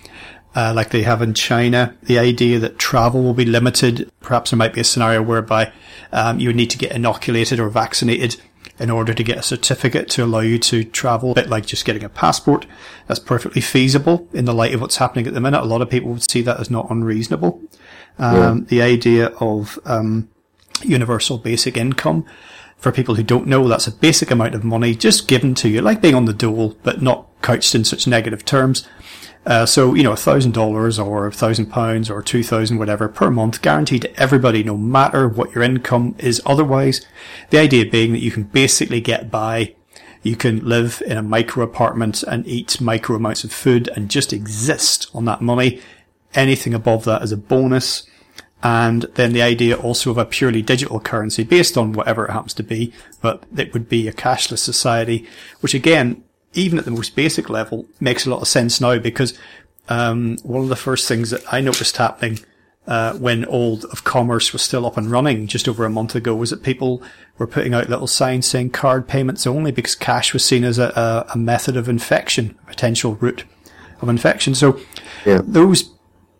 uh, 0.55 0.73
like 0.75 0.91
they 0.91 1.03
have 1.03 1.23
in 1.23 1.35
China. 1.35 1.97
The 2.03 2.19
idea 2.19 2.59
that 2.61 2.79
travel 2.79 3.23
will 3.23 3.35
be 3.35 3.45
limited. 3.45 4.11
Perhaps 4.21 4.51
there 4.51 4.59
might 4.59 4.75
be 4.75 4.81
a 4.81 4.85
scenario 4.85 5.23
whereby 5.23 5.73
um, 6.13 6.39
you 6.39 6.49
would 6.49 6.57
need 6.57 6.71
to 6.71 6.79
get 6.79 6.93
inoculated 6.93 7.61
or 7.61 7.69
vaccinated 7.69 8.37
in 8.79 8.91
order 8.91 9.15
to 9.15 9.23
get 9.23 9.39
a 9.39 9.43
certificate 9.43 10.09
to 10.11 10.25
allow 10.25 10.41
you 10.41 10.59
to 10.59 10.85
travel, 10.85 11.33
a 11.33 11.35
bit 11.35 11.49
like 11.49 11.67
just 11.67 11.85
getting 11.85 12.03
a 12.03 12.09
passport. 12.09 12.67
That's 13.07 13.21
perfectly 13.21 13.61
feasible 13.61 14.29
in 14.33 14.45
the 14.45 14.55
light 14.55 14.75
of 14.75 14.81
what's 14.81 14.97
happening 14.97 15.27
at 15.27 15.35
the 15.35 15.41
minute. 15.41 15.63
A 15.63 15.67
lot 15.67 15.83
of 15.83 15.91
people 15.91 16.11
would 16.11 16.29
see 16.29 16.43
that 16.43 16.59
as 16.59 16.71
not 16.71 16.91
unreasonable. 16.91 17.63
Um, 18.19 18.59
yeah. 18.59 18.65
The 18.67 18.83
idea 18.83 19.27
of 19.41 19.79
um, 19.85 20.29
universal 20.83 21.39
basic 21.39 21.77
income 21.77 22.25
for 22.77 22.93
people 22.93 23.15
who 23.15 23.23
don't 23.23 23.47
know, 23.47 23.67
that's 23.69 23.87
a 23.87 23.93
basic 23.93 24.31
amount 24.31 24.55
of 24.55 24.65
money 24.65 24.95
just 24.95 25.29
given 25.29 25.55
to 25.55 25.69
you, 25.69 25.81
like 25.81 26.03
being 26.03 26.15
on 26.15 26.27
the 26.27 26.35
dole, 26.35 26.77
but 26.83 27.01
not 27.01 27.27
couched 27.43 27.75
in 27.75 27.85
such 27.85 28.07
negative 28.07 28.45
terms. 28.45 28.87
Uh, 29.47 29.67
so, 29.67 29.95
you 29.95 30.03
know, 30.03 30.13
a 30.13 30.17
thousand 30.17 30.53
dollars 30.53 30.99
or 30.99 31.27
a 31.27 31.33
thousand 31.33 31.67
pounds 31.67 32.11
or 32.11 32.23
two 32.23 32.43
thousand 32.43 32.79
whatever 32.79 33.09
per 33.09 33.31
month 33.31 33.61
guaranteed 33.63 34.03
to 34.03 34.21
everybody 34.21 34.63
no 34.63 34.77
matter 34.77 35.29
what 35.29 35.55
your 35.55 35.63
income 35.63 36.15
is 36.19 36.41
otherwise. 36.47 37.07
The 37.51 37.59
idea 37.59 37.87
being 37.87 38.13
that 38.13 38.23
you 38.23 38.31
can 38.31 38.45
basically 38.45 39.01
get 39.01 39.31
by. 39.31 39.75
You 40.23 40.37
can 40.37 40.67
live 40.67 41.03
in 41.07 41.19
a 41.19 41.23
micro 41.23 41.63
apartment 41.63 42.23
and 42.23 42.47
eat 42.47 42.81
micro 42.81 43.17
amounts 43.17 43.45
of 43.45 43.53
food 43.53 43.89
and 43.89 44.11
just 44.11 44.33
exist 44.33 45.11
on 45.13 45.27
that 45.27 45.43
money. 45.43 45.83
Anything 46.33 46.73
above 46.73 47.05
that 47.05 47.23
is 47.23 47.31
a 47.31 47.37
bonus 47.37 48.09
and 48.65 49.03
then 49.15 49.35
the 49.35 49.43
idea 49.43 49.77
also 49.77 50.11
of 50.11 50.17
a 50.17 50.25
purely 50.25 50.63
digital 50.63 50.99
currency 50.99 51.45
based 51.45 51.77
on 51.77 51.93
whatever 51.93 52.25
it 52.25 52.33
happens 52.33 52.55
to 52.55 52.63
be, 52.63 52.95
but 53.21 53.45
it 53.55 53.75
would 53.75 53.91
be 53.91 54.09
a 54.09 54.13
cashless 54.13 54.61
society, 54.61 55.29
which 55.61 55.75
again, 55.75 56.24
even 56.55 56.79
at 56.79 56.85
the 56.85 56.91
most 56.91 57.17
basic 57.17 57.49
level, 57.51 57.87
makes 58.01 58.27
a 58.27 58.31
lot 58.31 58.41
of 58.41 58.49
sense 58.49 58.81
now 58.81 58.99
because 58.99 59.39
um, 59.89 60.39
one 60.43 60.63
of 60.63 60.69
the 60.69 60.77
first 60.77 61.09
things 61.09 61.31
that 61.31 61.43
I 61.53 61.61
noticed 61.61 61.97
happening 61.97 62.41
uh, 62.87 63.15
when 63.15 63.45
all 63.45 63.83
of 63.87 64.05
commerce 64.05 64.53
was 64.53 64.63
still 64.63 64.87
up 64.87 64.97
and 64.97 65.11
running 65.11 65.47
just 65.47 65.69
over 65.69 65.85
a 65.85 65.91
month 65.91 66.15
ago 66.15 66.35
was 66.35 66.51
that 66.51 66.63
people 66.63 67.03
were 67.39 67.47
putting 67.47 67.73
out 67.73 67.89
little 67.89 68.07
signs 68.07 68.47
saying 68.47 68.71
card 68.71 69.09
payments 69.09 69.47
only 69.47 69.73
because 69.73 69.95
cash 69.95 70.33
was 70.33 70.45
seen 70.45 70.65
as 70.65 70.79
a, 70.79 71.27
a 71.33 71.39
method 71.39 71.77
of 71.77 71.89
infection, 71.89 72.59
a 72.63 72.67
potential 72.67 73.15
route 73.17 73.45
of 74.01 74.09
infection. 74.09 74.55
So 74.55 74.79
yeah. 75.25 75.41
those 75.43 75.91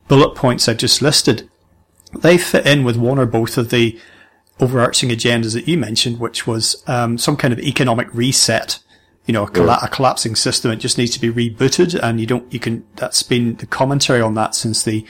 bullet 0.09 0.35
points 0.35 0.69
I 0.69 0.75
just 0.75 1.01
listed 1.01 1.49
they 2.21 2.39
fit 2.39 2.67
in 2.67 2.85
with 2.85 2.97
one 2.97 3.19
or 3.19 3.27
both 3.27 3.59
of 3.59 3.71
the 3.71 3.99
overarching 4.61 5.11
agendas 5.11 5.55
that 5.55 5.69
you 5.69 5.77
mentioned, 5.77 6.21
which 6.21 6.47
was 6.47 6.83
um, 6.87 7.19
some 7.19 7.37
kind 7.37 7.53
of 7.53 7.59
economic 7.59 8.13
reset. 8.15 8.79
You 9.27 9.33
know, 9.33 9.45
a, 9.45 9.51
colla- 9.51 9.81
a, 9.83 9.89
collapsing 9.89 10.37
system. 10.37 10.71
It 10.71 10.77
just 10.77 10.99
needs 10.99 11.13
to 11.13 11.21
be 11.21 11.31
rebooted, 11.31 11.99
and 12.03 12.21
you 12.21 12.27
don't. 12.27 12.53
You 12.53 12.61
can. 12.61 12.85
That's 12.97 13.23
been 13.23 13.57
the 13.57 13.67
commentary 13.67 14.21
on 14.21 14.35
that 14.35 14.55
since 14.55 14.83
the 14.83 15.07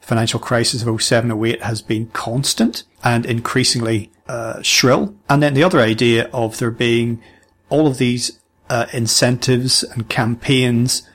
financial 0.00 0.38
crisis 0.38 0.84
of 0.84 1.02
07, 1.02 1.44
08 1.44 1.62
has 1.62 1.82
been 1.82 2.06
constant 2.08 2.84
and 3.02 3.26
increasingly 3.26 4.10
uh, 4.28 4.62
shrill. 4.62 5.16
And 5.28 5.42
then 5.42 5.54
the 5.54 5.64
other 5.64 5.80
idea 5.80 6.30
of 6.32 6.58
there 6.58 6.70
being 6.70 7.20
all 7.68 7.88
of 7.88 7.98
these 7.98 8.38
uh, 8.70 8.86
incentives 8.92 9.82
and 9.82 10.08
campaigns 10.08 11.08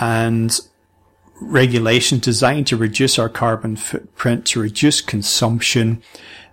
and 0.00 0.58
regulation 1.40 2.18
designed 2.18 2.66
to 2.68 2.76
reduce 2.76 3.18
our 3.18 3.28
carbon 3.28 3.76
footprint, 3.76 4.46
to 4.46 4.60
reduce 4.60 5.00
consumption, 5.00 6.02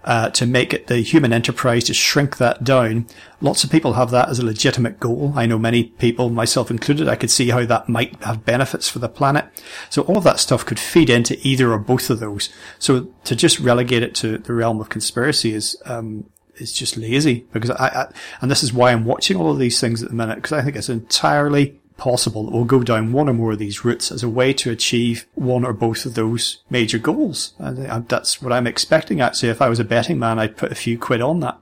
uh, 0.05 0.29
to 0.29 0.45
make 0.45 0.73
it 0.73 0.87
the 0.87 0.97
human 0.97 1.33
enterprise 1.33 1.83
to 1.85 1.93
shrink 1.93 2.37
that 2.37 2.63
down. 2.63 3.07
Lots 3.41 3.63
of 3.63 3.71
people 3.71 3.93
have 3.93 4.11
that 4.11 4.29
as 4.29 4.39
a 4.39 4.45
legitimate 4.45 4.99
goal. 4.99 5.33
I 5.35 5.47
know 5.47 5.57
many 5.57 5.85
people, 5.85 6.29
myself 6.29 6.69
included, 6.71 7.07
I 7.07 7.15
could 7.15 7.31
see 7.31 7.49
how 7.49 7.65
that 7.65 7.89
might 7.89 8.23
have 8.23 8.45
benefits 8.45 8.87
for 8.87 8.99
the 8.99 9.09
planet. 9.09 9.45
So 9.89 10.03
all 10.03 10.17
of 10.17 10.23
that 10.23 10.39
stuff 10.39 10.65
could 10.65 10.79
feed 10.79 11.09
into 11.09 11.37
either 11.45 11.71
or 11.71 11.79
both 11.79 12.09
of 12.09 12.19
those. 12.19 12.49
So 12.79 13.11
to 13.25 13.35
just 13.35 13.59
relegate 13.59 14.03
it 14.03 14.15
to 14.15 14.37
the 14.37 14.53
realm 14.53 14.79
of 14.79 14.89
conspiracy 14.89 15.53
is, 15.53 15.75
um, 15.85 16.29
is 16.57 16.71
just 16.71 16.97
lazy 16.97 17.47
because 17.51 17.71
I, 17.71 17.87
I, 17.87 18.13
and 18.41 18.49
this 18.49 18.63
is 18.63 18.71
why 18.71 18.91
I'm 18.91 19.05
watching 19.05 19.37
all 19.37 19.51
of 19.51 19.59
these 19.59 19.81
things 19.81 20.03
at 20.03 20.09
the 20.09 20.15
minute 20.15 20.35
because 20.35 20.53
I 20.53 20.61
think 20.61 20.75
it's 20.75 20.87
entirely 20.87 21.79
possible 21.97 22.43
that 22.43 22.51
we'll 22.51 22.65
go 22.65 22.83
down 22.83 23.11
one 23.11 23.29
or 23.29 23.33
more 23.33 23.53
of 23.53 23.59
these 23.59 23.85
routes 23.85 24.11
as 24.11 24.23
a 24.23 24.29
way 24.29 24.53
to 24.53 24.71
achieve 24.71 25.25
one 25.35 25.63
or 25.65 25.73
both 25.73 26.05
of 26.05 26.13
those 26.15 26.63
major 26.69 26.97
goals. 26.97 27.53
And 27.59 28.07
that's 28.09 28.41
what 28.41 28.53
I'm 28.53 28.67
expecting 28.67 29.21
actually. 29.21 29.49
If 29.49 29.61
I 29.61 29.69
was 29.69 29.79
a 29.79 29.85
betting 29.85 30.19
man, 30.19 30.39
I'd 30.39 30.57
put 30.57 30.71
a 30.71 30.75
few 30.75 30.97
quid 30.97 31.21
on 31.21 31.39
that. 31.41 31.57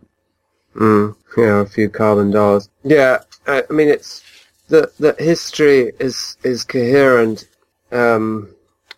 Mm, 0.76 1.16
yeah, 1.38 1.62
a 1.62 1.66
few 1.66 1.90
carbon 1.90 2.32
dollars. 2.32 2.70
Yeah, 2.84 3.20
I, 3.46 3.64
mean, 3.70 3.90
it's 3.90 4.24
the 4.70 4.92
the 5.00 5.16
history 5.20 5.92
is 6.00 6.38
is 6.44 6.64
coherent. 6.64 7.48
Um, 7.92 8.50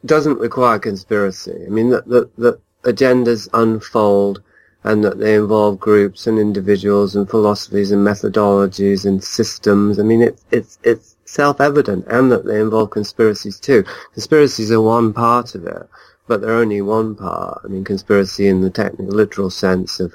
doesn't 0.06 0.40
require 0.40 0.80
conspiracy. 0.80 1.66
I 1.66 1.70
mean, 1.70 1.90
the, 1.90 2.02
the 2.06 2.30
the 2.38 2.60
agendas 2.84 3.50
unfold 3.54 4.42
and 4.86 5.04
that 5.04 5.18
they 5.18 5.34
involve 5.34 5.80
groups 5.80 6.28
and 6.28 6.38
individuals 6.38 7.16
and 7.16 7.28
philosophies 7.28 7.92
and 7.92 8.06
methodologies 8.06 9.04
and 9.04 9.24
systems. 9.24 10.00
I 10.00 10.04
mean, 10.04 10.22
it's 10.22 10.46
it's 10.52 10.80
it's 10.84 11.15
self-evident 11.26 12.06
and 12.08 12.32
that 12.32 12.46
they 12.46 12.60
involve 12.60 12.92
conspiracies 12.92 13.60
too. 13.60 13.84
Conspiracies 14.14 14.72
are 14.72 14.82
one 14.82 15.14
part 15.14 15.56
of 15.56 15.66
it, 15.66 15.90
but 16.28 16.42
they're 16.42 16.52
only 16.52 16.82
one 16.82 17.16
part. 17.16 17.62
I 17.64 17.68
mean, 17.68 17.84
conspiracy 17.84 18.48
in 18.48 18.62
the 18.62 18.70
technical, 18.70 19.14
literal 19.14 19.50
sense 19.50 20.00
of 20.00 20.14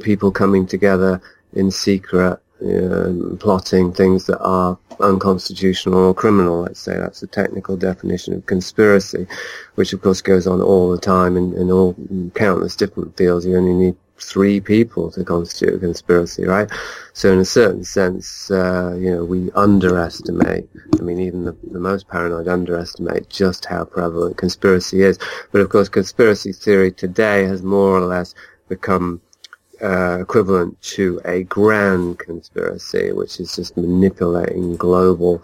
people 0.00 0.30
coming 0.30 0.66
together 0.66 1.20
in 1.52 1.70
secret, 1.70 2.40
um, 2.62 3.36
plotting 3.40 3.92
things 3.92 4.26
that 4.26 4.40
are 4.40 4.78
unconstitutional 5.00 5.98
or 5.98 6.14
criminal, 6.14 6.62
let's 6.62 6.80
say. 6.80 6.96
That's 6.96 7.20
the 7.20 7.26
technical 7.26 7.76
definition 7.76 8.34
of 8.34 8.46
conspiracy, 8.46 9.26
which 9.74 9.92
of 9.92 10.02
course 10.02 10.22
goes 10.22 10.46
on 10.46 10.60
all 10.60 10.90
the 10.90 10.98
time 10.98 11.36
in, 11.36 11.52
in 11.54 11.70
all 11.70 11.94
countless 12.34 12.76
different 12.76 13.16
fields. 13.16 13.44
You 13.44 13.56
only 13.56 13.74
need 13.74 13.96
three 14.18 14.60
people 14.60 15.10
to 15.10 15.24
constitute 15.24 15.74
a 15.74 15.78
conspiracy, 15.78 16.44
right? 16.44 16.70
So 17.12 17.32
in 17.32 17.40
a 17.40 17.44
certain 17.44 17.84
sense, 17.84 18.50
uh, 18.50 18.96
you 18.98 19.10
know, 19.10 19.24
we 19.24 19.50
underestimate, 19.52 20.68
I 20.98 21.02
mean, 21.02 21.18
even 21.20 21.44
the, 21.44 21.56
the 21.70 21.80
most 21.80 22.08
paranoid 22.08 22.48
underestimate 22.48 23.28
just 23.28 23.64
how 23.64 23.84
prevalent 23.84 24.36
conspiracy 24.36 25.02
is. 25.02 25.18
But 25.52 25.60
of 25.60 25.68
course, 25.68 25.88
conspiracy 25.88 26.52
theory 26.52 26.92
today 26.92 27.44
has 27.44 27.62
more 27.62 27.96
or 27.96 28.00
less 28.02 28.34
become 28.68 29.20
uh, 29.82 30.18
equivalent 30.20 30.80
to 30.82 31.20
a 31.24 31.42
grand 31.44 32.18
conspiracy, 32.18 33.12
which 33.12 33.40
is 33.40 33.56
just 33.56 33.76
manipulating 33.76 34.76
global 34.76 35.42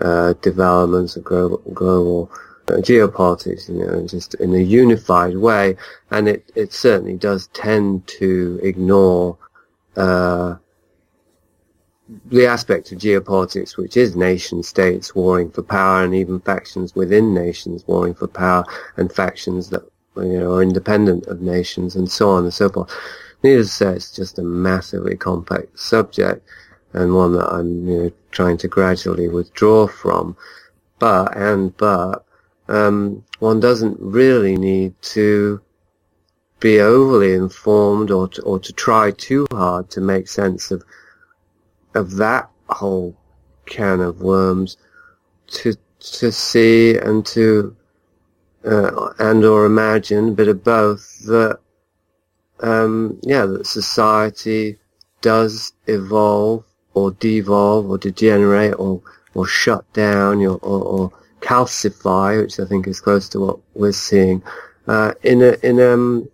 uh, 0.00 0.34
developments 0.40 1.16
of 1.16 1.24
global, 1.24 1.58
global 1.72 2.30
geopolitics, 2.78 3.68
you 3.68 3.84
know, 3.84 4.06
just 4.06 4.34
in 4.34 4.54
a 4.54 4.58
unified 4.58 5.36
way, 5.36 5.76
and 6.10 6.28
it, 6.28 6.50
it 6.54 6.72
certainly 6.72 7.16
does 7.16 7.48
tend 7.48 8.06
to 8.06 8.60
ignore 8.62 9.36
uh, 9.96 10.56
the 12.26 12.46
aspect 12.46 12.90
of 12.92 12.98
geopolitics, 12.98 13.76
which 13.76 13.96
is 13.96 14.16
nation 14.16 14.62
states 14.62 15.14
warring 15.14 15.50
for 15.50 15.62
power, 15.62 16.02
and 16.02 16.14
even 16.14 16.40
factions 16.40 16.94
within 16.94 17.34
nations 17.34 17.84
warring 17.86 18.14
for 18.14 18.26
power, 18.26 18.64
and 18.96 19.12
factions 19.12 19.70
that 19.70 19.82
you 20.16 20.38
know 20.40 20.54
are 20.54 20.62
independent 20.62 21.26
of 21.26 21.40
nations, 21.40 21.96
and 21.96 22.10
so 22.10 22.30
on 22.30 22.44
and 22.44 22.54
so 22.54 22.68
forth. 22.68 22.90
Needless 23.42 23.68
to 23.68 23.74
say, 23.74 23.92
it's 23.94 24.14
just 24.14 24.38
a 24.38 24.42
massively 24.42 25.16
complex 25.16 25.80
subject, 25.80 26.46
and 26.92 27.14
one 27.14 27.32
that 27.34 27.52
I'm 27.52 27.86
you 27.88 28.02
know 28.02 28.12
trying 28.30 28.58
to 28.58 28.68
gradually 28.68 29.28
withdraw 29.28 29.86
from. 29.86 30.36
But 30.98 31.36
and 31.36 31.76
but 31.76 32.24
um, 32.70 33.24
one 33.40 33.58
doesn't 33.58 33.98
really 34.00 34.56
need 34.56 34.94
to 35.02 35.60
be 36.60 36.80
overly 36.80 37.34
informed 37.34 38.10
or 38.10 38.28
to, 38.28 38.42
or 38.42 38.58
to 38.60 38.72
try 38.72 39.10
too 39.10 39.46
hard 39.50 39.90
to 39.90 40.00
make 40.00 40.28
sense 40.28 40.70
of 40.70 40.84
of 41.94 42.16
that 42.16 42.48
whole 42.68 43.16
can 43.66 44.00
of 44.00 44.20
worms 44.20 44.76
to 45.48 45.74
to 45.98 46.30
see 46.30 46.96
and 46.96 47.26
to 47.26 47.74
uh, 48.64 49.12
and 49.18 49.44
or 49.44 49.64
imagine 49.66 50.28
a 50.28 50.32
bit 50.32 50.48
of 50.48 50.62
both 50.62 51.18
that 51.26 51.58
um, 52.60 53.18
yeah 53.22 53.46
that 53.46 53.66
society 53.66 54.78
does 55.22 55.72
evolve 55.86 56.64
or 56.94 57.10
devolve 57.12 57.88
or 57.90 57.98
degenerate 57.98 58.74
or 58.78 59.02
or 59.34 59.46
shut 59.46 59.90
down 59.92 60.44
or, 60.44 60.58
or, 60.58 60.82
or 60.82 61.12
calcify, 61.40 62.40
which 62.40 62.60
I 62.60 62.64
think 62.64 62.86
is 62.86 63.00
close 63.00 63.28
to 63.30 63.40
what 63.40 63.58
we're 63.74 63.92
seeing, 63.92 64.42
uh, 64.86 65.12
in 65.22 65.42
a 65.42 65.56
in 65.62 65.80
um, 65.80 66.28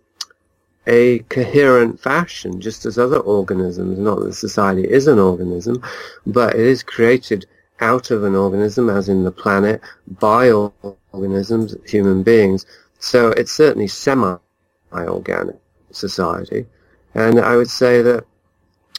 a 0.87 1.21
coherent 1.31 2.01
fashion, 2.01 2.61
just 2.61 2.87
as 2.87 2.99
other 2.99 3.19
organisms. 3.19 3.99
Not 3.99 4.21
that 4.21 4.35
society 4.35 4.83
is 4.83 5.07
an 5.07 5.19
organism, 5.19 5.83
but 6.27 6.55
it 6.55 6.61
is 6.61 6.83
created 6.83 7.47
out 7.81 8.11
of 8.11 8.25
an 8.25 8.35
organism, 8.35 8.89
as 8.89 9.09
in 9.09 9.25
the 9.25 9.33
planet, 9.33 9.81
by 10.19 10.51
organisms, 11.13 11.77
human 11.87 12.23
beings. 12.23 12.65
So 12.99 13.31
it's 13.31 13.53
certainly 13.53 13.89
semi-organic 13.89 15.57
society, 15.91 16.67
and 17.15 17.39
I 17.41 17.57
would 17.57 17.71
say 17.71 18.03
that 18.03 18.25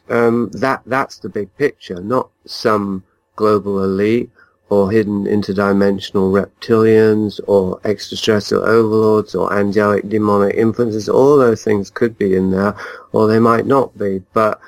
um, 0.09 0.49
that 0.53 0.81
that's 0.85 1.17
the 1.17 1.29
big 1.29 1.55
picture, 1.57 1.99
not 2.01 2.29
some 2.45 3.03
global 3.35 3.84
elite 3.84 4.29
or 4.69 4.91
hidden 4.91 5.26
interdimensional 5.26 6.31
reptilians 6.31 7.39
or 7.48 7.80
extraterrestrial 7.85 8.64
overlords 8.64 9.34
or 9.34 9.53
angelic 9.53 10.07
demonic 10.10 10.56
influences. 10.56 11.07
All 11.07 11.38
those 11.38 11.64
things 11.64 11.89
could 11.89 12.18
be 12.18 12.35
in 12.35 12.52
there, 12.52 12.76
or 13.14 13.27
they 13.27 13.39
might 13.39 13.65
not 13.65 13.98
be. 13.98 14.22
But 14.34 14.60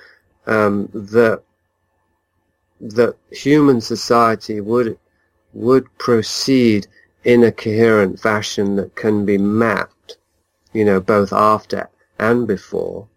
um, 0.48 0.90
the 0.94 1.42
the 2.80 3.16
human 3.32 3.82
society 3.82 4.62
would 4.62 4.98
would 5.54 5.86
proceed 5.98 6.88
in 7.24 7.44
a 7.44 7.52
coherent 7.52 8.20
fashion 8.20 8.76
that 8.78 8.96
can 8.96 9.26
be 9.26 9.38
mapped, 9.38 10.18
you 10.74 10.86
know, 10.86 11.00
both 11.00 11.34
after 11.34 11.90
and 12.18 12.48
before. 12.48 13.08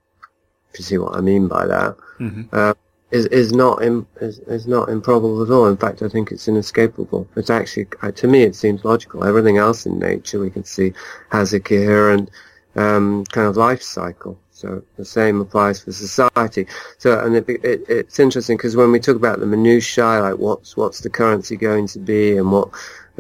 If 0.73 0.81
you 0.81 0.85
see 0.85 0.99
what 0.99 1.17
I 1.17 1.21
mean 1.21 1.49
by 1.49 1.67
that, 1.67 1.97
mm-hmm. 2.19 2.43
uh, 2.53 2.75
is 3.13 3.27
is 3.27 3.53
not 3.53 3.83
is, 3.83 4.39
is 4.41 4.67
not 4.67 4.89
improbable 4.89 5.43
at 5.43 5.51
all. 5.51 5.67
In 5.67 5.77
fact, 5.77 6.03
I 6.03 6.09
think 6.09 6.33
it's 6.33 6.49
inescapable. 6.49 7.29
It's 7.37 7.51
actually, 7.51 7.87
to 8.15 8.27
me, 8.27 8.43
it 8.43 8.57
seems 8.57 8.85
logical. 8.85 9.25
Everything 9.25 9.59
else 9.59 9.87
in 9.87 9.99
nature 9.99 10.41
we 10.41 10.51
can 10.51 10.65
see 10.65 10.95
has 11.31 11.53
a 11.53 11.61
coherent 11.61 12.31
um, 12.75 13.25
kind 13.27 13.47
of 13.47 13.57
life 13.57 13.83
cycle. 13.83 14.39
So 14.51 14.83
the 14.97 15.05
same 15.05 15.41
applies 15.41 15.81
for 15.83 15.93
society. 15.93 16.67
So, 16.99 17.21
and 17.21 17.37
it, 17.37 17.49
it, 17.49 17.85
it's 17.89 18.19
interesting 18.19 18.57
because 18.57 18.77
when 18.77 18.93
we 18.93 19.01
talk 19.01 19.17
about 19.17 19.41
the 19.41 19.47
minutiae, 19.47 20.21
like 20.23 20.39
what's 20.39 20.77
what's 20.77 21.01
the 21.01 21.11
currency 21.11 21.57
going 21.57 21.89
to 21.89 21.99
be, 21.99 22.39
and 22.39 22.51
what 22.51 22.69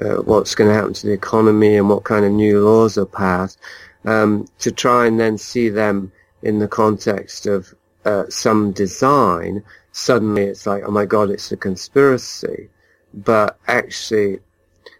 uh, 0.01 0.23
what's 0.23 0.55
going 0.55 0.70
to 0.70 0.74
happen 0.74 0.94
to 0.94 1.06
the 1.06 1.12
economy, 1.12 1.77
and 1.77 1.90
what 1.90 2.05
kind 2.05 2.24
of 2.24 2.32
new 2.32 2.64
laws 2.64 2.97
are 2.97 3.05
passed, 3.05 3.59
um, 4.06 4.48
to 4.60 4.73
try 4.73 5.06
and 5.06 5.20
then 5.20 5.36
see 5.36 5.69
them 5.69 6.10
in 6.43 6.60
the 6.60 6.69
context 6.69 7.47
of 7.47 7.74
uh, 8.05 8.24
some 8.31 8.73
design 8.73 9.62
suddenly 9.93 10.44
it's 10.44 10.66
like, 10.66 10.82
oh 10.85 10.90
my 10.90 11.05
god, 11.05 11.31
it's 11.31 11.52
a 11.52 11.56
conspiracy. 11.56 12.69
But 13.14 13.59
actually, 13.69 14.40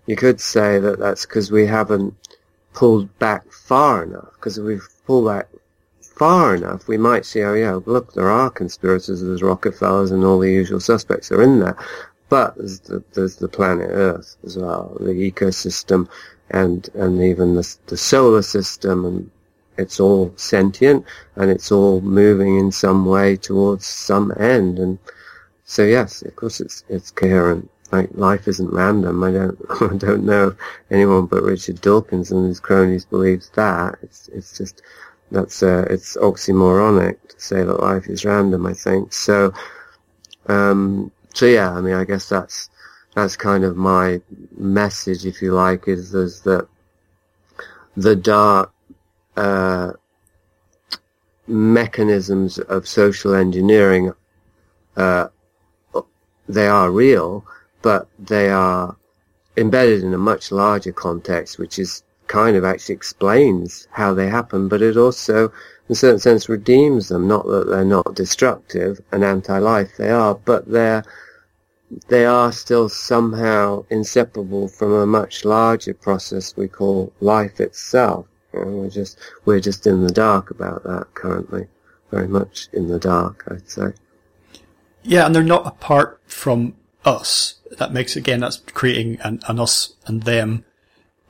you 0.07 0.17
could 0.17 0.41
say 0.41 0.79
that 0.79 0.99
that's 0.99 1.27
because 1.27 1.51
we 1.51 1.67
haven't 1.67 2.15
pulled 2.75 3.19
back 3.19 3.51
far 3.51 4.05
enough. 4.05 4.33
Because 4.35 4.59
if 4.59 4.65
we 4.65 4.79
pull 5.07 5.27
back 5.27 5.49
far 6.01 6.55
enough, 6.55 6.89
we 6.89 6.99
might 6.99 7.25
see, 7.25 7.43
oh 7.43 7.55
yeah, 7.55 7.81
look, 7.87 8.13
there 8.13 8.31
are 8.31 8.51
conspirators, 8.51 9.23
there's 9.23 9.43
Rockefellers 9.43 10.11
and 10.11 10.25
all 10.25 10.39
the 10.39 10.53
usual 10.53 10.81
suspects 10.81 11.33
are 11.33 11.43
in 11.43 11.61
there. 11.61 11.77
But 12.29 12.57
there's 12.57 12.81
the, 12.81 13.03
there's 13.15 13.37
the 13.37 13.49
planet 13.49 13.89
Earth 13.91 14.37
as 14.45 14.57
well, 14.57 14.97
the 15.01 15.13
ecosystem, 15.13 16.09
and 16.51 16.89
and 16.95 17.23
even 17.23 17.55
the, 17.55 17.77
the 17.87 17.97
solar 17.97 18.43
system 18.43 19.05
and 19.05 19.31
it's 19.77 20.01
all 20.01 20.33
sentient 20.37 21.05
and 21.37 21.51
it's 21.51 21.73
all 21.73 22.01
moving 22.01 22.59
in 22.59 22.71
some 22.73 23.07
way 23.07 23.37
towards 23.37 23.87
some 23.87 24.33
end. 24.39 24.79
And 24.79 24.99
so 25.65 25.85
yes, 25.85 26.23
of 26.23 26.37
course 26.37 26.61
it's, 26.61 26.85
it's 26.89 27.11
coherent. 27.11 27.71
Like 27.91 28.11
life 28.13 28.49
isn't 28.49 28.73
random. 28.73 29.23
I 29.23 29.33
don't, 29.33 29.59
I 29.93 29.97
don't 29.97 30.25
know 30.25 30.55
anyone 30.91 31.27
but 31.27 31.43
Richard 31.43 31.81
Dawkins 31.81 32.31
and 32.31 32.47
his 32.47 32.61
cronies 32.61 33.05
believes 33.05 33.51
that. 33.51 33.97
It's, 34.03 34.29
it's 34.29 34.57
just, 34.57 34.83
that's, 35.31 35.63
uh, 35.63 35.87
it's 35.89 36.17
oxymoronic 36.17 37.17
to 37.29 37.41
say 37.41 37.63
that 37.63 37.81
life 37.81 38.09
is 38.09 38.25
random, 38.25 38.67
I 38.67 38.75
think. 38.75 39.13
So, 39.13 39.53
um, 40.47 41.11
so 41.35 41.47
yeah, 41.47 41.73
I 41.73 41.81
mean, 41.81 41.95
I 41.95 42.05
guess 42.05 42.29
that's, 42.29 42.69
that's 43.15 43.37
kind 43.37 43.65
of 43.65 43.77
my 43.77 44.21
message, 44.57 45.27
if 45.27 45.43
you 45.43 45.53
like, 45.53 45.87
is, 45.87 46.15
is 46.15 46.41
that 46.43 46.67
the 47.97 48.17
dark 48.17 48.73
uh, 49.37 49.93
mechanisms 51.47 52.59
of 52.59 52.87
social 52.87 53.35
engineering, 53.35 54.13
uh, 54.97 55.29
they 56.49 56.67
are 56.67 56.91
real, 56.91 57.45
but 57.83 58.09
they 58.19 58.51
are 58.51 58.97
embedded 59.57 60.03
in 60.03 60.15
a 60.15 60.19
much 60.19 60.53
larger 60.53 60.93
context, 60.93 61.59
which 61.59 61.79
is 61.79 62.03
kind 62.27 62.57
of 62.57 62.65
actually 62.65 62.95
explains 62.95 63.87
how 63.91 64.15
they 64.15 64.29
happen, 64.29 64.69
but 64.69 64.81
it 64.81 64.97
also, 64.97 65.47
in 65.89 65.93
a 65.93 65.95
certain 65.95 66.19
sense, 66.19 66.49
redeems 66.49 67.09
them. 67.09 67.29
Not 67.29 67.47
that 67.47 67.69
they're 67.69 67.85
not 67.85 68.15
destructive 68.15 69.01
and 69.13 69.23
anti-life, 69.25 69.97
they 69.99 70.11
are, 70.11 70.35
but 70.35 70.67
they're 70.67 71.05
they 72.09 72.25
are 72.25 72.51
still 72.53 72.89
somehow 72.89 73.85
inseparable 73.91 74.67
from 74.67 74.93
a 74.95 75.05
much 75.05 75.45
larger 75.45 75.93
process 75.93 76.57
we 76.57 76.67
call 76.67 77.13
life 77.21 77.61
itself. 77.61 78.27
And 78.53 78.79
we're 78.79 78.91
just 78.91 79.19
we're 79.45 79.61
just 79.61 79.87
in 79.87 80.03
the 80.03 80.13
dark 80.13 80.51
about 80.51 80.85
that 80.85 81.15
currently, 81.15 81.67
very 82.11 82.29
much 82.29 82.69
in 82.73 82.89
the 82.89 82.99
dark, 82.99 83.45
I'd 83.51 83.69
say. 83.69 83.93
Yeah, 85.03 85.27
and 85.27 85.35
they're 85.35 85.43
not 85.43 85.67
apart 85.67 86.21
from 86.27 86.75
us. 87.05 87.55
That 87.79 87.93
makes 87.93 88.17
again 88.17 88.41
that's 88.41 88.59
creating 88.59 89.19
an, 89.23 89.41
an 89.49 89.59
us 89.59 89.95
and 90.07 90.23
them 90.23 90.65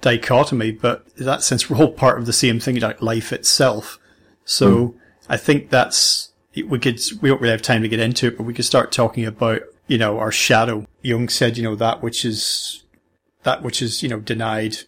dichotomy, 0.01 0.73
but 0.73 1.07
in 1.16 1.24
that 1.24 1.43
sense 1.43 1.70
we're 1.70 1.78
all 1.78 1.93
part 1.93 2.19
of 2.19 2.27
the 2.27 2.32
same 2.32 2.61
thing, 2.61 2.78
like 2.81 3.01
life 3.01 3.32
itself. 3.32 3.99
So 4.44 4.70
mm. 4.70 4.94
I 5.28 5.36
think 5.36 5.70
that's 5.70 6.32
we 6.55 6.78
could 6.78 7.01
we 7.20 7.31
don't 7.31 7.40
really 7.40 7.53
have 7.53 7.62
time 7.62 7.82
to 7.82 7.89
get 7.89 8.01
into 8.01 8.27
it, 8.27 8.36
but 8.36 8.44
we 8.44 8.55
could 8.55 8.65
start 8.65 8.93
talking 8.93 9.24
about 9.24 9.62
you 9.86 9.99
know 9.99 10.19
our 10.19 10.32
shadow. 10.32 10.86
Jung 11.01 11.28
said 11.28 11.57
you 11.57 11.62
know 11.62 11.77
that 11.77 12.03
which 12.03 12.24
is 12.24 12.85
that 13.44 13.62
which 13.62 13.81
is 13.81 14.03
you 14.03 14.09
know 14.09 14.20
denied 14.20 14.78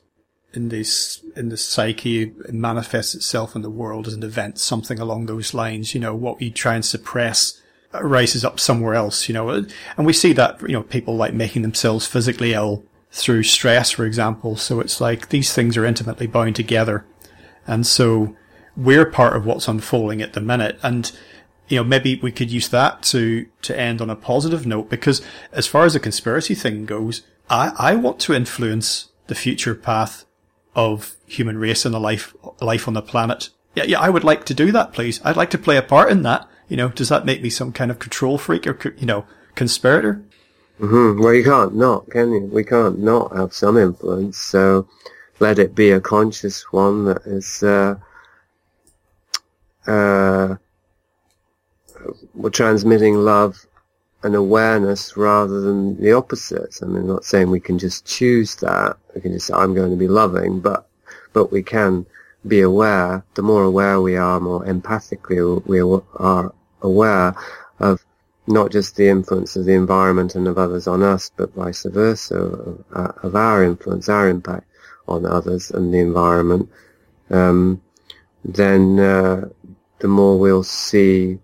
in 0.55 0.69
this 0.69 1.23
in 1.37 1.49
the 1.49 1.57
psyche 1.57 2.33
manifests 2.49 3.15
itself 3.15 3.55
in 3.55 3.63
the 3.63 3.71
world 3.71 4.07
as 4.07 4.15
an 4.15 4.23
event, 4.23 4.59
something 4.59 4.99
along 4.99 5.27
those 5.27 5.55
lines. 5.55 5.95
You 5.95 6.01
know, 6.01 6.15
what 6.15 6.41
we 6.41 6.51
try 6.51 6.75
and 6.75 6.85
suppress 6.85 7.61
rises 7.93 8.45
up 8.45 8.59
somewhere 8.59 8.95
else. 8.95 9.29
You 9.29 9.35
know, 9.35 9.51
and 9.51 10.07
we 10.07 10.13
see 10.13 10.33
that 10.35 10.61
you 10.63 10.75
know 10.75 10.83
people 10.83 11.17
like 11.17 11.35
making 11.35 11.63
themselves 11.63 12.07
physically 12.07 12.55
ill 12.55 12.85
through 13.11 13.43
stress, 13.43 13.91
for 13.91 14.05
example. 14.05 14.57
So 14.57 14.81
it's 14.81 15.01
like 15.01 15.29
these 15.29 15.53
things 15.53 15.77
are 15.77 15.85
intimately 15.85 16.27
bound 16.27 16.57
together, 16.57 17.05
and 17.67 17.87
so 17.87 18.37
we're 18.77 19.07
part 19.07 19.37
of 19.37 19.47
what's 19.47 19.69
unfolding 19.69 20.23
at 20.23 20.33
the 20.33 20.41
minute, 20.41 20.79
and 20.83 21.13
you 21.69 21.79
know, 21.79 21.85
maybe 21.85 22.21
we 22.23 22.33
could 22.33 22.51
use 22.51 22.69
that 22.69 23.03
to, 23.03 23.47
to 23.63 23.79
end 23.79 24.01
on 24.01 24.11
a 24.11 24.17
positive 24.17 24.67
note 24.67 24.91
because 24.91 25.23
as 25.53 25.67
far 25.67 25.85
as 25.85 25.95
the 25.95 26.01
conspiracy 26.01 26.55
thing 26.55 26.85
goes, 26.85 27.23
I, 27.49 27.73
I 27.79 27.95
want 27.95 28.21
to 28.21 28.35
influence 28.35 29.09
the 29.29 29.35
future 29.35 29.75
path 29.75 30.27
of 30.75 31.15
human 31.27 31.59
race 31.59 31.85
and 31.85 31.95
the 31.95 32.01
life 32.01 32.35
life 32.61 32.89
on 32.89 32.95
the 32.95 33.03
planet. 33.03 33.51
Yeah, 33.75 33.85
yeah, 33.85 34.01
I 34.01 34.11
would 34.11 34.25
like 34.25 34.45
to 34.47 34.55
do 34.55 34.73
that, 34.73 34.93
please. 34.93 35.21
I'd 35.25 35.37
like 35.37 35.51
to 35.51 35.59
play 35.59 35.77
a 35.77 35.83
part 35.83 36.11
in 36.11 36.23
that. 36.23 36.49
You 36.69 36.77
know, 36.77 36.89
does 36.89 37.09
that 37.09 37.27
make 37.27 37.43
me 37.43 37.51
some 37.51 37.73
kind 37.73 37.91
of 37.91 37.99
control 37.99 38.39
freak 38.39 38.67
or 38.67 38.79
you 38.97 39.07
know 39.07 39.27
conspirator? 39.55 40.23
Mm-hmm. 40.81 41.23
Well, 41.23 41.35
you 41.35 41.45
can't 41.45 41.75
not, 41.75 42.11
can 42.11 42.33
you? 42.33 42.41
We 42.41 42.65
can't 42.65 42.99
not 42.99 43.37
have 43.37 43.53
some 43.53 43.77
influence. 43.77 44.39
So 44.39 44.89
let 45.39 45.59
it 45.59 45.75
be 45.75 45.91
a 45.91 46.01
conscious 46.01 46.73
one 46.73 47.05
that 47.05 47.23
is 47.27 47.63
uh, 47.63 47.97
uh, 49.87 50.57
we're 52.35 52.51
transmitting 52.51 53.17
love 53.17 53.67
and 54.25 54.35
awareness 54.35 55.17
rather 55.17 55.61
than 55.61 56.01
the 56.01 56.13
opposites. 56.13 56.83
I 56.83 56.87
mean, 56.87 57.03
I'm 57.03 57.09
not 57.09 57.25
saying 57.25 57.51
we 57.51 57.61
can 57.61 57.79
just 57.79 58.07
choose 58.07 58.57
that. 58.57 58.97
We 59.15 59.21
can 59.21 59.33
just 59.33 59.47
say, 59.47 59.55
I'm 59.55 59.75
going 59.75 59.91
to 59.91 59.97
be 59.97 60.09
loving, 60.09 60.61
but, 60.61 60.89
but 61.33 61.53
we 61.53 61.63
can 61.63 62.07
be 62.47 62.61
aware. 62.61 63.25
The 63.35 63.43
more 63.43 63.63
aware 63.63 64.01
we 64.01 64.17
are, 64.17 64.41
more 64.41 64.65
empathically 64.65 65.65
we 65.67 65.81
are 66.17 66.53
aware 66.81 67.35
of 67.79 68.05
not 68.47 68.71
just 68.71 68.97
the 68.97 69.09
influence 69.09 69.57
of 69.57 69.65
the 69.65 69.75
environment 69.75 70.35
and 70.35 70.49
of 70.49 70.59
others 70.59 70.87
on 70.87 71.03
us, 71.03 71.31
but 71.37 71.55
vice 71.55 71.85
versa, 71.85 72.37
of, 72.37 72.85
of 73.23 73.37
our 73.37 73.63
influence, 73.63 74.09
our 74.09 74.29
impact 74.29 74.67
on 75.07 75.27
others 75.27 75.71
and 75.71 75.93
the 75.93 75.99
environment, 75.99 76.69
um, 77.31 77.81
then 78.45 78.99
uh, 78.99 79.49
the 79.99 80.09
more 80.09 80.39
we'll 80.39 80.63
see 80.63 81.39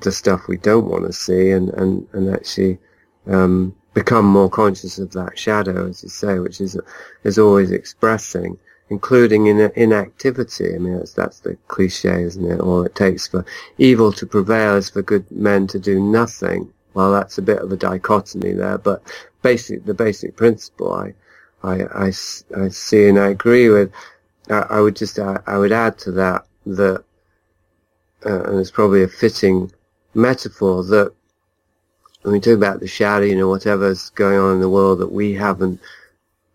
the 0.00 0.12
stuff 0.12 0.48
we 0.48 0.56
don't 0.56 0.90
want 0.90 1.06
to 1.06 1.12
see 1.12 1.50
and, 1.50 1.70
and, 1.70 2.06
and 2.12 2.34
actually 2.34 2.78
um, 3.26 3.74
become 3.94 4.26
more 4.26 4.50
conscious 4.50 4.98
of 4.98 5.12
that 5.12 5.38
shadow, 5.38 5.88
as 5.88 6.02
you 6.02 6.08
say, 6.08 6.38
which 6.38 6.60
is 6.60 6.78
is 7.24 7.38
always 7.38 7.70
expressing, 7.70 8.58
including 8.88 9.46
in 9.46 9.70
inactivity. 9.76 10.74
I 10.74 10.78
mean, 10.78 10.98
that's, 10.98 11.12
that's 11.12 11.40
the 11.40 11.56
cliche, 11.68 12.22
isn't 12.22 12.50
it? 12.50 12.60
All 12.60 12.84
it 12.84 12.94
takes 12.94 13.26
for 13.26 13.44
evil 13.78 14.12
to 14.12 14.26
prevail 14.26 14.76
is 14.76 14.90
for 14.90 15.02
good 15.02 15.30
men 15.30 15.66
to 15.68 15.78
do 15.78 16.00
nothing. 16.00 16.72
Well, 16.94 17.12
that's 17.12 17.38
a 17.38 17.42
bit 17.42 17.58
of 17.58 17.72
a 17.72 17.76
dichotomy 17.76 18.52
there, 18.52 18.78
but 18.78 19.02
basic, 19.42 19.84
the 19.84 19.94
basic 19.94 20.36
principle 20.36 20.92
I, 20.92 21.14
I, 21.62 21.82
I, 22.06 22.06
I 22.56 22.68
see 22.68 23.08
and 23.08 23.18
I 23.18 23.28
agree 23.28 23.68
with. 23.70 23.92
I, 24.50 24.66
I 24.70 24.80
would 24.80 24.96
just, 24.96 25.18
I, 25.18 25.40
I 25.46 25.56
would 25.58 25.72
add 25.72 25.98
to 25.98 26.12
that 26.12 26.46
that 26.66 27.04
uh, 28.26 28.44
and 28.44 28.58
it's 28.58 28.70
probably 28.70 29.02
a 29.02 29.08
fitting 29.08 29.72
metaphor 30.14 30.84
that 30.84 31.12
when 32.22 32.32
we 32.32 32.40
talk 32.40 32.54
about 32.54 32.80
the 32.80 32.86
shadow, 32.86 33.24
you 33.24 33.36
know, 33.36 33.48
whatever's 33.48 34.10
going 34.10 34.38
on 34.38 34.54
in 34.54 34.60
the 34.60 34.68
world 34.68 34.98
that 34.98 35.12
we 35.12 35.34
haven't 35.34 35.80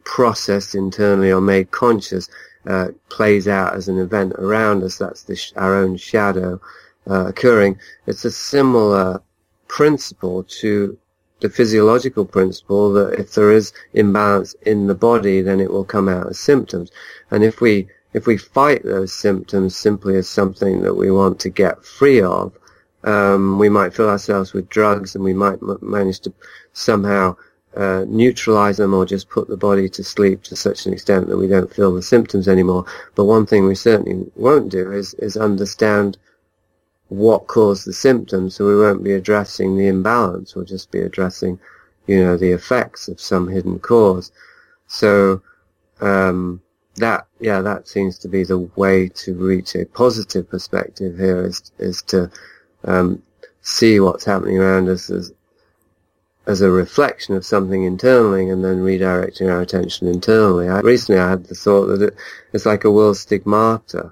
processed 0.04 0.76
internally 0.76 1.32
or 1.32 1.42
made 1.42 1.72
conscious 1.72 2.30
uh, 2.68 2.90
plays 3.10 3.48
out 3.48 3.76
as 3.76 3.88
an 3.88 4.00
event 4.00 4.34
around 4.34 4.84
us. 4.84 4.98
That's 4.98 5.26
sh- 5.38 5.52
our 5.56 5.76
own 5.76 5.98
shadow 5.98 6.62
uh, 7.10 7.28
occurring. 7.28 7.80
It's 8.06 8.26
a 8.26 8.32
similar 8.32 9.22
principle 9.68 10.44
to 10.44 10.98
the 11.42 11.50
physiological 11.50 12.26
principle 12.26 12.94
that 12.94 13.20
if 13.20 13.34
there 13.34 13.52
is 13.52 13.74
imbalance 13.94 14.56
in 14.62 14.88
the 14.88 14.96
body, 14.96 15.42
then 15.42 15.60
it 15.60 15.72
will 15.72 15.84
come 15.84 16.08
out 16.08 16.28
as 16.28 16.40
symptoms. 16.40 16.92
And 17.30 17.44
if 17.44 17.60
we 17.62 17.88
if 18.16 18.26
we 18.26 18.38
fight 18.38 18.82
those 18.84 19.12
symptoms 19.12 19.76
simply 19.76 20.16
as 20.16 20.30
something 20.30 20.82
that 20.84 20.96
we 20.96 21.12
want 21.12 21.38
to 21.42 21.50
get 21.50 21.84
free 21.84 22.22
of, 22.22 22.54
um, 23.04 23.60
we 23.60 23.68
might 23.68 23.94
fill 23.94 24.10
ourselves 24.10 24.54
with 24.54 24.70
drugs 24.70 25.16
and 25.16 25.24
we 25.24 25.34
might 25.34 25.60
m- 25.62 25.78
manage 25.82 26.22
to 26.22 26.34
somehow 26.72 27.36
uh, 27.76 28.06
neutralize 28.08 28.78
them 28.78 28.94
or 28.94 29.06
just 29.06 29.28
put 29.28 29.50
the 29.50 29.58
body 29.58 29.90
to 29.90 30.02
sleep 30.02 30.44
to 30.44 30.56
such 30.56 30.86
an 30.86 30.94
extent 30.94 31.28
that 31.28 31.36
we 31.36 31.46
don't 31.46 31.74
feel 31.74 31.94
the 31.94 32.02
symptoms 32.02 32.48
anymore. 32.48 32.86
But 33.16 33.26
one 33.26 33.46
thing 33.46 33.66
we 33.66 33.76
certainly 33.76 34.32
won't 34.38 34.72
do 34.72 34.94
is, 34.94 35.14
is 35.16 35.36
understand 35.36 36.18
what 37.10 37.48
caused 37.48 37.86
the 37.86 37.92
symptoms, 37.92 38.56
so 38.56 38.66
we 38.66 38.78
won't 38.78 39.04
be 39.04 39.12
addressing 39.12 39.76
the 39.76 39.88
imbalance. 39.88 40.56
We'll 40.56 40.64
just 40.64 40.90
be 40.90 41.02
addressing, 41.02 41.60
you 42.08 42.24
know, 42.24 42.38
the 42.38 42.54
effects 42.54 43.10
of 43.10 43.20
some 43.20 43.50
hidden 43.50 43.78
cause. 43.80 44.32
So, 44.88 45.42
um, 46.00 46.62
that 46.98 47.28
yeah 47.40 47.62
that 47.62 47.88
seems 47.88 48.18
to 48.18 48.28
be 48.28 48.44
the 48.44 48.60
way 48.76 49.10
to 49.10 49.34
reach 49.36 49.76
a 49.76 49.86
positive 49.86 50.50
perspective 50.50 51.18
here 51.18 51.46
is 51.46 51.72
is 51.78 52.02
to 52.02 52.30
um, 52.86 53.22
see 53.62 54.00
what's 54.00 54.24
happening 54.26 54.58
around 54.58 54.88
us 54.88 55.10
as 55.10 55.34
as 56.48 56.62
a 56.62 56.70
reflection 56.70 57.36
of 57.36 57.46
something 57.46 57.84
internally 57.84 58.50
and 58.50 58.64
then 58.64 58.78
redirecting 58.78 59.52
our 59.52 59.62
attention 59.62 60.08
internally. 60.08 60.70
I, 60.70 60.80
recently 60.82 61.20
I 61.20 61.30
had 61.30 61.46
the 61.46 61.56
thought 61.56 61.88
that 61.88 62.02
it, 62.02 62.16
it's 62.54 62.66
like 62.66 62.84
a 62.84 62.92
will 62.92 63.16
stigmata, 63.16 64.12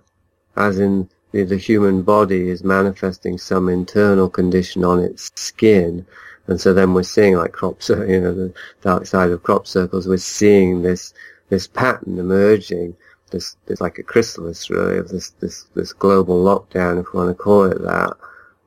as 0.56 0.80
in 0.80 1.10
the, 1.32 1.44
the 1.44 1.58
human 1.58 2.02
body 2.02 2.50
is 2.50 2.64
manifesting 2.64 3.38
some 3.38 3.70
internal 3.70 4.30
condition 4.30 4.84
on 4.84 5.00
its 5.00 5.32
skin. 5.36 6.06
And 6.48 6.60
so 6.60 6.74
then 6.74 6.94
we're 6.94 7.04
seeing 7.04 7.36
like 7.36 7.54
crop, 7.54 7.78
you 7.88 8.20
know, 8.20 8.34
the 8.34 8.54
dark 8.82 9.06
side 9.06 9.30
of 9.30 9.44
crop 9.44 9.68
circles, 9.68 10.08
we're 10.08 10.18
seeing 10.18 10.82
this 10.82 11.14
this 11.50 11.68
pattern 11.68 12.20
emerging, 12.20 12.96
this, 13.32 13.58
this 13.66 13.82
like 13.82 13.98
a 13.98 14.04
chrysalis 14.04 14.70
really 14.70 14.98
of 14.98 15.10
this, 15.10 15.32
this, 15.42 15.66
this 15.76 15.94
global 15.94 16.44
lockdown, 16.44 17.02
if 17.02 17.14
we 17.14 17.20
want 17.20 17.36
to 17.36 17.44
call 17.44 17.64
it 17.66 17.82
that, 17.82 18.14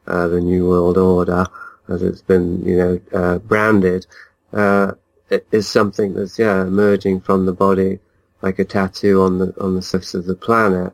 uh, 0.06 0.28
the 0.28 0.40
New 0.40 0.68
World 0.68 0.98
Order, 0.98 1.46
as 1.88 2.02
it's 2.02 2.22
been, 2.22 2.64
you 2.64 2.76
know, 2.76 3.00
uh, 3.12 3.38
branded, 3.38 4.06
uh, 4.52 4.92
is 5.50 5.68
something 5.68 6.14
that's, 6.14 6.38
yeah, 6.38 6.62
emerging 6.62 7.20
from 7.20 7.46
the 7.46 7.52
body 7.52 7.98
like 8.42 8.58
a 8.58 8.64
tattoo 8.64 9.22
on 9.22 9.38
the, 9.38 9.54
on 9.60 9.74
the 9.74 9.82
surface 9.82 10.14
of 10.14 10.26
the 10.26 10.34
planet. 10.34 10.92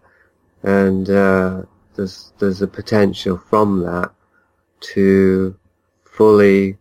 And, 0.63 1.11
uh, 1.11 1.63
there's, 1.97 2.33
there's 2.39 2.63
a 2.63 2.67
potential 2.67 3.37
from 3.37 3.81
that 3.83 4.13
to 4.95 5.55
fully 6.05 6.79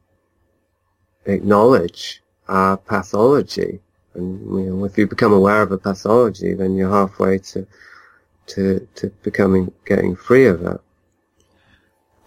acknowledge 1.26 2.22
our 2.48 2.78
pathology 2.78 3.80
and 4.14 4.40
you 4.64 4.70
know, 4.70 4.86
if 4.86 4.98
you 4.98 5.08
become 5.08 5.34
aware 5.34 5.62
of 5.62 5.72
a 5.72 5.78
pathology, 5.78 6.54
then 6.54 6.76
you're 6.76 6.92
halfway 6.92 7.38
to 7.40 7.66
to 8.48 8.88
to 8.96 9.08
becoming 9.24 9.72
getting 9.86 10.16
free 10.16 10.48
of 10.48 10.64
it. 10.64 10.82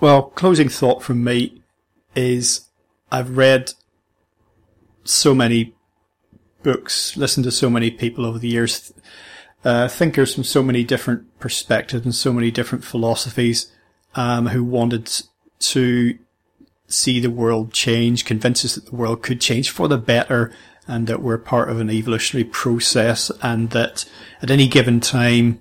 Well, 0.01 0.23
closing 0.23 0.69
thought 0.69 1.03
from 1.03 1.25
me 1.25 1.63
is 2.15 2.69
I've 3.11 3.37
read 3.37 3.73
so 5.05 5.35
many 5.35 5.75
books, 6.63 7.17
listened 7.17 7.45
to 7.45 7.51
so 7.51 7.71
many 7.71 7.91
people 7.91 8.25
over 8.25 8.39
the 8.39 8.49
years, 8.49 8.93
uh, 9.65 9.89
thinkers 9.89 10.35
from 10.35 10.45
so 10.45 10.63
many 10.63 10.83
different 10.83 11.39
perspectives 11.39 12.05
and 12.05 12.15
so 12.15 12.33
many 12.33 12.51
different 12.51 12.85
philosophies, 12.85 13.71
um, 14.15 14.49
who 14.49 14.65
wanted 14.65 15.23
to 15.59 16.19
see 16.87 17.21
the 17.21 17.31
world 17.31 17.73
change, 17.73 18.25
convince 18.25 18.65
us 18.65 18.75
that 18.75 18.87
the 18.87 18.97
world 18.97 19.23
could 19.23 19.41
change 19.41 19.71
for 19.71 19.89
the 19.89 19.99
better, 19.99 20.53
and 20.87 21.07
that 21.07 21.23
we're 21.23 21.39
part 21.39 21.69
of 21.69 21.81
an 21.81 21.91
evolutionary 21.91 22.45
process 22.45 23.31
and 23.43 23.71
that 23.71 24.05
at 24.43 24.51
any 24.51 24.69
given 24.69 25.01
time, 25.01 25.61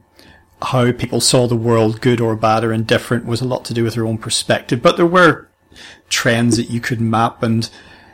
how 0.62 0.92
people 0.92 1.22
saw 1.22 1.48
the 1.48 1.56
world, 1.56 2.02
good 2.02 2.22
or 2.22 2.36
bad 2.36 2.64
or 2.64 2.74
indifferent, 2.74 3.26
was 3.26 3.42
a 3.42 3.48
lot 3.48 3.66
to 3.66 3.74
do 3.74 3.84
with 3.84 3.96
their 3.96 4.06
own 4.06 4.18
perspective. 4.18 4.82
But 4.82 4.98
there 4.98 5.06
were 5.06 5.50
trends 6.10 6.58
that 6.58 6.70
you 6.70 6.80
could 6.80 7.02
map 7.02 7.44
and 7.44 7.70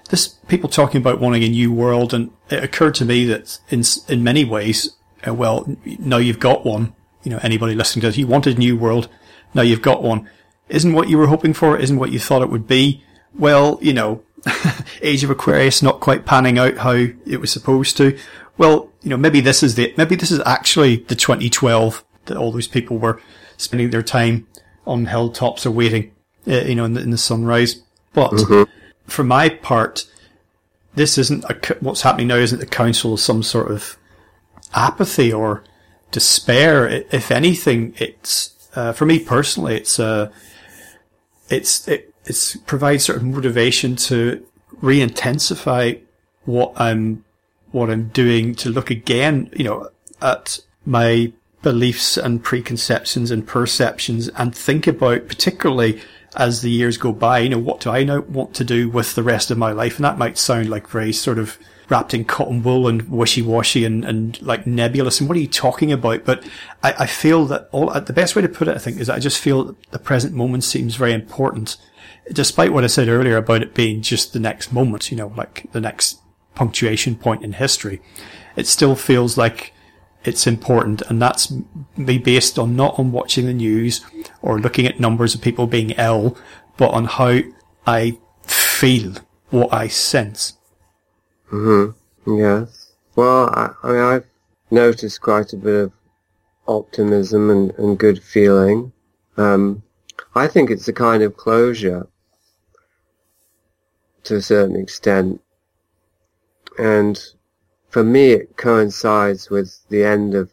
this 0.10 0.28
people 0.48 0.70
talking 0.70 1.00
about 1.02 1.20
wanting 1.20 1.44
a 1.44 1.50
new 1.50 1.72
world. 1.72 2.14
And 2.14 2.32
it 2.50 2.64
occurred 2.64 2.96
to 2.96 3.06
me 3.06 3.26
that 3.26 3.60
in, 3.70 3.84
in 4.08 4.24
many 4.24 4.44
ways, 4.44 4.96
uh, 5.28 5.34
well, 5.34 5.68
now 5.86 6.18
you've 6.18 6.40
got 6.40 6.66
one. 6.66 6.94
You 7.24 7.32
know, 7.32 7.40
anybody 7.42 7.76
listening 7.76 8.02
to 8.02 8.08
this, 8.08 8.18
you 8.18 8.28
wanted 8.28 8.58
a 8.58 8.60
new 8.60 8.78
world. 8.78 9.10
Now 9.54 9.62
you've 9.62 9.82
got 9.82 10.04
one. 10.04 10.30
Isn't 10.68 10.94
what 10.94 11.10
you 11.10 11.18
were 11.18 11.28
hoping 11.28 11.54
for? 11.54 11.78
Isn't 11.78 11.98
what 11.98 12.12
you 12.12 12.20
thought 12.20 12.42
it 12.42 12.50
would 12.50 12.68
be? 12.68 13.04
Well, 13.34 13.80
you 13.82 13.94
know, 13.94 14.24
Age 15.02 15.24
of 15.24 15.30
Aquarius 15.30 15.82
not 15.82 16.00
quite 16.00 16.26
panning 16.26 16.58
out 16.58 16.78
how 16.78 16.92
it 16.92 17.40
was 17.40 17.52
supposed 17.52 17.98
to. 17.98 18.18
Well, 18.58 18.92
you 19.02 19.10
know, 19.10 19.18
maybe 19.18 19.42
this 19.42 19.64
is 19.64 19.76
the, 19.76 19.94
maybe 19.98 20.16
this 20.16 20.32
is 20.32 20.42
actually 20.46 20.98
the 20.98 21.16
2012 21.16 22.04
that 22.26 22.38
all 22.38 22.52
those 22.52 22.68
people 22.68 22.98
were 22.98 23.22
spending 23.58 23.90
their 23.90 24.04
time 24.04 24.48
on 24.86 25.06
hilltops 25.06 25.66
or 25.66 25.72
waiting, 25.72 26.12
uh, 26.48 26.62
you 26.62 26.76
know, 26.76 26.86
in 26.86 26.94
the, 26.94 27.02
in 27.02 27.10
the 27.12 27.18
sunrise. 27.18 27.82
But 28.14 28.32
mm-hmm. 28.32 28.70
for 29.10 29.24
my 29.24 29.50
part, 29.50 30.06
this 30.96 31.18
isn't 31.18 31.46
a, 31.46 31.78
what's 31.80 32.02
happening 32.02 32.28
now 32.28 32.36
isn't 32.36 32.60
the 32.60 32.66
council 32.66 33.14
of 33.14 33.20
some 33.20 33.44
sort 33.44 33.72
of 33.72 33.98
apathy 34.74 35.32
or 35.32 35.64
despair. 36.12 36.88
If 36.88 37.32
anything, 37.32 37.94
it's, 37.98 38.70
uh, 38.76 38.94
for 38.94 39.06
me 39.06 39.20
personally, 39.20 39.78
it's, 39.78 40.00
uh, 40.00 40.32
it's, 41.50 41.88
it, 41.88 42.09
it 42.30 42.56
provides 42.66 43.04
sort 43.04 43.18
of 43.18 43.26
motivation 43.26 43.96
to 43.96 44.46
re-intensify 44.82 45.94
what 46.46 46.74
I'm 46.78 47.26
what 47.72 47.90
I'm 47.90 48.08
doing 48.10 48.56
to 48.56 48.70
look 48.70 48.90
again, 48.90 49.50
you 49.56 49.64
know, 49.64 49.90
at 50.22 50.60
my 50.86 51.32
beliefs 51.62 52.18
and 52.18 52.44
preconceptions 52.44 53.30
and 53.30 53.46
perceptions 53.46 54.28
and 54.30 54.56
think 54.56 54.88
about 54.88 55.28
particularly 55.28 56.02
as 56.36 56.62
the 56.62 56.72
years 56.72 56.98
go 56.98 57.12
by, 57.12 57.40
you 57.40 57.50
know, 57.50 57.60
what 57.60 57.80
do 57.80 57.90
I 57.90 58.04
now 58.04 58.22
want 58.22 58.54
to 58.56 58.64
do 58.64 58.90
with 58.90 59.16
the 59.16 59.24
rest 59.24 59.52
of 59.52 59.58
my 59.58 59.72
life? 59.72 59.98
And 59.98 60.06
that 60.06 60.18
might 60.18 60.38
sound 60.38 60.70
like 60.70 60.88
very 60.88 61.12
sort 61.12 61.38
of 61.38 61.58
wrapped 61.90 62.14
in 62.14 62.24
cotton 62.24 62.62
wool 62.64 62.88
and 62.88 63.10
wishy-washy 63.10 63.84
and, 63.84 64.06
and 64.06 64.42
like 64.42 64.68
nebulous. 64.68 65.20
And 65.20 65.28
what 65.28 65.38
are 65.38 65.42
you 65.42 65.48
talking 65.48 65.92
about? 65.92 66.24
But 66.26 66.44
I, 66.84 66.94
I 67.00 67.06
feel 67.08 67.46
that 67.46 67.68
all, 67.72 67.92
the 68.00 68.14
best 68.14 68.36
way 68.36 68.42
to 68.44 68.50
put 68.50 68.68
it, 68.68 68.76
I 68.76 68.80
think, 68.80 69.00
is 69.00 69.08
that 69.08 69.16
I 69.16 69.20
just 69.20 69.40
feel 69.40 69.76
the 69.92 70.00
present 70.00 70.34
moment 70.34 70.64
seems 70.64 70.96
very 70.96 71.14
important. 71.14 71.78
Despite 72.32 72.74
what 72.74 72.84
I 72.84 72.88
said 72.88 73.08
earlier 73.08 73.38
about 73.38 73.62
it 73.62 73.74
being 73.74 74.02
just 74.02 74.34
the 74.34 74.40
next 74.40 74.72
moment, 74.72 75.12
you 75.12 75.18
know, 75.18 75.34
like 75.36 75.66
the 75.72 75.82
next 75.82 76.20
punctuation 76.56 77.16
point 77.16 77.44
in 77.44 77.54
history, 77.54 78.02
it 78.56 78.68
still 78.68 78.96
feels 78.96 79.38
like 79.38 79.74
it's 80.24 80.46
important. 80.46 81.02
And 81.04 81.22
that's 81.22 81.54
me 81.98 82.18
based 82.18 82.60
on 82.60 82.76
not 82.76 83.00
on 83.00 83.12
watching 83.12 83.46
the 83.46 83.54
news 83.54 84.06
or 84.42 84.60
looking 84.60 84.86
at 84.86 85.00
numbers 85.00 85.34
of 85.34 85.42
people 85.42 85.68
being 85.68 85.92
ill, 85.92 86.38
but 86.78 86.90
on 86.90 87.06
how 87.06 87.40
I 87.88 88.18
feel, 88.44 89.14
what 89.50 89.74
I 89.74 89.88
sense. 89.88 90.58
Mm-hmm. 91.52 92.38
Yes. 92.38 92.94
Well, 93.16 93.50
I, 93.50 93.72
I 93.84 93.92
mean, 93.92 94.02
I've 94.02 94.26
noticed 94.70 95.22
quite 95.22 95.54
a 95.54 95.58
bit 95.58 95.86
of 95.86 95.94
optimism 96.68 97.50
and, 97.50 97.72
and 97.80 97.98
good 97.98 98.22
feeling. 98.22 98.92
Um, 99.38 99.82
I 100.36 100.48
think 100.48 100.70
it's 100.70 100.88
a 100.88 100.94
kind 100.94 101.24
of 101.24 101.36
closure 101.36 102.08
to 104.24 104.36
a 104.36 104.42
certain 104.42 104.76
extent. 104.76 105.42
And 106.78 107.22
for 107.90 108.04
me, 108.04 108.32
it 108.32 108.58
coincides 108.58 109.50
with 109.50 109.88
the 109.90 110.04
end 110.04 110.36
of 110.36 110.52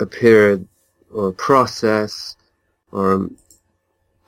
a 0.00 0.06
period 0.06 0.66
or 1.12 1.28
a 1.28 1.32
process 1.32 2.36
or 2.92 3.12
a 3.12 3.28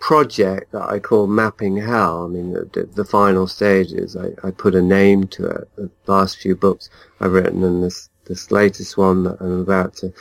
project 0.01 0.73
that 0.73 0.83
I 0.83 0.99
call 0.99 1.27
Mapping 1.27 1.77
Hell. 1.77 2.25
I 2.25 2.29
mean, 2.29 2.53
the, 2.53 2.89
the 2.95 3.05
final 3.05 3.47
stages, 3.47 4.17
I, 4.17 4.31
I, 4.43 4.51
put 4.51 4.75
a 4.75 4.83
name 4.83 5.27
to 5.29 5.47
it. 5.47 5.69
The 5.77 5.91
last 6.07 6.39
few 6.39 6.57
books 6.57 6.89
I've 7.21 7.33
written 7.33 7.63
and 7.63 7.83
this, 7.83 8.09
this 8.25 8.51
latest 8.51 8.97
one 8.97 9.25
that 9.25 9.37
I'm 9.41 9.61
about 9.61 9.95
to 9.97 10.13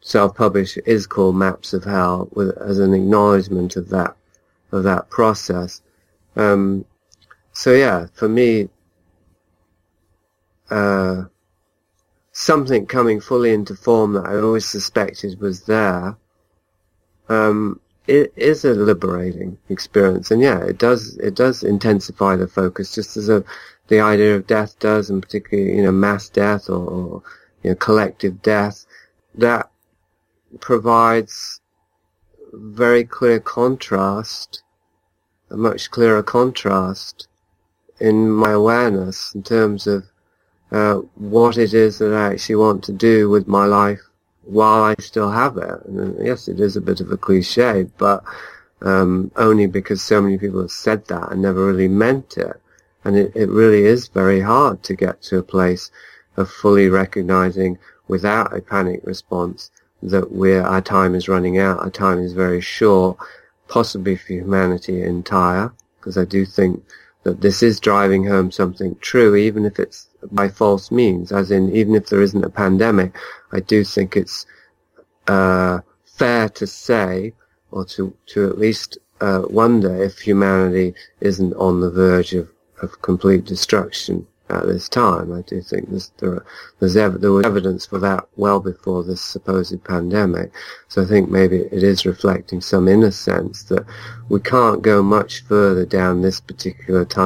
self-publish 0.00 0.76
is 0.84 1.06
called 1.06 1.36
Maps 1.36 1.72
of 1.72 1.84
Hell 1.84 2.28
with, 2.32 2.56
as 2.58 2.78
an 2.78 2.92
acknowledgement 2.92 3.76
of 3.76 3.88
that, 3.88 4.14
of 4.70 4.84
that 4.84 5.08
process. 5.10 5.80
Um, 6.36 6.84
so 7.52 7.72
yeah, 7.72 8.06
for 8.14 8.28
me, 8.28 8.68
uh, 10.70 11.24
something 12.32 12.86
coming 12.86 13.20
fully 13.20 13.52
into 13.52 13.74
form 13.74 14.14
that 14.14 14.26
I 14.26 14.36
always 14.36 14.66
suspected 14.66 15.40
was 15.40 15.64
there, 15.64 16.16
um, 17.28 17.80
it 18.06 18.32
is 18.36 18.64
a 18.64 18.72
liberating 18.72 19.58
experience. 19.68 20.30
And 20.30 20.42
yeah, 20.42 20.60
it 20.64 20.78
does, 20.78 21.16
it 21.18 21.34
does 21.34 21.62
intensify 21.62 22.36
the 22.36 22.48
focus 22.48 22.94
just 22.94 23.16
as 23.16 23.28
a, 23.28 23.44
the 23.88 24.00
idea 24.00 24.34
of 24.34 24.46
death 24.46 24.78
does, 24.78 25.10
and 25.10 25.22
particularly, 25.22 25.76
you 25.76 25.82
know, 25.82 25.92
mass 25.92 26.28
death 26.28 26.68
or, 26.68 26.84
or 26.88 27.22
you 27.62 27.70
know, 27.70 27.76
collective 27.76 28.42
death. 28.42 28.86
That 29.34 29.70
provides 30.60 31.60
very 32.52 33.04
clear 33.04 33.40
contrast, 33.40 34.62
a 35.52 35.56
much 35.56 35.90
clearer 35.90 36.22
contrast 36.22 37.28
in 38.00 38.30
my 38.30 38.50
awareness 38.50 39.34
in 39.34 39.42
terms 39.42 39.86
of 39.86 40.04
uh, 40.72 40.94
what 41.14 41.58
it 41.58 41.74
is 41.74 41.98
that 41.98 42.14
I 42.14 42.32
actually 42.32 42.56
want 42.56 42.82
to 42.84 42.92
do 42.92 43.28
with 43.28 43.46
my 43.46 43.66
life 43.66 44.00
while 44.44 44.82
I 44.82 44.94
still 44.98 45.30
have 45.30 45.56
it. 45.58 45.84
And 45.84 46.18
uh, 46.18 46.22
yes, 46.22 46.48
it 46.48 46.58
is 46.58 46.76
a 46.76 46.80
bit 46.80 47.00
of 47.00 47.12
a 47.12 47.16
cliche, 47.16 47.86
but 47.98 48.24
um, 48.80 49.30
only 49.36 49.66
because 49.66 50.02
so 50.02 50.20
many 50.20 50.38
people 50.38 50.62
have 50.62 50.70
said 50.70 51.06
that 51.06 51.30
and 51.30 51.42
never 51.42 51.66
really 51.66 51.88
meant 51.88 52.36
it. 52.38 52.60
And 53.04 53.16
it, 53.16 53.32
it 53.36 53.50
really 53.50 53.84
is 53.84 54.08
very 54.08 54.40
hard 54.40 54.82
to 54.84 54.94
get 54.94 55.20
to 55.22 55.38
a 55.38 55.42
place 55.42 55.90
of 56.36 56.50
fully 56.50 56.88
recognizing 56.88 57.78
without 58.08 58.56
a 58.56 58.62
panic 58.62 59.00
response 59.04 59.70
that 60.02 60.32
we're, 60.32 60.62
our 60.62 60.80
time 60.80 61.14
is 61.14 61.28
running 61.28 61.58
out, 61.58 61.80
our 61.80 61.90
time 61.90 62.18
is 62.18 62.32
very 62.32 62.60
short, 62.60 63.18
possibly 63.72 64.14
for 64.16 64.34
humanity 64.34 65.02
entire, 65.02 65.72
because 65.96 66.18
I 66.18 66.26
do 66.26 66.44
think 66.44 66.84
that 67.22 67.40
this 67.40 67.62
is 67.62 67.80
driving 67.80 68.26
home 68.26 68.50
something 68.50 68.96
true, 68.96 69.34
even 69.34 69.64
if 69.64 69.78
it's 69.78 70.08
by 70.30 70.48
false 70.48 70.90
means, 70.90 71.32
as 71.32 71.50
in, 71.50 71.74
even 71.74 71.94
if 71.94 72.08
there 72.10 72.20
isn't 72.20 72.44
a 72.44 72.50
pandemic, 72.50 73.16
I 73.50 73.60
do 73.60 73.82
think 73.82 74.14
it's 74.14 74.44
uh, 75.26 75.80
fair 76.04 76.50
to 76.50 76.66
say, 76.66 77.32
or 77.70 77.86
to, 77.86 78.14
to 78.26 78.50
at 78.50 78.58
least 78.58 78.98
uh, 79.22 79.42
wonder 79.48 80.04
if 80.04 80.18
humanity 80.18 80.92
isn't 81.20 81.54
on 81.54 81.80
the 81.80 81.90
verge 81.90 82.34
of, 82.34 82.50
of 82.82 83.00
complete 83.00 83.46
destruction 83.46 84.26
at 84.52 84.66
this 84.66 84.88
time. 84.88 85.32
I 85.32 85.42
do 85.42 85.60
think 85.60 85.90
there's, 85.90 86.10
there, 86.18 86.44
there's 86.78 86.96
ev- 86.96 87.20
there 87.20 87.32
was 87.32 87.46
evidence 87.46 87.86
for 87.86 87.98
that 88.00 88.26
well 88.36 88.60
before 88.60 89.02
this 89.02 89.20
supposed 89.20 89.82
pandemic. 89.84 90.52
So 90.88 91.02
I 91.02 91.06
think 91.06 91.30
maybe 91.30 91.56
it 91.56 91.82
is 91.82 92.06
reflecting 92.06 92.60
some 92.60 92.88
inner 92.88 93.10
sense 93.10 93.64
that 93.64 93.84
we 94.28 94.40
can't 94.40 94.82
go 94.82 95.02
much 95.02 95.42
further 95.44 95.86
down 95.86 96.22
this 96.22 96.40
particular 96.40 97.04
tunnel 97.04 97.22